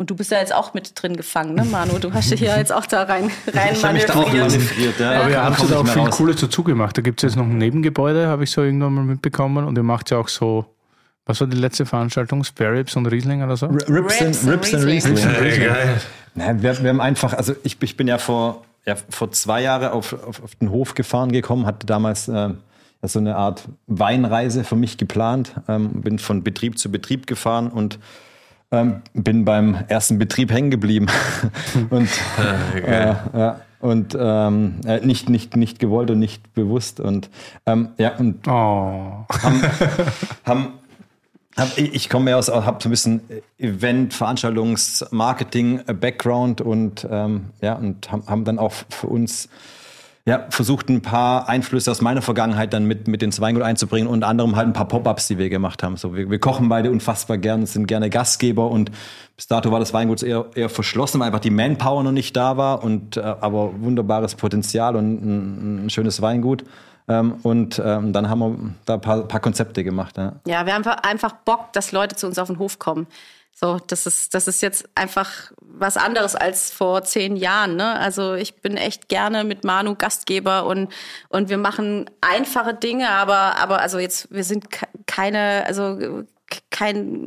und 0.00 0.10
du 0.10 0.14
bist 0.14 0.30
ja 0.30 0.38
jetzt 0.38 0.54
auch 0.54 0.74
mit 0.74 0.92
drin 0.94 1.16
gefangen, 1.16 1.56
ne, 1.56 1.64
Manu? 1.64 1.98
Du 1.98 2.12
hast 2.12 2.30
dich 2.30 2.40
ja 2.40 2.56
jetzt 2.56 2.72
auch 2.72 2.86
da 2.86 3.02
rein, 3.02 3.32
rein 3.52 3.72
Ich 3.72 3.82
habe 3.84 3.94
mich 3.94 4.04
da 4.04 4.14
auch 4.14 4.32
manövriert, 4.32 5.00
ja. 5.00 5.10
Aber 5.10 5.28
ihr 5.28 5.34
Da 5.34 5.44
habt 5.46 5.60
ich 5.60 5.74
auch 5.74 5.86
viel 5.88 6.02
raus. 6.02 6.16
Cooles 6.16 6.40
dazu 6.40 6.62
gemacht. 6.62 6.96
Da 6.96 7.02
gibt 7.02 7.20
es 7.20 7.28
jetzt 7.28 7.36
noch 7.36 7.46
ein 7.46 7.58
Nebengebäude, 7.58 8.28
habe 8.28 8.44
ich 8.44 8.52
so 8.52 8.62
irgendwann 8.62 8.94
mal 8.94 9.02
mitbekommen. 9.02 9.66
Und 9.66 9.76
ihr 9.76 9.82
macht 9.82 10.12
ja 10.12 10.18
auch 10.18 10.28
so, 10.28 10.66
was 11.28 11.40
war 11.40 11.46
die 11.46 11.56
letzte 11.56 11.86
Veranstaltung? 11.86 12.42
Spare 12.42 12.72
Ribs 12.72 12.96
und 12.96 13.06
Riesling 13.06 13.42
oder 13.44 13.56
so? 13.56 13.66
R- 13.66 13.72
Rips, 13.72 13.88
Rips 13.88 14.20
and, 14.20 14.36
and 14.42 14.48
Rips 14.52 14.74
and 14.74 14.84
Riesling. 14.84 15.16
Riesling. 15.16 15.68
Nein, 16.34 16.62
wir, 16.62 16.82
wir 16.82 16.90
haben 16.90 17.00
einfach, 17.00 17.32
also 17.34 17.54
ich, 17.62 17.76
ich 17.80 17.96
bin 17.96 18.08
ja 18.08 18.18
vor, 18.18 18.64
ja, 18.86 18.96
vor 19.10 19.30
zwei 19.30 19.62
Jahren 19.62 19.88
auf, 19.92 20.12
auf, 20.12 20.42
auf 20.42 20.54
den 20.56 20.70
Hof 20.70 20.94
gefahren 20.94 21.30
gekommen, 21.32 21.66
hatte 21.66 21.86
damals 21.86 22.28
äh, 22.28 22.50
so 23.02 23.18
eine 23.18 23.36
Art 23.36 23.68
Weinreise 23.86 24.64
für 24.64 24.76
mich 24.76 24.96
geplant, 24.98 25.52
ähm, 25.68 26.00
bin 26.02 26.18
von 26.18 26.42
Betrieb 26.42 26.78
zu 26.78 26.90
Betrieb 26.90 27.26
gefahren 27.26 27.68
und 27.68 27.98
ähm, 28.70 29.02
bin 29.14 29.44
beim 29.44 29.76
ersten 29.88 30.18
Betrieb 30.18 30.50
hängen 30.52 30.70
geblieben. 30.70 31.06
und 31.90 32.08
äh, 32.86 33.14
ja, 33.38 33.60
und 33.80 34.16
ähm, 34.18 34.80
äh, 34.86 35.00
nicht, 35.06 35.28
nicht, 35.28 35.56
nicht 35.56 35.78
gewollt 35.78 36.10
und 36.10 36.18
nicht 36.18 36.52
bewusst. 36.54 36.98
Und 37.00 37.30
ähm, 37.66 37.90
ja, 37.98 38.16
und 38.16 38.46
Oh. 38.48 39.24
haben 39.42 39.62
hab, 40.44 40.72
ich 41.76 42.08
komme 42.08 42.30
ja 42.30 42.36
aus, 42.36 42.48
habe 42.48 42.82
so 42.82 42.88
ein 42.88 42.90
bisschen 42.90 43.20
Event, 43.58 44.14
Veranstaltungs, 44.14 45.06
Marketing, 45.10 45.80
äh, 45.86 45.94
Background 45.94 46.60
und 46.60 47.06
ähm, 47.10 47.50
ja 47.60 47.74
und 47.74 48.10
haben 48.10 48.44
dann 48.44 48.58
auch 48.58 48.72
für 48.90 49.08
uns 49.08 49.48
ja, 50.28 50.44
versucht 50.50 50.90
ein 50.90 51.00
paar 51.00 51.48
Einflüsse 51.48 51.90
aus 51.90 52.02
meiner 52.02 52.20
Vergangenheit 52.20 52.74
dann 52.74 52.84
mit, 52.84 53.08
mit 53.08 53.22
ins 53.22 53.40
Weingut 53.40 53.62
einzubringen, 53.62 54.06
unter 54.06 54.28
anderem 54.28 54.56
halt 54.56 54.66
ein 54.66 54.74
paar 54.74 54.86
Pop-Ups, 54.86 55.26
die 55.26 55.38
wir 55.38 55.48
gemacht 55.48 55.82
haben. 55.82 55.96
So, 55.96 56.14
wir, 56.14 56.30
wir 56.30 56.38
kochen 56.38 56.68
beide 56.68 56.90
unfassbar 56.90 57.38
gern, 57.38 57.64
sind 57.64 57.86
gerne 57.86 58.10
Gastgeber 58.10 58.70
und 58.70 58.90
bis 59.36 59.46
dato 59.46 59.72
war 59.72 59.78
das 59.78 59.94
Weingut 59.94 60.22
eher, 60.22 60.44
eher 60.54 60.68
verschlossen, 60.68 61.20
weil 61.20 61.28
einfach 61.28 61.40
die 61.40 61.48
Manpower 61.48 62.02
noch 62.02 62.12
nicht 62.12 62.36
da 62.36 62.58
war 62.58 62.84
und 62.84 63.16
äh, 63.16 63.20
aber 63.20 63.80
wunderbares 63.80 64.34
Potenzial 64.34 64.96
und 64.96 65.22
ein, 65.22 65.86
ein 65.86 65.90
schönes 65.90 66.20
Weingut. 66.20 66.62
Ähm, 67.08 67.32
und 67.42 67.80
ähm, 67.84 68.12
dann 68.12 68.28
haben 68.28 68.38
wir 68.40 68.74
da 68.84 68.94
ein 68.94 69.00
paar, 69.00 69.22
paar 69.26 69.40
Konzepte 69.40 69.82
gemacht. 69.84 70.16
Ja. 70.18 70.34
Ja, 70.46 70.66
wir 70.66 70.74
haben 70.74 70.84
einfach- 70.86 71.32
Bock, 71.44 71.72
dass 71.72 71.92
Leute 71.92 72.16
zu 72.16 72.26
uns 72.26 72.38
auf 72.38 72.48
den 72.48 72.58
Hof 72.58 72.78
kommen. 72.78 73.06
So, 73.60 73.78
das 73.88 74.06
ist, 74.06 74.34
das 74.34 74.46
ist 74.46 74.60
jetzt 74.62 74.88
einfach 74.94 75.50
was 75.60 75.96
anderes 75.96 76.36
als 76.36 76.70
vor 76.70 77.02
zehn 77.02 77.34
Jahren. 77.34 77.74
Ne? 77.74 77.98
Also 77.98 78.34
ich 78.34 78.60
bin 78.62 78.76
echt 78.76 79.08
gerne 79.08 79.42
mit 79.42 79.64
Manu 79.64 79.96
Gastgeber 79.96 80.64
und, 80.66 80.92
und 81.28 81.48
wir 81.48 81.58
machen 81.58 82.08
einfache 82.20 82.74
Dinge, 82.74 83.10
aber, 83.10 83.56
aber 83.58 83.80
also 83.80 83.98
jetzt, 83.98 84.30
wir 84.32 84.44
sind 84.44 84.70
ke- 84.70 84.86
keine, 85.06 85.64
also 85.66 86.22
kein, 86.70 87.26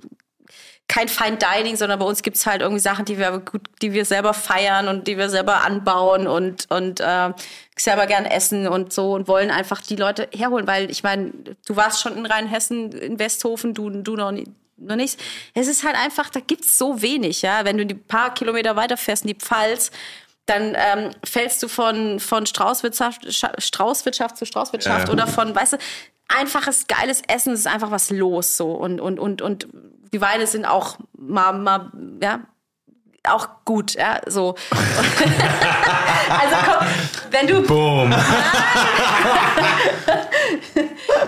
kein 0.93 1.07
Fine 1.07 1.37
Dining, 1.37 1.77
sondern 1.77 1.99
bei 1.99 2.05
uns 2.05 2.21
gibt's 2.21 2.45
halt 2.45 2.61
irgendwie 2.61 2.81
Sachen, 2.81 3.05
die 3.05 3.17
wir 3.17 3.39
gut, 3.39 3.61
die 3.81 3.93
wir 3.93 4.03
selber 4.03 4.33
feiern 4.33 4.89
und 4.89 5.07
die 5.07 5.17
wir 5.17 5.29
selber 5.29 5.63
anbauen 5.63 6.27
und, 6.27 6.69
und 6.69 6.99
äh, 6.99 7.29
selber 7.77 8.07
gern 8.07 8.25
essen 8.25 8.67
und 8.67 8.91
so 8.91 9.13
und 9.13 9.29
wollen 9.29 9.51
einfach 9.51 9.79
die 9.81 9.95
Leute 9.95 10.27
herholen, 10.35 10.67
weil 10.67 10.91
ich 10.91 11.01
meine, 11.03 11.31
du 11.65 11.75
warst 11.77 12.01
schon 12.01 12.17
in 12.17 12.25
Rheinhessen, 12.25 12.91
in 12.91 13.19
Westhofen, 13.19 13.73
du, 13.73 13.89
du 13.89 14.17
noch, 14.17 14.31
nie, 14.31 14.43
noch 14.75 14.97
nicht. 14.97 15.17
Es 15.53 15.69
ist 15.69 15.85
halt 15.85 15.95
einfach, 15.95 16.29
da 16.29 16.41
gibt's 16.41 16.77
so 16.77 17.01
wenig, 17.01 17.41
ja. 17.41 17.63
Wenn 17.63 17.77
du 17.77 17.85
die 17.85 17.95
paar 17.95 18.33
Kilometer 18.33 18.75
weiterfährst 18.75 19.23
in 19.23 19.29
die 19.29 19.35
Pfalz, 19.39 19.91
dann 20.45 20.75
ähm, 20.75 21.11
fällst 21.23 21.63
du 21.63 21.69
von, 21.69 22.19
von 22.19 22.45
Straußwirtschaft, 22.45 23.21
Scha- 23.27 23.59
Straußwirtschaft 23.61 24.35
zu 24.35 24.45
Straußwirtschaft 24.45 25.07
Ja. 25.07 25.13
oder 25.13 25.25
von, 25.27 25.55
weißt 25.55 25.73
du, 25.73 25.77
einfaches, 26.37 26.87
geiles 26.87 27.21
Essen, 27.27 27.53
es 27.53 27.61
ist 27.61 27.67
einfach 27.67 27.91
was 27.91 28.09
los 28.09 28.57
so. 28.57 28.71
Und, 28.71 28.99
und, 28.99 29.19
und, 29.19 29.41
und 29.41 29.67
die 30.13 30.21
Weine 30.21 30.47
sind 30.47 30.65
auch 30.65 30.97
mal, 31.17 31.53
mal 31.53 31.91
ja, 32.21 32.41
auch 33.23 33.47
gut, 33.65 33.93
ja, 33.93 34.19
so. 34.25 34.55
also 34.71 36.55
komm, 36.65 36.87
wenn 37.29 37.47
du. 37.47 37.61
Boom. 37.63 38.15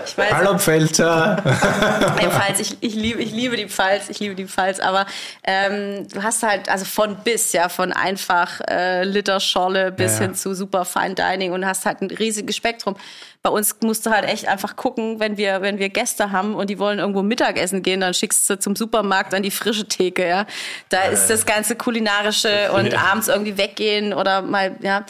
Ich 0.06 0.18
weiß, 0.18 0.32
Hallo 0.32 0.58
Pfälzer. 0.58 1.42
Die 2.20 2.26
Pfalz, 2.26 2.60
ich, 2.60 2.76
ich, 2.80 2.94
liebe, 2.94 3.22
ich 3.22 3.32
liebe 3.32 3.56
die 3.56 3.68
Pfalz, 3.68 4.08
ich 4.08 4.20
liebe 4.20 4.34
die 4.34 4.46
Pfalz, 4.46 4.80
aber 4.80 5.06
ähm, 5.44 6.06
du 6.08 6.22
hast 6.22 6.42
halt, 6.42 6.68
also 6.68 6.84
von 6.84 7.16
bis, 7.24 7.52
ja, 7.52 7.68
von 7.68 7.92
einfach 7.92 8.60
äh, 8.68 9.04
Literscholle 9.04 9.92
bis 9.92 10.14
Ja. 10.14 10.20
hin 10.26 10.34
zu 10.34 10.54
super 10.54 10.84
Fine 10.84 11.14
Dining 11.14 11.52
und 11.52 11.66
hast 11.66 11.86
halt 11.86 12.00
ein 12.02 12.10
riesiges 12.10 12.56
Spektrum. 12.56 12.96
Bei 13.42 13.50
uns 13.50 13.76
musst 13.82 14.06
du 14.06 14.10
halt 14.10 14.24
echt 14.24 14.48
einfach 14.48 14.74
gucken, 14.76 15.20
wenn 15.20 15.36
wir, 15.36 15.60
wenn 15.60 15.78
wir 15.78 15.90
Gäste 15.90 16.32
haben 16.32 16.54
und 16.54 16.70
die 16.70 16.78
wollen 16.78 16.98
irgendwo 16.98 17.22
Mittagessen 17.22 17.82
gehen, 17.82 18.00
dann 18.00 18.14
schickst 18.14 18.48
du 18.48 18.58
zum 18.58 18.74
Supermarkt 18.74 19.34
an 19.34 19.42
die 19.42 19.50
frische 19.50 19.86
Theke, 19.86 20.26
ja. 20.26 20.46
Da 20.88 21.02
ist 21.04 21.28
das 21.28 21.44
ganze 21.44 21.76
kulinarische 21.76 22.72
und 22.74 22.94
abends 22.94 23.28
irgendwie 23.28 23.58
weggehen 23.58 24.14
oder 24.14 24.40
mal, 24.42 24.76
ja, 24.80 25.04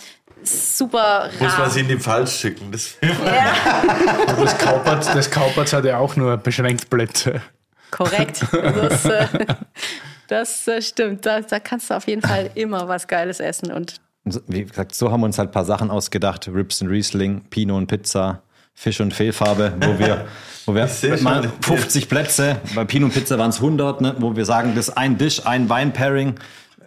super 0.49 0.99
rar. 0.99 1.31
Muss 1.39 1.59
man 1.59 1.71
sie 1.71 1.81
in 1.81 1.89
die 1.89 1.99
Pfalz 1.99 2.39
schicken. 2.39 2.71
Das 2.71 2.97
Das 4.39 4.59
Kaupertz, 4.59 5.13
das 5.13 5.31
Kaupertz 5.31 5.73
hat 5.73 5.85
ja 5.85 5.99
auch 5.99 6.17
nur 6.17 6.37
beschränkt 6.37 6.91
Plätze. 6.91 7.41
Korrekt. 7.91 8.45
Das, 8.53 9.05
äh, 9.05 9.27
das 10.29 10.67
äh, 10.69 10.83
stimmt. 10.83 11.27
Da, 11.27 11.41
da 11.41 11.61
kannst 11.61 11.91
du 11.91 11.95
auf 11.95 12.07
jeden 12.09 12.23
Fall 12.23 12.51
immer 12.55 12.89
was 12.89 13.07
Geiles 13.07 13.41
essen. 13.41 13.71
Und 13.73 14.01
Wie 14.49 14.65
gesagt, 14.65 14.95
so 14.95 15.11
haben 15.13 15.21
wir 15.21 15.27
uns 15.27 15.39
halt 15.39 15.51
ein 15.51 15.53
paar 15.53 15.65
Sachen 15.65 15.91
ausgedacht. 15.91 16.49
Rips 16.49 16.83
und 16.83 16.89
Riesling, 16.89 17.43
Pinot 17.51 17.77
und 17.77 17.87
Pizza, 17.87 18.43
Fisch 18.75 19.01
und 19.01 19.15
Fehlfarbe, 19.15 19.75
wo 19.81 19.99
wir, 19.99 20.27
wo 20.67 20.75
wir 20.75 20.87
mal 21.23 21.45
schon. 21.45 21.53
50 21.61 22.09
Plätze, 22.09 22.57
bei 22.75 22.85
Pinot 22.85 23.11
und 23.11 23.15
Pizza 23.15 23.39
waren 23.39 23.51
es 23.51 23.57
100, 23.57 24.01
ne, 24.01 24.17
wo 24.19 24.35
wir 24.35 24.45
sagen, 24.45 24.75
das 24.75 24.89
ist 24.89 24.97
ein 24.97 25.17
Dish, 25.17 25.47
ein 25.47 25.69
Wein-Pairing. 25.69 26.35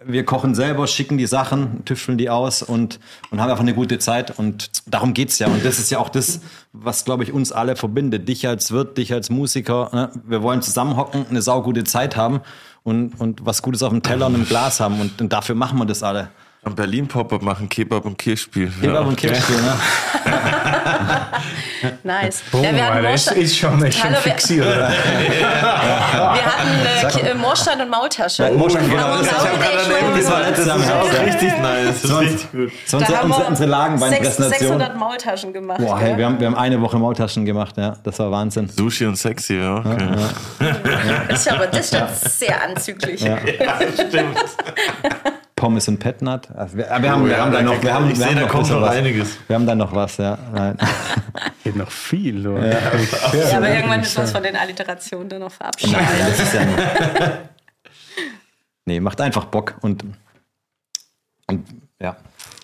Wir 0.04 0.24
kochen 0.24 0.54
selber, 0.54 0.86
schicken 0.86 1.18
die 1.18 1.26
Sachen, 1.26 1.84
tüfteln 1.84 2.18
die 2.18 2.30
aus 2.30 2.62
und, 2.62 3.00
und 3.30 3.40
haben 3.40 3.50
einfach 3.50 3.62
eine 3.62 3.74
gute 3.74 3.98
Zeit. 3.98 4.38
Und 4.38 4.70
darum 4.86 5.14
geht's 5.14 5.38
ja. 5.38 5.48
Und 5.48 5.64
das 5.64 5.78
ist 5.78 5.90
ja 5.90 5.98
auch 5.98 6.08
das, 6.08 6.40
was, 6.72 7.04
glaube 7.04 7.24
ich, 7.24 7.32
uns 7.32 7.52
alle 7.52 7.76
verbindet. 7.76 8.28
Dich 8.28 8.46
als 8.46 8.70
Wirt, 8.70 8.96
dich 8.98 9.12
als 9.12 9.30
Musiker. 9.30 9.90
Ne? 9.92 10.10
Wir 10.24 10.42
wollen 10.42 10.62
zusammenhocken, 10.62 11.26
eine 11.28 11.42
saugute 11.42 11.84
Zeit 11.84 12.16
haben 12.16 12.40
und, 12.84 13.20
und 13.20 13.44
was 13.44 13.62
Gutes 13.62 13.82
auf 13.82 13.90
dem 13.90 14.02
Teller 14.02 14.26
und 14.26 14.34
im 14.34 14.44
Glas 14.46 14.80
haben. 14.80 15.00
Und, 15.00 15.20
und 15.20 15.32
dafür 15.32 15.54
machen 15.54 15.78
wir 15.78 15.86
das 15.86 16.02
alle. 16.02 16.30
Am 16.64 16.74
Berlin 16.74 17.06
Pop-Up 17.06 17.40
machen 17.40 17.68
Kebab 17.68 18.04
und 18.04 18.18
Kirchspiel. 18.18 18.70
Kebab 18.80 19.06
und 19.06 19.16
Kirchspiel, 19.16 19.56
ne? 19.62 19.78
Nice. 22.02 22.42
Boom, 22.50 22.64
ja, 22.64 22.72
wir 22.72 23.02
das 23.02 23.04
Moorstein- 23.26 23.36
ist 23.38 23.56
schon, 23.56 23.82
ist 23.84 23.98
schon 23.98 24.10
Hallo, 24.10 24.16
wir- 24.24 24.32
fixiert. 24.32 24.66
oder? 24.66 24.88
Wir 26.18 26.44
hatten 26.44 27.06
äh, 27.06 27.10
Ki- 27.10 27.20
äh, 27.28 27.34
Moorstein 27.34 27.80
und 27.80 27.90
Maultasche. 27.90 28.50
Moorstein, 28.50 28.90
genau, 28.90 29.18
das 29.18 29.28
Actual- 29.28 30.16
Das 30.16 30.30
war 30.30 30.40
letztes 30.40 30.66
Jahr 30.66 30.76
im 30.76 30.82
Das 30.82 30.88
ist 30.88 30.94
auch 30.96 31.12
ja. 31.12 31.20
richtig 31.22 31.58
nice. 31.58 31.86
Das 31.86 31.96
ist 31.96 32.02
Sonst- 32.10 32.32
richtig 32.32 32.52
gut. 32.52 32.72
Das 32.84 32.92
war 32.92 33.00
Da 33.00 33.06
unsere, 33.06 33.18
haben 33.18 33.24
unsere, 33.30 33.42
wir 33.44 33.48
unsere 33.48 33.70
Lagenweinpräsentation. 33.70 34.58
600 34.58 34.96
Maultaschen 34.96 35.52
gemacht. 35.52 35.78
Boah, 35.78 35.98
hey, 36.00 36.10
ja. 36.12 36.18
wir, 36.18 36.26
haben, 36.26 36.40
wir 36.40 36.46
haben 36.48 36.56
eine 36.56 36.80
Woche 36.80 36.98
Maultaschen 36.98 37.44
gemacht, 37.44 37.76
ja. 37.76 37.96
Das 38.02 38.18
war 38.18 38.30
Wahnsinn. 38.32 38.68
Sushi 38.68 39.06
und 39.06 39.16
sexy, 39.16 39.58
ja. 39.60 39.76
Okay. 39.78 40.08
Das 41.28 41.40
ist 41.40 41.52
aber 41.52 41.66
das 41.68 41.92
ist 41.92 41.96
schon 41.96 42.08
sehr 42.38 42.62
anzüglich. 42.64 43.20
stimmt. 43.20 44.38
Pommes 45.58 45.88
und 45.88 45.98
Petnat. 45.98 46.50
Also 46.56 46.76
wir, 46.76 46.84
wir 46.84 47.10
haben, 47.10 47.24
wir 47.24 47.32
ja, 47.32 47.38
haben 47.44 47.52
da 47.52 47.58
dann 47.58 47.66
noch, 47.66 47.82
wir 47.82 47.92
haben, 47.92 48.04
ich 48.06 48.10
wir 48.12 48.16
sehe, 48.16 48.26
haben 48.26 48.36
da 48.36 48.40
noch 48.42 48.48
kommt 48.48 48.70
noch 48.70 48.80
was. 48.82 48.90
einiges. 48.90 49.38
Wir 49.48 49.56
haben 49.56 49.66
dann 49.66 49.78
noch 49.78 49.92
was, 49.92 50.16
ja. 50.16 50.38
Nein. 50.54 50.78
Geht 51.64 51.76
noch 51.76 51.90
viel. 51.90 52.42
Du. 52.42 52.56
Ja, 52.56 53.56
aber 53.56 53.68
irgendwann 53.68 54.00
müssen 54.00 54.16
wir 54.16 54.22
uns 54.22 54.32
von 54.32 54.42
den 54.42 54.56
Alliterationen 54.56 55.28
dann 55.28 55.40
noch 55.40 55.52
verabschieden. 55.52 55.92
Nein, 55.94 56.06
das 56.28 56.40
ist 56.40 56.54
ja 56.54 56.64
nicht. 56.64 56.78
Nee, 58.84 59.00
macht 59.00 59.20
einfach 59.20 59.44
Bock 59.44 59.74
und, 59.82 60.02
und 61.46 61.68
ja. 62.00 62.16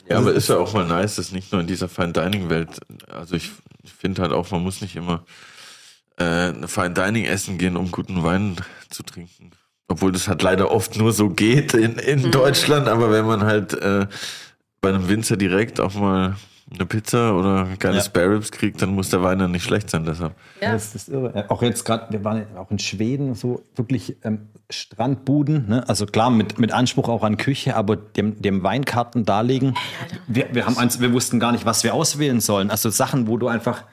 Ja, 0.08 0.16
aber 0.16 0.32
ist 0.32 0.48
ja 0.48 0.56
auch 0.56 0.72
mal 0.72 0.86
nice, 0.86 1.16
dass 1.16 1.32
nicht 1.32 1.52
nur 1.52 1.60
in 1.60 1.66
dieser 1.66 1.86
Fine 1.86 2.14
Dining 2.14 2.48
Welt, 2.48 2.80
also 3.10 3.36
ich, 3.36 3.50
ich 3.82 3.92
finde 3.92 4.22
halt 4.22 4.32
auch, 4.32 4.50
man 4.50 4.62
muss 4.62 4.80
nicht 4.80 4.96
immer 4.96 5.26
äh, 6.16 6.66
Fine 6.66 6.94
Dining 6.94 7.26
essen 7.26 7.58
gehen, 7.58 7.76
um 7.76 7.90
guten 7.90 8.24
Wein 8.24 8.56
zu 8.88 9.02
trinken. 9.02 9.50
Obwohl 9.88 10.12
das 10.12 10.28
halt 10.28 10.42
leider 10.42 10.70
oft 10.70 10.96
nur 10.96 11.12
so 11.12 11.28
geht 11.28 11.74
in, 11.74 11.98
in 11.98 12.30
Deutschland, 12.30 12.88
aber 12.88 13.10
wenn 13.10 13.26
man 13.26 13.44
halt 13.44 13.74
äh, 13.74 14.06
bei 14.80 14.88
einem 14.88 15.08
Winzer 15.08 15.36
direkt 15.36 15.78
auch 15.78 15.94
mal 15.94 16.36
eine 16.72 16.86
Pizza 16.86 17.34
oder 17.36 17.68
geile 17.78 17.96
Ja. 17.96 18.02
Spare 18.02 18.30
Ribs 18.30 18.50
kriegt, 18.50 18.80
dann 18.80 18.94
muss 18.94 19.10
der 19.10 19.22
Wein 19.22 19.38
dann 19.38 19.52
nicht 19.52 19.64
schlecht 19.64 19.90
sein, 19.90 20.04
deshalb. 20.04 20.34
Ja. 20.60 20.72
Das 20.72 20.94
ist 20.94 21.08
irre. 21.08 21.44
Auch 21.48 21.62
jetzt 21.62 21.84
gerade, 21.84 22.10
wir 22.10 22.24
waren 22.24 22.44
auch 22.56 22.70
in 22.70 22.78
Schweden, 22.78 23.34
so 23.34 23.62
wirklich 23.76 24.16
ähm, 24.24 24.48
Strandbuden, 24.70 25.68
ne? 25.68 25.88
also 25.88 26.06
klar 26.06 26.30
mit, 26.30 26.58
mit 26.58 26.72
Anspruch 26.72 27.08
auch 27.08 27.22
an 27.22 27.36
Küche, 27.36 27.76
aber 27.76 27.96
dem, 27.96 28.40
dem 28.40 28.62
Weinkarten 28.62 29.24
darlegen. 29.24 29.76
Wir, 30.26 30.48
wir, 30.52 30.66
haben 30.66 30.78
eins, 30.78 31.00
wir 31.00 31.12
wussten 31.12 31.38
gar 31.38 31.52
nicht, 31.52 31.66
was 31.66 31.84
wir 31.84 31.94
auswählen 31.94 32.40
sollen. 32.40 32.70
Also 32.70 32.88
Sachen, 32.90 33.28
wo 33.28 33.36
du 33.36 33.48
einfach 33.48 33.84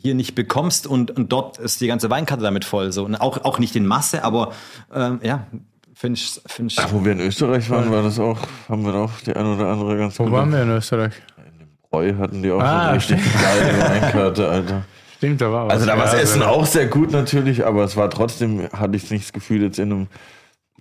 hier 0.00 0.14
nicht 0.14 0.34
bekommst 0.34 0.86
und, 0.86 1.10
und 1.10 1.32
dort 1.32 1.58
ist 1.58 1.80
die 1.80 1.86
ganze 1.88 2.08
Weinkarte 2.10 2.42
damit 2.42 2.64
voll. 2.64 2.92
So. 2.92 3.04
Und 3.04 3.16
auch, 3.16 3.44
auch 3.44 3.58
nicht 3.58 3.74
in 3.76 3.86
Masse, 3.86 4.22
aber 4.24 4.52
ähm, 4.94 5.18
ja, 5.22 5.46
finde 5.94 6.18
ich, 6.20 6.40
find 6.46 6.72
ich 6.72 6.78
Wo 6.92 7.04
wir 7.04 7.12
in 7.12 7.20
Österreich 7.20 7.68
waren, 7.70 7.90
war 7.90 8.02
das 8.02 8.18
auch, 8.18 8.38
haben 8.68 8.84
wir 8.86 8.94
auch 8.94 9.10
die 9.26 9.34
eine 9.34 9.54
oder 9.56 9.66
andere 9.68 9.96
ganz 9.98 10.18
Wo 10.18 10.24
gute- 10.24 10.36
waren 10.36 10.52
wir 10.52 10.62
in 10.62 10.70
Österreich? 10.70 11.14
Bräu 11.90 12.14
hatten 12.18 12.42
die 12.42 12.50
auch 12.50 12.60
Ah, 12.60 12.82
so 12.82 12.88
eine 12.88 12.96
richtig 12.96 13.18
geile 13.42 13.80
Weinkarte, 14.02 14.48
Alter. 14.48 14.82
Stimmt, 15.16 15.40
da 15.40 15.50
war 15.50 15.66
was. 15.66 15.72
Also 15.72 15.86
da 15.86 15.96
war 15.96 16.04
das 16.04 16.12
Ja, 16.12 16.18
Essen 16.20 16.42
also- 16.42 16.54
auch 16.54 16.66
sehr 16.66 16.86
gut 16.86 17.10
natürlich, 17.10 17.66
aber 17.66 17.82
es 17.82 17.96
war 17.96 18.08
trotzdem, 18.10 18.68
hatte 18.72 18.96
ich 18.96 19.10
nicht 19.10 19.24
das 19.24 19.32
Gefühl, 19.32 19.62
jetzt 19.62 19.78
in 19.78 19.90
einem 19.90 20.06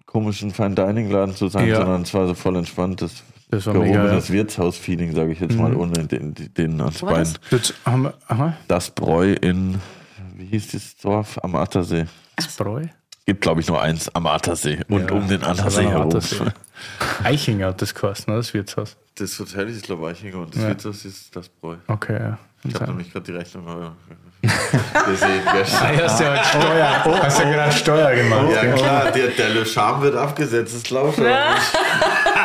komischen 0.06 0.52
Fine 0.52 0.76
Dining 0.76 1.10
Laden 1.10 1.36
zu 1.36 1.48
sein, 1.48 1.68
Ja. 1.68 1.78
sondern 1.78 2.04
es 2.04 2.14
war 2.14 2.28
so 2.28 2.34
voll 2.34 2.56
entspanntes, 2.56 3.24
Das 3.36 3.37
war 3.66 3.74
mega, 3.76 4.02
gehobenes 4.02 4.30
Wirtshaus-Feeling, 4.32 5.16
sage 5.16 5.32
ich 5.32 5.40
jetzt 5.40 5.56
mal, 5.56 5.74
ohne 5.76 6.06
den, 6.08 6.36
den 6.36 6.82
ans 6.82 7.00
das? 7.00 7.10
Bein. 7.10 7.34
Jetzt 7.52 7.74
haben 7.86 8.04
wir, 8.04 8.14
aha, 8.28 8.54
Das 8.68 8.90
Bräu 8.92 9.34
in, 9.34 9.80
wie 10.36 10.46
hieß 10.46 10.72
das 10.72 10.98
Dorf? 10.98 11.38
Am 11.44 11.56
Attersee. 11.56 12.06
das 12.36 12.48
Bräu. 12.56 12.84
Gibt, 13.26 13.42
glaube 13.42 13.60
ich, 13.62 13.68
nur 13.68 13.82
eins 13.82 14.14
am 14.16 14.26
Attersee 14.28 14.80
und 14.90 15.10
Ja, 15.10 15.16
um 15.16 15.28
den 15.28 15.42
das 15.42 15.60
Attersee 15.60 15.84
herum. 15.88 16.08
Attersee. 16.08 16.46
Eichinger 17.24 17.68
hat 17.68 17.82
das 17.82 17.94
geheißen, 17.94 18.26
ne, 18.32 18.38
das 18.40 18.54
Wirtshaus. 18.54 18.96
Das 19.16 19.38
Hotel 19.40 19.68
ist 19.70 19.86
Slowachiger 19.86 20.40
und 20.40 20.56
das 20.56 20.62
Ja. 20.62 20.70
Wirtshaus 20.70 21.04
ist 21.06 21.36
das 21.36 21.50
Bräu. 21.50 21.76
Okay, 21.88 22.18
ja. 22.20 22.38
Ich 22.64 22.74
habe 22.76 22.88
nämlich 22.88 23.12
gerade 23.12 23.26
die 23.26 23.38
Rechnung 23.38 23.66
gesehen 23.66 25.42
gestern. 25.54 25.88
Ah, 25.98 26.04
hast 26.04 26.20
du 26.20 26.24
ja 26.24 26.44
Steuer, 26.44 27.04
hast 27.24 27.40
ja 27.40 27.50
gerade 27.50 27.72
Steuer 27.72 28.16
gemacht. 28.16 28.48
Ja 28.54 28.72
klar, 28.74 29.12
der, 29.12 29.28
der 29.30 29.50
Le 29.50 29.66
Charme 29.66 30.02
wird 30.04 30.16
abgesetzt, 30.16 30.76
das 30.90 30.98
aber 30.98 31.08
nicht. 31.08 31.18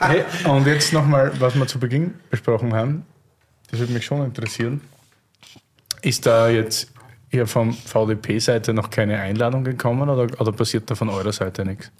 Hey, 0.00 0.24
und 0.48 0.66
jetzt 0.66 0.92
nochmal, 0.92 1.32
was 1.38 1.54
wir 1.54 1.66
zu 1.66 1.78
Beginn 1.78 2.14
besprochen 2.30 2.74
haben, 2.74 3.04
das 3.70 3.80
würde 3.80 3.92
mich 3.92 4.04
schon 4.04 4.24
interessieren. 4.24 4.80
Ist 6.02 6.26
da 6.26 6.48
jetzt 6.48 6.92
hier 7.30 7.46
vom 7.46 7.72
VDP-Seite 7.72 8.72
noch 8.72 8.90
keine 8.90 9.18
Einladung 9.18 9.64
gekommen 9.64 10.08
oder, 10.08 10.26
oder 10.40 10.52
passiert 10.52 10.90
da 10.90 10.94
von 10.94 11.08
eurer 11.08 11.32
Seite 11.32 11.64
nichts? 11.64 11.90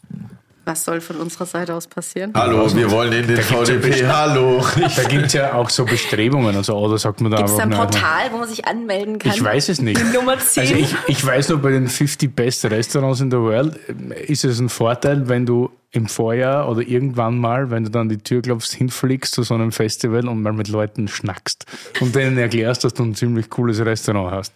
Was 0.65 0.83
soll 0.85 1.01
von 1.01 1.17
unserer 1.17 1.47
Seite 1.47 1.75
aus 1.75 1.87
passieren? 1.87 2.33
Hallo, 2.35 2.69
wir 2.75 2.91
wollen 2.91 3.13
in 3.13 3.27
den 3.29 3.37
ja 3.37 3.43
VDP, 3.43 3.89
bestimmt- 3.89 4.13
hallo. 4.13 4.65
Da 4.97 5.03
gibt 5.05 5.27
es 5.27 5.33
ja 5.35 5.55
auch 5.55 5.71
so 5.71 5.85
Bestrebungen, 5.85 6.57
also, 6.57 6.77
oder 6.77 6.99
sagt 6.99 7.21
man 7.21 7.31
da 7.31 7.37
Gibt 7.39 7.51
es 7.51 7.59
ein 7.61 7.71
Portal, 7.71 8.33
wo 8.33 8.39
man 8.39 8.49
sich 8.49 8.67
anmelden 8.67 9.21
kann? 9.21 9.31
Ich 9.33 9.43
weiß 9.43 9.69
es 9.69 9.81
nicht. 9.81 10.01
Nummer 10.13 10.37
10. 10.39 10.61
Also 10.63 10.75
ich, 10.75 10.95
ich 11.07 11.25
weiß 11.25 11.51
nur, 11.51 11.59
bei 11.59 11.71
den 11.71 11.87
50 11.87 12.35
Best 12.35 12.65
Restaurants 12.65 13.21
in 13.21 13.31
der 13.31 13.41
World 13.43 13.79
äh, 14.11 14.25
ist 14.25 14.45
es 14.45 14.59
ein 14.59 14.69
Vorteil, 14.69 15.29
wenn 15.29 15.47
du 15.47 15.71
im 15.97 16.07
Vorjahr 16.07 16.69
oder 16.69 16.83
irgendwann 16.83 17.39
mal, 17.39 17.71
wenn 17.71 17.85
du 17.85 17.91
dann 17.91 18.09
die 18.09 18.19
Tür 18.19 18.43
klopfst, 18.43 18.75
hinfliegst 18.75 19.35
zu 19.35 19.43
so 19.43 19.55
einem 19.55 19.73
Festival 19.73 20.29
und 20.29 20.43
mal 20.43 20.53
mit 20.53 20.69
Leuten 20.69 21.09
schnackst 21.09 21.65
und 22.01 22.15
denen 22.15 22.37
erklärst, 22.39 22.85
dass 22.85 22.95
du 22.95 23.03
ein 23.05 23.15
ziemlich 23.15 23.49
cooles 23.51 23.85
Restaurant 23.85 24.33
hast. 24.33 24.55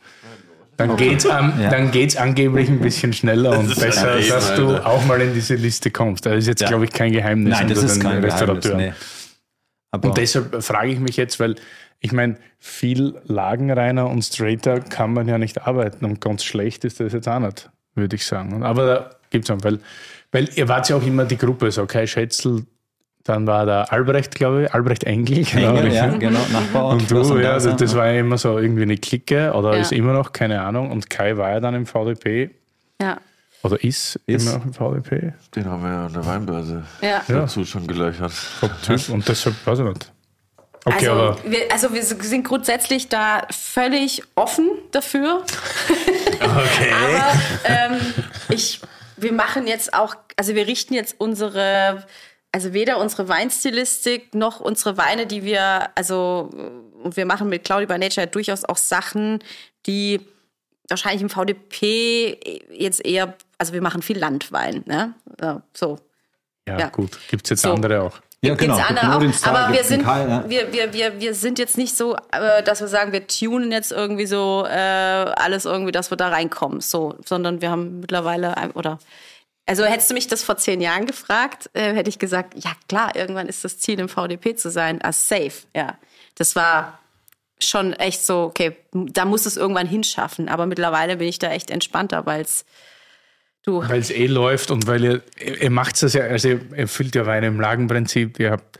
Dann 0.77 0.97
geht's, 0.97 1.25
dann 1.25 1.91
geht's 1.91 2.17
angeblich 2.17 2.69
ein 2.69 2.81
bisschen 2.81 3.13
schneller 3.13 3.59
und 3.59 3.79
besser, 3.79 4.17
Leben, 4.17 4.29
dass 4.31 4.55
du 4.55 4.69
Alter. 4.69 4.87
auch 4.87 5.05
mal 5.05 5.21
in 5.21 5.35
diese 5.35 5.55
Liste 5.55 5.91
kommst. 5.91 6.25
Das 6.25 6.35
ist 6.37 6.47
jetzt, 6.47 6.63
Ja. 6.63 6.69
glaube 6.69 6.85
ich, 6.87 6.91
kein 6.93 7.13
Geheimnis 7.13 7.59
Nein, 7.59 7.69
das 7.69 7.83
ist 7.83 8.01
kein 8.01 8.23
Geheimnis. 8.23 8.33
Restaurateuren. 8.35 8.79
Nee. 8.79 8.93
Und 9.93 10.17
deshalb 10.17 10.63
frage 10.63 10.91
ich 10.93 10.99
mich 11.01 11.17
jetzt, 11.17 11.39
weil 11.41 11.57
ich 12.01 12.13
meine, 12.13 12.37
viel 12.59 13.15
lagenreiner 13.27 14.09
und 14.09 14.23
straighter 14.23 14.81
kann 14.81 15.13
man 15.13 15.29
ja 15.29 15.37
nicht 15.37 15.67
arbeiten 15.67 16.05
und 16.07 16.21
ganz 16.21 16.45
schlecht 16.45 16.85
ist 16.87 17.01
das 17.01 17.13
jetzt 17.13 17.29
auch 17.29 17.41
nicht, 17.41 17.69
würde 17.95 18.17
ich 18.17 18.25
sagen. 18.25 18.63
Aber 18.63 18.87
da 18.87 19.11
gibt 19.29 19.51
es 19.51 19.65
weil, 19.65 19.81
weil 20.33 20.49
ihr 20.55 20.69
wart 20.69 20.89
ja 20.89 20.97
auch 20.97 21.03
immer 21.07 21.25
die 21.25 21.37
Gruppe, 21.39 21.71
so 21.71 21.87
Kai 21.87 22.07
Schätzel, 22.07 22.65
dann 23.25 23.47
war 23.47 23.67
da 23.67 23.83
Albrecht, 23.85 24.35
glaube 24.35 24.65
ich, 24.65 24.75
Albrecht 24.75 25.05
Engel, 25.05 25.45
genau. 25.45 25.77
Engel, 25.77 25.93
ja, 25.93 26.07
genau, 26.09 26.41
Nachbarort. 26.53 27.01
Und 27.03 27.11
du, 27.11 27.37
ja, 27.39 27.53
Deiser. 27.53 27.75
das, 27.75 27.95
war 27.95 28.07
ja 28.11 28.21
immer 28.21 28.39
so 28.39 28.59
irgendwie 28.59 28.83
eine 28.83 28.97
Clique 28.97 29.53
oder 29.53 29.75
Ja. 29.75 29.81
ist 29.83 29.93
immer 29.93 30.13
noch, 30.15 30.33
keine 30.33 30.63
Ahnung. 30.63 30.91
Und 30.91 31.11
Kai 31.11 31.37
war 31.37 31.51
ja 31.51 31.61
dann 31.61 31.75
im 31.75 31.85
VDP 31.87 32.51
ja. 33.01 33.19
oder 33.63 33.83
ist, 33.85 34.19
Ist. 34.27 34.47
immer 34.47 34.59
noch 34.59 34.65
im 34.65 34.73
VDP. 34.73 35.35
Den 35.55 35.67
haben 35.67 35.83
wir 35.83 35.91
ja 35.91 36.07
an 36.07 36.13
der 36.15 36.25
Weinbörse 36.27 36.83
Ja. 37.03 37.09
Ja. 37.09 37.23
dazu 37.29 37.65
schon 37.67 37.87
gelöchert. 37.87 38.33
Top-Typ. 38.61 39.09
Und 39.11 39.29
deshalb 39.29 39.55
weiß 39.67 39.81
ich 39.81 39.85
nicht. 39.85 40.13
Okay, 40.87 41.09
Also 41.09 41.11
aber 41.11 41.37
wir, 41.45 41.59
also 41.71 41.93
wir 41.93 42.03
sind 42.03 42.43
grundsätzlich 42.43 43.11
da 43.11 43.43
völlig 43.51 44.23
offen 44.35 44.71
dafür. 44.93 45.43
Okay. 46.43 46.91
Aber 47.05 47.33
ähm, 47.65 48.01
ich, 48.49 48.81
wir 49.23 49.33
machen 49.33 49.67
jetzt 49.67 49.95
auch, 49.95 50.15
also 50.37 50.55
wir 50.55 50.67
richten 50.67 50.95
jetzt 50.95 51.17
unsere, 51.19 52.07
also 52.53 52.73
weder 52.73 52.99
unsere 52.99 53.29
Weinstilistik 53.29 54.35
noch 54.35 54.61
unsere 54.61 54.97
Weine, 54.97 55.27
die 55.27 55.45
wir, 55.45 55.91
also 55.97 56.51
wir 57.05 57.27
machen 57.27 57.49
mit 57.49 57.65
Claudia 57.65 57.87
by 57.87 57.99
Nature 57.99 58.27
durchaus 58.27 58.65
auch 58.65 58.77
Sachen, 58.77 59.41
die 59.87 60.21
wahrscheinlich 60.89 61.23
im 61.23 61.31
VDP 61.31 62.67
jetzt 62.73 63.05
eher, 63.05 63.35
also 63.59 63.73
wir 63.73 63.83
machen 63.83 64.03
viel 64.03 64.19
Landwein, 64.19 64.83
ne? 64.87 65.15
So. 65.73 65.99
ja, 66.69 66.79
ja. 66.79 66.89
gut, 66.89 67.19
gibt 67.29 67.47
es 67.47 67.51
jetzt 67.51 67.63
So. 67.63 67.73
andere 67.73 68.03
auch. 68.03 68.21
Ja, 68.43 68.55
genau. 68.55 68.77
Gibt's 68.77 68.89
andere 68.89 69.07
auch, 69.17 69.47
aber 69.47 69.75
wir 69.75 69.85
sind, 69.85 70.03
Kai, 70.03 70.27
ja. 70.27 70.49
wir, 70.49 70.73
wir, 70.73 70.93
wir, 70.93 71.21
wir 71.21 71.35
sind 71.35 71.59
jetzt 71.59 71.77
nicht 71.77 71.95
so, 71.97 72.17
äh, 72.33 72.63
dass 72.63 72.81
wir 72.81 72.89
sagen, 72.89 73.13
wir 73.13 73.27
tunen 73.27 73.71
jetzt 73.71 73.93
irgendwie 73.93 74.27
so 74.27 74.65
äh, 74.67 74.73
alles 74.73 75.67
irgendwie, 75.67 75.93
dass 75.93 76.11
wir 76.11 76.17
da 76.17 76.29
reinkommen, 76.29 76.81
so, 76.81 77.17
sondern 77.25 77.61
wir 77.61 77.71
haben 77.71 78.01
mittlerweile 78.01 78.55
oder 78.75 78.99
also 79.67 79.85
hättest 79.85 80.11
du 80.11 80.15
mich 80.15 80.27
das 80.27 80.43
vor 80.43 80.57
zehn 80.57 80.81
Jahren 80.81 81.07
gefragt, 81.07 81.71
äh, 81.75 81.95
hätte 81.95 82.09
ich 82.09 82.19
gesagt, 82.19 82.55
ja 82.57 82.73
klar, 82.89 83.15
irgendwann 83.15 83.47
ist 83.47 83.63
das 83.63 83.79
Ziel 83.79 84.01
im 84.01 84.09
VDP 84.09 84.57
zu 84.57 84.71
sein, 84.71 85.01
as 85.03 85.29
safe, 85.29 85.67
ja. 85.77 85.99
Das 86.35 86.57
war 86.57 86.99
schon 87.61 87.93
echt 87.93 88.25
so, 88.25 88.45
okay, 88.45 88.77
da 88.93 89.27
muss 89.27 89.47
es 89.47 89.57
irgendwann 89.57 89.87
hinschaffen, 89.87 90.49
aber 90.49 90.67
mittlerweile 90.67 91.19
bin 91.19 91.29
ich 91.29 91.39
da 91.39 91.51
echt 91.51 91.71
entspannter, 91.71 92.25
weil 92.25 92.41
es 92.41 92.65
Weil 93.89 94.01
es 94.01 94.11
eh 94.11 94.27
läuft 94.27 94.71
und 94.71 94.87
weil 94.87 95.05
ihr, 95.05 95.23
ihr 95.61 95.71
macht 95.71 96.03
es 96.03 96.15
ja, 96.15 96.23
also 96.23 96.49
ihr, 96.49 96.61
ihr 96.77 96.89
füllt 96.89 97.15
ja 97.15 97.27
Weine 97.27 97.49
im 97.49 97.61
Lagenprinzip, 97.61 98.39
ihr 98.39 98.53
habt 98.53 98.79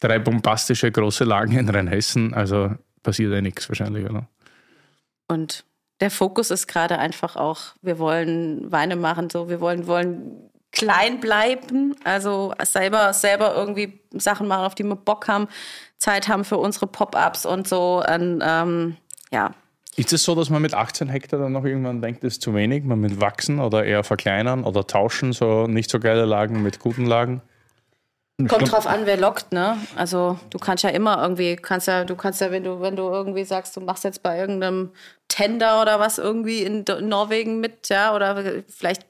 drei 0.00 0.18
bombastische 0.18 0.90
große 0.90 1.24
Lagen 1.24 1.58
in 1.58 1.68
Rheinhessen, 1.68 2.34
also 2.34 2.72
passiert 3.02 3.32
ja 3.32 3.40
nichts 3.40 3.68
wahrscheinlich, 3.68 4.08
oder? 4.08 4.28
Und 5.28 5.64
der 6.00 6.10
Fokus 6.10 6.50
ist 6.50 6.66
gerade 6.66 6.98
einfach 6.98 7.36
auch, 7.36 7.74
wir 7.82 7.98
wollen 7.98 8.72
Weine 8.72 8.96
machen, 8.96 9.30
so, 9.30 9.48
wir 9.48 9.60
wollen, 9.60 9.86
wollen 9.86 10.50
klein 10.72 11.20
bleiben, 11.20 11.94
also 12.02 12.54
selber, 12.64 13.12
selber 13.12 13.54
irgendwie 13.54 14.00
Sachen 14.12 14.48
machen, 14.48 14.64
auf 14.64 14.74
die 14.74 14.84
wir 14.84 14.96
Bock 14.96 15.28
haben, 15.28 15.46
Zeit 15.98 16.28
haben 16.28 16.44
für 16.44 16.56
unsere 16.56 16.86
Pop-ups 16.86 17.46
und 17.46 17.68
so. 17.68 18.02
Und, 18.02 18.42
ähm, 18.42 18.96
ja, 19.30 19.54
Ist 19.96 20.12
es 20.12 20.24
so, 20.24 20.34
dass 20.34 20.48
man 20.48 20.62
mit 20.62 20.74
18 20.74 21.08
Hektar 21.08 21.38
dann 21.38 21.52
noch 21.52 21.64
irgendwann 21.64 22.00
denkt, 22.00 22.24
das 22.24 22.34
ist 22.34 22.42
zu 22.42 22.54
wenig, 22.54 22.84
man 22.84 23.02
will 23.02 23.20
wachsen 23.20 23.60
oder 23.60 23.84
eher 23.84 24.04
verkleinern 24.04 24.64
oder 24.64 24.86
tauschen, 24.86 25.32
so 25.32 25.66
nicht 25.66 25.90
so 25.90 26.00
geile 26.00 26.24
Lagen 26.24 26.62
mit 26.62 26.78
guten 26.78 27.04
Lagen? 27.04 27.42
Kommt 28.48 28.72
drauf 28.72 28.86
an, 28.86 29.04
wer 29.04 29.18
lockt, 29.18 29.52
ne? 29.52 29.76
Also 29.94 30.38
du 30.50 30.58
kannst 30.58 30.82
ja 30.82 30.90
immer 30.90 31.22
irgendwie, 31.22 31.56
kannst 31.56 31.86
ja, 31.86 32.04
du 32.04 32.16
kannst 32.16 32.40
ja, 32.40 32.50
wenn 32.50 32.64
du, 32.64 32.80
wenn 32.80 32.96
du 32.96 33.02
irgendwie 33.02 33.44
sagst, 33.44 33.76
du 33.76 33.80
machst 33.82 34.04
jetzt 34.04 34.22
bei 34.22 34.38
irgendeinem 34.38 34.90
Tender 35.28 35.82
oder 35.82 36.00
was 36.00 36.18
irgendwie 36.18 36.62
in 36.62 36.84
Norwegen 37.02 37.60
mit, 37.60 37.88
ja, 37.90 38.14
oder 38.14 38.42
vielleicht 38.68 39.06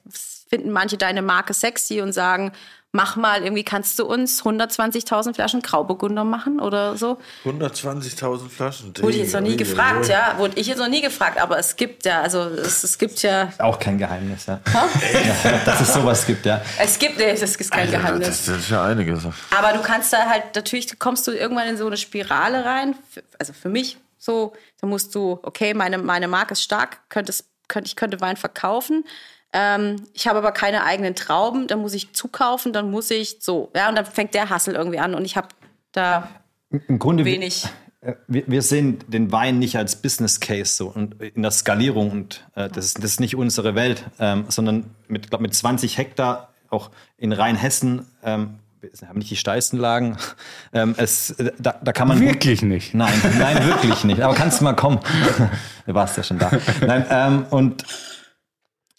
finden 0.48 0.70
manche 0.70 0.98
deine 0.98 1.22
Marke 1.22 1.54
sexy 1.54 2.00
und 2.00 2.12
sagen, 2.12 2.52
mach 2.92 3.16
mal, 3.16 3.42
irgendwie 3.42 3.64
kannst 3.64 3.98
du 3.98 4.04
uns 4.04 4.42
120.000 4.42 5.34
Flaschen 5.34 5.62
Grauburgunder 5.62 6.24
machen 6.24 6.60
oder 6.60 6.96
so. 6.96 7.18
120.000 7.44 8.48
Flaschen. 8.50 8.92
Wurde 8.98 9.14
ich 9.14 9.22
jetzt 9.22 9.32
noch 9.32 9.40
nie 9.40 9.56
gefragt, 9.56 10.08
ja. 10.08 10.34
Wurde 10.36 10.60
ich 10.60 10.66
jetzt 10.66 10.78
noch 10.78 10.88
nie 10.88 11.00
gefragt, 11.00 11.40
aber 11.40 11.58
es 11.58 11.76
gibt 11.76 12.04
ja, 12.04 12.20
also 12.20 12.40
es, 12.40 12.84
es 12.84 12.98
gibt 12.98 13.22
ja, 13.22 13.50
Auch 13.58 13.78
kein 13.78 13.96
Geheimnis, 13.96 14.46
ja. 14.46 14.60
ja. 14.72 15.58
Dass 15.64 15.80
es 15.80 15.94
sowas 15.94 16.26
gibt, 16.26 16.44
ja. 16.44 16.60
es 16.78 16.98
gibt, 16.98 17.18
nee, 17.18 17.32
das 17.32 17.42
ist 17.42 17.70
kein 17.70 17.90
Geheimnis. 17.90 18.28
Das, 18.28 18.44
das 18.44 18.56
ist 18.58 18.70
ja 18.70 18.84
einiges. 18.84 19.26
Aber 19.56 19.72
du 19.72 19.82
kannst 19.82 20.12
da 20.12 20.26
halt, 20.28 20.54
natürlich 20.54 20.98
kommst 20.98 21.26
du 21.26 21.32
irgendwann 21.32 21.68
in 21.68 21.78
so 21.78 21.86
eine 21.86 21.96
Spirale 21.96 22.64
rein. 22.64 22.94
Also 23.38 23.54
für 23.54 23.70
mich 23.70 23.96
so, 24.18 24.52
da 24.80 24.86
musst 24.86 25.14
du, 25.14 25.40
okay, 25.42 25.72
meine, 25.74 25.98
meine 25.98 26.28
Marke 26.28 26.52
ist 26.52 26.62
stark, 26.62 27.08
könnte 27.08 27.32
es, 27.32 27.48
könnte, 27.68 27.88
ich 27.88 27.96
könnte 27.96 28.20
Wein 28.20 28.36
verkaufen. 28.36 29.04
Ähm, 29.52 29.96
ich 30.14 30.26
habe 30.26 30.38
aber 30.38 30.52
keine 30.52 30.84
eigenen 30.84 31.14
Trauben, 31.14 31.66
dann 31.66 31.80
muss 31.80 31.92
ich 31.94 32.12
zukaufen, 32.12 32.72
dann 32.72 32.90
muss 32.90 33.10
ich 33.10 33.38
so. 33.40 33.70
Ja, 33.76 33.88
und 33.88 33.96
dann 33.96 34.06
fängt 34.06 34.34
der 34.34 34.48
Hassel 34.48 34.74
irgendwie 34.74 34.98
an 34.98 35.14
und 35.14 35.24
ich 35.24 35.36
habe 35.36 35.48
da 35.92 36.28
Im 36.70 36.98
Grunde 36.98 37.24
wenig. 37.24 37.66
äh, 38.00 38.14
wir, 38.28 38.44
wir 38.46 38.62
sehen 38.62 39.00
den 39.08 39.30
Wein 39.30 39.58
nicht 39.58 39.76
als 39.76 39.96
Business 39.96 40.40
Case 40.40 40.74
so 40.74 40.88
und 40.88 41.20
in 41.20 41.42
der 41.42 41.50
Skalierung 41.50 42.10
und 42.10 42.46
äh, 42.54 42.70
das, 42.70 42.86
ist, 42.86 42.98
das 42.98 43.04
ist 43.04 43.20
nicht 43.20 43.36
unsere 43.36 43.74
Welt, 43.74 44.04
ähm, 44.18 44.46
sondern 44.48 44.90
mit, 45.08 45.28
glaub, 45.28 45.42
mit 45.42 45.54
20 45.54 45.98
Hektar 45.98 46.48
auch 46.70 46.90
in 47.18 47.32
Rheinhessen, 47.32 48.06
ähm, 48.24 48.58
wir 48.80 49.08
haben 49.08 49.18
nicht 49.18 49.30
die 49.30 49.36
steilsten 49.36 49.78
Lagen, 49.78 50.16
ähm, 50.72 50.94
es, 50.96 51.30
äh, 51.32 51.52
da, 51.58 51.74
da 51.82 51.92
kann 51.92 52.08
man 52.08 52.18
Wirklich 52.20 52.62
nicht. 52.62 52.94
Nein, 52.94 53.12
nein, 53.38 53.66
wirklich 53.66 54.02
nicht. 54.04 54.22
Aber 54.22 54.34
kannst 54.34 54.60
du 54.60 54.64
mal 54.64 54.72
kommen? 54.72 54.98
du 55.86 55.94
warst 55.94 56.16
ja 56.16 56.22
schon 56.22 56.38
da. 56.38 56.50
Nein, 56.80 57.06
ähm, 57.10 57.46
und 57.50 57.84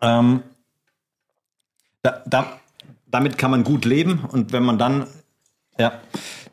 ähm, 0.03 0.43
da, 2.03 2.21
da, 2.25 2.59
damit 3.07 3.37
kann 3.37 3.51
man 3.51 3.63
gut 3.63 3.85
leben. 3.85 4.25
Und 4.31 4.51
wenn 4.51 4.63
man 4.63 4.77
dann 4.77 5.07
ja, 5.79 5.93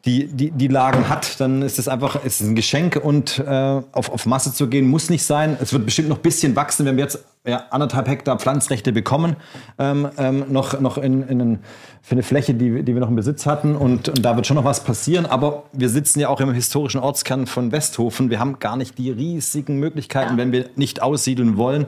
die, 0.06 0.28
die, 0.28 0.50
die 0.50 0.68
Lagen 0.68 1.10
hat, 1.10 1.40
dann 1.40 1.60
ist 1.60 1.78
es 1.78 1.86
einfach 1.86 2.24
ist 2.24 2.40
ein 2.40 2.54
Geschenk 2.54 2.96
und 2.96 3.38
äh, 3.38 3.82
auf, 3.92 4.10
auf 4.10 4.24
Masse 4.24 4.54
zu 4.54 4.68
gehen 4.68 4.88
muss 4.88 5.10
nicht 5.10 5.24
sein. 5.24 5.58
Es 5.60 5.74
wird 5.74 5.84
bestimmt 5.84 6.08
noch 6.08 6.16
ein 6.16 6.22
bisschen 6.22 6.56
wachsen. 6.56 6.86
Wir 6.86 6.92
haben 6.92 6.98
jetzt 6.98 7.22
ja, 7.46 7.64
anderthalb 7.70 8.08
Hektar 8.08 8.38
Pflanzrechte 8.38 8.92
bekommen, 8.92 9.36
ähm, 9.78 10.08
ähm, 10.16 10.44
noch, 10.48 10.80
noch 10.80 10.96
in, 10.96 11.22
in 11.24 11.40
einen, 11.40 11.58
für 12.00 12.12
eine 12.12 12.22
Fläche, 12.22 12.54
die, 12.54 12.82
die 12.82 12.94
wir 12.94 13.00
noch 13.00 13.08
im 13.08 13.16
Besitz 13.16 13.44
hatten. 13.44 13.76
Und, 13.76 14.08
und 14.08 14.24
da 14.24 14.36
wird 14.36 14.46
schon 14.46 14.56
noch 14.56 14.64
was 14.64 14.84
passieren. 14.84 15.26
Aber 15.26 15.64
wir 15.72 15.90
sitzen 15.90 16.20
ja 16.20 16.28
auch 16.28 16.40
im 16.40 16.52
historischen 16.54 17.00
Ortskern 17.00 17.46
von 17.46 17.70
Westhofen. 17.70 18.30
Wir 18.30 18.38
haben 18.38 18.58
gar 18.58 18.76
nicht 18.76 18.96
die 18.96 19.10
riesigen 19.10 19.78
Möglichkeiten, 19.78 20.38
wenn 20.38 20.50
wir 20.50 20.70
nicht 20.76 21.02
aussiedeln 21.02 21.58
wollen. 21.58 21.86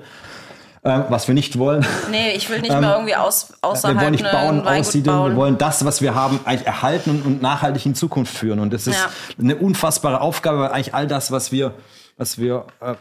Ähm, 0.84 1.04
was 1.10 1.28
wir 1.28 1.34
nicht 1.34 1.58
wollen. 1.60 1.86
Nee, 2.10 2.32
ich 2.32 2.50
will 2.50 2.60
nicht 2.60 2.76
mehr 2.80 2.94
irgendwie 2.94 3.14
aus, 3.14 3.52
außerhalb 3.60 3.94
Ähm, 3.94 4.00
Wir 4.00 4.04
wollen 4.04 4.12
nicht 4.12 4.32
bauen, 4.32 4.66
aussiedeln. 4.66 5.16
bauen. 5.16 5.30
Wir 5.32 5.36
wollen 5.36 5.58
das, 5.58 5.84
was 5.84 6.02
wir 6.02 6.14
haben, 6.16 6.40
eigentlich 6.44 6.66
erhalten 6.66 7.10
und, 7.10 7.24
und 7.24 7.42
nachhaltig 7.42 7.86
in 7.86 7.94
Zukunft 7.94 8.36
führen. 8.36 8.58
Und 8.58 8.72
das 8.72 8.88
ist 8.88 8.98
Ja. 8.98 9.08
eine 9.40 9.54
unfassbare 9.56 10.20
Aufgabe, 10.20 10.58
weil 10.58 10.70
eigentlich 10.72 10.92
all 10.92 11.06
das, 11.06 11.30
was 11.30 11.52
wir, 11.52 11.74
was 12.16 12.36
wir 12.38 12.64
äh, 12.80 12.94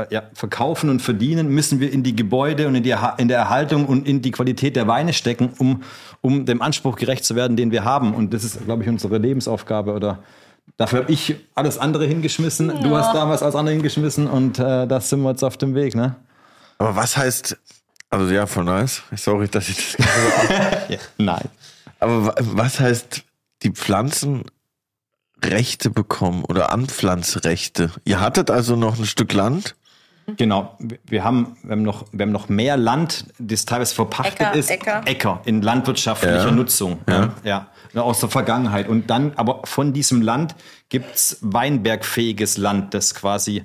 äh, 0.00 0.06
ja, 0.08 0.22
verkaufen 0.32 0.88
und 0.88 1.02
verdienen, 1.02 1.48
müssen 1.48 1.78
wir 1.78 1.92
in 1.92 2.02
die 2.02 2.16
Gebäude 2.16 2.68
und 2.68 2.74
in, 2.74 2.82
die, 2.82 2.94
in 3.18 3.28
der 3.28 3.36
Erhaltung 3.38 3.84
und 3.84 4.08
in 4.08 4.22
die 4.22 4.30
Qualität 4.30 4.74
der 4.74 4.86
Weine 4.88 5.12
stecken, 5.12 5.50
um, 5.58 5.82
um 6.22 6.46
dem 6.46 6.62
Anspruch 6.62 6.96
gerecht 6.96 7.26
zu 7.26 7.34
werden, 7.36 7.58
den 7.58 7.70
wir 7.70 7.84
haben. 7.84 8.14
Und 8.14 8.32
das 8.32 8.44
ist, 8.44 8.64
glaube 8.64 8.82
ich, 8.82 8.88
unsere 8.88 9.18
Lebensaufgabe 9.18 9.92
oder 9.92 10.20
Dafür 10.78 11.02
habe 11.02 11.12
ich 11.12 11.36
alles 11.54 11.78
andere 11.78 12.06
hingeschmissen. 12.06 12.72
Du 12.82 12.96
hast 12.96 13.14
damals 13.14 13.40
alles 13.40 13.54
andere 13.54 13.74
hingeschmissen 13.74 14.26
und 14.26 14.58
äh, 14.58 14.86
das 14.88 15.08
sind 15.10 15.20
wir 15.22 15.30
jetzt 15.30 15.44
auf 15.44 15.56
dem 15.56 15.76
Weg, 15.76 15.94
ne? 15.94 16.16
Aber 16.78 16.96
was 16.96 17.16
heißt, 17.16 17.56
also 18.10 18.32
ja, 18.32 18.46
voll 18.46 18.64
nice. 18.64 19.02
Sorry, 19.16 19.48
dass 19.48 19.68
ich 19.68 19.96
das. 19.96 20.06
Ja. 20.88 20.98
Nein. 21.18 21.48
Aber 22.00 22.26
wa- 22.26 22.34
was 22.38 22.80
heißt, 22.80 23.22
die 23.62 23.70
Pflanzen 23.70 24.44
Rechte 25.42 25.90
bekommen 25.90 26.44
oder 26.44 26.72
Anpflanzrechte? 26.72 27.90
Ihr 28.04 28.20
hattet 28.20 28.50
also 28.50 28.76
noch 28.76 28.98
ein 28.98 29.06
Stück 29.06 29.32
Land? 29.32 29.74
Genau, 30.36 30.76
wir- 31.04 31.22
haben, 31.22 31.56
wir 31.62 31.70
haben, 31.72 31.82
noch, 31.82 32.06
wir 32.12 32.24
haben 32.24 32.32
noch 32.32 32.48
mehr 32.48 32.76
Land, 32.76 33.26
das 33.38 33.64
teilweise 33.64 33.94
verpachtet 33.94 34.40
Äcker, 34.40 34.54
ist. 34.54 34.70
Äcker. 34.70 35.40
in 35.44 35.62
landwirtschaftlicher 35.62 36.46
Ja. 36.46 36.50
Nutzung. 36.50 36.98
Ja. 37.08 37.32
ja. 37.44 37.66
Ja, 37.92 38.02
Aus 38.02 38.20
der 38.20 38.28
Vergangenheit. 38.28 38.88
Und 38.88 39.08
dann, 39.08 39.32
aber 39.36 39.62
von 39.64 39.92
diesem 39.94 40.20
Land 40.20 40.54
gibt's 40.90 41.38
weinbergfähiges 41.40 42.58
Land, 42.58 42.92
das 42.92 43.14
quasi 43.14 43.64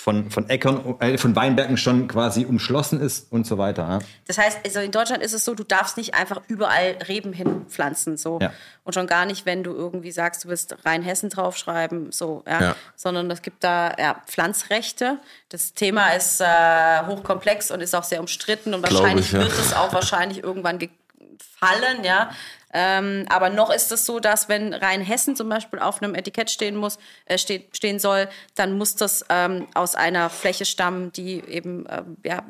von, 0.00 0.30
von 0.30 0.48
Äckern, 0.48 0.96
äh, 1.00 1.18
von 1.18 1.36
Weinbergen 1.36 1.76
schon 1.76 2.08
quasi 2.08 2.46
umschlossen 2.46 3.00
ist 3.00 3.30
und 3.30 3.46
so 3.46 3.58
weiter. 3.58 3.82
Ja. 3.82 3.98
Das 4.26 4.38
heißt, 4.38 4.60
also 4.64 4.80
in 4.80 4.90
Deutschland 4.90 5.22
ist 5.22 5.34
es 5.34 5.44
so, 5.44 5.54
du 5.54 5.62
darfst 5.62 5.98
nicht 5.98 6.14
einfach 6.14 6.40
überall 6.48 6.96
Reben 7.06 7.32
hinpflanzen, 7.32 8.16
so. 8.16 8.38
Ja. 8.40 8.52
Und 8.84 8.94
schon 8.94 9.06
gar 9.06 9.26
nicht, 9.26 9.44
wenn 9.44 9.62
du 9.62 9.72
irgendwie 9.72 10.10
sagst, 10.10 10.44
du 10.44 10.48
willst 10.48 10.74
Rheinhessen 10.86 11.28
draufschreiben, 11.28 12.12
so, 12.12 12.42
ja. 12.46 12.60
Ja. 12.60 12.76
Sondern 12.96 13.30
es 13.30 13.42
gibt 13.42 13.62
da 13.62 13.94
ja, 13.98 14.22
Pflanzrechte. 14.26 15.18
Das 15.50 15.74
Thema 15.74 16.08
ist 16.10 16.40
äh, 16.40 17.06
hochkomplex 17.06 17.70
und 17.70 17.80
ist 17.82 17.94
auch 17.94 18.04
sehr 18.04 18.20
umstritten 18.20 18.72
und 18.72 18.82
wahrscheinlich 18.82 19.26
ich, 19.26 19.32
wird 19.32 19.52
es 19.52 19.74
auch 19.74 19.92
wahrscheinlich 19.92 20.42
irgendwann 20.42 20.78
gefallen, 20.78 22.04
ja. 22.04 22.30
Ähm, 22.72 23.26
aber 23.28 23.50
noch 23.50 23.70
ist 23.70 23.90
es 23.90 24.06
so, 24.06 24.20
dass 24.20 24.48
wenn 24.48 24.72
Rheinhessen 24.72 25.34
zum 25.36 25.48
Beispiel 25.48 25.80
auf 25.80 26.02
einem 26.02 26.14
Etikett 26.14 26.50
stehen 26.50 26.76
muss, 26.76 26.98
äh, 27.24 27.36
steht, 27.36 27.76
stehen 27.76 27.98
soll, 27.98 28.28
dann 28.54 28.78
muss 28.78 28.94
das 28.96 29.24
ähm, 29.28 29.66
aus 29.74 29.94
einer 29.94 30.30
Fläche 30.30 30.64
stammen, 30.64 31.12
die 31.12 31.42
eben 31.44 31.86
ähm, 31.90 32.16
ja, 32.24 32.42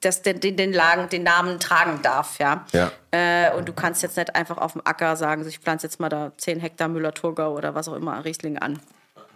das, 0.00 0.22
den, 0.22 0.40
den, 0.40 0.72
Lagen, 0.72 1.08
den 1.08 1.24
Namen 1.24 1.58
tragen 1.58 2.00
darf, 2.02 2.38
ja. 2.38 2.64
Ja. 2.72 2.92
Äh, 3.10 3.52
und 3.56 3.68
du 3.68 3.72
kannst 3.72 4.02
jetzt 4.02 4.16
nicht 4.16 4.36
einfach 4.36 4.58
auf 4.58 4.72
dem 4.72 4.82
Acker 4.84 5.16
sagen, 5.16 5.46
ich 5.46 5.58
pflanze 5.58 5.86
jetzt 5.86 5.98
mal 5.98 6.08
da 6.08 6.32
10 6.36 6.60
Hektar 6.60 6.88
Müller-Thurgau 6.88 7.52
oder 7.52 7.74
was 7.74 7.88
auch 7.88 7.94
immer 7.94 8.24
Riesling 8.24 8.58
an. 8.58 8.78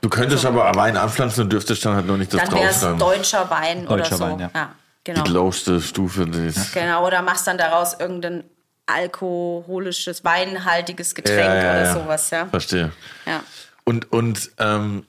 Du 0.03 0.09
könntest 0.09 0.45
aber 0.45 0.73
Wein 0.75 0.97
anpflanzen 0.97 1.45
und 1.45 1.53
dürftest 1.53 1.85
dann 1.85 1.95
halt 1.95 2.07
noch 2.07 2.17
nicht 2.17 2.33
das 2.35 2.49
Dann 2.49 2.55
wäre 2.55 2.71
es 2.71 2.81
deutscher 2.99 3.49
Wein 3.51 3.87
oder 3.87 3.99
Deutscher 3.99 4.17
so. 4.17 4.25
Wein, 4.25 4.51
ja. 4.53 4.71
genau. 5.05 5.23
Die 5.23 5.31
lowste 5.31 5.81
Stufe. 5.81 6.27
Des 6.27 6.73
genau. 6.73 7.07
Oder 7.07 7.23
machst 7.23 7.47
dann 7.47 7.57
daraus 7.57 7.95
irgendein 7.99 8.43
alkoholisches, 8.87 10.25
weinhaltiges 10.25 11.15
Getränk 11.15 11.39
Ja, 11.39 11.55
ja, 11.55 11.71
oder 11.73 11.93
sowas, 11.95 12.31
ja. 12.31 12.47
Verstehe. 12.47 12.93
ja. 13.27 13.43
Und, 13.85 14.13
und 14.13 14.51
ähm, 14.59 15.05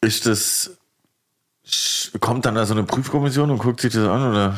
ist 0.00 0.26
das. 0.26 0.76
Kommt 2.20 2.46
dann 2.46 2.54
da 2.54 2.64
so 2.64 2.72
eine 2.72 2.84
Prüfkommission 2.84 3.50
und 3.50 3.58
guckt 3.58 3.80
sich 3.80 3.92
das 3.92 4.08
an? 4.08 4.30
Oder? 4.30 4.56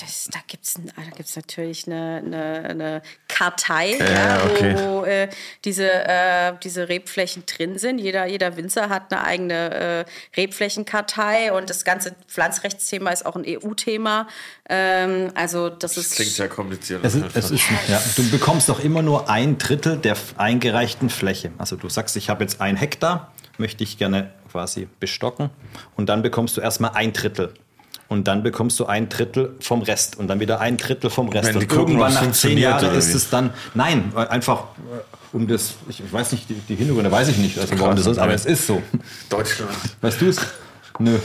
Das, 0.00 0.28
da 0.30 0.38
gibt 0.46 0.64
es 0.64 0.74
da 0.74 1.02
gibt's 1.16 1.34
natürlich 1.34 1.86
eine, 1.86 2.22
eine, 2.24 2.68
eine 2.68 3.02
Kartei, 3.28 3.96
Ja, 3.98 4.06
ja, 4.06 4.44
okay. 4.44 4.74
wo, 4.76 5.00
wo 5.00 5.04
äh, 5.04 5.28
diese, 5.64 5.90
äh, 5.90 6.52
diese 6.62 6.88
Rebflächen 6.88 7.44
drin 7.46 7.78
sind. 7.78 7.98
Jeder, 7.98 8.26
jeder 8.26 8.56
Winzer 8.56 8.88
hat 8.88 9.12
eine 9.12 9.24
eigene 9.24 9.74
äh, 9.74 10.04
Rebflächenkartei 10.36 11.52
und 11.52 11.70
das 11.70 11.84
ganze 11.84 12.14
Pflanzrechtsthema 12.28 13.10
ist 13.10 13.26
auch 13.26 13.34
ein 13.34 13.44
EU-Thema. 13.46 14.28
Ähm, 14.68 15.32
also 15.34 15.68
das 15.70 15.96
ist 15.96 16.14
Klingt 16.14 16.30
sehr 16.30 16.48
kompliziert. 16.48 17.04
Es 17.04 17.16
ist, 17.16 17.36
es 17.36 17.50
ist, 17.50 17.64
ja, 17.88 18.00
du 18.16 18.30
bekommst 18.30 18.68
doch 18.68 18.78
immer 18.78 19.02
nur 19.02 19.28
ein 19.28 19.58
Drittel 19.58 19.96
der 19.96 20.16
eingereichten 20.36 21.10
Fläche. 21.10 21.50
Also 21.58 21.74
du 21.74 21.88
sagst, 21.88 22.16
ich 22.16 22.30
habe 22.30 22.44
jetzt 22.44 22.60
ein 22.60 22.76
Hektar, 22.76 23.32
möchte 23.58 23.82
ich 23.82 23.98
gerne 23.98 24.32
quasi 24.50 24.88
bestocken 25.00 25.50
und 25.96 26.08
dann 26.08 26.22
bekommst 26.22 26.56
du 26.56 26.60
erstmal 26.60 26.92
ein 26.92 27.12
Drittel. 27.12 27.52
Und 28.14 28.28
dann 28.28 28.44
bekommst 28.44 28.78
du 28.78 28.86
ein 28.86 29.08
Drittel 29.08 29.56
vom 29.60 29.82
Rest 29.82 30.16
und 30.18 30.28
dann 30.28 30.38
wieder 30.38 30.60
ein 30.60 30.76
Drittel 30.76 31.10
vom 31.10 31.28
Rest. 31.28 31.48
Wenn 31.48 31.56
und 31.56 31.68
gucken, 31.68 31.98
irgendwann 31.98 32.14
nach 32.14 32.30
zehn 32.32 32.56
Jahren 32.58 32.94
ist 32.94 33.12
es 33.12 33.28
dann, 33.28 33.50
nein, 33.74 34.12
einfach 34.14 34.60
äh, 34.76 35.36
um 35.36 35.48
das, 35.48 35.74
ich 35.88 36.00
weiß 36.12 36.30
nicht, 36.30 36.48
die, 36.48 36.54
die 36.54 36.76
Hintergründe 36.76 37.10
weiß 37.10 37.26
ich 37.28 37.38
nicht, 37.38 37.58
also 37.58 37.76
warum 37.80 37.96
das 37.96 38.06
ist, 38.06 38.18
aber 38.18 38.32
es 38.34 38.46
ist 38.46 38.66
so. 38.68 38.80
Deutschland. 39.28 39.72
Weißt 40.00 40.20
du 40.20 40.26
es? 40.28 40.36
Nö. 41.00 41.18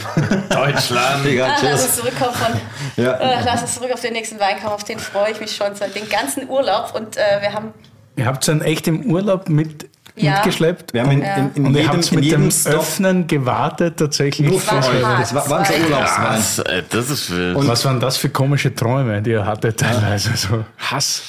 Deutschland. 0.50 1.26
Egal, 1.28 1.52
Ah, 1.52 1.58
lass 1.62 1.72
tschüss. 1.82 1.84
uns 1.86 1.96
zurückkommen 1.98 2.34
von, 2.34 3.04
Ja. 3.06 3.12
äh, 3.14 3.44
lass 3.46 3.62
uns 3.62 3.76
zurück 3.76 3.92
auf 3.94 4.02
den 4.02 4.14
nächsten 4.14 4.40
Weinkauf, 4.40 4.72
auf 4.74 4.84
den 4.84 4.98
freue 4.98 5.32
ich 5.32 5.40
mich 5.40 5.56
schon 5.56 5.76
seit 5.76 5.94
den 5.96 6.10
ganzen 6.10 6.50
Urlaub 6.50 6.94
und 6.96 7.18
äh, 7.18 7.22
wir 7.42 7.54
haben 7.54 7.72
Ihr 8.16 8.26
habt 8.26 8.42
es 8.44 8.48
dann 8.48 8.62
echt 8.62 8.88
im 8.88 9.06
Urlaub 9.12 9.48
mit, 9.48 9.88
Ja. 10.16 10.34
mitgeschleppt? 10.34 10.94
Wir 10.94 11.02
haben 11.04 11.12
in, 11.12 11.22
Ja. 11.22 11.36
in, 11.36 11.52
in 11.56 11.66
und 11.68 11.76
jedem, 11.76 11.90
habt 11.90 12.10
in 12.10 12.16
mit 12.16 12.24
jedem 12.26 12.42
dem 12.44 12.52
Stop 12.52 12.74
Öffnen 12.74 13.28
gewartet 13.28 13.98
tatsächlich. 13.98 14.50
nur 14.50 14.60
für 14.60 14.76
euch. 14.76 14.86
Das 15.20 15.34
war, 15.34 15.50
war 15.50 15.60
unser 15.60 15.74
Urlaubswein. 15.76 16.26
Was? 16.30 16.60
Ey, 16.60 16.84
das 16.90 17.10
ist 17.10 17.30
wild. 17.36 17.56
Und 17.56 17.68
was 17.68 17.86
waren 17.86 18.00
das 18.00 18.18
für 18.18 18.30
komische 18.30 18.74
Träume, 18.74 19.22
die 19.22 19.32
ihr 19.32 19.46
hattet 19.46 19.80
teilweise? 19.80 20.36
So 20.36 20.66
Hass. 20.78 21.22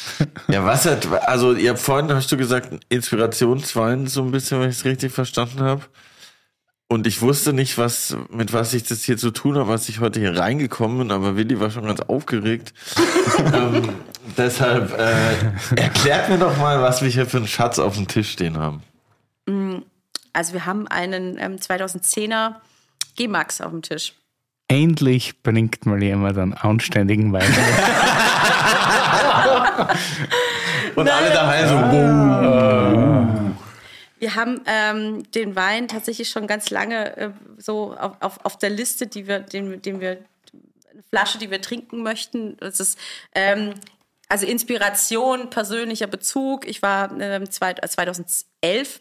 ja, 0.49 0.65
was 0.65 0.87
hat, 0.87 1.07
also 1.29 1.55
ihr 1.55 1.71
habt 1.71 1.81
vorhin, 1.81 2.13
hast 2.13 2.31
du 2.33 2.37
gesagt, 2.37 2.69
Inspirationswein, 2.89 4.07
so 4.07 4.23
ein 4.23 4.31
bisschen, 4.31 4.61
wenn 4.61 4.71
ich 4.71 4.77
es 4.77 4.85
richtig 4.85 5.13
verstanden 5.13 5.61
habe. 5.61 5.83
Und 6.89 7.07
ich 7.07 7.23
wusste 7.23 7.53
nicht, 7.53 7.79
was, 7.79 8.17
mit 8.31 8.53
was 8.53 8.75
ich 8.75 8.83
das 8.83 9.05
hier 9.05 9.17
zu 9.17 9.31
tun 9.31 9.57
habe, 9.57 9.71
als 9.71 9.89
ich 9.89 10.01
heute 10.01 10.19
hier 10.19 10.37
reingekommen 10.37 10.99
bin, 10.99 11.13
aber 11.13 11.37
Willi 11.37 11.61
war 11.61 11.71
schon 11.71 11.85
ganz 11.87 12.01
aufgeregt. 12.01 12.75
ähm, 13.55 13.91
deshalb 14.41 14.99
äh, 14.99 15.35
erklärt 15.81 16.29
mir 16.29 16.39
doch 16.39 16.57
mal, 16.57 16.81
was 16.83 17.03
wir 17.03 17.09
hier 17.09 17.27
für 17.27 17.37
einen 17.37 17.47
Schatz 17.47 17.79
auf 17.79 17.97
dem 17.97 18.09
Tisch 18.09 18.31
stehen 18.31 18.59
haben. 18.59 18.83
Also 20.33 20.53
wir 20.53 20.67
haben 20.67 20.89
einen 20.89 21.39
ähm, 21.39 21.57
2010er 21.57 22.55
G-Max 23.17 23.61
auf 23.61 23.71
dem 23.71 23.83
Tisch. 23.83 24.15
Endlich 24.69 25.43
bringt 25.43 25.85
mal 25.85 26.03
jemand 26.03 26.39
einen 26.39 26.55
anständigen 26.55 27.33
Wein. 27.33 27.43
Und 30.95 31.09
alle 31.09 31.31
daheim 31.31 31.69
so, 31.69 31.75
wow. 31.75 33.27
Wir 34.21 34.35
haben 34.35 34.61
ähm, 34.67 35.31
den 35.33 35.57
Wein 35.57 35.89
tatsächlich 35.89 36.29
schon 36.31 36.47
ganz 36.47 36.71
lange 36.71 37.17
äh, 37.17 37.31
so 37.59 37.97
auf, 37.99 38.13
auf, 38.21 38.45
auf 38.45 38.59
der 38.59 38.71
Liste, 38.71 39.07
die 39.07 39.27
wir, 39.27 39.41
den, 39.41 39.83
den 39.83 40.01
wir, 40.01 40.19
eine 40.93 41.03
Flasche, 41.09 41.39
die 41.39 41.51
wir 41.51 41.61
trinken 41.61 42.03
möchten. 42.03 42.57
Das 42.59 42.79
ist 42.79 42.99
ähm, 43.35 43.75
also 44.31 44.47
Inspiration, 44.47 45.51
persönlicher 45.51 46.07
Bezug. 46.07 46.67
Ich 46.67 46.83
war 46.83 47.11
ähm, 47.21 47.43
äh, 47.43 47.49
2011 47.49 49.01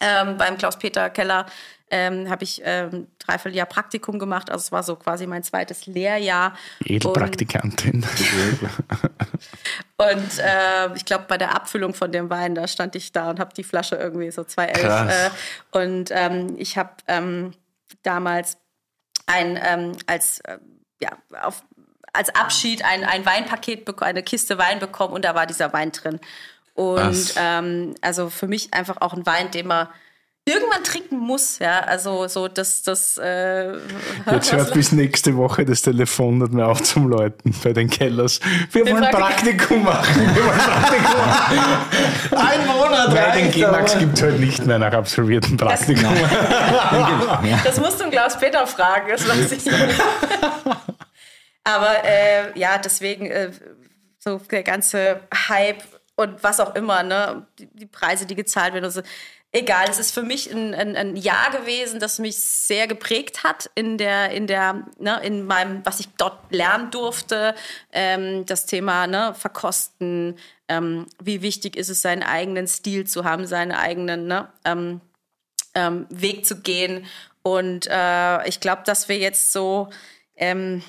ähm, 0.00 0.36
beim 0.36 0.58
Klaus-Peter 0.58 1.10
Keller 1.10 1.46
ähm, 1.88 2.28
habe 2.28 2.42
ich 2.42 2.62
ähm, 2.64 3.06
dreiviertel 3.18 3.56
Jahr 3.56 3.66
Praktikum 3.66 4.18
gemacht. 4.18 4.50
Also 4.50 4.62
es 4.62 4.72
war 4.72 4.82
so 4.82 4.96
quasi 4.96 5.26
mein 5.26 5.42
zweites 5.42 5.86
Lehrjahr. 5.86 6.56
Edelpraktikantin. 6.84 8.04
Und 9.96 10.38
äh, 10.38 10.94
ich 10.96 11.04
glaube, 11.04 11.26
bei 11.28 11.38
der 11.38 11.54
Abfüllung 11.54 11.94
von 11.94 12.10
dem 12.10 12.28
Wein, 12.28 12.54
da 12.54 12.66
stand 12.66 12.96
ich 12.96 13.12
da 13.12 13.30
und 13.30 13.38
habe 13.38 13.54
die 13.54 13.62
Flasche 13.62 13.96
irgendwie 13.96 14.30
so 14.30 14.42
2011. 14.42 14.86
Krass. 14.86 15.12
Äh, 15.12 15.78
und 15.78 16.10
ähm, 16.12 16.56
ich 16.58 16.76
habe 16.76 16.90
ähm, 17.06 17.52
damals 18.02 18.58
ein 19.26 19.58
ähm, 19.62 19.92
als 20.06 20.40
äh, 20.40 20.58
ja 21.00 21.10
auf 21.42 21.62
als 22.16 22.34
Abschied 22.34 22.84
ein, 22.84 23.04
ein 23.04 23.24
Weinpaket 23.26 23.84
bekommen, 23.84 24.10
eine 24.10 24.22
Kiste 24.22 24.58
Wein 24.58 24.78
bekommen 24.78 25.12
und 25.12 25.24
da 25.24 25.34
war 25.34 25.46
dieser 25.46 25.72
Wein 25.72 25.92
drin. 25.92 26.20
Und 26.74 26.96
Was? 26.96 27.34
ähm, 27.36 27.94
also 28.00 28.30
für 28.30 28.46
mich 28.46 28.74
einfach 28.74 29.00
auch 29.00 29.14
ein 29.14 29.24
Wein, 29.26 29.50
den 29.50 29.66
man 29.66 29.88
irgendwann 30.48 30.84
trinken 30.84 31.18
muss, 31.18 31.58
ja. 31.58 31.80
Also 31.80 32.28
so 32.28 32.46
das, 32.46 32.82
das 32.82 33.18
äh, 33.18 33.72
Jetzt 34.30 34.52
hört 34.52 34.72
bis 34.74 34.92
nächste 34.92 35.36
Woche 35.36 35.64
das 35.64 35.82
Telefon 35.82 36.38
nicht 36.38 36.52
mehr 36.52 36.68
auf 36.68 36.82
zum 36.82 37.08
Läuten 37.08 37.52
bei 37.64 37.72
den 37.72 37.90
Kellers. 37.90 38.40
Wir 38.70 38.86
wollen 38.86 39.10
Praktikum. 39.10 39.82
Praktikum 39.82 39.84
machen. 39.84 40.34
Wir 40.34 40.44
wollen 40.44 40.58
Praktikum 40.58 41.18
machen. 41.26 42.48
Ein 42.48 42.66
Monat 42.66 43.14
Weil 43.14 43.42
den 43.42 43.50
G-Max 43.50 43.98
gibt 43.98 44.14
es 44.14 44.22
halt 44.22 44.38
nicht 44.38 44.64
mehr 44.64 44.78
nach 44.78 44.92
absolviertem 44.92 45.56
Praktikum. 45.56 46.14
Das 47.64 47.80
musst 47.80 47.98
du 47.98 48.04
den 48.04 48.12
Klaus 48.12 48.38
Peter 48.38 48.66
fragen, 48.66 49.08
das 49.10 49.28
weiß 49.28 49.52
ich 49.52 49.64
nicht. 49.64 49.76
Aber 51.66 52.04
äh, 52.04 52.56
ja, 52.56 52.78
deswegen 52.78 53.26
äh, 53.26 53.50
so 54.20 54.38
der 54.38 54.62
ganze 54.62 55.20
Hype 55.48 55.82
und 56.14 56.42
was 56.44 56.60
auch 56.60 56.76
immer, 56.76 57.02
ne, 57.02 57.44
die, 57.58 57.66
die 57.66 57.86
Preise, 57.86 58.24
die 58.24 58.36
gezahlt 58.36 58.72
werden. 58.72 58.84
und 58.84 58.92
so. 58.92 59.02
Egal, 59.50 59.86
es 59.88 59.98
ist 59.98 60.14
für 60.14 60.22
mich 60.22 60.52
ein, 60.52 60.74
ein, 60.74 60.94
ein 60.94 61.16
Jahr 61.16 61.50
gewesen, 61.50 61.98
das 61.98 62.20
mich 62.20 62.38
sehr 62.38 62.86
geprägt 62.86 63.42
hat 63.42 63.68
in 63.74 63.98
der, 63.98 64.30
in 64.30 64.46
der, 64.46 64.86
ne, 65.00 65.20
in 65.24 65.44
meinem, 65.44 65.84
was 65.84 65.98
ich 65.98 66.08
dort 66.16 66.52
lernen 66.52 66.92
durfte. 66.92 67.56
Ähm, 67.90 68.46
das 68.46 68.66
Thema 68.66 69.08
ne, 69.08 69.34
Verkosten, 69.34 70.38
ähm, 70.68 71.06
wie 71.20 71.42
wichtig 71.42 71.76
ist 71.76 71.88
es, 71.88 72.00
seinen 72.00 72.22
eigenen 72.22 72.68
Stil 72.68 73.08
zu 73.08 73.24
haben, 73.24 73.44
seinen 73.44 73.72
eigenen, 73.72 74.28
ne, 74.28 74.48
ähm, 74.64 75.00
ähm, 75.74 76.06
Weg 76.10 76.46
zu 76.46 76.60
gehen. 76.60 77.06
Und 77.42 77.88
äh, 77.90 78.46
ich 78.46 78.60
glaube, 78.60 78.82
dass 78.84 79.08
wir 79.08 79.18
jetzt 79.18 79.52
so, 79.52 79.88
ähm, 80.36 80.84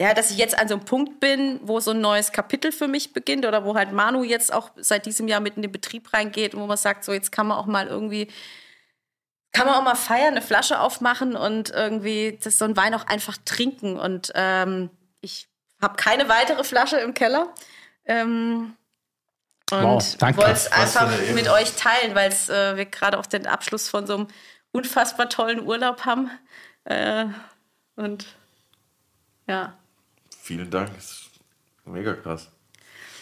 ja, 0.00 0.14
dass 0.14 0.30
ich 0.30 0.38
jetzt 0.38 0.56
an 0.56 0.68
so 0.68 0.74
einem 0.74 0.84
Punkt 0.84 1.18
bin, 1.18 1.58
wo 1.62 1.80
so 1.80 1.90
ein 1.90 2.00
neues 2.00 2.30
Kapitel 2.30 2.70
für 2.70 2.86
mich 2.86 3.12
beginnt 3.12 3.44
oder 3.44 3.64
wo 3.64 3.74
halt 3.74 3.92
Manu 3.92 4.22
jetzt 4.22 4.52
auch 4.52 4.70
seit 4.76 5.06
diesem 5.06 5.26
Jahr 5.26 5.40
mit 5.40 5.56
in 5.56 5.62
den 5.62 5.72
Betrieb 5.72 6.12
reingeht 6.12 6.54
und 6.54 6.60
wo 6.60 6.66
man 6.66 6.76
sagt, 6.76 7.04
so 7.04 7.12
jetzt 7.12 7.32
kann 7.32 7.48
man 7.48 7.58
auch 7.58 7.66
mal 7.66 7.88
irgendwie, 7.88 8.28
kann 9.52 9.66
man 9.66 9.74
auch 9.74 9.82
mal 9.82 9.96
feiern, 9.96 10.34
eine 10.34 10.42
Flasche 10.42 10.78
aufmachen 10.80 11.34
und 11.34 11.70
irgendwie 11.70 12.38
das 12.42 12.58
so 12.58 12.64
ein 12.64 12.76
Wein 12.76 12.94
auch 12.94 13.08
einfach 13.08 13.38
trinken. 13.44 13.98
Und 13.98 14.30
ähm, 14.36 14.90
ich 15.20 15.48
habe 15.82 15.96
keine 15.96 16.28
weitere 16.28 16.62
Flasche 16.62 16.98
im 16.98 17.12
Keller. 17.12 17.52
Ähm, 18.04 18.76
und 19.72 19.82
Wow, 19.82 20.36
wollte 20.36 20.52
es 20.52 20.70
einfach 20.70 21.10
mit 21.34 21.48
euch 21.48 21.74
teilen, 21.74 22.14
weil 22.14 22.30
äh, 22.30 22.76
wir 22.76 22.86
gerade 22.86 23.18
auch 23.18 23.26
den 23.26 23.46
Abschluss 23.48 23.88
von 23.88 24.06
so 24.06 24.14
einem 24.14 24.28
unfassbar 24.70 25.28
tollen 25.28 25.66
Urlaub 25.66 26.04
haben. 26.04 26.30
Äh, 26.84 27.26
und 27.96 28.26
ja. 29.48 29.76
Vielen 30.48 30.70
Dank, 30.70 30.94
das 30.94 31.04
ist 31.04 31.30
mega 31.84 32.14
krass. 32.14 32.48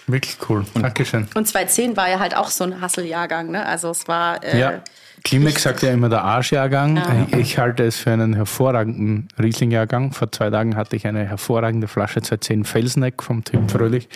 Wirklich 0.07 0.37
cool. 0.49 0.65
Dankeschön. 0.75 1.27
Und 1.35 1.49
2010 1.49 1.97
war 1.97 2.09
ja 2.09 2.21
halt 2.21 2.37
auch 2.37 2.51
so 2.51 2.63
ein 2.63 2.81
Hasseljahrgang, 2.81 3.51
ne? 3.51 3.67
Also 3.67 3.91
es 3.91 4.07
war 4.07 4.45
äh, 4.45 4.61
Ja. 4.61 4.85
Klimek 5.25 5.59
sagt 5.59 5.83
ja 5.83 5.91
immer 5.91 6.09
der 6.09 6.23
Arschjahrgang. 6.23 6.99
Ja. 6.99 7.27
Ich 7.37 7.59
halte 7.59 7.83
es 7.83 7.97
für 7.97 8.13
einen 8.13 8.35
hervorragenden 8.35 9.27
Riesling-Jahrgang. 9.43 10.13
Vor 10.13 10.31
zwei 10.31 10.51
Tagen 10.51 10.77
hatte 10.77 10.95
ich 10.95 11.05
eine 11.05 11.25
hervorragende 11.25 11.89
Flasche 11.89 12.23
2010 12.23 12.63
Felsneck 12.63 13.21
vom 13.21 13.43
Tim 13.43 13.69
Fröhlich. 13.69 14.09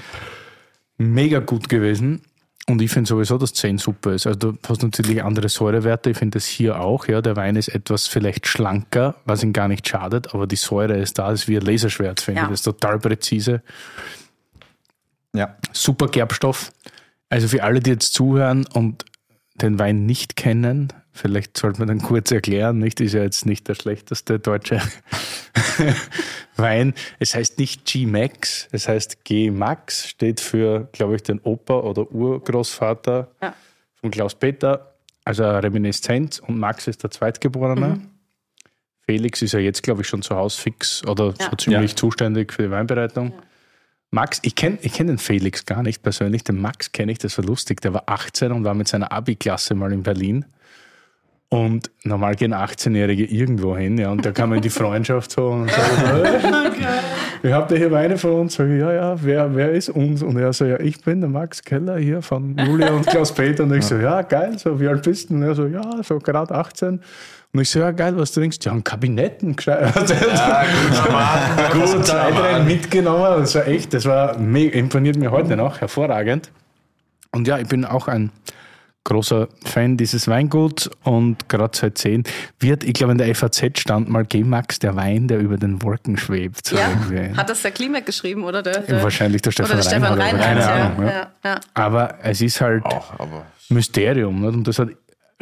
Mega 0.97 1.41
gut 1.41 1.69
gewesen. 1.69 2.23
Und 2.69 2.81
ich 2.83 2.91
finde 2.91 3.09
sowieso, 3.09 3.37
dass 3.37 3.53
10 3.55 3.79
super 3.79 4.13
ist. 4.13 4.27
Also 4.27 4.39
du 4.39 4.59
hast 4.69 4.83
natürlich 4.83 5.25
andere 5.25 5.49
Säurewerte. 5.49 6.11
Ich 6.11 6.19
finde 6.19 6.37
das 6.37 6.47
hier 6.47 6.81
auch. 6.81 7.09
Ja, 7.09 7.21
der 7.21 7.35
Wein 7.35 7.57
ist 7.57 7.69
etwas 7.69 8.07
vielleicht 8.07 8.47
schlanker, 8.47 9.17
was 9.25 9.43
ihn 9.43 9.53
gar 9.53 9.67
nicht 9.67 9.89
schadet, 9.89 10.35
aber 10.35 10.47
die 10.47 10.57
Säure 10.57 10.97
ist 10.97 11.19
da, 11.19 11.31
das 11.31 11.43
ist 11.43 11.49
wie 11.49 11.57
ein 11.57 11.65
Laserschwert, 11.65 12.21
finde 12.21 12.41
Ja. 12.41 12.45
ich. 12.45 12.51
Das 12.51 12.61
ist 12.61 12.65
total 12.65 12.99
präzise. 13.01 13.63
Ja. 15.35 15.57
Super 15.73 16.09
Gerbstoff. 16.09 16.73
Also 17.29 17.49
für 17.49 17.63
alle, 17.65 17.81
die 17.81 17.91
jetzt 17.91 18.13
zuhören 18.15 18.67
und 18.73 19.05
den 19.57 19.79
Wein 19.79 20.07
nicht 20.07 20.37
kennen, 20.37 20.93
vielleicht 21.13 21.57
sollte 21.57 21.79
man 21.81 21.89
dann 21.89 22.03
kurz 22.03 22.31
erklären, 22.31 22.79
nicht? 22.79 23.01
Ist 23.01 23.15
ja 23.15 23.23
jetzt 23.23 23.47
nicht 23.47 23.69
der 23.69 23.75
schlechteste 23.75 24.39
deutsche 24.39 24.81
Wein. 26.57 26.95
Es 27.19 27.35
heißt 27.35 27.59
nicht 27.59 27.85
G-Max, 27.87 28.69
es 28.73 28.89
heißt 28.89 29.25
G-Max, 29.25 30.09
steht 30.09 30.41
für, 30.41 30.89
glaube 30.93 31.17
ich, 31.17 31.23
den 31.23 31.41
Opa 31.41 31.75
oder 31.81 32.11
Urgroßvater 32.11 33.31
Ja. 33.43 33.55
von 34.01 34.11
Klaus 34.11 34.35
Peter, 34.35 34.95
also 35.25 35.45
eine 35.45 35.63
Reminiszenz 35.63 36.39
und 36.39 36.59
Max 36.59 36.87
ist 36.87 37.03
der 37.03 37.11
Zweitgeborene. 37.11 38.01
Felix 39.03 39.43
ist 39.43 39.53
ja 39.53 39.59
jetzt, 39.59 39.83
glaube 39.83 40.03
ich, 40.03 40.09
schon 40.09 40.23
zu 40.23 40.37
Hause 40.37 40.61
fix 40.61 41.05
oder 41.07 41.35
Ja. 41.39 41.51
so 41.51 41.57
ziemlich 41.57 41.91
Ja. 41.93 41.97
zuständig 41.97 42.53
für 42.53 42.63
die 42.65 42.71
Weinbereitung. 42.71 43.33
Max, 44.13 44.41
ich 44.43 44.55
kenne 44.57 44.79
ich 44.83 44.93
kenn 44.93 45.07
den 45.07 45.19
Felix 45.19 45.65
gar 45.67 45.83
nicht 45.83 46.03
persönlich. 46.03 46.43
Den 46.45 46.61
Max 46.61 46.91
kenne 46.93 47.13
ich, 47.13 47.19
das 47.19 47.39
war 47.39 47.45
lustig. 47.45 47.81
Der 47.81 47.95
war 47.95 48.05
18 48.07 48.51
und 48.53 48.65
war 48.65 48.75
mit 48.75 48.89
seiner 48.89 49.13
Abi-Klasse 49.13 49.75
mal 49.77 49.93
in 49.93 50.03
Berlin. 50.03 50.45
Und 51.53 51.91
normal 52.05 52.37
gehen 52.37 52.55
18-Jährige 52.55 53.25
irgendwo 53.25 53.77
hin, 53.77 53.99
ja, 53.99 54.11
und 54.11 54.25
da 54.25 54.31
kam 54.31 54.53
in 54.53 54.61
die 54.61 54.71
Freundschaft 54.71 55.33
so 55.33 55.49
und 55.49 55.69
so, 55.69 55.77
wir 57.43 57.55
habt 57.55 57.71
ihr 57.73 57.79
hier 57.79 57.91
Weine 57.91 58.19
von 58.19 58.33
uns? 58.33 58.55
Sag 58.55 58.69
ich, 58.69 58.79
ja, 58.79 58.93
ja, 58.93 59.17
wer, 59.21 59.55
wer 59.57 59.73
ist 59.73 59.89
uns? 59.89 60.23
Und 60.23 60.37
er 60.37 60.53
so, 60.53 60.65
ja, 60.65 60.79
ich 60.79 61.01
bin 61.01 61.21
der 61.21 61.31
Max 61.31 61.63
Keller 61.63 61.97
hier 61.97 62.23
von 62.23 62.57
Julia 62.57 62.91
und 62.93 63.07
Klaus 63.07 63.33
Peter. 63.33 63.65
Und 63.65 63.75
ich 63.75 63.85
so, 63.85 63.97
ja, 63.97 64.23
geil, 64.23 64.59
so, 64.59 64.79
wie 64.79 64.87
alt 64.87 65.03
bist 65.03 65.31
du? 65.31 65.35
Und 65.35 65.43
er 65.43 65.55
so, 65.55 65.67
ja, 65.67 65.83
so 66.03 66.19
gerade 66.19 66.55
18. 66.55 67.01
Und 67.53 67.61
ich 67.61 67.71
so, 67.71 67.81
ja, 67.81 67.91
geil, 67.91 68.17
was 68.17 68.33
trinkst 68.33 68.65
du? 68.65 68.69
Ja, 68.69 68.77
ein 68.77 68.85
Kabinetten. 68.85 69.57
gescheit. 69.57 69.93
Ja, 70.09 70.65
gut. 71.73 71.73
Gut, 71.95 72.07
zwei, 72.07 72.31
drei 72.31 72.63
mitgenommen. 72.63 73.41
Das 73.41 73.55
war 73.55 73.67
echt, 73.67 73.95
das 73.95 74.05
war 74.05 74.39
mega, 74.39 74.79
imponiert 74.79 75.17
mir 75.17 75.31
heute 75.31 75.57
noch, 75.57 75.81
hervorragend. 75.81 76.51
Und 77.33 77.49
ja, 77.49 77.59
ich 77.59 77.69
bin 77.69 77.85
auch 77.85 78.07
ein 78.07 78.31
großer 79.05 79.49
Fan 79.65 79.97
dieses 79.97 80.29
Weinguts 80.29 80.91
und 81.05 81.49
gerade 81.49 81.77
seit 81.77 81.99
10 81.99 82.25
wird, 82.59 82.85
ich 82.85 82.93
glaube, 82.93 83.13
in 83.13 83.19
der 83.19 83.35
FAZ 83.35 83.79
stand 83.79 84.09
mal 84.09 84.25
G-Max, 84.25 84.79
der 84.79 84.95
Wein, 84.97 85.27
der 85.27 85.39
über 85.39 85.57
den 85.57 85.83
Wolken 85.83 86.17
schwebt. 86.17 86.67
So 86.67 86.77
ja. 86.77 86.89
irgendwie. 86.89 87.37
Hat 87.37 87.49
das 87.49 87.63
der 87.63 87.71
Klimek 87.71 88.07
geschrieben 88.07 88.45
oder 88.45 88.63
der, 88.63 88.81
der 88.81 89.03
Wahrscheinlich 89.03 89.43
der 89.43 89.53
Stefan 89.53 89.73
oder 89.73 89.83
der 89.83 89.91
Stefan 89.91 90.19
Reinhardt, 90.19 90.45
keine. 90.45 90.71
Ahnung, 90.71 91.03
ja. 91.07 91.11
ja. 91.11 91.31
Ja, 91.45 91.61
Aber 91.75 92.19
es 92.23 92.41
ist 92.41 92.61
halt 92.61 92.85
Auch, 92.85 93.19
aber 93.19 93.47
Mysterium. 93.71 94.41
Nicht? 94.41 94.55
Und 94.55 94.69
das 94.69 94.79
hat 94.79 94.89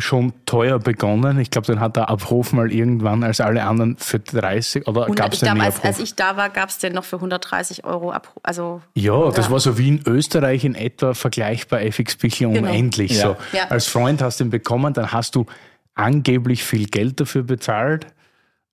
schon 0.01 0.33
teuer 0.47 0.79
begonnen. 0.79 1.41
Ich 1.41 1.51
glaube, 1.51 1.67
den 1.67 1.81
hat 1.81 1.97
der 1.97 2.09
Abhof 2.09 2.53
mal 2.53 2.73
irgendwann 2.73 3.25
als 3.25 3.41
alle 3.41 3.65
anderen 3.65 3.97
für 3.97 4.21
30 4.21 4.87
oder 4.87 5.01
gab 5.07 5.33
100, 5.33 5.35
es 5.35 5.41
den 5.41 5.55
nie 5.55 5.61
als, 5.61 5.75
Abruf? 5.77 5.85
als 5.87 5.99
ich 5.99 6.15
da 6.15 6.37
war, 6.37 6.51
gab 6.51 6.69
es 6.69 6.79
den 6.79 6.93
noch 6.93 7.05
für 7.05 7.17
130 7.17 7.85
Euro 7.85 8.13
ab. 8.13 8.33
Also 8.45 8.81
Ja, 8.95 9.31
das 9.33 9.47
Ja. 9.47 9.53
war 9.53 9.61
so 9.61 9.77
wie 9.77 9.89
in 9.89 10.03
Österreich 10.07 10.65
in 10.65 10.75
etwa 10.77 11.15
vergleichbar 11.15 11.81
FX 11.83 12.17
Bichler 12.17 12.51
Genau. 12.51 12.69
unendlich. 12.71 13.13
Ja. 13.17 13.23
So. 13.23 13.37
Ja. 13.57 13.65
Als 13.71 13.89
Freund 13.89 14.23
hast 14.23 14.39
du 14.39 14.45
ihn 14.45 14.51
bekommen, 14.51 14.93
dann 14.95 15.11
hast 15.13 15.35
du 15.35 15.47
angeblich 15.95 16.63
viel 16.63 16.87
Geld 16.87 17.19
dafür 17.21 17.43
bezahlt. 17.43 18.07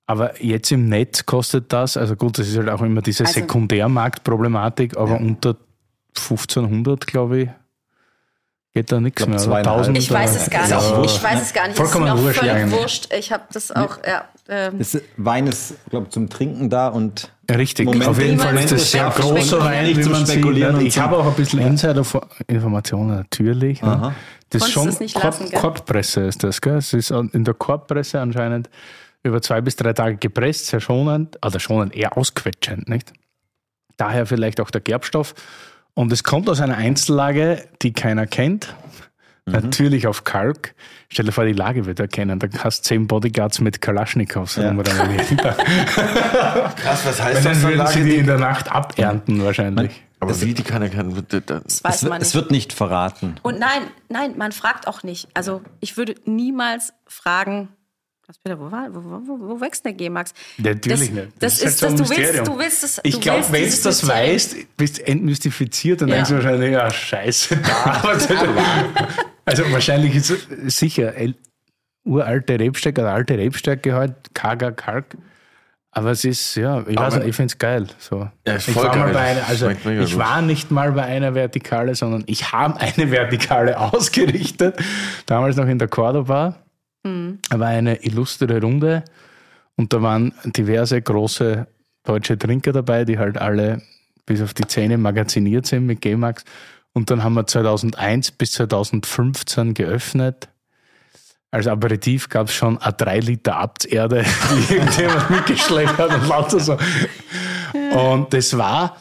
Aber 0.05 0.39
jetzt 0.43 0.71
im 0.71 0.85
Netz 0.87 1.25
kostet 1.25 1.73
das, 1.73 1.97
also 1.97 2.15
gut, 2.15 2.37
das 2.37 2.47
ist 2.47 2.57
halt 2.57 2.69
auch 2.69 2.83
immer 2.83 3.01
diese 3.01 3.23
Also- 3.25 3.39
Sekundärmarktproblematik, 3.39 4.95
aber 4.95 5.19
unter 5.19 5.55
1500, 6.13 7.07
glaube 7.07 7.39
ich, 7.41 7.49
geht 8.75 8.91
da 8.91 8.99
nichts 8.99 9.25
mehr. 9.25 9.41
Oder. 9.41 9.55
1000, 9.55 9.97
ich 9.97 10.11
weiß 10.11 10.35
es 10.35 10.49
gar 10.49 10.67
nicht. 10.67 10.95
wurscht, 10.97 11.15
Ich 11.15 11.23
weiß 11.23 11.35
ne? 11.35 11.41
es 11.41 11.53
gar 11.53 11.67
nicht. 11.67 11.77
Vollkommen 11.77 12.07
es 12.07 12.13
ist 12.13 12.15
mir 12.15 12.19
auch 12.19 12.25
wurscht, 12.25 12.39
völlig 12.39 12.71
wurscht. 12.71 13.13
Ich 13.13 13.31
habe 13.31 13.43
das 13.51 13.71
auch, 13.71 13.97
ja. 14.05 14.25
Ähm, 14.49 14.77
Das 14.77 15.01
Wein 15.17 15.47
ist, 15.47 15.75
glaube 15.89 16.07
ich, 16.07 16.11
zum 16.11 16.29
Trinken 16.29 16.69
da 16.69 16.89
und 16.89 17.31
richtig. 17.49 17.85
Moment 17.85 18.07
Auf 18.07 18.19
jeden 18.21 18.37
Fall 18.37 18.55
ist 18.57 18.73
das 18.73 18.91
sehr 18.91 19.09
großer 19.09 19.61
Wein, 19.61 19.97
wie 19.97 20.03
man 20.03 20.25
sieht. 20.25 20.35
Spekulieren 20.35 20.75
und 20.75 20.85
Ich 20.85 20.99
habe 20.99 21.17
auch 21.17 21.25
ein 21.25 21.33
bisschen 21.33 21.59
Insider-Informationen 21.59 23.15
natürlich. 23.15 23.81
Ne? 23.81 23.89
Aha. 23.89 24.15
Das 24.49 24.63
ist 24.63 24.71
schon 24.71 24.93
Korb? 25.13 25.53
Korbpresse 25.53 26.21
ist 26.21 26.43
das. 26.43 26.59
Gell? 26.59 26.75
Es 26.75 26.93
ist 26.93 27.11
in 27.11 27.45
der 27.45 27.53
Korbpresse 27.53 28.19
anscheinend 28.19 28.69
über 29.23 29.41
zwei 29.41 29.61
bis 29.61 29.77
drei 29.77 29.93
Tage 29.93 30.17
gepresst, 30.17 30.67
sehr 30.67 30.81
schonend, 30.81 31.37
oder 31.43 31.59
schonend, 31.59 31.95
eher 31.95 32.17
ausquetschend, 32.17 32.89
nicht? 32.89 33.13
Daher 33.97 34.25
vielleicht 34.25 34.59
auch 34.59 34.69
der 34.69 34.81
Gerbstoff. 34.81 35.33
Und 35.95 36.11
es 36.11 36.23
kommt 36.23 36.47
aus 36.49 36.61
einer 36.61 36.77
Einzellage, 36.77 37.67
die 37.81 37.91
keiner 37.93 38.27
kennt. 38.27 38.75
Mhm. 39.45 39.53
Natürlich 39.53 40.07
auf 40.07 40.23
Kalk. 40.23 40.75
Stell 41.09 41.25
dir 41.25 41.31
vor, 41.31 41.45
die 41.45 41.53
Lage 41.53 41.85
wird 41.85 41.99
erkennen. 41.99 42.37
Da 42.39 42.47
hast 42.63 42.79
du 42.79 42.89
zehn 42.89 43.07
Bodyguards 43.07 43.59
mit 43.61 43.81
Kalaschnikows 43.81 44.55
Ja. 44.57 44.73
Krass, 46.75 47.05
was 47.05 47.21
heißt 47.21 47.45
Dann 47.45 47.53
das? 47.53 47.61
würden 47.63 47.87
sie 47.87 48.03
die 48.03 48.15
in 48.15 48.25
der 48.25 48.37
Nacht 48.39 48.71
abernten 48.71 49.43
wahrscheinlich. 49.43 50.01
aber 50.19 50.39
wie, 50.41 50.53
die 50.53 50.63
kann 50.63 50.81
er 50.81 50.89
kennen. 50.89 51.25
das 51.29 51.83
weiß 51.83 52.01
man 52.03 52.11
wird- 52.11 52.19
nicht. 52.19 52.27
es 52.27 52.35
wird 52.35 52.51
nicht 52.51 52.73
verraten. 52.73 53.35
Und 53.43 53.59
nein, 53.59 53.83
nein, 54.09 54.33
man 54.37 54.51
fragt 54.51 54.87
auch 54.87 55.03
nicht. 55.03 55.27
Also 55.33 55.61
ich 55.79 55.97
würde 55.97 56.15
niemals 56.25 56.93
fragen, 57.07 57.69
was 58.27 58.37
Peter, 58.39 58.59
wo, 58.59 58.71
war, 58.71 58.87
wo, 58.91 59.01
wo, 59.27 59.49
wo 59.49 59.61
wächst 59.61 59.85
der 59.85 59.93
G-Max? 59.93 60.33
Natürlich 60.57 60.99
das, 60.99 61.09
nicht. 61.11 61.27
Das, 61.39 61.57
halt 61.59 61.67
ist, 61.69 61.79
so 61.79 61.85
ein 61.87 61.97
das, 61.97 62.09
du 62.09 62.15
willst, 62.17 62.47
du 62.47 62.57
willst 62.57 62.83
es. 62.83 62.99
Ich 63.03 63.21
glaube, 63.21 63.45
wenn 63.51 63.69
du 63.69 63.77
das 63.83 64.07
weißt, 64.07 64.77
bist 64.77 64.97
du 64.99 65.07
entmystifiziert 65.07 66.01
und 66.01 66.07
Ja. 66.09 66.15
denkst 66.15 66.29
du 66.29 66.35
wahrscheinlich, 66.35 66.71
ja, 66.71 66.89
scheiße, 66.91 67.57
da. 67.63 68.15
also 69.45 69.71
wahrscheinlich 69.71 70.15
ist 70.15 70.29
es 70.31 70.77
sicher 70.77 71.13
uralte 72.03 72.59
Rebstärke 72.59 73.01
oder 73.01 73.13
alte 73.13 73.37
Rebstärke 73.37 73.93
halt, 73.93 74.13
karger 74.33 74.71
Kalk. 74.71 75.17
Aber 75.91 76.11
es 76.11 76.25
ist, 76.25 76.55
ja, 76.55 76.81
ich 76.87 76.97
weiß 76.97 77.13
Aber- 77.13 77.17
nicht, 77.19 77.29
ich 77.29 77.35
finde 77.37 77.51
es 77.53 77.57
geil. 77.57 77.87
So. 77.99 78.29
Ja, 78.45 78.57
ich 78.57 78.75
war 78.75 78.95
mal 78.97 79.05
geil. 79.05 79.13
bei 79.13 79.19
einer, 79.19 79.47
also 79.47 79.69
ich 79.69 80.17
war 80.17 80.41
nicht 80.41 80.69
mal 80.69 80.91
bei 80.91 81.03
einer 81.03 81.33
Vertikale, 81.35 81.95
sondern 81.95 82.23
ich 82.27 82.51
habe 82.51 82.79
eine 82.81 83.11
Vertikale 83.11 83.79
ausgerichtet. 83.93 84.75
Damals 85.25 85.55
noch 85.55 85.67
in 85.67 85.79
der 85.79 85.87
Cordoba. 85.87 86.57
Da 87.49 87.59
war 87.59 87.67
eine 87.67 88.03
illustre 88.03 88.59
Runde 88.61 89.03
und 89.75 89.93
da 89.93 90.01
waren 90.01 90.33
diverse 90.45 91.01
große 91.01 91.67
deutsche 92.03 92.37
Trinker 92.37 92.71
dabei, 92.71 93.05
die 93.05 93.17
halt 93.17 93.37
alle 93.37 93.81
bis 94.25 94.41
auf 94.41 94.53
die 94.53 94.67
Zähne 94.67 94.97
magaziniert 94.97 95.65
sind 95.65 95.85
mit 95.85 96.01
G-Max. 96.01 96.43
Und 96.93 97.11
dann 97.11 97.23
haben 97.23 97.33
wir 97.33 97.45
2001 97.45 98.31
bis 98.31 98.53
2015 98.53 99.73
geöffnet. 99.73 100.49
Als 101.51 101.67
Aperitif 101.67 102.29
gab 102.29 102.47
es 102.47 102.53
schon 102.53 102.77
eine 102.77 102.93
3 102.93 103.19
Liter 103.19 103.57
Abtserde, 103.57 104.25
die 104.69 104.73
irgendjemand 104.75 105.29
mitgeschleppt 105.29 105.97
hat 105.97 106.13
und 106.13 106.27
lauter 106.27 106.59
so. 106.59 106.77
Und 107.91 108.33
das 108.33 108.57
war 108.57 108.97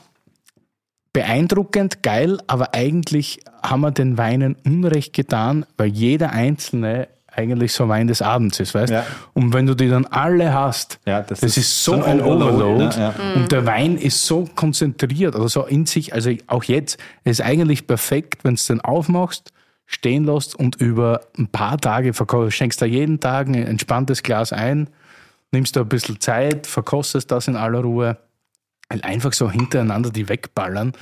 beeindruckend, 1.12 2.02
geil, 2.02 2.38
aber 2.48 2.74
eigentlich 2.74 3.40
haben 3.62 3.80
wir 3.82 3.92
den 3.92 4.18
Weinen 4.18 4.56
Unrecht 4.64 5.12
getan, 5.12 5.64
weil 5.76 5.88
jeder 5.88 6.32
einzelne 6.32 7.08
eigentlich 7.36 7.72
so 7.72 7.88
Wein 7.88 8.06
des 8.06 8.22
Abends 8.22 8.60
ist, 8.60 8.74
weißt 8.74 8.92
Ja. 8.92 9.04
Und 9.32 9.52
wenn 9.52 9.66
du 9.66 9.74
die 9.74 9.88
dann 9.88 10.06
alle 10.06 10.52
hast, 10.52 10.98
Ja, 11.06 11.20
das 11.20 11.40
das, 11.40 11.50
ist 11.50 11.56
ist, 11.58 11.84
so 11.84 11.92
so 11.96 12.02
ein 12.02 12.20
ein 12.20 12.20
Overload, 12.20 12.62
Overload. 12.64 12.98
ne? 12.98 13.14
Ja. 13.18 13.34
Und 13.34 13.52
der 13.52 13.66
Wein 13.66 13.96
ist 13.96 14.24
so 14.26 14.48
konzentriert 14.54 15.34
oder 15.34 15.48
so 15.48 15.64
in 15.64 15.86
sich, 15.86 16.14
also 16.14 16.30
auch 16.46 16.64
jetzt, 16.64 16.98
es 17.24 17.38
ist 17.40 17.44
eigentlich 17.46 17.86
perfekt, 17.86 18.44
wenn 18.44 18.54
du 18.56 18.62
den 18.68 18.80
aufmachst, 18.80 19.52
stehen 19.86 20.24
lässt 20.24 20.54
und 20.54 20.76
über 20.76 21.20
ein 21.38 21.48
paar 21.48 21.76
Tage 21.78 22.14
verkaufst. 22.14 22.56
Schenkst 22.56 22.80
da 22.80 22.86
jeden 22.86 23.20
Tag 23.20 23.48
ein 23.48 23.54
entspanntes 23.54 24.22
Glas 24.22 24.52
ein, 24.52 24.88
nimmst 25.52 25.76
da 25.76 25.82
ein 25.82 25.88
bisschen 25.88 26.20
Zeit, 26.20 26.66
verkostest 26.66 27.30
das 27.30 27.48
in 27.48 27.56
aller 27.56 27.80
Ruhe. 27.80 28.16
Weil 28.88 29.00
einfach 29.02 29.32
so 29.32 29.50
hintereinander 29.50 30.10
die 30.10 30.28
wegballern 30.28 30.92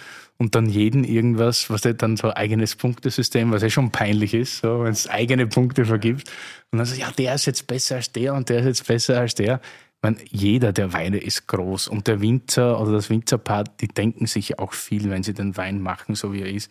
und 0.42 0.56
dann 0.56 0.66
jeden 0.66 1.04
irgendwas, 1.04 1.70
was 1.70 1.82
der 1.82 1.94
dann 1.94 2.16
so 2.16 2.34
eigenes 2.34 2.74
Punktesystem, 2.74 3.52
was 3.52 3.62
ja 3.62 3.70
schon 3.70 3.92
peinlich 3.92 4.34
ist, 4.34 4.58
so, 4.58 4.82
wenn 4.82 4.90
es 4.90 5.08
eigene 5.08 5.46
Punkte 5.46 5.84
vergibt. 5.84 6.28
Und 6.72 6.78
dann 6.78 6.86
so, 6.86 6.96
ja, 6.96 7.12
der 7.12 7.36
ist 7.36 7.46
jetzt 7.46 7.68
besser 7.68 7.96
als 7.96 8.10
der 8.10 8.34
und 8.34 8.48
der 8.48 8.58
ist 8.58 8.66
jetzt 8.66 8.86
besser 8.88 9.20
als 9.20 9.36
der. 9.36 9.60
Ich 9.96 10.02
meine, 10.02 10.16
jeder 10.30 10.72
der 10.72 10.92
Weine 10.92 11.18
ist 11.18 11.46
groß 11.46 11.86
und 11.86 12.08
der 12.08 12.20
Winzer 12.20 12.80
oder 12.80 12.90
das 12.92 13.08
Winzerpaar, 13.08 13.64
die 13.80 13.86
denken 13.86 14.26
sich 14.26 14.58
auch 14.58 14.72
viel, 14.72 15.10
wenn 15.10 15.22
sie 15.22 15.32
den 15.32 15.56
Wein 15.56 15.80
machen, 15.80 16.16
so 16.16 16.32
wie 16.32 16.40
er 16.40 16.50
ist. 16.52 16.70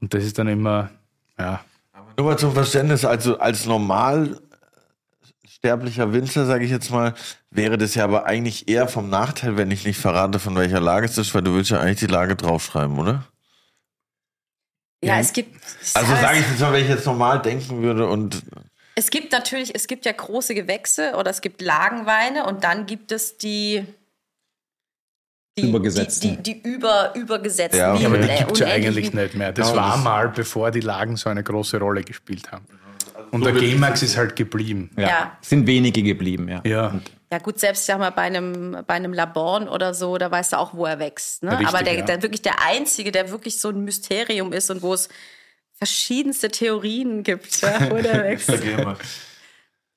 Und 0.00 0.14
das 0.14 0.24
ist 0.24 0.38
dann 0.38 0.48
immer, 0.48 0.90
ja, 1.38 1.60
Nur 2.16 2.26
mal 2.26 2.38
zum 2.38 2.52
Verständnis, 2.52 3.04
also 3.04 3.38
als 3.38 3.66
normal 3.66 4.40
sterblicher 5.62 6.12
Winzer, 6.12 6.44
sage 6.44 6.64
ich 6.64 6.72
jetzt 6.72 6.90
mal, 6.90 7.14
wäre 7.50 7.78
das 7.78 7.94
ja 7.94 8.02
aber 8.02 8.26
eigentlich 8.26 8.68
eher 8.68 8.88
vom 8.88 9.08
Nachteil, 9.08 9.56
wenn 9.56 9.70
ich 9.70 9.84
nicht 9.84 9.96
verrate, 9.96 10.40
von 10.40 10.56
welcher 10.56 10.80
Lage 10.80 11.06
es 11.06 11.16
ist, 11.16 11.32
weil 11.36 11.42
du 11.42 11.54
willst 11.54 11.70
ja 11.70 11.78
eigentlich 11.78 12.00
die 12.00 12.06
Lage 12.06 12.34
draufschreiben, 12.34 12.98
oder? 12.98 13.24
Ja, 15.04 15.20
es 15.20 15.32
gibt. 15.32 15.54
Also 15.94 16.14
sage 16.16 16.40
ich 16.40 16.48
jetzt 16.48 16.60
mal, 16.60 16.72
wenn 16.72 16.82
ich 16.82 16.88
jetzt 16.88 17.06
normal 17.06 17.40
denken 17.42 17.80
würde 17.80 18.08
und 18.08 18.42
Es 18.96 19.10
gibt 19.10 19.30
natürlich, 19.30 19.72
es 19.72 19.86
gibt 19.86 20.04
ja 20.04 20.10
große 20.10 20.54
Gewächse 20.56 21.14
oder 21.16 21.30
es 21.30 21.40
gibt 21.40 21.62
Lagenweine 21.62 22.44
und 22.46 22.64
dann 22.64 22.86
gibt 22.86 23.12
es 23.12 23.38
die. 23.38 23.84
Die, 25.56 25.68
Übergesetzten. 25.68 26.42
Die, 26.42 26.54
die, 26.54 26.62
die 26.62 26.68
über, 26.68 27.14
übergesetzten. 27.14 27.78
Ja, 27.78 27.92
aber 27.92 28.18
die 28.18 28.36
gibt 28.36 28.52
es 28.52 28.58
ja 28.58 28.66
eigentlich 28.66 29.12
nicht 29.12 29.34
mehr. 29.34 29.52
Das 29.52 29.76
war 29.76 29.96
mal, 29.98 30.28
bevor 30.28 30.72
die 30.72 30.80
Lagen 30.80 31.16
so 31.16 31.30
eine 31.30 31.44
große 31.44 31.78
Rolle 31.78 32.02
gespielt 32.02 32.50
haben. 32.50 32.66
Und 33.32 33.44
so 33.44 33.50
der 33.50 33.60
G-Max 33.60 34.02
ist 34.02 34.16
halt 34.18 34.36
geblieben. 34.36 34.90
Ja. 34.96 35.08
Ja. 35.08 35.38
Sind 35.40 35.66
wenige 35.66 36.02
geblieben, 36.02 36.48
ja. 36.48 36.60
Ja. 36.64 37.00
Ja 37.32 37.38
gut, 37.38 37.58
selbst 37.58 37.86
sag 37.86 37.98
mal 37.98 38.10
bei 38.10 38.22
einem 38.22 38.84
bei 38.86 38.92
einem 38.92 39.14
Laborn 39.14 39.66
oder 39.66 39.94
so, 39.94 40.18
da 40.18 40.30
weißt 40.30 40.52
du 40.52 40.58
auch, 40.58 40.74
wo 40.74 40.84
er 40.84 40.98
wächst. 40.98 41.42
Ne? 41.42 41.52
Richtig, 41.52 41.66
Aber 41.66 41.82
der, 41.82 41.94
ja. 41.94 42.04
der 42.04 42.22
wirklich 42.22 42.42
der 42.42 42.62
einzige, 42.62 43.10
der 43.10 43.30
wirklich 43.30 43.58
so 43.58 43.70
ein 43.70 43.84
Mysterium 43.84 44.52
ist 44.52 44.70
und 44.70 44.82
wo 44.82 44.92
es 44.92 45.08
verschiedenste 45.72 46.50
Theorien 46.50 47.22
gibt, 47.22 47.62
ja, 47.62 47.90
wo 47.90 47.96
der 47.96 48.22
wächst. 48.24 48.52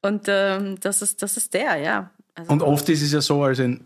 Und 0.02 0.26
ähm, 0.28 0.80
das 0.80 1.02
ist 1.02 1.22
das 1.22 1.36
ist 1.36 1.53
der, 1.53 1.76
ja. 1.76 2.12
Also, 2.36 2.53
Und 2.53 2.62
oft 2.62 2.88
ist 2.88 3.02
es 3.02 3.12
ja 3.12 3.20
so, 3.20 3.44
also 3.44 3.64
in, 3.64 3.86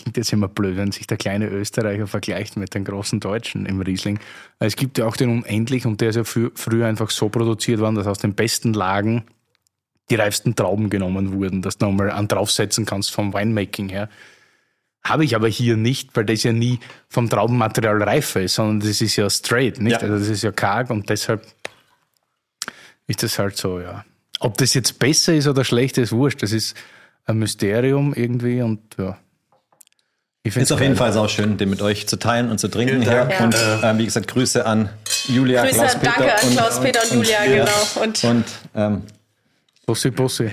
klingt 0.00 0.16
jetzt 0.16 0.32
immer 0.32 0.48
blöd, 0.48 0.76
wenn 0.76 0.92
sich 0.92 1.06
der 1.06 1.16
kleine 1.16 1.48
Österreicher 1.48 2.06
vergleicht 2.06 2.56
mit 2.56 2.74
den 2.74 2.84
großen 2.84 3.20
Deutschen 3.20 3.66
im 3.66 3.80
Riesling. 3.80 4.18
Es 4.58 4.76
gibt 4.76 4.98
ja 4.98 5.06
auch 5.06 5.16
den 5.16 5.30
Unendlich 5.30 5.86
und 5.86 6.00
der 6.00 6.10
ist 6.10 6.16
ja 6.16 6.24
frü 6.24 6.50
früher 6.54 6.86
einfach 6.86 7.10
so 7.10 7.28
produziert 7.28 7.80
worden, 7.80 7.94
dass 7.94 8.06
aus 8.06 8.18
den 8.18 8.34
besten 8.34 8.72
Lagen 8.72 9.24
die 10.10 10.16
reifsten 10.16 10.56
Trauben 10.56 10.90
genommen 10.90 11.32
wurden, 11.32 11.62
dass 11.62 11.78
du 11.78 11.86
nochmal 11.86 12.10
an 12.10 12.28
draufsetzen 12.28 12.84
kannst 12.84 13.12
vom 13.12 13.32
Winemaking 13.32 13.88
her. 13.88 14.08
Habe 15.02 15.24
ich 15.24 15.34
aber 15.34 15.48
hier 15.48 15.76
nicht, 15.76 16.14
weil 16.14 16.24
das 16.24 16.42
ja 16.42 16.52
nie 16.52 16.78
vom 17.08 17.30
Traubenmaterial 17.30 18.02
reifer 18.02 18.42
ist, 18.42 18.56
sondern 18.56 18.80
das 18.80 19.00
ist 19.00 19.16
ja 19.16 19.30
straight, 19.30 19.80
nicht? 19.80 19.92
Ja. 19.92 19.98
Also 19.98 20.18
das 20.18 20.28
ist 20.28 20.42
ja 20.42 20.52
karg 20.52 20.90
und 20.90 21.08
deshalb 21.08 21.46
ist 23.06 23.22
das 23.22 23.38
halt 23.38 23.56
so, 23.56 23.80
ja. 23.80 24.04
Ob 24.40 24.56
das 24.58 24.74
jetzt 24.74 24.98
besser 24.98 25.34
ist 25.34 25.46
oder 25.46 25.64
schlechter, 25.64 26.02
ist 26.02 26.12
wurscht. 26.12 26.42
Das 26.42 26.52
ist 26.52 26.76
ein 27.24 27.38
Mysterium 27.38 28.14
irgendwie 28.14 28.62
und 28.62 28.80
ja. 28.98 29.18
Ist 30.42 30.72
auf 30.72 30.80
jeden 30.80 30.96
Fall 30.96 31.16
auch 31.18 31.28
schön, 31.28 31.58
den 31.58 31.68
mit 31.68 31.82
euch 31.82 32.08
zu 32.08 32.18
teilen 32.18 32.50
und 32.50 32.58
zu 32.58 32.68
trinken. 32.68 33.02
Ja. 33.02 33.24
Und 33.44 33.54
äh, 33.54 33.98
wie 33.98 34.06
gesagt, 34.06 34.26
Grüße 34.28 34.64
an 34.64 34.88
Julia, 35.28 35.64
Grüße, 35.64 35.76
Klaus-Peter 35.78 36.12
danke 36.16 36.34
an 36.34 36.48
und, 36.48 36.56
Klaus-Peter 36.56 37.00
und 37.02 37.12
Julia, 37.14 37.44
ja. 37.44 37.64
genau. 37.64 38.02
Und, 38.02 38.24
Und 38.24 38.44
ähm, 38.74 39.02
Bussi, 39.84 40.10
Bussi. 40.10 40.50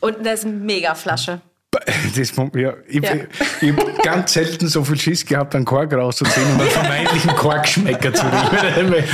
und 0.00 0.26
das 0.26 0.40
ist 0.40 0.46
eine 0.46 0.54
Mega-Flasche. 0.54 1.40
Das, 2.16 2.32
ja, 2.54 2.74
ich 2.86 3.02
Ja. 3.02 3.12
ich 3.60 3.72
habe 3.72 3.92
ganz 4.02 4.32
selten 4.32 4.68
so 4.68 4.82
viel 4.84 4.98
Schiss 4.98 5.24
gehabt, 5.24 5.54
einen 5.54 5.64
Kork 5.64 5.92
rauszuziehen 5.92 6.46
und 6.52 6.60
einen 6.60 6.70
vermeintlichen 6.70 7.30
Korkschmecker 7.36 8.12
zu 8.12 8.24
riechen. 8.26 8.94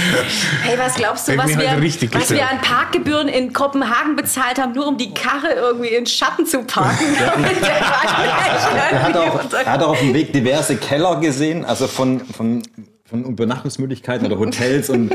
Hey, 0.63 0.79
was 0.79 0.95
glaubst 0.95 1.29
du, 1.29 1.37
was 1.37 1.49
wir, 1.49 1.71
halt 1.71 1.83
richtig 1.83 2.15
was 2.15 2.31
wir 2.31 2.49
an 2.49 2.61
Parkgebühren 2.61 3.29
in 3.29 3.53
Kopenhagen 3.53 4.17
bezahlt 4.17 4.59
haben, 4.59 4.73
nur 4.73 4.87
um 4.87 4.97
die 4.97 5.13
Karre 5.13 5.53
irgendwie 5.55 5.89
in 5.91 6.07
Schatten 6.07 6.47
zu 6.47 6.63
parken? 6.63 7.05
Er, 8.91 9.03
hat 9.03 9.17
auch, 9.17 9.41
er 9.53 9.73
hat 9.73 9.83
auch 9.83 9.91
auf 9.91 10.01
dem 10.01 10.15
Weg 10.15 10.33
diverse 10.33 10.77
Keller 10.77 11.21
gesehen, 11.21 11.65
also 11.65 11.87
von, 11.87 12.21
von, 12.21 12.63
von 13.09 13.25
Übernachtungsmöglichkeiten 13.25 14.27
oder 14.27 14.39
Hotels 14.39 14.91
und 14.91 15.11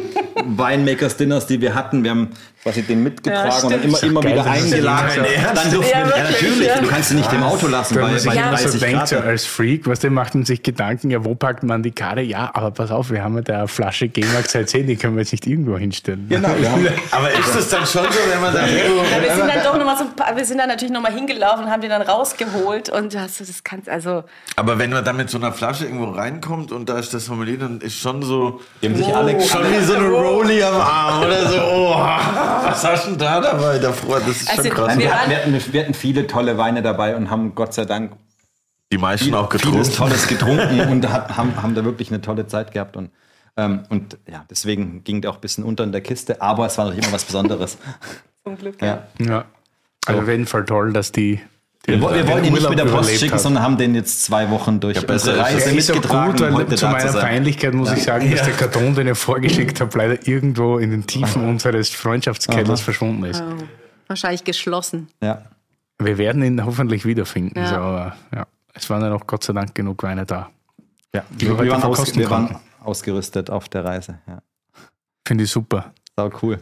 Winemakers-Dinners, 0.46 1.48
die 1.48 1.62
wir 1.62 1.76
hatten. 1.76 2.04
Wir 2.04 2.12
haben 2.12 2.30
quasi 2.64 2.81
den 2.84 3.03
mitgetragen 3.03 3.49
Ja, 3.49 3.64
und 3.64 3.72
dann 3.72 3.84
immer, 3.84 4.03
immer 4.03 4.22
Geil, 4.22 4.34
wieder 4.34 4.44
nicht 4.53 4.84
Ja, 4.84 5.53
dann 5.53 5.72
durften 5.72 5.91
Ja, 5.98 6.06
wir, 6.07 6.18
ja, 6.18 6.23
natürlich, 6.23 6.68
ja. 6.68 6.80
du 6.81 6.88
kannst 6.88 7.10
sie 7.10 7.15
nicht 7.15 7.31
im 7.31 7.44
Auto 7.44 7.68
lassen 7.68 7.95
bei, 7.95 8.02
man 8.02 8.19
sich 8.19 8.34
immer 8.34 8.57
so 8.57 8.64
30 8.65 8.80
denkt, 8.81 9.07
so 9.07 9.18
als 9.18 9.45
Freak, 9.45 9.88
was 9.88 9.99
der 9.99 10.11
macht 10.11 10.36
man 10.36 10.44
sich 10.45 10.61
Gedanken, 10.61 11.10
ja, 11.10 11.23
wo 11.23 11.36
packt 11.36 11.64
man 11.64 11.84
die 11.84 11.91
Karte? 11.91 12.22
Ja, 12.22 12.52
aber 12.53 12.72
pass 12.72 12.91
auf, 12.91 13.11
wir 13.11 13.23
haben 13.23 13.36
ja 13.36 13.41
da 13.41 13.57
eine 13.60 13.68
Flasche 13.68 14.07
G-Max 14.10 14.53
HC, 14.56 14.84
die 14.84 14.95
können 14.98 15.15
wir 15.15 15.22
jetzt 15.22 15.31
nicht 15.31 15.48
irgendwo 15.48 15.77
hinstellen. 15.77 16.26
Genau, 16.30 16.49
ja. 16.61 16.73
Aber 17.11 17.31
ist 17.31 17.56
es 17.56 17.69
dann 17.69 17.86
schon 17.86 18.03
so, 18.03 18.19
wenn 18.30 18.41
man 18.41 18.53
da 18.53 18.68
irgendwo. 18.68 19.03
Ja, 19.03 19.22
wir 19.23 19.36
sind 19.36 19.48
dann 19.48 19.64
doch 19.64 19.77
noch 19.77 19.86
mal 19.86 19.98
so, 19.98 20.03
ein 20.03 20.15
paar- 20.15 20.36
wir 20.36 20.45
sind 20.45 20.57
dann 20.57 20.68
natürlich 20.68 20.94
noch 20.94 21.02
mal 21.02 21.14
hingelaufen 21.14 21.64
und 21.65 21.72
haben 21.72 21.81
den 21.81 21.90
dann 21.91 22.02
rausgeholt 22.02 22.90
und 22.90 23.18
hast 23.18 23.40
du 23.40 23.45
das 23.45 23.64
kannst 23.64 23.88
also 23.90 24.23
Aber 24.57 24.77
wenn 24.77 24.90
man 24.91 25.03
dann 25.06 25.15
mit 25.18 25.30
so 25.30 25.38
einer 25.38 25.53
Flasche 25.53 25.86
irgendwo 25.86 26.11
reinkommt 26.11 26.72
und 26.72 26.90
da 26.90 26.99
ist 26.99 27.14
das 27.14 27.26
Formulier, 27.26 27.57
dann 27.57 27.80
ist 27.81 27.95
schon 27.99 28.22
so. 28.22 28.60
Die 28.81 28.88
haben 28.88 28.95
sich 28.95 29.15
alle, 29.15 29.40
Schon 29.41 29.64
wie 29.72 29.84
so 29.84 29.94
eine 29.94 30.07
Rolli 30.10 30.61
am 30.61 30.76
Arm 30.76 31.23
oder 31.23 31.48
so. 31.49 31.57
Oh, 31.61 31.95
was 32.64 32.84
hast 32.84 33.06
du 33.06 33.10
denn 33.12 33.20
da 33.20 33.42
dabei? 33.42 33.80
Da 33.80 33.92
freut, 33.92 34.24
das 34.28 34.42
ist 34.42 34.50
schon 34.50 34.60
Also, 34.60 34.70
krass. 34.70 34.88
Nein, 34.88 35.00
wir, 35.00 35.06
Wir 35.06 35.38
hatten, 35.38 35.74
wir, 35.74 35.82
hatten, 35.82 35.94
viele 35.94 36.28
tolle 36.28 36.58
Weine 36.58 36.82
dabei 36.82 37.16
und 37.16 37.30
haben 37.30 37.56
Gott 37.56 37.74
sei 37.74 37.86
Dank 37.86 38.14
Die 38.92 38.98
meisten 38.98 39.34
auch 39.34 39.52
vieles 39.52 39.62
getrunken. 39.64 39.94
Tolles 39.96 40.28
getrunken 40.28 40.80
und 40.92 41.10
hat, 41.10 41.38
haben, 41.38 41.62
haben 41.62 41.76
da 41.76 41.84
wirklich 41.84 42.10
eine 42.10 42.22
tolle 42.22 42.48
Zeit 42.48 42.72
gehabt. 42.72 42.98
Und, 42.98 43.12
ähm, 43.58 43.84
und 43.90 44.18
ja, 44.30 44.46
deswegen 44.50 45.04
ging 45.04 45.22
der 45.22 45.32
auch 45.32 45.36
ein 45.36 45.42
bisschen 45.42 45.64
unter 45.64 45.84
in 45.84 45.92
der 45.92 46.02
Kiste, 46.02 46.42
aber 46.42 46.66
es 46.66 46.78
war 46.78 46.86
noch 46.86 46.96
immer 46.96 47.12
was 47.12 47.26
Besonderes. 47.26 47.78
zum 48.44 48.58
Glück. 48.58 48.82
Ja. 48.82 49.08
Ja. 49.20 49.46
Also 50.06 50.22
auf 50.22 50.28
jeden 50.28 50.46
Fall 50.46 50.66
toll, 50.66 50.94
dass 50.94 51.12
die. 51.12 51.40
Wir, 51.91 52.02
wir 52.02 52.24
den 52.24 52.28
wollten 52.28 52.45
ihn 52.45 52.53
nicht 52.53 52.70
mit 52.70 52.80
der 52.80 52.86
Post 52.86 53.11
schicken, 53.18 53.34
hat. 53.34 53.41
sondern 53.41 53.64
haben 53.64 53.78
den 53.78 53.95
jetzt 53.95 54.24
zwei 54.24 54.49
Wochen 54.49 54.80
durch 54.80 55.06
besser 55.06 55.32
unsere. 55.32 55.40
Reise 55.40 55.72
Ja, 55.72 55.78
ist 55.78 55.94
mitgetragen, 55.94 56.32
gut, 56.32 56.41
um 56.41 56.48
weil 56.48 56.53
heute 56.53 56.76
zu 56.76 56.88
meiner 56.88 57.11
zu. 57.11 57.20
Peinlichkeit 57.20 57.74
muss 57.74 57.91
ich 57.91 58.03
sagen, 58.03 58.30
dass 58.32 58.44
der 58.44 58.53
Karton, 58.53 58.95
den 58.95 59.07
ich 59.07 59.18
vorgeschickt 59.18 59.82
habe, 59.82 59.98
leider 59.98 60.28
irgendwo 60.28 60.78
in 60.78 60.91
den 60.91 61.06
Tiefen 61.07 61.48
unseres 61.48 61.90
Freundschaftskellers 61.90 62.82
verschwunden 62.82 63.24
ist. 63.26 63.41
Oh, 63.41 63.64
wahrscheinlich 64.07 64.44
geschlossen. 64.44 65.07
Ja. 65.22 65.44
Wir 66.02 66.18
werden 66.18 66.44
ihn 66.44 66.66
hoffentlich 66.66 67.06
wiederfinden. 67.06 67.60
Ja. 67.60 67.68
So, 67.68 67.76
aber, 67.76 68.16
ja. 68.34 68.45
Es 68.74 68.90
waren 68.90 69.02
ja 69.02 69.10
noch 69.10 69.28
Gott 69.28 69.44
sei 69.44 69.53
Dank 69.53 69.76
genug 69.76 70.02
Weine 70.03 70.26
da. 70.26 70.49
Ja, 71.14 71.24
Die 71.30 71.48
wir 71.48 71.60
wir, 71.60 71.72
waren 71.72 71.84
aus, 71.84 72.16
wir 72.16 72.30
waren 72.30 72.56
ausgerüstet 72.82 73.49
auf 73.49 73.68
der 73.68 73.84
Reise. 73.84 74.20
Ja. 74.28 74.40
Finde 75.28 75.44
ich 75.44 75.52
super. 75.52 75.94
Sau 76.16 76.30
cool. 76.41 76.60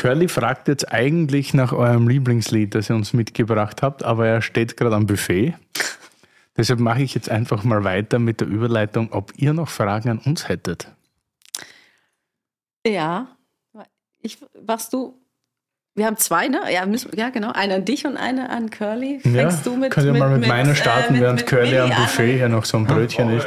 Curly 0.00 0.28
fragt 0.28 0.66
jetzt 0.68 0.90
eigentlich 0.90 1.52
nach 1.52 1.74
eurem 1.74 2.08
Lieblingslied, 2.08 2.74
das 2.74 2.88
ihr 2.88 2.96
uns 2.96 3.12
mitgebracht 3.12 3.82
habt, 3.82 4.02
aber 4.02 4.26
er 4.26 4.40
steht 4.40 4.78
gerade 4.78 4.96
am 4.96 5.04
Buffet. 5.06 5.52
Deshalb 6.56 6.80
mache 6.80 7.02
ich 7.02 7.14
jetzt 7.14 7.28
einfach 7.28 7.64
mal 7.64 7.84
weiter 7.84 8.18
mit 8.18 8.40
der 8.40 8.48
Überleitung, 8.48 9.12
ob 9.12 9.32
ihr 9.36 9.52
noch 9.52 9.68
Fragen 9.68 10.08
an 10.08 10.18
uns 10.18 10.48
hättet. 10.48 10.88
Ja. 12.86 13.28
Ich, 14.22 14.38
warst 14.54 14.92
du? 14.94 15.14
Wir 15.94 16.06
haben 16.06 16.16
zwei, 16.16 16.48
ne? 16.48 16.60
Ja, 16.72 16.86
müssen, 16.86 17.10
ja 17.14 17.28
genau. 17.28 17.52
Eine 17.52 17.74
an 17.74 17.84
dich 17.84 18.06
und 18.06 18.16
eine 18.16 18.48
an 18.48 18.70
Curly. 18.70 19.20
Fängst 19.20 19.66
du 19.66 19.76
mit? 19.76 19.90
Könnt 19.92 20.06
ihr 20.06 20.14
mal 20.14 20.38
mit, 20.38 20.48
meiner 20.48 20.70
äh, 20.72 20.74
starten, 20.76 21.12
mit- 21.14 21.22
während 21.22 21.40
mit 21.40 21.46
Curly 21.48 21.78
am? 21.78 21.90
Buffet 21.90 22.36
hier 22.38 22.48
noch 22.48 22.64
so 22.64 22.78
ein 22.78 22.86
Brötchen 22.86 23.30
isst. 23.36 23.46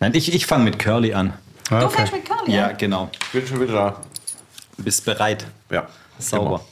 Nein, 0.00 0.12
ich, 0.14 0.34
ich 0.34 0.46
fange 0.46 0.64
mit 0.64 0.78
Curly 0.80 1.14
an. 1.14 1.32
Ah, 1.70 1.80
Du 1.80 1.86
okay. 1.86 1.96
fängst 1.98 2.12
mit 2.12 2.24
Curly 2.24 2.52
Ja, 2.56 2.68
an? 2.68 2.76
genau. 2.78 3.10
Ich 3.12 3.30
bin 3.32 3.46
schon 3.46 3.60
wieder 3.60 3.72
da. 3.72 4.00
Bist 4.82 5.04
bereit. 5.04 5.46
Ja. 5.70 5.88
Sauber. 6.18 6.64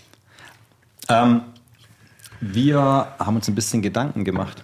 Ähm, 1.08 1.42
wir 2.40 2.78
haben 3.18 3.36
uns 3.36 3.48
ein 3.48 3.54
bisschen 3.54 3.82
Gedanken 3.82 4.24
gemacht 4.24 4.62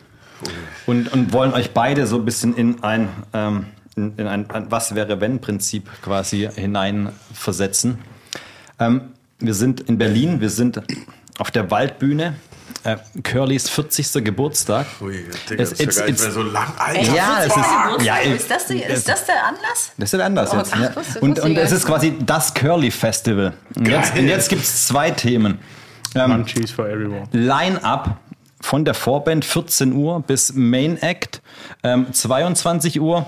und, 0.87 1.13
und 1.13 1.33
wollen 1.33 1.53
euch 1.53 1.73
beide 1.73 2.07
so 2.07 2.17
ein 2.17 2.25
bisschen 2.25 2.55
in 2.55 2.83
ein, 2.83 3.09
ähm, 3.33 3.67
in, 3.97 4.17
in 4.17 4.27
ein, 4.27 4.51
ein 4.51 4.71
Was 4.71 4.95
wäre 4.95 5.21
wenn 5.21 5.41
Prinzip 5.41 5.89
quasi 6.03 6.49
hineinversetzen. 6.55 7.99
Ähm, 8.79 9.13
wir 9.39 9.55
sind 9.55 9.81
in 9.81 9.99
Berlin, 9.99 10.41
wir 10.41 10.51
sind 10.51 10.81
auf 11.39 11.51
der 11.51 11.71
Waldbühne. 11.71 12.35
Äh, 12.85 12.97
Curlys 13.23 13.69
40. 13.71 14.23
Geburtstag. 14.25 14.87
Ui, 15.01 15.25
Digga, 15.49 15.63
Es- 15.63 15.71
das 15.71 15.81
ist 15.81 15.97
ja 15.99 16.03
gar 16.03 16.11
nicht 16.11 16.21
it's- 16.21 16.23
mehr 16.23 16.31
so 16.33 16.43
lang. 16.43 16.73
Alter. 16.79 17.01
Ja, 17.15 17.39
es 17.41 17.47
ist, 17.47 18.05
ja, 18.05 18.17
ist, 18.19 18.51
das 18.51 18.67
die, 18.67 18.79
ist 18.83 19.09
das 19.09 19.25
der 19.27 19.47
Anlass? 19.47 19.93
das 19.97 20.13
ist 20.13 20.21
anders 20.21 20.51
Oh, 20.53 20.57
jetzt. 20.59 20.73
ach, 20.75 20.81
ja. 20.81 20.97
wusste- 20.97 21.21
Und, 21.21 21.31
wusste 21.37 21.43
und 21.45 21.57
es 21.57 21.73
ist 21.73 21.87
quasi 21.87 22.15
das 22.25 22.53
Curly 22.55 22.91
Festival. 22.91 23.55
Und 23.77 23.89
jetzt, 23.89 24.15
und 24.17 24.27
jetzt 24.29 24.49
gibt 24.49 24.63
es 24.63 24.87
zwei 24.87 25.11
Themen. 25.11 25.59
Ähm, 26.15 26.31
Munchies 26.31 26.71
for 26.71 26.87
everyone. 26.87 27.25
Line-up 27.33 28.19
von 28.61 28.85
der 28.85 28.95
Vorband 28.95 29.45
14 29.45 29.93
Uhr 29.93 30.21
bis 30.23 30.53
Main 30.55 31.01
Act 31.03 31.41
ähm, 31.83 32.13
22 32.13 33.01
Uhr. 33.01 33.27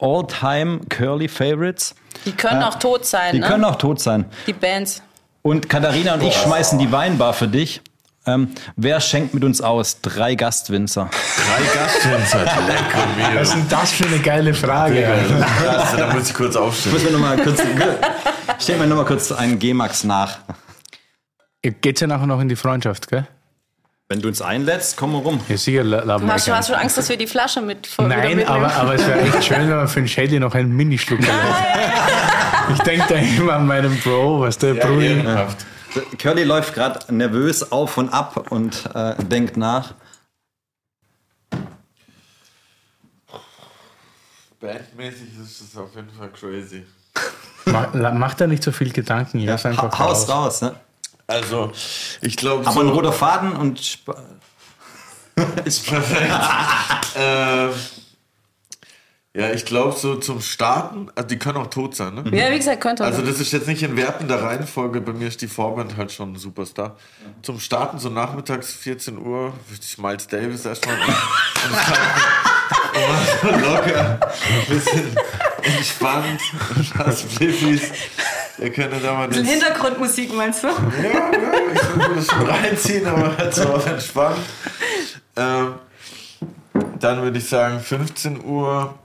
All-Time 0.00 0.80
Curly 0.88 1.28
Favorites. 1.28 1.94
Die 2.24 2.32
können 2.32 2.62
auch 2.62 2.76
tot 2.76 3.04
sein, 3.04 3.32
Die 3.34 3.40
ne? 3.40 3.46
können 3.46 3.64
auch 3.64 3.76
tot 3.76 4.00
sein. 4.00 4.26
die 4.46 4.52
Bands. 4.52 5.02
Und 5.42 5.68
Katharina 5.68 6.14
und 6.14 6.22
ich 6.22 6.34
schmeißen 6.34 6.78
die 6.78 6.90
Weinbar 6.92 7.32
für 7.32 7.48
dich. 7.48 7.80
Ähm, 8.26 8.50
wer 8.76 9.00
schenkt 9.00 9.32
mit 9.32 9.42
uns 9.44 9.60
aus? 9.60 10.00
Drei 10.02 10.34
Gastwinzer. 10.34 11.08
Drei 11.10 11.80
Gastwinzer. 11.80 12.40
Lecker 12.40 13.06
mir. 13.32 13.40
Was 13.40 13.48
ist 13.48 13.54
denn 13.56 13.68
das 13.70 13.92
für 13.92 14.04
eine 14.06 14.18
geile 14.18 14.52
Frage? 14.52 15.02
Krass, 15.62 15.96
da 15.96 16.12
muss 16.12 16.28
ich 16.28 16.34
kurz 16.34 16.54
aufstehen. 16.56 16.92
Müssen 16.92 17.06
wir 17.06 17.12
noch 17.12 17.20
mal 17.20 17.36
kurz, 17.38 17.60
mal 18.78 19.04
kurz 19.04 19.32
einen 19.32 19.58
G-Max 19.58 20.04
nach. 20.04 20.38
Ihr 21.62 21.70
geht 21.72 22.00
ja 22.00 22.06
nachher 22.06 22.26
noch 22.26 22.40
in 22.40 22.48
die 22.48 22.56
Freundschaft, 22.56 23.08
gell? 23.08 23.26
Wenn 24.10 24.20
du 24.22 24.28
uns 24.28 24.40
einlädst, 24.40 24.96
komm 24.96 25.12
mal 25.12 25.18
rum. 25.22 25.40
Ja, 25.48 25.56
sicher, 25.58 25.82
la- 25.84 26.02
laden 26.02 26.22
Du 26.22 26.26
wir 26.28 26.32
hast, 26.34 26.46
du 26.46 26.50
gern. 26.50 26.58
hast 26.58 26.66
schon 26.68 26.76
Angst, 26.76 26.96
dass 26.98 27.08
wir 27.10 27.16
die 27.18 27.26
Flasche 27.26 27.60
mit 27.60 27.88
Nein, 27.98 28.46
aber, 28.46 28.72
aber 28.74 28.94
es 28.94 29.06
wäre 29.06 29.20
echt 29.20 29.44
schön, 29.44 29.68
wenn 29.68 29.76
man 29.76 29.88
für 29.88 30.00
den 30.00 30.08
Shady 30.08 30.38
noch 30.40 30.54
einen 30.54 30.74
Minischluck 30.74 31.20
hat. 31.26 32.72
Ich 32.74 32.78
denke 32.84 33.04
da 33.08 33.14
immer 33.16 33.54
an 33.54 33.66
meinen 33.66 33.98
Bro, 34.00 34.40
was 34.40 34.56
der 34.58 34.74
Brudi. 34.74 35.22
Curly 36.18 36.44
läuft 36.44 36.74
gerade 36.74 37.12
nervös 37.14 37.72
auf 37.72 37.96
und 37.96 38.08
ab 38.10 38.50
und 38.50 38.88
äh, 38.94 39.14
denkt 39.24 39.56
nach. 39.56 39.94
Bandmäßig 44.60 45.28
ist 45.42 45.60
das 45.62 45.80
auf 45.80 45.94
jeden 45.94 46.10
Fall 46.10 46.30
crazy. 46.30 46.84
Mach, 47.66 47.92
macht 47.94 48.40
er 48.40 48.46
nicht 48.46 48.62
so 48.62 48.72
viel 48.72 48.92
Gedanken, 48.92 49.40
lass 49.40 49.66
einfach 49.66 49.92
Ha 49.92 49.98
Haus 49.98 50.28
raus. 50.28 50.30
raus, 50.30 50.62
ne? 50.62 50.74
Also, 51.26 51.72
ich 52.22 52.36
glaube, 52.36 52.66
Aber 52.66 52.72
so 52.72 52.80
ein 52.80 52.88
roter 52.88 53.12
Faden 53.12 53.52
und 53.52 53.78
Sp 53.78 54.16
ist 55.64 55.86
perfekt. 55.86 56.32
ähm, 57.16 57.70
ja, 59.38 59.50
ich 59.52 59.64
glaube, 59.64 59.96
so 59.96 60.16
zum 60.16 60.40
Starten, 60.40 61.08
also 61.14 61.28
die 61.28 61.38
können 61.38 61.58
auch 61.58 61.68
tot 61.68 61.94
sein, 61.94 62.14
ne? 62.14 62.24
ja, 62.36 62.50
wie 62.50 62.58
gesagt, 62.58 62.80
könnte 62.80 63.04
Also 63.04 63.22
das 63.22 63.38
ist 63.38 63.52
jetzt 63.52 63.68
nicht 63.68 63.82
in 63.82 63.96
wertender 63.96 64.42
Reihenfolge, 64.42 65.00
bei 65.00 65.12
mir 65.12 65.28
ist 65.28 65.40
die 65.40 65.48
Vorband 65.48 65.96
halt 65.96 66.10
schon 66.10 66.32
ein 66.32 66.36
Superstar. 66.36 66.96
Zum 67.42 67.60
Starten, 67.60 67.98
so 67.98 68.08
nachmittags 68.10 68.72
14 68.72 69.16
Uhr, 69.18 69.52
würde 69.68 69.82
ich 69.82 69.98
Miles 69.98 70.26
Davis 70.26 70.64
erstmal 70.64 70.96
und, 70.96 71.02
und 71.04 71.12
so 73.42 73.68
locker, 73.68 74.20
ein 74.20 74.74
bisschen 74.74 75.16
entspannt, 75.62 76.40
ein 76.76 76.90
paar 76.90 77.12
Spliffis. 77.12 77.92
Ihr 78.58 78.72
könnt 78.72 78.92
da 79.04 79.14
mal 79.14 79.28
das, 79.28 79.38
Hintergrundmusik 79.38 80.34
meinst 80.34 80.64
du? 80.64 80.66
ja, 80.66 80.74
ja, 80.74 81.52
ich 81.72 81.96
würde 81.96 82.14
das 82.16 82.26
schon 82.26 82.44
reinziehen, 82.44 83.06
aber 83.06 83.36
halt 83.36 83.54
so 83.54 83.68
auf 83.68 83.86
entspannt. 83.86 84.38
Ähm, 85.36 85.74
dann 86.98 87.22
würde 87.22 87.38
ich 87.38 87.48
sagen 87.48 87.78
15 87.78 88.44
Uhr. 88.44 88.98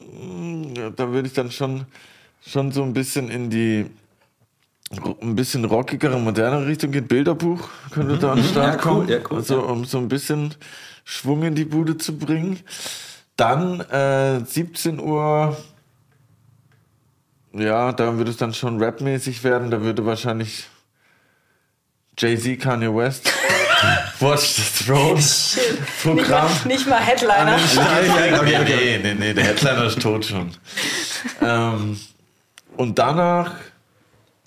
Mm, 0.00 0.74
ja, 0.75 0.75
Da 0.90 1.10
würde 1.12 1.28
ich 1.28 1.34
dann 1.34 1.50
schon, 1.50 1.86
schon 2.46 2.72
so 2.72 2.82
ein 2.82 2.92
bisschen 2.92 3.28
in 3.30 3.50
die 3.50 3.86
ein 5.20 5.34
bisschen 5.34 5.64
rockigere, 5.64 6.18
modernere 6.18 6.66
Richtung 6.66 6.92
gehen. 6.92 7.08
Bilderbuch 7.08 7.68
könnte 7.90 8.18
da 8.18 8.32
an 8.32 8.38
den 8.38 8.46
Start 8.46 8.66
Ja, 8.84 8.90
cool, 8.90 8.98
kommen. 8.98 9.08
ja, 9.08 9.18
cool, 9.30 9.38
also, 9.38 9.62
um 9.64 9.84
so 9.84 9.98
ein 9.98 10.06
bisschen 10.08 10.54
Schwung 11.04 11.42
in 11.42 11.54
die 11.56 11.64
Bude 11.64 11.98
zu 11.98 12.16
bringen. 12.16 12.60
Dann 13.36 13.80
äh, 13.80 14.44
17 14.44 15.00
Uhr 15.00 15.56
ja, 17.52 17.92
da 17.92 18.16
würde 18.18 18.30
es 18.30 18.36
dann 18.36 18.52
schon 18.54 18.82
rapmäßig 18.82 19.42
werden. 19.42 19.70
Da 19.70 19.80
würde 19.80 20.04
wahrscheinlich 20.04 20.68
Jay-Z, 22.18 22.60
Kanye 22.60 22.94
West, 22.94 23.32
Watch 24.20 24.54
the 24.56 24.84
Throne 24.84 25.14
Nicht 25.16 26.02
Programm. 26.02 26.44
mal, 26.50 26.66
nicht 26.66 26.86
mal 26.86 27.00
Headliner. 27.00 27.58
Nein, 27.74 28.34
okay, 28.40 28.58
okay. 28.60 29.00
Nee, 29.02 29.14
nee, 29.14 29.34
der 29.34 29.44
Headliner 29.44 29.84
ist 29.84 30.00
tot 30.00 30.24
schon. 30.24 30.50
ähm, 31.42 31.98
und 32.76 32.98
danach 32.98 33.52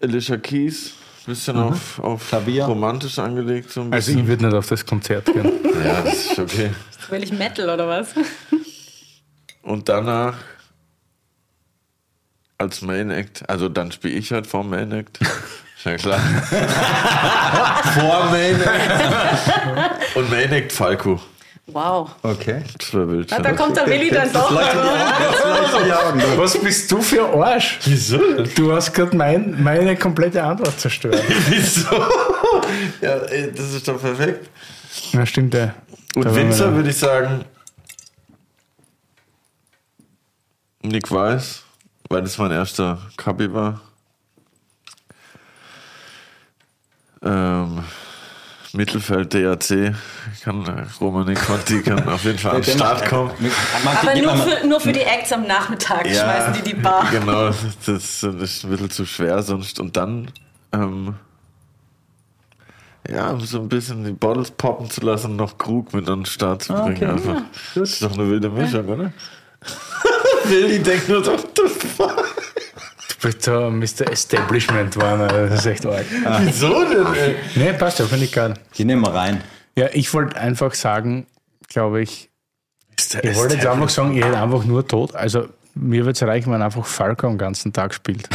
Alicia 0.01 0.37
Keys, 0.37 0.93
bisschen 1.25 1.57
auf, 1.57 1.99
auf 1.99 2.29
Klavier. 2.29 2.65
romantisch 2.65 3.19
angelegt. 3.19 3.71
So 3.71 3.81
ein 3.81 3.93
Also 3.93 4.11
ich 4.11 4.25
würde 4.25 4.45
nicht 4.45 4.55
auf 4.55 4.67
das 4.67 4.85
Konzert 4.85 5.25
gehen. 5.25 5.51
ja, 5.85 6.01
das 6.01 6.13
ist 6.31 6.39
okay. 6.39 6.71
Will 7.09 7.23
ich 7.23 7.31
Metal 7.31 7.69
oder 7.69 7.87
was? 7.87 8.09
Und 9.61 9.89
danach 9.89 10.35
als 12.57 12.81
Main 12.81 13.09
Act, 13.11 13.47
also 13.49 13.69
dann 13.69 13.91
spiele 13.91 14.15
ich 14.15 14.31
halt 14.31 14.47
vor 14.47 14.63
Main 14.63 14.91
Act. 14.91 15.19
Ja 15.85 15.95
klar. 15.95 16.19
vor 17.93 18.25
Main 18.31 18.61
Act. 18.61 20.15
Und 20.15 20.29
Main 20.29 20.51
Act 20.51 20.71
Falco. 20.71 21.19
Wow. 21.67 22.15
Okay. 22.23 22.63
Na, 23.29 23.39
da 23.39 23.53
kommt 23.53 23.77
der 23.77 23.85
Willi 23.87 24.09
dann 24.09 24.31
doch. 24.33 24.51
Was 26.37 26.57
bist 26.57 26.91
du 26.91 27.01
für 27.01 27.27
ein 27.27 27.41
Arsch? 27.41 27.79
Wieso? 27.85 28.17
Du 28.55 28.73
hast 28.73 28.91
gerade 28.93 29.15
mein, 29.15 29.61
meine 29.61 29.95
komplette 29.95 30.43
Antwort 30.43 30.79
zerstört. 30.79 31.21
Wieso? 31.49 31.85
Ja, 33.01 33.17
ey, 33.17 33.51
das 33.51 33.73
ist 33.73 33.87
doch 33.87 34.01
perfekt. 34.01 34.49
Ja, 35.11 35.25
stimmt, 35.25 35.53
ja. 35.53 35.75
Und 36.15 36.35
Winzer 36.35 36.73
würde 36.73 36.89
ich 36.89 36.97
sagen. 36.97 37.45
Nick 40.81 41.11
Weiß, 41.11 41.63
weil 42.09 42.21
das 42.23 42.37
mein 42.37 42.51
erster 42.51 42.97
Kapi 43.15 43.53
war. 43.53 43.81
Ähm, 47.23 47.83
Mittelfeld 48.73 49.33
DAC 49.33 49.95
kann 50.43 50.65
äh, 50.65 50.85
Romani 51.01 51.33
Conti 51.33 51.81
kann 51.81 52.07
auf 52.07 52.23
jeden 52.23 52.37
Fall 52.37 52.55
am 52.57 52.63
Start 52.63 53.05
kommen. 53.07 53.31
Aber 53.83 54.15
nur 54.15 54.35
für, 54.37 54.67
nur 54.67 54.79
für 54.79 54.91
die 54.91 55.01
Acts 55.01 55.31
am 55.33 55.47
Nachmittag 55.47 56.07
schmeißen 56.07 56.53
die 56.53 56.73
die 56.73 56.75
Bar. 56.75 57.07
Genau, 57.11 57.47
das, 57.47 57.65
ist 57.85 58.23
ein 58.23 58.37
bisschen 58.37 58.89
zu 58.91 59.05
schwer 59.05 59.41
sonst. 59.41 59.79
Und 59.79 59.97
dann, 59.97 60.31
ähm, 60.71 61.15
ja, 63.09 63.31
um 63.31 63.41
so 63.41 63.59
ein 63.59 63.69
bisschen 63.69 64.03
die 64.03 64.11
Bottles 64.11 64.51
poppen 64.51 64.89
zu 64.89 65.01
lassen, 65.01 65.35
noch 65.35 65.57
Krug 65.57 65.93
mit 65.93 66.07
an 66.07 66.19
den 66.19 66.25
Start 66.25 66.63
zu 66.63 66.73
bringen. 66.73 66.95
okay. 66.95 67.05
Einfach. 67.05 67.41
Das 67.73 67.89
ist 67.93 68.03
doch 68.03 68.13
eine 68.13 68.29
wilde 68.29 68.49
Mischung, 68.49 68.87
oder? 68.87 69.11
Willi 70.45 70.79
denkt 70.79 71.09
nur 71.09 71.23
so, 71.23 71.33
what 71.33 71.49
the 71.55 71.87
fuck? 71.87 72.35
Bist 73.21 73.43
so 73.43 73.69
Mr. 73.69 74.09
Establishment, 74.11 74.95
Warner. 74.95 75.27
Das 75.27 75.59
ist 75.59 75.65
echt 75.65 75.85
arg. 75.85 76.05
Wieso 76.39 76.85
denn, 76.85 77.13
ey? 77.13 77.35
Nee, 77.55 77.73
passt 77.73 77.99
ja, 77.99 78.05
finde 78.05 78.25
ich 78.25 78.31
geil. 78.31 78.53
Die 78.77 78.85
nehmen 78.85 79.01
wir 79.01 79.13
rein. 79.13 79.41
Ja, 79.75 79.87
ich 79.91 80.13
wollte 80.13 80.37
einfach 80.37 80.73
sagen, 80.73 81.25
glaube 81.67 82.01
ich, 82.01 82.29
ich 82.97 83.35
wollte 83.35 83.55
jetzt 83.55 83.65
einfach 83.65 83.89
sagen, 83.89 84.13
ihr 84.13 84.25
hättet 84.25 84.39
einfach 84.39 84.65
nur 84.65 84.87
tot. 84.87 85.15
Also, 85.15 85.47
mir 85.75 86.05
wird 86.05 86.15
es 86.15 86.23
reichen, 86.23 86.51
wenn 86.51 86.61
einfach 86.61 86.85
Falco 86.85 87.27
den 87.27 87.37
ganzen 87.37 87.71
Tag 87.71 87.93
spielt. 87.93 88.27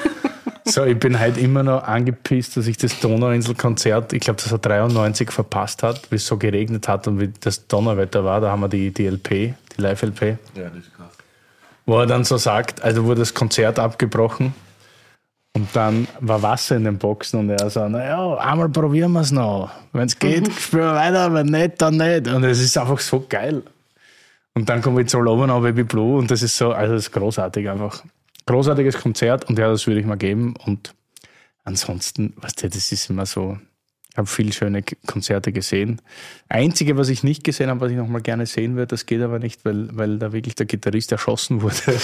so, 0.64 0.84
ich 0.84 0.98
bin 0.98 1.18
halt 1.18 1.38
immer 1.38 1.62
noch 1.62 1.82
angepisst, 1.82 2.56
dass 2.56 2.66
ich 2.66 2.76
das 2.76 3.00
Donauinsel-Konzert, 3.00 4.12
ich 4.12 4.20
glaube, 4.20 4.40
das 4.42 4.52
er 4.52 4.58
93 4.58 5.30
verpasst 5.30 5.82
hat, 5.82 6.10
wie 6.10 6.16
es 6.16 6.26
so 6.26 6.36
geregnet 6.36 6.88
hat 6.88 7.08
und 7.08 7.20
wie 7.20 7.32
das 7.40 7.66
Donnerwetter 7.66 8.24
war. 8.24 8.40
Da 8.40 8.50
haben 8.50 8.60
wir 8.60 8.68
die, 8.68 8.92
die 8.92 9.06
LP, 9.06 9.28
die 9.28 9.54
Live-LP. 9.78 10.22
Ja, 10.54 10.68
das 10.68 10.78
ist 10.78 10.94
krass. 10.94 11.15
Wo 11.86 12.00
er 12.00 12.06
dann 12.06 12.24
so 12.24 12.36
sagt, 12.36 12.82
also 12.82 13.04
wurde 13.04 13.20
das 13.20 13.32
Konzert 13.32 13.78
abgebrochen 13.78 14.54
und 15.56 15.74
dann 15.74 16.06
war 16.20 16.42
Wasser 16.42 16.76
in 16.76 16.84
den 16.84 16.98
Boxen 16.98 17.40
und 17.40 17.48
er 17.48 17.70
so, 17.70 17.88
naja, 17.88 18.36
einmal 18.36 18.68
probieren 18.68 19.12
wir 19.12 19.22
es 19.22 19.32
noch. 19.32 19.70
Wenn 19.92 20.06
es 20.06 20.18
geht, 20.18 20.52
spielen 20.52 20.82
wir 20.82 20.94
weiter, 20.94 21.32
wenn 21.32 21.46
nicht, 21.46 21.80
dann 21.80 21.96
nicht. 21.96 22.28
Und 22.28 22.44
es 22.44 22.60
ist 22.60 22.76
einfach 22.76 22.98
so 22.98 23.24
geil. 23.26 23.62
Und 24.52 24.68
dann 24.68 24.82
kommt 24.82 24.98
jetzt 24.98 25.14
All 25.14 25.26
Over 25.26 25.46
Now 25.46 25.60
Baby 25.60 25.84
Blue 25.84 26.18
und 26.18 26.30
das 26.30 26.42
ist 26.42 26.56
so, 26.56 26.72
also 26.72 26.94
das 26.94 27.04
ist 27.04 27.12
großartig 27.12 27.70
einfach. 27.70 28.04
Großartiges 28.46 28.98
Konzert 29.00 29.44
und 29.48 29.58
ja, 29.58 29.68
das 29.68 29.86
würde 29.86 30.00
ich 30.00 30.06
mal 30.06 30.16
geben. 30.16 30.54
Und 30.66 30.94
ansonsten, 31.64 32.34
was 32.36 32.50
weißt 32.52 32.64
du, 32.64 32.68
das 32.68 32.92
ist 32.92 33.08
immer 33.08 33.26
so, 33.26 33.58
habe 34.16 34.26
viele 34.26 34.52
schöne 34.52 34.82
Konzerte 35.06 35.52
gesehen. 35.52 36.00
Einzige, 36.48 36.96
was 36.96 37.08
ich 37.08 37.22
nicht 37.22 37.44
gesehen 37.44 37.70
habe, 37.70 37.80
was 37.80 37.90
ich 37.90 37.96
noch 37.96 38.08
mal 38.08 38.20
gerne 38.20 38.46
sehen 38.46 38.76
würde, 38.76 38.88
das 38.88 39.06
geht 39.06 39.20
aber 39.22 39.38
nicht, 39.38 39.64
weil, 39.64 39.88
weil 39.96 40.18
da 40.18 40.32
wirklich 40.32 40.54
der 40.54 40.66
Gitarrist 40.66 41.12
erschossen 41.12 41.62
wurde 41.62 41.76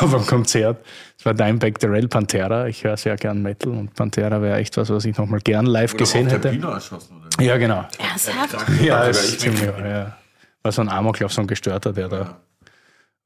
auf 0.00 0.14
einem 0.14 0.26
Konzert. 0.26 0.84
Das 1.16 1.26
war 1.26 1.34
Dimebag 1.34 1.78
Darrell 1.80 2.08
Pantera. 2.08 2.66
Ich 2.66 2.84
höre 2.84 2.96
sehr 2.96 3.16
gern 3.16 3.42
Metal 3.42 3.72
und 3.72 3.94
Pantera 3.94 4.40
wäre 4.40 4.58
echt 4.58 4.76
was, 4.76 4.90
was 4.90 5.04
ich 5.04 5.16
noch 5.16 5.26
mal 5.26 5.40
gern 5.40 5.66
live 5.66 5.96
gesehen 5.96 6.28
hätte. 6.28 6.48
erschossen, 6.48 7.16
oder? 7.20 7.44
Ja, 7.44 7.56
genau. 7.56 7.86
Ernsthaft? 7.98 8.56
Ja, 8.80 8.98
sogar 8.98 9.08
ist 9.10 9.34
ich 9.34 9.38
ziemlich, 9.40 9.62
ja. 9.62 10.16
War 10.62 10.72
so 10.72 10.80
ein 10.80 10.88
Amoklauf, 10.88 11.32
so 11.32 11.42
ein 11.42 11.46
Gestörter, 11.46 11.92
der 11.92 12.08
da 12.08 12.40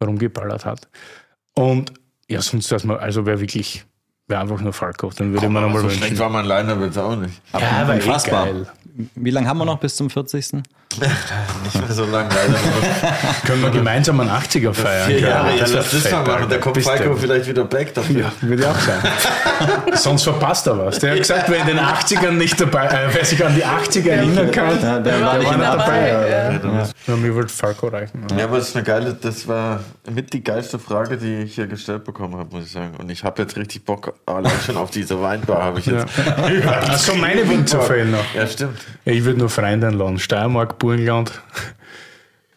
rumgeballert 0.02 0.64
hat. 0.64 0.88
Und 1.54 1.92
ja, 2.28 2.42
sonst 2.42 2.70
erstmal, 2.70 2.98
also 2.98 3.26
wäre 3.26 3.40
wirklich, 3.40 3.84
wäre 4.28 4.40
einfach 4.42 4.60
nur 4.60 4.72
Falco. 4.72 5.10
Dann 5.16 5.32
würde 5.32 5.48
man 5.48 5.62
nochmal 5.64 5.78
so 5.82 5.88
wünschen. 5.88 5.98
schlecht 6.04 6.18
war 6.20 6.28
mein 6.28 6.44
Liner 6.44 6.76
jetzt 6.84 6.98
auch 6.98 7.16
nicht. 7.16 7.40
Ja, 7.52 7.60
aber 7.82 7.94
eh 7.94 7.96
Unfassbar. 7.96 8.44
geil. 8.46 8.66
Wie 9.14 9.30
lange 9.30 9.46
haben 9.48 9.58
wir 9.58 9.64
noch 9.64 9.78
bis 9.78 9.94
zum 9.96 10.10
40.? 10.10 10.62
Nicht 10.98 11.74
mehr 11.80 11.92
so 11.92 12.04
lange 12.06 12.30
leider. 12.30 12.54
Können 13.46 13.62
wir 13.62 13.70
gemeinsam 13.70 14.18
einen 14.20 14.30
80er 14.30 14.72
feiern? 14.72 15.06
Vier 15.06 15.20
Jahre, 15.20 15.50
ja, 15.52 15.58
das 15.58 15.72
lass 15.72 15.90
das 15.90 16.10
mal 16.10 16.24
machen. 16.26 16.46
Da 16.48 16.58
kommt 16.58 16.74
Bist 16.74 16.88
Falco 16.88 17.14
vielleicht 17.14 17.46
wieder 17.46 17.64
back 17.64 17.94
dafür. 17.94 18.20
Ja, 18.22 18.32
würde 18.40 18.62
ja 18.64 18.70
auch 18.72 18.78
sein. 18.78 18.98
Sonst 19.94 20.22
verpasst 20.24 20.66
er 20.66 20.78
was. 20.78 20.98
Der 20.98 21.12
hat 21.12 21.18
gesagt, 21.18 21.44
wer 21.50 21.60
in 21.60 21.66
den 21.68 21.78
80ern 21.78 22.30
nicht 22.32 22.58
dabei, 22.60 22.86
äh, 22.86 23.08
wer 23.12 23.24
sich 23.24 23.44
an 23.44 23.54
die 23.54 23.64
80er 23.64 24.08
erinnern 24.08 24.50
kann, 24.50 24.82
Ja, 24.82 24.98
der 24.98 25.20
war 25.20 25.26
war 25.32 25.38
nicht 25.38 25.50
dabei. 25.52 25.76
dabei. 25.76 26.08
ja. 26.30 26.52
Ja, 26.52 26.88
Ja, 27.06 27.16
mir 27.16 27.34
würde 27.34 27.48
Falco 27.50 27.88
reichen. 27.88 28.24
Ja, 28.36 28.44
aber 28.44 28.56
das 28.56 28.70
ist 28.70 28.76
eine 28.76 28.84
geile, 28.84 29.12
das 29.14 29.46
war 29.46 29.80
mit 30.10 30.32
die 30.32 30.42
geilste 30.42 30.78
Frage, 30.78 31.18
die 31.18 31.42
ich 31.42 31.54
hier 31.54 31.66
gestellt 31.66 32.04
bekommen 32.04 32.36
habe, 32.36 32.48
muss 32.56 32.64
ich 32.64 32.72
sagen. 32.72 32.94
Und 32.98 33.10
ich 33.10 33.22
habe 33.22 33.42
jetzt 33.42 33.56
richtig 33.56 33.84
Bock, 33.84 34.14
allein 34.26 34.52
schon 34.64 34.76
auf 34.76 34.90
diese 34.90 35.20
Weinbar 35.20 35.62
habe 35.62 35.80
ich 35.80 35.86
jetzt. 35.86 36.06
Achso, 36.66 37.14
meine 37.14 37.48
Winzer 37.48 37.80
fehlen 37.82 38.10
noch. 38.10 38.34
Ja, 38.34 38.46
stimmt. 38.46 38.78
Ja, 39.04 39.12
ich 39.12 39.24
würde 39.24 39.38
nur 39.38 39.48
Freunde 39.50 39.86
einladen. 39.88 40.18
Steiermark, 40.18 40.78
Burgenland. 40.78 41.32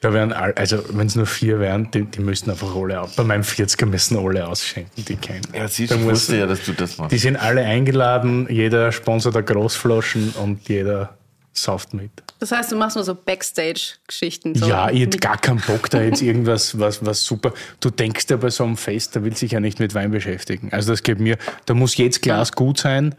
Da 0.01 0.13
wären, 0.13 0.33
all- 0.33 0.53
also 0.53 0.83
wenn 0.97 1.05
es 1.07 1.15
nur 1.15 1.27
vier 1.27 1.59
wären, 1.59 1.91
die, 1.91 2.03
die 2.05 2.21
müssten 2.21 2.49
einfach 2.49 2.75
alle 2.75 2.99
aus. 3.01 3.15
Bei 3.15 3.23
meinem 3.23 3.43
40er 3.43 3.85
müssen 3.85 4.17
alle 4.17 4.47
ausschenken, 4.47 5.05
die 5.05 5.15
kennen. 5.15 5.41
Ja, 5.53 5.67
siehst 5.67 5.91
du, 5.93 5.97
ich 5.97 6.03
wusste 6.03 6.37
ja, 6.37 6.47
dass 6.47 6.63
du 6.65 6.73
das 6.73 6.97
machst. 6.97 7.11
Die 7.11 7.19
sind 7.19 7.35
alle 7.37 7.61
eingeladen, 7.63 8.47
jeder 8.49 8.91
sponsert 8.91 9.35
der 9.35 9.43
Großflaschen 9.43 10.31
und 10.41 10.67
jeder 10.67 11.15
sauft 11.53 11.93
mit. 11.93 12.09
Das 12.41 12.51
heißt, 12.51 12.71
du 12.71 12.75
machst 12.75 12.95
nur 12.95 13.05
so 13.05 13.13
Backstage-Geschichten. 13.13 14.55
So 14.55 14.65
ja, 14.65 14.89
ich 14.89 15.01
hätte 15.01 15.19
gar 15.19 15.37
keinen 15.37 15.61
Bock, 15.61 15.91
da 15.91 16.01
jetzt 16.01 16.23
irgendwas, 16.23 16.79
was, 16.79 17.05
was 17.05 17.23
super. 17.23 17.53
Du 17.79 17.91
denkst 17.91 18.25
ja 18.31 18.37
bei 18.37 18.49
so 18.49 18.63
einem 18.63 18.77
Fest, 18.77 19.15
da 19.15 19.23
will 19.23 19.37
sich 19.37 19.51
ja 19.51 19.59
nicht 19.59 19.79
mit 19.79 19.93
Wein 19.93 20.09
beschäftigen. 20.09 20.69
Also 20.73 20.91
das 20.91 21.03
geht 21.03 21.19
mir, 21.19 21.37
da 21.67 21.75
muss 21.75 21.95
jedes 21.95 22.19
Glas 22.19 22.53
gut 22.53 22.79
sein, 22.79 23.13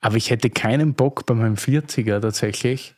aber 0.00 0.14
ich 0.14 0.30
hätte 0.30 0.48
keinen 0.48 0.94
Bock 0.94 1.26
bei 1.26 1.34
meinem 1.34 1.56
40er 1.56 2.20
tatsächlich 2.20 2.94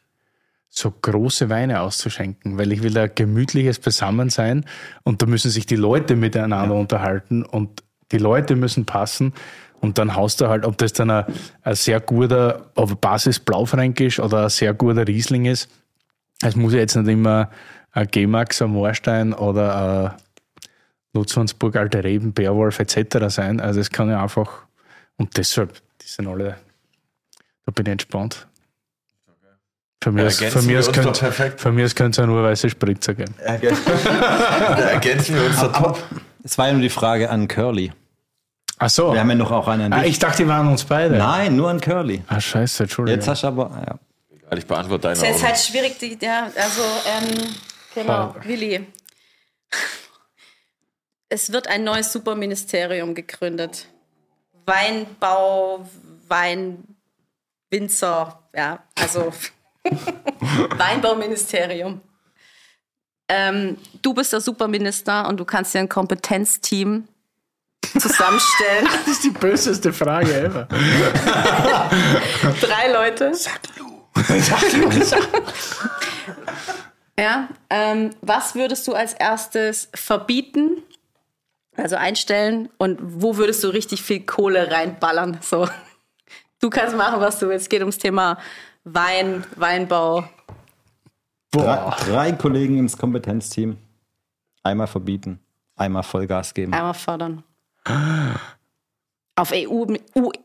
so 0.69 0.91
große 0.91 1.49
Weine 1.49 1.81
auszuschenken, 1.81 2.59
weil 2.59 2.73
ich 2.73 2.83
will 2.83 2.99
ein 2.99 3.13
gemütliches 3.15 3.79
Beisammensein 3.79 4.67
und 5.03 5.23
da 5.23 5.27
müssen 5.27 5.51
sich 5.51 5.65
die 5.65 5.77
Leute 5.77 6.15
miteinander 6.15 6.75
unterhalten 6.75 7.43
und 7.43 7.83
die 8.13 8.19
Leute 8.19 8.55
müssen 8.55 8.85
passen 8.85 9.33
und 9.81 9.99
dann 9.99 10.15
haust 10.15 10.41
du 10.41 10.49
halt, 10.49 10.65
ob 10.65 10.77
das 10.79 10.93
dann 10.93 11.11
ein, 11.11 11.25
ein 11.63 11.75
sehr 11.75 12.01
guter, 12.01 12.71
auf 12.75 12.97
Basis 12.97 13.39
Blaufränkisch 13.41 14.21
oder 14.21 14.45
ein 14.45 14.49
sehr 14.51 14.75
guter 14.75 15.07
Riesling 15.07 15.47
ist, 15.47 15.69
es 16.43 16.57
muss 16.57 16.73
ja 16.73 16.79
jetzt 16.81 16.97
nicht 16.97 17.09
immer 17.09 17.51
ein 17.93 18.07
G-Max, 18.07 18.63
ein 18.63 18.71
Moorstein 18.71 19.33
oder 19.33 20.13
ein 20.13 20.13
Lutzwansburg, 21.13 21.77
Alte 21.77 22.03
Reben, 22.05 22.33
Beowulf 22.33 22.79
etc. 22.79 23.17
sein. 23.29 23.61
Also 23.61 23.81
es 23.81 23.91
kann 23.91 24.09
ja 24.09 24.23
einfach, 24.23 24.63
und 25.17 25.37
deshalb, 25.37 25.75
die 26.01 26.07
sind 26.07 26.29
alle, 26.29 26.57
da 27.67 27.73
bin 27.73 27.87
ich 27.87 27.93
entspannt. 27.93 28.47
Für 30.03 30.13
mich, 30.13 30.25
aus- 30.25 30.37
für 30.37 30.63
könnte 30.93 31.03
doch 31.13 31.19
perfekt. 31.21 31.61
für 31.61 31.73
mich 31.73 31.95
könnte 31.95 32.11
es 32.13 32.17
ja 32.19 32.27
nur 32.27 32.43
weiße 32.43 32.71
Spritzer 32.71 33.13
geben. 33.15 33.35
Da 33.45 33.53
ergänzen 34.93 35.35
wir 35.35 35.45
uns 35.45 35.61
doch 35.61 35.73
top. 35.73 35.99
Es 36.43 36.57
war 36.57 36.69
ja 36.69 36.73
nur 36.73 36.81
die 36.81 36.89
Frage 36.89 37.29
an 37.29 37.49
Curly. 37.49 37.93
Ach 38.83 38.89
so. 38.89 39.13
Wir 39.13 39.21
haben 39.21 39.29
ja 39.29 39.35
noch 39.35 39.51
auch 39.51 39.69
einen 39.69 39.93
an 39.93 40.01
ah, 40.01 40.05
ich 40.05 40.19
dachte, 40.19 40.43
die 40.43 40.49
waren 40.49 40.67
uns 40.67 40.85
beide. 40.85 41.15
Nein, 41.17 41.55
nur 41.55 41.69
an 41.69 41.83
Curly. 41.83 42.23
Ah, 42.29 42.41
scheiße, 42.41 42.85
Entschuldigung. 42.85 43.19
Jetzt 43.19 43.29
hast 43.29 43.43
du 43.43 43.49
aber. 43.49 43.71
Ja. 43.87 43.99
Ich 44.57 44.67
beantworte 44.67 45.03
deine 45.03 45.13
Es 45.13 45.19
ist 45.19 45.25
jetzt 45.29 45.37
Augen. 45.37 45.47
halt 45.49 45.59
schwierig, 45.59 45.99
die, 45.99 46.17
ja, 46.21 46.51
also, 46.57 46.81
ähm, 47.07 47.55
genau, 47.95 48.35
Willi. 48.43 48.87
Es 51.29 51.53
wird 51.53 51.69
ein 51.69 51.85
neues 51.85 52.11
Superministerium 52.11 53.15
gegründet. 53.15 53.87
Weinbau, 54.65 55.87
Weinwinzer, 56.29 58.43
ja, 58.57 58.83
also 58.99 59.31
Weinbauministerium. 60.79 62.01
Ähm, 63.29 63.77
du 64.01 64.15
bist 64.15 64.33
der 64.33 64.41
Superminister 64.41 65.29
und 65.29 65.39
du 65.39 65.45
kannst 65.45 65.75
dir 65.75 65.81
ein 65.81 65.89
Kompetenzteam 65.89 67.07
zusammenstellen. 67.99 68.85
das 68.85 69.09
ist 69.09 69.25
die 69.25 69.31
böseste 69.31 69.93
Frage 69.93 70.33
ever. 70.33 70.69
Drei 72.61 72.93
Leute. 72.93 73.33
Ja, 77.19 77.51
ähm, 77.69 78.11
was 78.23 78.55
würdest 78.55 78.89
du 78.89 78.95
als 78.95 79.13
erstes 79.13 79.91
verbieten, 79.95 80.79
also 81.77 81.97
einstellen 81.97 82.71
und 82.79 82.99
wo 83.03 83.37
würdest 83.37 83.63
du 83.63 83.69
richtig 83.69 84.03
viel 84.03 84.21
Kohle 84.21 84.71
reinballern? 84.71 85.37
So, 85.43 85.69
du 86.61 86.71
kannst 86.71 86.97
machen, 86.97 87.21
was 87.21 87.39
du 87.39 87.49
willst. 87.51 87.65
Es 87.65 87.69
geht 87.69 87.81
ums 87.81 87.99
Thema 87.99 88.39
Wein, 88.85 89.45
Weinbau. 89.57 90.25
Drei, 91.51 91.95
drei 92.07 92.33
Kollegen 92.33 92.79
ins 92.79 92.97
Kompetenzteam. 92.97 93.77
Einmal 94.63 94.87
verbieten, 94.87 95.41
einmal 95.77 96.03
Vollgas 96.03 96.55
geben. 96.55 96.73
Einmal 96.73 96.95
fördern. 96.95 97.45
Auf 97.85 99.53
E 99.53 99.67
EU 99.67 99.87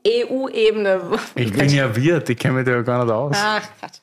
EU-Ebene. 0.08 1.20
Ich 1.36 1.52
bin 1.52 1.70
ja 1.70 1.96
Wirt, 1.96 2.30
ich 2.30 2.38
kenne 2.38 2.56
mich 2.56 2.66
da 2.66 2.72
ja 2.72 2.82
gar 2.82 3.04
nicht 3.04 3.14
aus. 3.14 3.36
Ach, 3.38 3.68
Gott. 3.82 4.02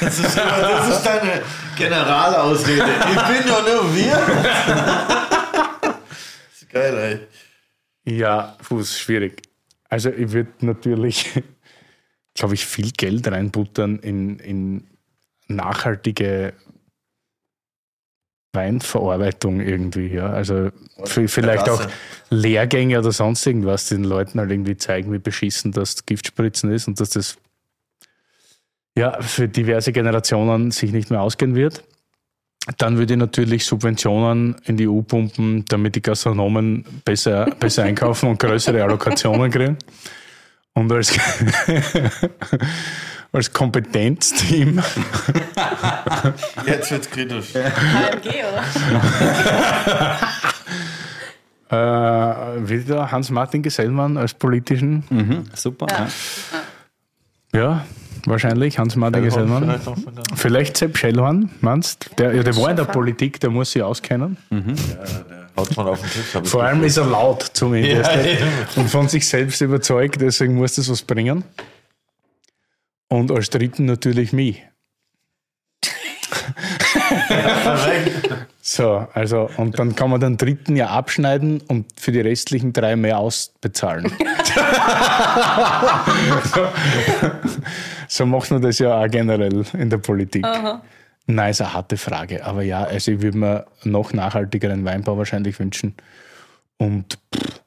Das 0.00 0.18
ist, 0.18 0.36
das 0.36 0.96
ist 0.96 1.06
deine 1.06 1.42
Generalausrede. 1.78 2.84
Ich 2.84 3.22
bin 3.22 3.48
doch 3.48 3.66
nur 3.66 3.94
wir. 3.94 4.20
Das 5.80 6.62
ist 6.62 6.70
geil, 6.70 7.28
ey. 8.04 8.14
Ja, 8.18 8.56
Fuß, 8.60 8.98
schwierig. 8.98 9.42
Also 9.88 10.10
ich 10.10 10.32
würde 10.32 10.52
natürlich, 10.60 11.42
glaube 12.34 12.54
ich, 12.54 12.66
viel 12.66 12.90
Geld 12.90 13.28
reinbuttern 13.28 13.98
in, 14.00 14.38
in 14.40 14.90
nachhaltige 15.46 16.54
Weinverarbeitung 18.52 19.60
irgendwie, 19.60 20.08
ja. 20.08 20.26
Also 20.26 20.70
vielleicht 21.04 21.68
auch. 21.68 21.86
Lehrgänge 22.32 22.98
oder 22.98 23.12
sonst 23.12 23.46
irgendwas, 23.46 23.88
den 23.88 24.04
Leuten 24.04 24.40
halt 24.40 24.50
irgendwie 24.50 24.76
zeigen, 24.76 25.12
wie 25.12 25.18
beschissen 25.18 25.70
das 25.70 26.06
Giftspritzen 26.06 26.72
ist 26.72 26.88
und 26.88 26.98
dass 26.98 27.10
das 27.10 27.36
ja 28.96 29.20
für 29.20 29.48
diverse 29.48 29.92
Generationen 29.92 30.70
sich 30.70 30.92
nicht 30.92 31.10
mehr 31.10 31.20
ausgehen 31.20 31.54
wird. 31.54 31.84
Dann 32.78 32.96
würde 32.96 33.14
ich 33.14 33.18
natürlich 33.18 33.66
Subventionen 33.66 34.56
in 34.64 34.76
die 34.76 34.88
EU 34.88 35.02
pumpen, 35.02 35.64
damit 35.68 35.96
die 35.96 36.02
Gastronomen 36.02 36.84
besser, 37.04 37.46
besser 37.60 37.82
einkaufen 37.82 38.30
und 38.30 38.38
größere 38.38 38.82
Allokationen 38.82 39.50
kriegen. 39.50 39.76
Und 40.74 40.90
als, 40.90 41.12
als 43.32 43.52
Kompetenzteam 43.52 44.80
Jetzt 46.66 46.90
wird's 46.90 47.10
kritisch. 47.10 47.46
HMG, 47.54 48.28
oder? 48.44 48.62
äh, 52.58 52.68
wieder 52.68 53.10
Hans-Martin 53.10 53.62
Gesellmann 53.62 54.16
als 54.16 54.34
politischen, 54.34 55.04
Mhm, 55.10 55.44
super. 55.54 55.86
Ja. 55.90 57.58
ja, 57.58 57.84
wahrscheinlich 58.26 58.78
Hans-Martin 58.78 59.24
Gesellmann. 59.24 59.80
Vielleicht 59.80 60.38
Vielleicht 60.38 60.76
Sepp 60.76 60.98
Schellhorn, 60.98 61.50
meinst 61.60 62.10
der, 62.18 62.34
ja, 62.34 62.42
der 62.42 62.56
war 62.56 62.70
in 62.70 62.76
der 62.76 62.84
Politik, 62.84 63.40
der 63.40 63.50
muss 63.50 63.72
sich 63.72 63.82
auskennen. 63.82 64.36
Haut 65.56 65.76
mal 65.76 65.88
auf 65.88 66.00
den 66.00 66.10
Tisch. 66.10 66.50
Vor 66.50 66.62
allem 66.62 66.82
ist 66.84 66.96
er 66.96 67.04
laut 67.06 67.42
zumindest 67.52 68.10
Ja, 68.10 68.80
und 68.80 68.88
von 68.88 69.08
sich 69.08 69.26
selbst 69.28 69.60
überzeugt, 69.60 70.20
deswegen 70.20 70.54
muss 70.54 70.76
das 70.76 70.88
was 70.90 71.02
bringen. 71.02 71.44
Und 73.12 73.30
als 73.30 73.50
dritten 73.50 73.84
natürlich 73.84 74.32
mich. 74.32 74.64
So, 78.62 79.06
also, 79.12 79.50
und 79.58 79.78
dann 79.78 79.94
kann 79.94 80.08
man 80.08 80.18
den 80.18 80.38
dritten 80.38 80.76
ja 80.76 80.86
abschneiden 80.86 81.60
und 81.68 81.92
für 82.00 82.10
die 82.10 82.22
restlichen 82.22 82.72
drei 82.72 82.96
mehr 82.96 83.18
ausbezahlen. 83.18 84.10
so, 86.54 86.68
so 88.08 88.24
macht 88.24 88.50
man 88.50 88.62
das 88.62 88.78
ja 88.78 88.98
auch 88.98 89.08
generell 89.10 89.62
in 89.74 89.90
der 89.90 89.98
Politik. 89.98 90.46
Nein, 91.26 91.50
ist 91.50 91.60
eine 91.60 91.74
harte 91.74 91.98
Frage. 91.98 92.42
Aber 92.46 92.62
ja, 92.62 92.84
also 92.84 93.12
ich 93.12 93.20
würde 93.20 93.36
mir 93.36 93.66
noch 93.84 94.14
nachhaltigeren 94.14 94.86
Weinbau 94.86 95.18
wahrscheinlich 95.18 95.60
wünschen. 95.60 95.96
Und 96.78 97.18
pff, 97.36 97.60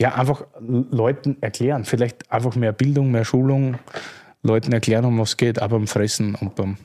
ja, 0.00 0.16
einfach 0.16 0.42
Leuten 0.58 1.36
erklären. 1.40 1.84
Vielleicht 1.84 2.32
einfach 2.32 2.56
mehr 2.56 2.72
Bildung, 2.72 3.12
mehr 3.12 3.24
Schulung. 3.24 3.78
Leuten 4.42 4.72
erklären, 4.72 5.04
um 5.04 5.18
was 5.18 5.30
es 5.30 5.36
geht, 5.36 5.60
aber 5.60 5.78
beim 5.78 5.86
Fressen 5.86 6.34
und 6.34 6.54
beim 6.54 6.76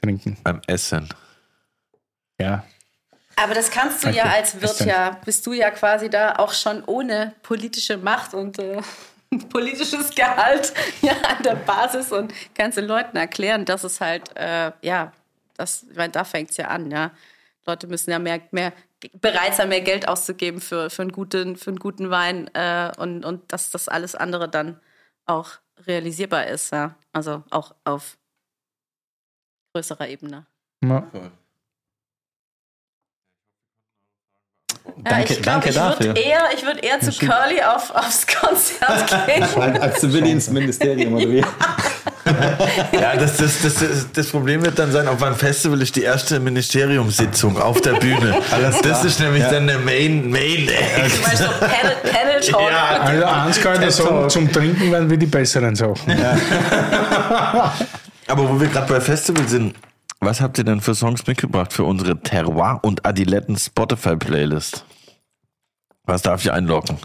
Trinken. 0.00 0.36
Beim 0.42 0.60
Essen. 0.66 1.08
Ja, 2.38 2.64
Aber 3.36 3.54
das 3.54 3.70
kannst 3.70 4.04
du 4.04 4.08
ja 4.08 4.24
Okay. 4.24 4.34
als 4.36 4.60
Wirt 4.60 4.80
ja, 4.80 5.18
bist 5.24 5.46
du 5.46 5.52
ja 5.52 5.70
quasi 5.70 6.08
da 6.08 6.36
auch 6.36 6.52
schon 6.52 6.82
ohne 6.84 7.34
politische 7.42 7.96
Macht 7.98 8.34
und 8.34 8.58
äh, 8.58 8.80
politisches 9.50 10.14
Gehalt 10.14 10.72
ja 11.02 11.12
an 11.12 11.42
der 11.42 11.56
Basis 11.56 12.12
und 12.12 12.32
kannst 12.54 12.78
den 12.78 12.86
Leuten 12.86 13.16
erklären, 13.16 13.64
dass 13.64 13.84
es 13.84 14.00
halt, 14.00 14.36
äh, 14.36 14.72
ja, 14.82 15.12
das, 15.56 15.84
ich 15.90 15.96
meine, 15.96 16.12
da 16.12 16.24
fängt 16.24 16.50
es 16.50 16.56
ja 16.56 16.68
an, 16.68 16.90
ja. 16.90 17.10
Leute 17.66 17.86
müssen 17.86 18.10
ja 18.10 18.18
mehr, 18.18 18.40
mehr 18.50 18.72
bereit 19.20 19.54
sein, 19.54 19.68
mehr 19.68 19.82
Geld 19.82 20.08
auszugeben 20.08 20.60
für, 20.60 20.90
für, 20.90 21.02
einen, 21.02 21.12
guten, 21.12 21.56
für 21.56 21.70
einen 21.70 21.78
guten 21.78 22.10
Wein 22.10 22.48
äh, 22.54 22.90
und, 22.96 23.24
und 23.24 23.52
dass 23.52 23.70
das 23.70 23.88
alles 23.88 24.14
andere 24.14 24.48
dann 24.48 24.80
auch 25.26 25.52
realisierbar 25.86 26.46
ist, 26.46 26.72
ja. 26.72 26.94
Also 27.12 27.42
auch 27.50 27.74
auf 27.84 28.18
größerer 29.74 30.08
Ebene. 30.08 30.46
ja. 31.12 31.30
Danke- 34.98 35.32
ich 35.34 35.42
glaub, 35.42 35.54
danke 35.54 35.68
ich 35.70 35.74
dafür. 35.74 36.06
Würd 36.06 36.18
eher, 36.18 36.40
ich 36.54 36.64
würde 36.64 36.80
eher 36.80 37.00
zu 37.00 37.10
Curly 37.12 37.62
auf, 37.62 37.90
aufs 37.94 38.26
Konzert 38.26 39.26
gehen. 39.26 39.80
Als 39.80 40.00
Zivildienstministerium 40.00 41.14
oder 41.14 41.28
wie? 41.28 41.44
Ja, 42.92 43.16
das, 43.16 43.36
das, 43.38 43.62
das, 43.62 43.74
das, 43.74 44.12
das 44.12 44.26
Problem 44.28 44.62
wird 44.62 44.78
dann 44.78 44.92
sein, 44.92 45.08
auf 45.08 45.22
einem 45.22 45.34
Festival 45.36 45.80
ist 45.82 45.96
die 45.96 46.02
erste 46.02 46.38
Ministeriumssitzung 46.38 47.60
auf 47.60 47.80
der 47.80 47.94
Bühne. 47.94 48.38
das 48.82 49.04
ist 49.04 49.20
nämlich 49.20 49.44
dann 49.44 49.66
der 49.66 49.78
Main, 49.78 50.30
Main 50.30 50.68
Act. 50.68 50.96
Beispiel 51.22 51.36
so 51.36 51.44
Panel, 51.58 51.96
Panel 52.12 52.40
Talk. 52.40 52.70
Ja. 52.70 53.00
Also 53.00 53.24
eins 53.24 53.60
kann 53.60 53.82
ich 53.82 53.90
sagen, 53.94 54.30
zum 54.30 54.52
Trinken 54.52 54.92
werden 54.92 55.10
wir 55.10 55.16
die 55.16 55.26
besseren 55.26 55.74
Sachen. 55.74 55.96
Aber 58.26 58.48
wo 58.48 58.60
wir 58.60 58.68
gerade 58.68 58.92
bei 58.92 59.00
Festival 59.00 59.48
sind, 59.48 59.74
was 60.20 60.40
habt 60.40 60.58
ihr 60.58 60.64
denn 60.64 60.80
für 60.80 60.94
Songs 60.94 61.26
mitgebracht 61.26 61.72
für 61.72 61.84
unsere 61.84 62.20
Terroir 62.20 62.80
und 62.82 63.06
Adiletten 63.06 63.56
Spotify 63.56 64.16
Playlist? 64.16 64.84
Was 66.04 66.22
darf 66.22 66.44
ich 66.44 66.52
einloggen? 66.52 66.98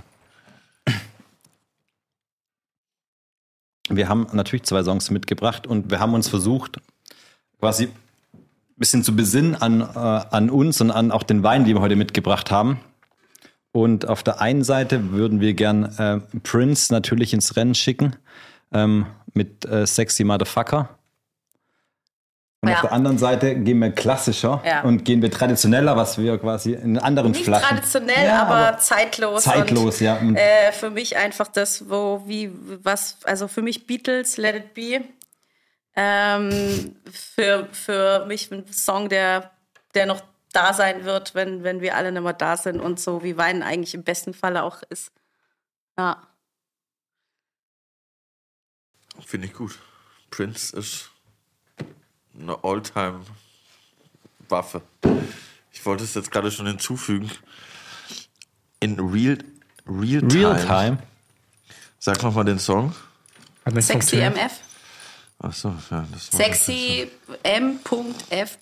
Wir 3.89 4.09
haben 4.09 4.27
natürlich 4.33 4.63
zwei 4.63 4.83
Songs 4.83 5.11
mitgebracht 5.11 5.67
und 5.67 5.91
wir 5.91 5.99
haben 5.99 6.13
uns 6.13 6.27
versucht, 6.27 6.79
quasi 7.59 7.85
ein 7.85 7.91
bisschen 8.77 9.03
zu 9.03 9.15
besinnen 9.15 9.55
an, 9.55 9.81
äh, 9.81 9.85
an 9.85 10.49
uns 10.49 10.81
und 10.81 10.91
an 10.91 11.11
auch 11.11 11.23
den 11.23 11.43
Wein, 11.43 11.65
den 11.65 11.75
wir 11.75 11.81
heute 11.81 11.95
mitgebracht 11.95 12.51
haben. 12.51 12.79
Und 13.71 14.07
auf 14.07 14.23
der 14.23 14.41
einen 14.41 14.63
Seite 14.63 15.11
würden 15.11 15.39
wir 15.39 15.53
gern 15.53 15.83
äh, 15.97 16.19
Prince 16.39 16.91
natürlich 16.91 17.33
ins 17.33 17.55
Rennen 17.55 17.75
schicken 17.75 18.15
ähm, 18.73 19.05
mit 19.33 19.65
äh, 19.65 19.85
Sexy 19.85 20.23
Motherfucker. 20.23 20.97
Und 22.65 22.71
Ja. 22.71 22.75
auf 22.77 22.81
der 22.81 22.91
anderen 22.93 23.17
Seite 23.17 23.55
gehen 23.55 23.79
wir 23.79 23.91
klassischer 23.91 24.61
Ja. 24.65 24.81
und 24.81 25.05
gehen 25.05 25.21
wir 25.21 25.31
traditioneller, 25.31 25.95
was 25.95 26.17
wir 26.17 26.37
quasi 26.37 26.73
in 26.73 26.97
anderen 26.97 27.31
Nicht 27.31 27.45
Flaschen. 27.45 27.67
traditionell, 27.67 28.25
Ja, 28.25 28.43
aber, 28.43 28.77
zeitlos. 28.79 29.43
zeitlos, 29.43 29.95
und, 29.95 30.01
ja. 30.01 30.15
Und 30.17 30.35
Äh, 30.35 30.71
für 30.71 30.89
mich 30.89 31.15
einfach 31.17 31.47
das, 31.47 31.89
wo, 31.89 32.23
wie, 32.25 32.51
was, 32.83 33.17
also 33.23 33.47
für 33.47 33.61
mich 33.61 33.85
Beatles, 33.87 34.37
Let 34.37 34.55
It 34.55 34.73
Be. 34.73 35.03
Ähm, 35.95 36.95
für, 37.11 37.69
für 37.71 38.25
mich 38.25 38.51
ein 38.51 38.65
Song, 38.73 39.07
der, 39.09 39.51
der 39.93 40.05
noch 40.07 40.21
da 40.51 40.73
sein 40.73 41.05
wird, 41.05 41.35
wenn, 41.35 41.63
wenn 41.63 41.81
wir 41.81 41.95
alle 41.95 42.11
nicht 42.11 42.21
mehr 42.23 42.33
da 42.33 42.57
sind 42.57 42.79
und 42.79 42.99
so 42.99 43.23
wie 43.23 43.37
Wein 43.37 43.63
eigentlich 43.63 43.93
im 43.93 44.03
besten 44.03 44.33
Falle 44.33 44.63
auch 44.63 44.81
ist. 44.89 45.11
Ja. 45.97 46.21
Finde 49.25 49.47
ich 49.47 49.53
gut. 49.53 49.79
Prince 50.31 50.75
ist 50.75 51.11
eine 52.39 52.63
Alltime-Waffe. 52.63 54.81
Ich 55.71 55.85
wollte 55.85 56.03
es 56.03 56.13
jetzt 56.13 56.31
gerade 56.31 56.51
schon 56.51 56.67
hinzufügen. 56.67 57.31
In 58.79 58.99
Real, 58.99 59.37
Real 59.87 60.21
Time. 60.21 60.33
Real 60.33 60.65
Time. 60.65 60.97
Sag 61.99 62.21
nochmal 62.23 62.45
den 62.45 62.59
Song. 62.59 62.93
Sexy. 63.79 64.17
MF. 64.17 64.51
Achso, 65.39 65.69
ja, 65.91 66.05
das 66.11 66.31
war 66.31 66.39
Sexy 66.39 67.11
M.F. 67.43 68.57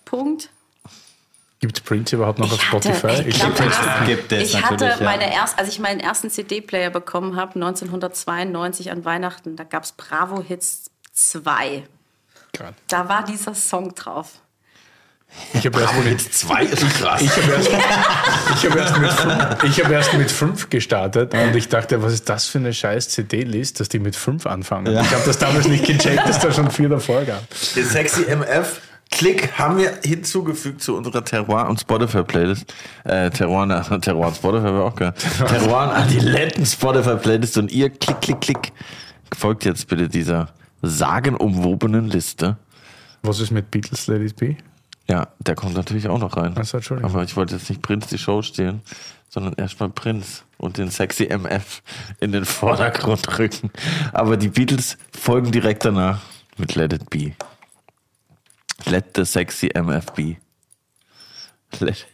Gibt 1.59 1.77
es 1.77 1.83
Prince 1.83 2.15
überhaupt 2.15 2.39
noch 2.39 2.51
auf 2.51 2.57
Ich 2.59 2.71
hatte- 2.71 2.93
Spotify? 2.95 3.29
ich 3.29 3.35
glaub, 3.35 3.55
glaub, 3.55 3.69
das- 3.69 4.07
Gibt 4.07 4.31
es 4.31 4.49
Ich 4.49 4.55
hatte 4.61 4.73
natürlich, 4.85 4.99
ja. 4.99 5.05
meine 5.05 5.33
erst, 5.33 5.59
als 5.59 5.69
ich 5.69 5.79
meinen 5.79 5.99
ersten 5.99 6.29
CD-Player 6.29 6.89
bekommen 6.89 7.35
habe, 7.35 7.53
1992 7.55 8.91
an 8.91 9.05
Weihnachten, 9.05 9.55
da 9.55 9.63
gab 9.63 9.83
es 9.83 9.91
Bravo 9.93 10.41
Hits 10.41 10.89
2. 11.13 11.83
grad. 12.53 12.73
Da 12.88 13.07
war 13.09 13.23
dieser 13.25 13.53
Song 13.55 13.93
drauf. 13.95 14.30
Ich 15.55 15.65
habe 15.65 15.81
erst, 15.81 15.95
mit- 16.03 16.21
zwei 16.34 16.63
ist 16.63 16.88
krass. 16.93 17.19
ich 17.21 17.31
hab 17.31 17.47
erst, 17.49 17.69
ich 17.69 18.69
hab 18.69 18.75
erst, 18.75 18.97
mit 18.99 19.11
fünf- 19.11 19.63
ich 19.63 19.84
hab 19.84 19.91
erst 19.91 20.13
mit 20.13 20.31
fünf 20.31 20.69
gestartet 20.69 21.34
und 21.34 21.55
ich 21.55 21.69
dachte, 21.69 22.03
was 22.03 22.13
ist 22.13 22.30
das 22.30 22.45
für 22.45 22.59
eine 22.59 22.71
scheiß 22.71 23.09
CD-List, 23.09 23.80
dass 23.80 23.89
die 23.89 23.97
mit 23.97 24.15
fünf 24.15 24.45
anfangen. 24.45 24.93
Ich 24.95 25.11
habe 25.11 25.23
das 25.25 25.39
damals 25.39 25.67
nicht 25.67 25.85
gecheckt, 25.85 26.27
dass 26.30 26.38
da 26.39 26.51
schon 26.51 26.69
vier 26.69 26.89
davor 26.89 27.23
gab. 27.23 27.41
Den 27.75 27.85
Sexy 27.85 28.25
MF 28.25 28.80
Klick 29.09 29.57
haben 29.59 29.77
wir 29.77 29.99
hinzugefügt 30.03 30.81
zu 30.84 30.95
unserer 30.97 31.23
Terroir 31.25 31.67
und 31.67 31.80
Spotify 31.80 32.23
Playlist. 32.23 32.71
Äh, 33.03 33.30
Terroir, 33.31 33.65
na, 33.67 33.81
Terroir 33.99 34.27
und 34.27 34.35
Spotify 34.35 34.63
wäre 34.65 34.84
auch 34.84 34.95
geil. 34.95 35.13
Terroir 35.47 35.84
und 35.89 35.95
Adiletten 35.95 36.65
Spotify 36.65 37.15
Playlist 37.15 37.57
und 37.57 37.71
ihr 37.71 37.89
klick, 37.91 38.21
klick, 38.21 38.41
klick. 38.41 38.71
Folgt 39.35 39.65
jetzt 39.65 39.88
bitte 39.88 40.07
dieser 40.09 40.49
sagenumwobenen 40.84 42.10
Liste. 42.10 42.57
Was 43.23 43.39
ist 43.39 43.51
mit 43.51 43.72
Beatles 43.72 44.05
Let 44.07 44.22
It 44.22 44.35
Be? 44.35 44.57
Ja, 45.07 45.30
der 45.39 45.55
kommt 45.55 45.76
natürlich 45.76 46.07
auch 46.07 46.19
noch 46.19 46.38
rein. 46.38 46.53
Ach 46.57 46.65
so, 46.65 46.77
Entschuldigung. 46.77 47.11
Aber 47.11 47.23
ich 47.23 47.35
wollte 47.35 47.55
jetzt 47.55 47.69
nicht 47.69 47.81
Prinz 47.81 48.07
die 48.07 48.18
Show 48.18 48.41
stehlen, 48.41 48.81
sondern 49.30 49.53
erstmal 49.53 49.89
Prinz 49.89 50.43
und 50.57 50.77
den 50.77 50.89
sexy 50.89 51.26
MF 51.26 51.81
in 52.19 52.31
den 52.31 52.45
Vordergrund 52.45 53.39
rücken. 53.39 53.72
Aber 54.11 54.38
die 54.38 54.49
Beatles 54.49 54.97
folgen 55.11 55.51
direkt 55.51 55.85
danach 55.85 56.22
mit 56.57 56.76
Let 56.76 56.93
It 56.93 57.10
Be. 57.10 57.34
Let 58.85 59.15
the 59.15 59.26
sexy 59.26 59.69
MF 59.73 60.05
be. 60.14 60.38
Let 61.80 62.05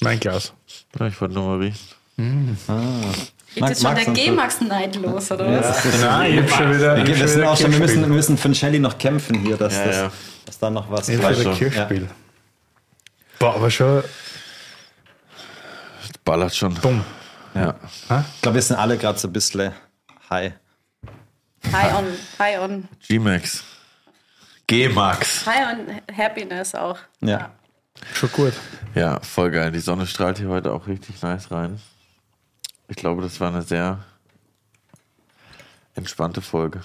Mein 0.00 0.20
Glas. 0.20 0.52
Ja, 0.98 1.06
ich 1.06 1.20
wollte 1.20 1.34
nur 1.34 1.46
mal 1.46 1.58
riechen. 1.58 3.26
Geht 3.56 3.68
jetzt 3.70 3.80
schon 3.82 3.94
der 3.94 4.04
G-Max-Neid 4.04 4.96
los, 4.96 5.30
oder 5.32 5.46
was? 5.62 5.82
Nein, 5.98 6.34
ich 6.34 6.40
hab 6.42 6.50
schon 6.50 6.74
wieder. 6.74 6.94
Wir, 6.94 7.06
schon 7.16 7.26
sind 7.28 7.38
wieder 7.38 7.50
auch 7.50 7.56
schon, 7.56 7.72
wir, 7.72 7.78
müssen, 7.78 8.00
wir 8.02 8.08
müssen 8.08 8.36
für 8.36 8.54
Shelly 8.54 8.78
noch 8.78 8.98
kämpfen 8.98 9.38
hier, 9.40 9.56
dass, 9.56 9.74
Ja, 9.74 9.84
das, 9.86 9.96
ja. 9.96 10.12
dass 10.44 10.58
da 10.58 10.68
noch 10.68 10.90
was 10.90 11.08
wieder 11.08 11.34
schon. 11.34 11.54
Kirchspiel. 11.54 12.06
Boah, 13.38 13.54
aber 13.54 13.70
schon 13.70 14.02
Ballert 16.22 16.54
schon. 16.54 16.74
dumm. 16.82 17.02
Ja. 17.54 17.76
Ich 18.34 18.42
glaube, 18.42 18.56
wir 18.56 18.62
sind 18.62 18.76
alle 18.76 18.98
gerade 18.98 19.18
so 19.18 19.28
ein 19.28 19.32
bisschen 19.32 19.72
high. 20.28 20.52
High 21.72 21.94
on, 21.94 22.04
high 22.38 22.60
on, 22.60 22.88
G-Max. 23.08 23.64
G-Max. 24.66 25.46
high 25.46 25.66
on 25.78 26.00
Happiness 26.14 26.74
auch. 26.74 26.98
Ja. 27.22 27.52
Schon 28.12 28.30
gut. 28.32 28.52
Ja, 28.94 29.18
voll 29.20 29.50
geil. 29.50 29.72
Die 29.72 29.80
Sonne 29.80 30.06
strahlt 30.06 30.36
hier 30.36 30.48
heute 30.48 30.72
auch 30.72 30.86
richtig 30.86 31.22
nice 31.22 31.50
rein. 31.50 31.80
Ich 32.88 32.96
glaube, 32.96 33.22
das 33.22 33.40
war 33.40 33.48
eine 33.48 33.62
sehr 33.62 33.98
entspannte 35.94 36.40
Folge. 36.40 36.80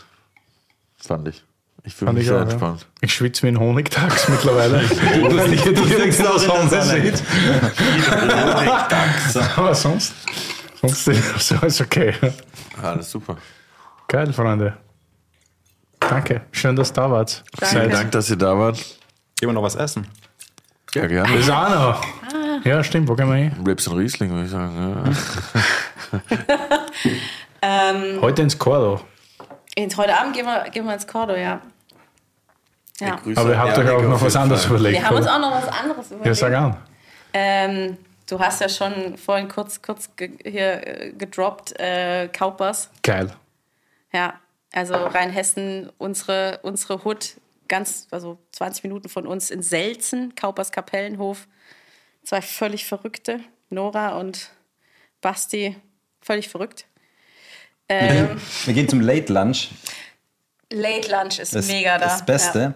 Fand 0.98 1.28
ich. 1.28 1.44
Ich 1.84 1.95
fühle 1.95 2.14
mich 2.14 2.22
ich 2.22 2.28
sehr 2.28 2.38
auch, 2.38 2.41
ja. 2.41 2.49
entspannt. 2.49 2.86
Ich 3.02 3.14
schwitze 3.14 3.44
wie 3.44 3.48
ein 3.48 3.60
Honigdachs 3.60 4.30
mittlerweile. 4.30 4.82
Wenn 4.90 5.53
ich 5.53 5.65
jetzt 5.65 5.80
fliegst 5.80 6.26
auch 6.26 6.64
in 6.64 6.69
der 6.69 6.84
Sonne. 9.30 9.52
Aber 9.56 9.73
sonst, 9.73 10.14
sonst 10.80 11.07
ist 11.07 11.52
alles 11.61 11.82
okay. 11.82 12.14
Alles 12.82 13.10
super. 13.10 13.38
Geil, 14.07 14.32
Freunde. 14.32 14.78
Danke. 15.99 16.41
Schön, 16.52 16.76
dass 16.76 16.91
ihr 16.91 16.95
da 16.95 17.10
wart. 17.10 17.44
Vielen 17.64 17.90
Dank, 17.90 18.11
dass 18.11 18.30
ihr 18.30 18.36
da 18.36 18.57
wart. 18.57 18.78
Gehen 19.40 19.49
wir 19.49 19.53
noch 19.53 19.64
was 19.64 19.76
essen? 19.76 20.07
Ja, 20.94 21.07
gerne. 21.07 21.36
Das 21.38 21.49
auch 21.49 21.69
noch. 21.69 22.03
Ja, 22.65 22.84
stimmt. 22.84 23.07
Wo 23.07 23.15
gehen 23.15 23.30
wir 23.30 23.36
hin? 23.36 23.53
Rips 23.65 23.88
und 23.88 23.98
Riesling, 23.98 24.30
würde 24.30 24.45
ich 24.45 24.52
sagen. 24.52 24.76
Ja. 24.78 25.14
Heute 28.22 28.42
ins 28.42 28.58
Cordo. 28.58 29.02
Heute 29.78 30.18
Abend 30.18 30.36
gehen 30.36 30.46
wir, 30.46 30.70
gehen 30.70 30.86
wir 30.86 30.94
ins 30.94 31.08
Cordo, 31.08 31.36
ja. 31.36 31.62
Ja. 33.00 33.20
Aber 33.36 33.50
ihr 33.50 33.58
habt 33.58 33.78
euch 33.78 33.90
auch 33.90 34.02
noch 34.04 34.22
was 34.22 34.36
anderes 34.36 34.66
Fall. 34.66 34.76
überlegt. 34.76 35.02
Wir 35.02 35.08
haben 35.08 35.18
uns 35.18 35.28
auch 35.28 35.40
noch 35.40 35.52
was 35.52 35.68
anderes 35.68 36.08
überlegt. 36.08 36.26
Ja, 36.28 36.34
sag 36.36 36.54
an. 36.54 36.78
Ähm, 37.34 37.98
du 38.30 38.40
hast 38.40 38.62
ja 38.62 38.70
schon 38.70 39.18
vorhin 39.18 39.48
kurz, 39.48 39.82
kurz 39.82 40.16
ge 40.16 40.38
hier 40.44 40.86
äh, 40.86 41.12
gedroppt, 41.14 41.80
äh, 41.80 42.28
Kaupers. 42.28 42.92
Geil. 43.02 43.32
Ja, 44.14 44.40
also 44.74 44.94
Rheinhessen, 44.94 45.92
unsere, 45.98 46.60
unsere 46.62 47.04
Hut, 47.04 47.38
ganz, 47.68 48.08
also 48.12 48.38
20 48.52 48.84
Minuten 48.84 49.10
von 49.10 49.26
uns 49.26 49.50
in 49.50 49.64
Selzen, 49.64 50.36
Kaupers 50.36 50.72
Kapellenhof. 50.72 51.48
Zwei 52.24 52.42
völlig 52.42 52.86
Verrückte, 52.86 53.40
Nora 53.70 54.20
und 54.20 54.52
Basti, 55.22 55.76
völlig 56.22 56.49
verrückt. 56.49 56.85
Ähm, 57.89 58.39
Wir 58.65 58.73
gehen 58.73 58.88
zum 58.88 59.02
Late 59.02 59.31
Lunch. 59.34 59.69
Late 60.72 61.11
Lunch 61.11 61.39
ist 61.39 61.53
Das, 61.53 61.68
mega 61.68 61.98
da. 61.98 62.06
das 62.06 62.26
Beste. 62.26 62.60
Ja. 62.60 62.73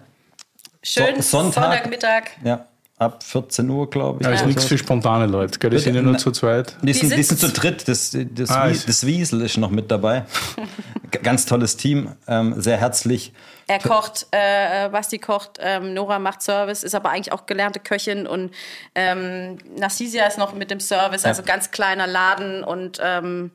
Schön, 0.82 1.16
So- 1.22 1.38
Sonntag. 1.38 1.62
Sonntagmittag. 1.64 2.22
Ja. 2.44 2.66
Ab 2.98 3.22
14 3.22 3.68
Uhr, 3.68 3.90
glaube 3.90 4.20
ich. 4.20 4.26
Aber 4.26 4.34
ist 4.34 4.40
oder 4.40 4.46
nichts 4.48 4.62
so. 4.62 4.68
für 4.68 4.78
spontane 4.78 5.26
Leute. 5.26 5.58
Gell? 5.58 5.68
Die 5.68 5.78
sind 5.78 5.94
ja 5.94 6.00
nur 6.00 6.16
zu 6.16 6.30
zweit. 6.30 6.76
Die 6.80 6.94
sind, 6.94 7.14
die 7.14 7.22
sind 7.22 7.38
zu 7.38 7.50
dritt. 7.50 7.86
Das, 7.88 8.16
das, 8.30 8.50
Ah, 8.50 8.68
Wie- 8.68 8.72
ist- 8.72 8.88
das 8.88 9.04
Wiesel 9.04 9.42
ist 9.42 9.58
noch 9.58 9.70
mit 9.70 9.90
dabei. 9.90 10.24
Ganz 11.22 11.44
tolles 11.44 11.76
Team. 11.76 12.12
Ähm, 12.26 12.54
sehr 12.60 12.78
herzlich. 12.78 13.34
Er 13.66 13.80
kocht, 13.80 14.26
äh, 14.30 14.88
Basti 14.88 15.18
kocht, 15.18 15.58
ähm, 15.60 15.92
Nora 15.92 16.18
macht 16.18 16.40
Service, 16.40 16.84
ist 16.84 16.94
aber 16.94 17.10
eigentlich 17.10 17.32
auch 17.32 17.44
gelernte 17.46 17.80
Köchin 17.80 18.26
und 18.26 18.52
ähm, 18.94 19.58
Narcisia 19.76 20.24
ist 20.26 20.38
noch 20.38 20.54
mit 20.54 20.70
dem 20.70 20.78
Service, 20.80 21.24
also 21.24 21.42
ganz 21.42 21.72
kleiner 21.72 22.06
Laden 22.06 22.62
und 22.64 23.00
ähm, 23.02 23.50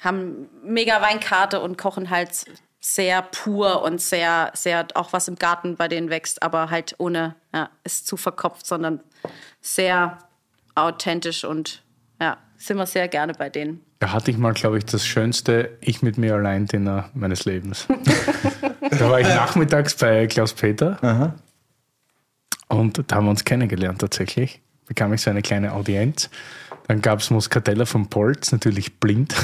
haben 0.00 0.48
mega 0.64 1.00
Weinkarte 1.00 1.60
und 1.60 1.78
kochen 1.78 2.10
halt 2.10 2.30
sehr 2.84 3.22
pur 3.22 3.82
und 3.82 4.00
sehr, 4.00 4.50
sehr 4.54 4.86
auch 4.94 5.12
was 5.12 5.28
im 5.28 5.36
Garten 5.36 5.76
bei 5.76 5.86
denen 5.86 6.10
wächst, 6.10 6.42
aber 6.42 6.68
halt 6.68 6.96
ohne, 6.98 7.36
ja, 7.54 7.70
ist 7.84 8.08
zu 8.08 8.16
verkopft, 8.16 8.66
sondern 8.66 9.00
sehr 9.60 10.18
authentisch 10.74 11.44
und 11.44 11.84
ja, 12.20 12.38
sind 12.56 12.76
wir 12.76 12.86
sehr 12.86 13.06
gerne 13.06 13.34
bei 13.34 13.48
denen. 13.48 13.80
Da 14.00 14.12
hatte 14.12 14.32
ich 14.32 14.36
mal, 14.36 14.52
glaube 14.52 14.78
ich, 14.78 14.84
das 14.84 15.06
schönste 15.06 15.78
Ich 15.80 16.02
mit 16.02 16.18
mir 16.18 16.34
allein 16.34 16.66
Dinner 16.66 17.08
meines 17.14 17.44
Lebens. 17.44 17.86
da 18.90 19.10
war 19.10 19.20
ich 19.20 19.28
nachmittags 19.28 19.94
bei 19.94 20.26
Klaus 20.26 20.52
Peter 20.52 21.34
und 22.66 23.04
da 23.06 23.16
haben 23.16 23.26
wir 23.26 23.30
uns 23.30 23.44
kennengelernt 23.44 24.00
tatsächlich. 24.00 24.60
Bekam 24.86 25.12
ich 25.12 25.22
so 25.22 25.30
eine 25.30 25.42
kleine 25.42 25.72
Audienz. 25.72 26.30
Dann 26.88 27.00
gab 27.00 27.20
es 27.20 27.30
Muscatella 27.30 27.84
von 27.84 28.08
Polz, 28.08 28.50
natürlich 28.50 28.98
blind. 28.98 29.36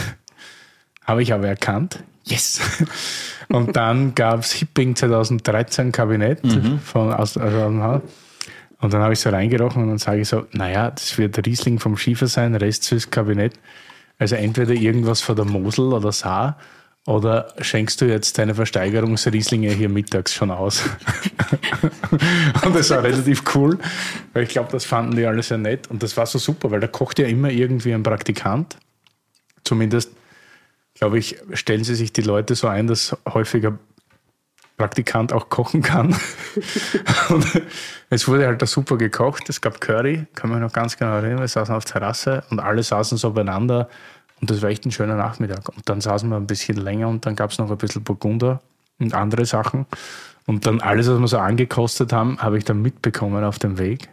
Habe 1.05 1.23
ich 1.23 1.32
aber 1.32 1.47
erkannt. 1.47 2.02
Yes! 2.28 2.60
Und 3.48 3.76
dann 3.76 4.14
gab 4.14 4.40
es 4.40 4.52
Hipping 4.52 4.94
2013 4.94 5.90
Kabinett 5.90 6.40
von 6.84 7.12
aus, 7.12 7.38
aus. 7.38 8.02
Und 8.80 8.92
dann 8.92 9.02
habe 9.02 9.12
ich 9.14 9.20
so 9.20 9.30
reingerochen 9.30 9.82
und 9.82 9.88
dann 9.88 9.98
sage 9.98 10.20
ich 10.20 10.28
so, 10.28 10.46
naja, 10.52 10.90
das 10.90 11.18
wird 11.18 11.44
Riesling 11.44 11.80
vom 11.80 11.96
Schiefer 11.96 12.28
sein, 12.28 12.55
Rest 12.55 12.84
süß 12.84 13.10
Kabinett. 13.10 13.55
Also 14.18 14.36
entweder 14.36 14.72
irgendwas 14.72 15.20
von 15.20 15.34
der 15.34 15.44
Mosel 15.44 15.92
oder 15.92 16.12
Saar 16.12 16.59
oder 17.06 17.55
schenkst 17.60 18.00
du 18.00 18.05
jetzt 18.05 18.38
deine 18.38 18.55
Versteigerungsrieslinge 18.55 19.70
hier 19.70 19.88
mittags 19.88 20.34
schon 20.34 20.50
aus? 20.50 20.82
und 22.64 22.76
das 22.76 22.90
war 22.90 23.02
relativ 23.02 23.42
cool, 23.55 23.78
weil 24.32 24.42
ich 24.44 24.50
glaube, 24.50 24.70
das 24.70 24.84
fanden 24.84 25.16
die 25.16 25.24
alle 25.24 25.42
sehr 25.42 25.59
nett. 25.59 25.88
Und 25.88 26.02
das 26.02 26.16
war 26.16 26.26
so 26.26 26.38
super, 26.38 26.70
weil 26.70 26.80
da 26.80 26.86
kocht 26.86 27.18
ja 27.18 27.26
immer 27.26 27.50
irgendwie 27.50 27.94
ein 27.94 28.02
Praktikant. 28.02 28.76
Zumindest, 29.64 30.12
glaube 30.98 31.18
ich, 31.18 31.36
stellen 31.52 31.84
sie 31.84 31.94
sich 31.94 32.12
die 32.12 32.22
Leute 32.22 32.54
so 32.54 32.66
ein, 32.66 32.86
dass 32.86 33.16
häufiger 33.32 33.78
Praktikant 34.76 35.32
auch 35.32 35.48
kochen 35.48 35.82
kann. 35.82 36.16
und 37.28 37.62
es 38.10 38.28
wurde 38.28 38.46
halt 38.46 38.62
da 38.62 38.66
super 38.66 38.96
gekocht. 38.96 39.48
Es 39.48 39.60
gab 39.60 39.80
Curry, 39.80 40.26
kann 40.34 40.50
man 40.50 40.60
noch 40.60 40.72
ganz 40.72 40.96
genau 40.96 41.16
erinnern. 41.16 41.40
Wir 41.40 41.48
saßen 41.48 41.74
auf 41.74 41.84
der 41.84 41.94
Terrasse 41.94 42.44
und 42.50 42.60
alle 42.60 42.82
saßen 42.82 43.18
so 43.18 43.32
beieinander. 43.32 43.88
Und 44.40 44.50
das 44.50 44.62
war 44.62 44.70
echt 44.70 44.86
ein 44.86 44.92
schöner 44.92 45.16
Nachmittag. 45.16 45.68
Und 45.68 45.88
dann 45.88 46.00
saßen 46.00 46.28
wir 46.28 46.36
ein 46.36 46.46
bisschen 46.46 46.76
länger 46.76 47.08
und 47.08 47.26
dann 47.26 47.34
gab 47.34 47.50
es 47.50 47.58
noch 47.58 47.70
ein 47.70 47.76
bisschen 47.76 48.04
Burgunder 48.04 48.60
und 49.00 49.14
andere 49.14 49.46
Sachen. 49.46 49.86
Und 50.46 50.64
dann 50.64 50.80
alles, 50.80 51.08
was 51.08 51.18
wir 51.18 51.28
so 51.28 51.38
angekostet 51.38 52.12
haben, 52.12 52.38
habe 52.38 52.56
ich 52.56 52.64
dann 52.64 52.80
mitbekommen 52.80 53.42
auf 53.44 53.58
dem 53.58 53.78
Weg. 53.78 54.08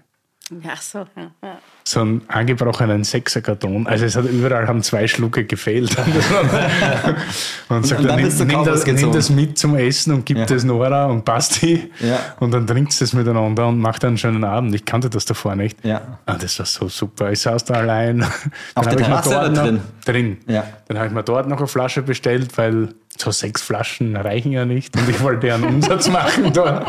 Ja, 0.64 0.76
so, 0.76 1.06
ja. 1.16 1.60
So 1.88 2.02
einen 2.02 2.22
angebrochenen 2.30 3.04
Sechserkarton. 3.04 3.86
Also 3.86 4.06
es 4.06 4.16
hat 4.16 4.26
überall 4.26 4.68
haben 4.68 4.82
zwei 4.82 5.08
Schlucke 5.08 5.46
gefehlt. 5.46 5.96
und 7.70 7.86
sagt 7.86 8.02
und 8.02 8.08
er, 8.08 8.16
dann 8.18 8.24
nimm, 8.28 8.48
nimm, 8.48 8.64
das, 8.66 8.86
nimm 8.88 9.12
das 9.12 9.30
mit 9.30 9.58
zum 9.60 9.76
Essen 9.76 10.14
und 10.14 10.26
gib 10.26 10.38
Ja. 10.38 10.46
das 10.46 10.64
Nora 10.64 11.06
und 11.06 11.26
Basti. 11.26 11.92
Ja. 12.00 12.20
Und 12.40 12.52
dann 12.52 12.66
trinkst 12.66 13.00
du 13.02 13.06
es 13.06 13.14
miteinander 13.14 13.68
und 13.68 13.80
macht 13.80 14.04
einen 14.04 14.18
schönen 14.18 14.44
Abend. 14.44 14.74
Ich 14.74 14.84
kannte 14.86 15.12
das 15.12 15.26
davor 15.26 15.56
nicht. 15.56 15.78
Ja. 15.86 16.02
Ah, 16.26 16.36
das 16.40 16.58
war 16.58 16.66
so 16.66 16.88
super. 16.88 17.32
Ich 17.32 17.42
saß 17.42 17.64
da 17.66 17.76
allein. 17.76 18.20
Dann 18.20 18.30
Auf 18.74 18.88
der 18.88 18.94
ich 18.94 19.00
mir 19.00 19.06
Terrasse 19.06 19.30
dort 19.30 19.50
oder 19.52 19.52
noch, 19.52 19.64
drin? 19.64 19.82
Drin. 20.06 20.38
Ja. 20.48 20.64
Dann 20.88 20.98
habe 20.98 21.08
ich 21.08 21.14
mir 21.14 21.24
dort 21.24 21.48
noch 21.48 21.58
eine 21.58 21.68
Flasche 21.68 22.02
bestellt, 22.02 22.58
weil 22.58 22.90
so 23.16 23.30
sechs 23.30 23.62
Flaschen 23.62 24.16
reichen 24.16 24.52
ja 24.52 24.66
nicht. 24.66 24.98
Und 24.98 25.08
ich 25.08 25.22
wollte 25.22 25.48
ja 25.48 25.56
einen 25.56 25.66
Umsatz 25.66 26.10
machen 26.10 26.52
dort. 26.52 26.88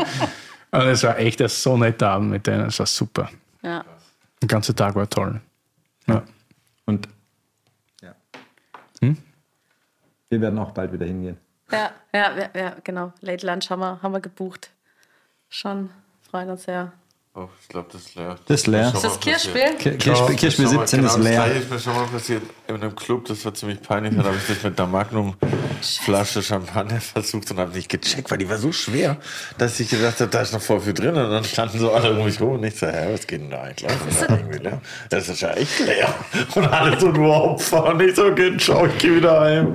Und 0.71 0.81
es 0.81 1.03
war 1.03 1.19
echt 1.19 1.39
ein 1.41 1.49
so 1.49 1.77
netter 1.77 2.09
Abend 2.09 2.31
mit 2.31 2.47
denen. 2.47 2.65
Es 2.65 2.79
war 2.79 2.87
super. 2.87 3.29
ja. 3.61 3.83
Der 4.41 4.47
ganze 4.47 4.75
Tag 4.75 4.95
war 4.95 5.09
toll. 5.09 5.41
Ja. 6.07 6.23
Und 6.85 7.07
ja. 8.01 8.15
wir 10.29 10.41
werden 10.41 10.59
auch 10.59 10.71
bald 10.71 10.91
wieder 10.93 11.05
hingehen. 11.05 11.37
Ja, 11.71 11.91
ja, 12.13 12.37
ja, 12.37 12.49
ja, 12.53 12.75
genau. 12.83 13.13
Late 13.21 13.45
Lunch 13.45 13.69
haben 13.69 13.79
wir, 13.79 14.01
haben 14.01 14.13
wir 14.13 14.21
gebucht. 14.21 14.71
Schon. 15.49 15.89
Freuen 16.21 16.49
uns 16.49 16.63
sehr. 16.63 16.93
Oh, 17.39 17.47
ich 17.61 17.67
glaube, 17.67 17.87
das 17.93 18.01
ist 18.01 18.15
leer. 18.15 18.35
Das 18.47 18.61
ist 18.61 18.65
leer. 18.67 18.85
Schon 18.85 18.95
Ist 18.95 19.03
das 19.03 19.17
passiert. 19.19 19.23
Kirchspiel? 19.53 19.75
Ki- 19.91 19.97
Kirchspiel, 19.99 20.35
Kirchspiel 20.35 20.65
Das 20.65 20.73
ist 20.73 20.79
17 20.79 20.99
genau, 21.01 21.13
Das 21.13 21.23
leer. 21.23 21.33
gleiche 21.43 21.59
ist 21.59 21.69
mir 21.69 21.79
schon 21.79 21.93
mal 21.93 22.05
passiert 22.07 22.41
in 22.67 22.75
einem 22.75 22.95
Club, 22.95 23.25
das 23.25 23.45
war 23.45 23.53
ziemlich 23.53 23.81
peinlich. 23.81 24.13
Da 24.17 24.23
habe 24.23 24.35
ich 24.35 24.47
das 24.55 24.63
mit 24.63 24.77
der 24.79 24.87
Magnum-Flasche 24.87 26.41
Champagner 26.41 26.99
versucht 26.99 27.51
und 27.51 27.59
habe 27.59 27.71
nicht 27.75 27.89
gecheckt, 27.89 28.29
weil 28.31 28.39
die 28.39 28.49
war 28.49 28.57
so 28.57 28.71
schwer, 28.71 29.17
dass 29.59 29.79
ich 29.79 29.89
gedacht 29.89 30.19
habe, 30.19 30.31
da 30.31 30.41
ist 30.41 30.51
noch 30.53 30.61
voll 30.61 30.81
viel 30.81 30.93
drin. 30.93 31.09
Und 31.15 31.29
dann 31.29 31.43
standen 31.43 31.77
so 31.79 31.91
alle 31.93 32.11
um 32.17 32.25
mich 32.25 32.41
rum 32.41 32.53
und 32.53 32.63
ich 32.63 32.75
so, 32.75 32.87
hä, 32.87 33.13
was 33.13 33.27
geht 33.27 33.41
denn 33.41 33.51
da 33.51 33.61
eigentlich? 33.61 33.87
Das 33.87 34.15
ist, 34.15 34.29
irgendwie 34.29 34.57
leer. 34.57 34.81
das 35.09 35.29
ist 35.29 35.41
ja 35.41 35.51
echt 35.53 35.79
leer. 35.79 36.13
Und 36.55 36.65
alle 36.67 36.99
so 36.99 37.07
nur 37.09 37.35
Opfer 37.51 37.85
und 37.85 38.01
ich 38.01 38.15
so, 38.15 38.25
okay, 38.25 38.57
ciao, 38.57 38.87
ich 38.87 38.97
gehe 38.97 39.15
wieder 39.15 39.39
heim. 39.41 39.73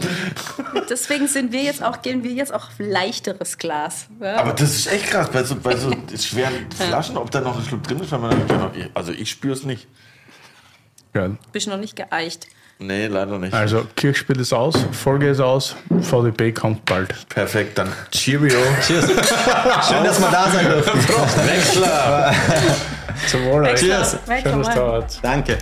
Deswegen 0.90 1.28
sind 1.28 1.52
wir 1.52 1.62
jetzt 1.62 1.82
auch, 1.82 2.02
gehen 2.02 2.24
wir 2.24 2.32
jetzt 2.32 2.52
auch 2.52 2.64
auf 2.66 2.74
leichteres 2.78 3.56
Glas. 3.56 4.06
Ja? 4.20 4.36
Aber 4.38 4.52
das 4.52 4.70
ist 4.74 4.92
echt 4.92 5.06
krass, 5.06 5.30
bei 5.32 5.44
so, 5.44 5.54
bei 5.56 5.76
so 5.76 5.90
schweren 6.18 6.66
Flaschen, 6.76 7.16
ob 7.16 7.30
da 7.30 7.40
noch 7.40 7.51
ein 7.56 7.64
Schluck 7.64 7.82
drin 7.82 8.00
ist, 8.00 8.12
weil 8.12 8.18
man 8.18 8.48
dann, 8.48 8.70
also 8.94 9.12
ich 9.12 9.30
spüre 9.30 9.54
es 9.54 9.64
nicht. 9.64 9.86
Geil. 11.12 11.36
Bist 11.52 11.68
noch 11.68 11.76
nicht 11.76 11.96
geeicht. 11.96 12.46
Nee, 12.78 13.06
leider 13.06 13.38
nicht. 13.38 13.54
Also 13.54 13.86
Kirchspiel 13.94 14.40
ist 14.40 14.52
aus, 14.52 14.74
Folge 14.92 15.28
ist 15.28 15.40
aus, 15.40 15.76
VDB 16.00 16.52
kommt 16.52 16.84
bald. 16.84 17.28
Perfekt, 17.28 17.78
dann 17.78 17.92
Cheerio. 18.10 18.58
Cheers. 18.84 19.06
Schön, 19.88 20.04
dass 20.04 20.20
wir 20.20 20.30
da 20.30 20.50
sein 20.50 20.66
dürfen. 20.66 20.98
Wechsler. 21.46 22.34
Zum 23.28 23.44
Wohl. 23.44 23.74
Cheers. 23.74 24.16
Schönes 24.42 24.68
Tag. 24.68 25.04
Danke. 25.22 25.58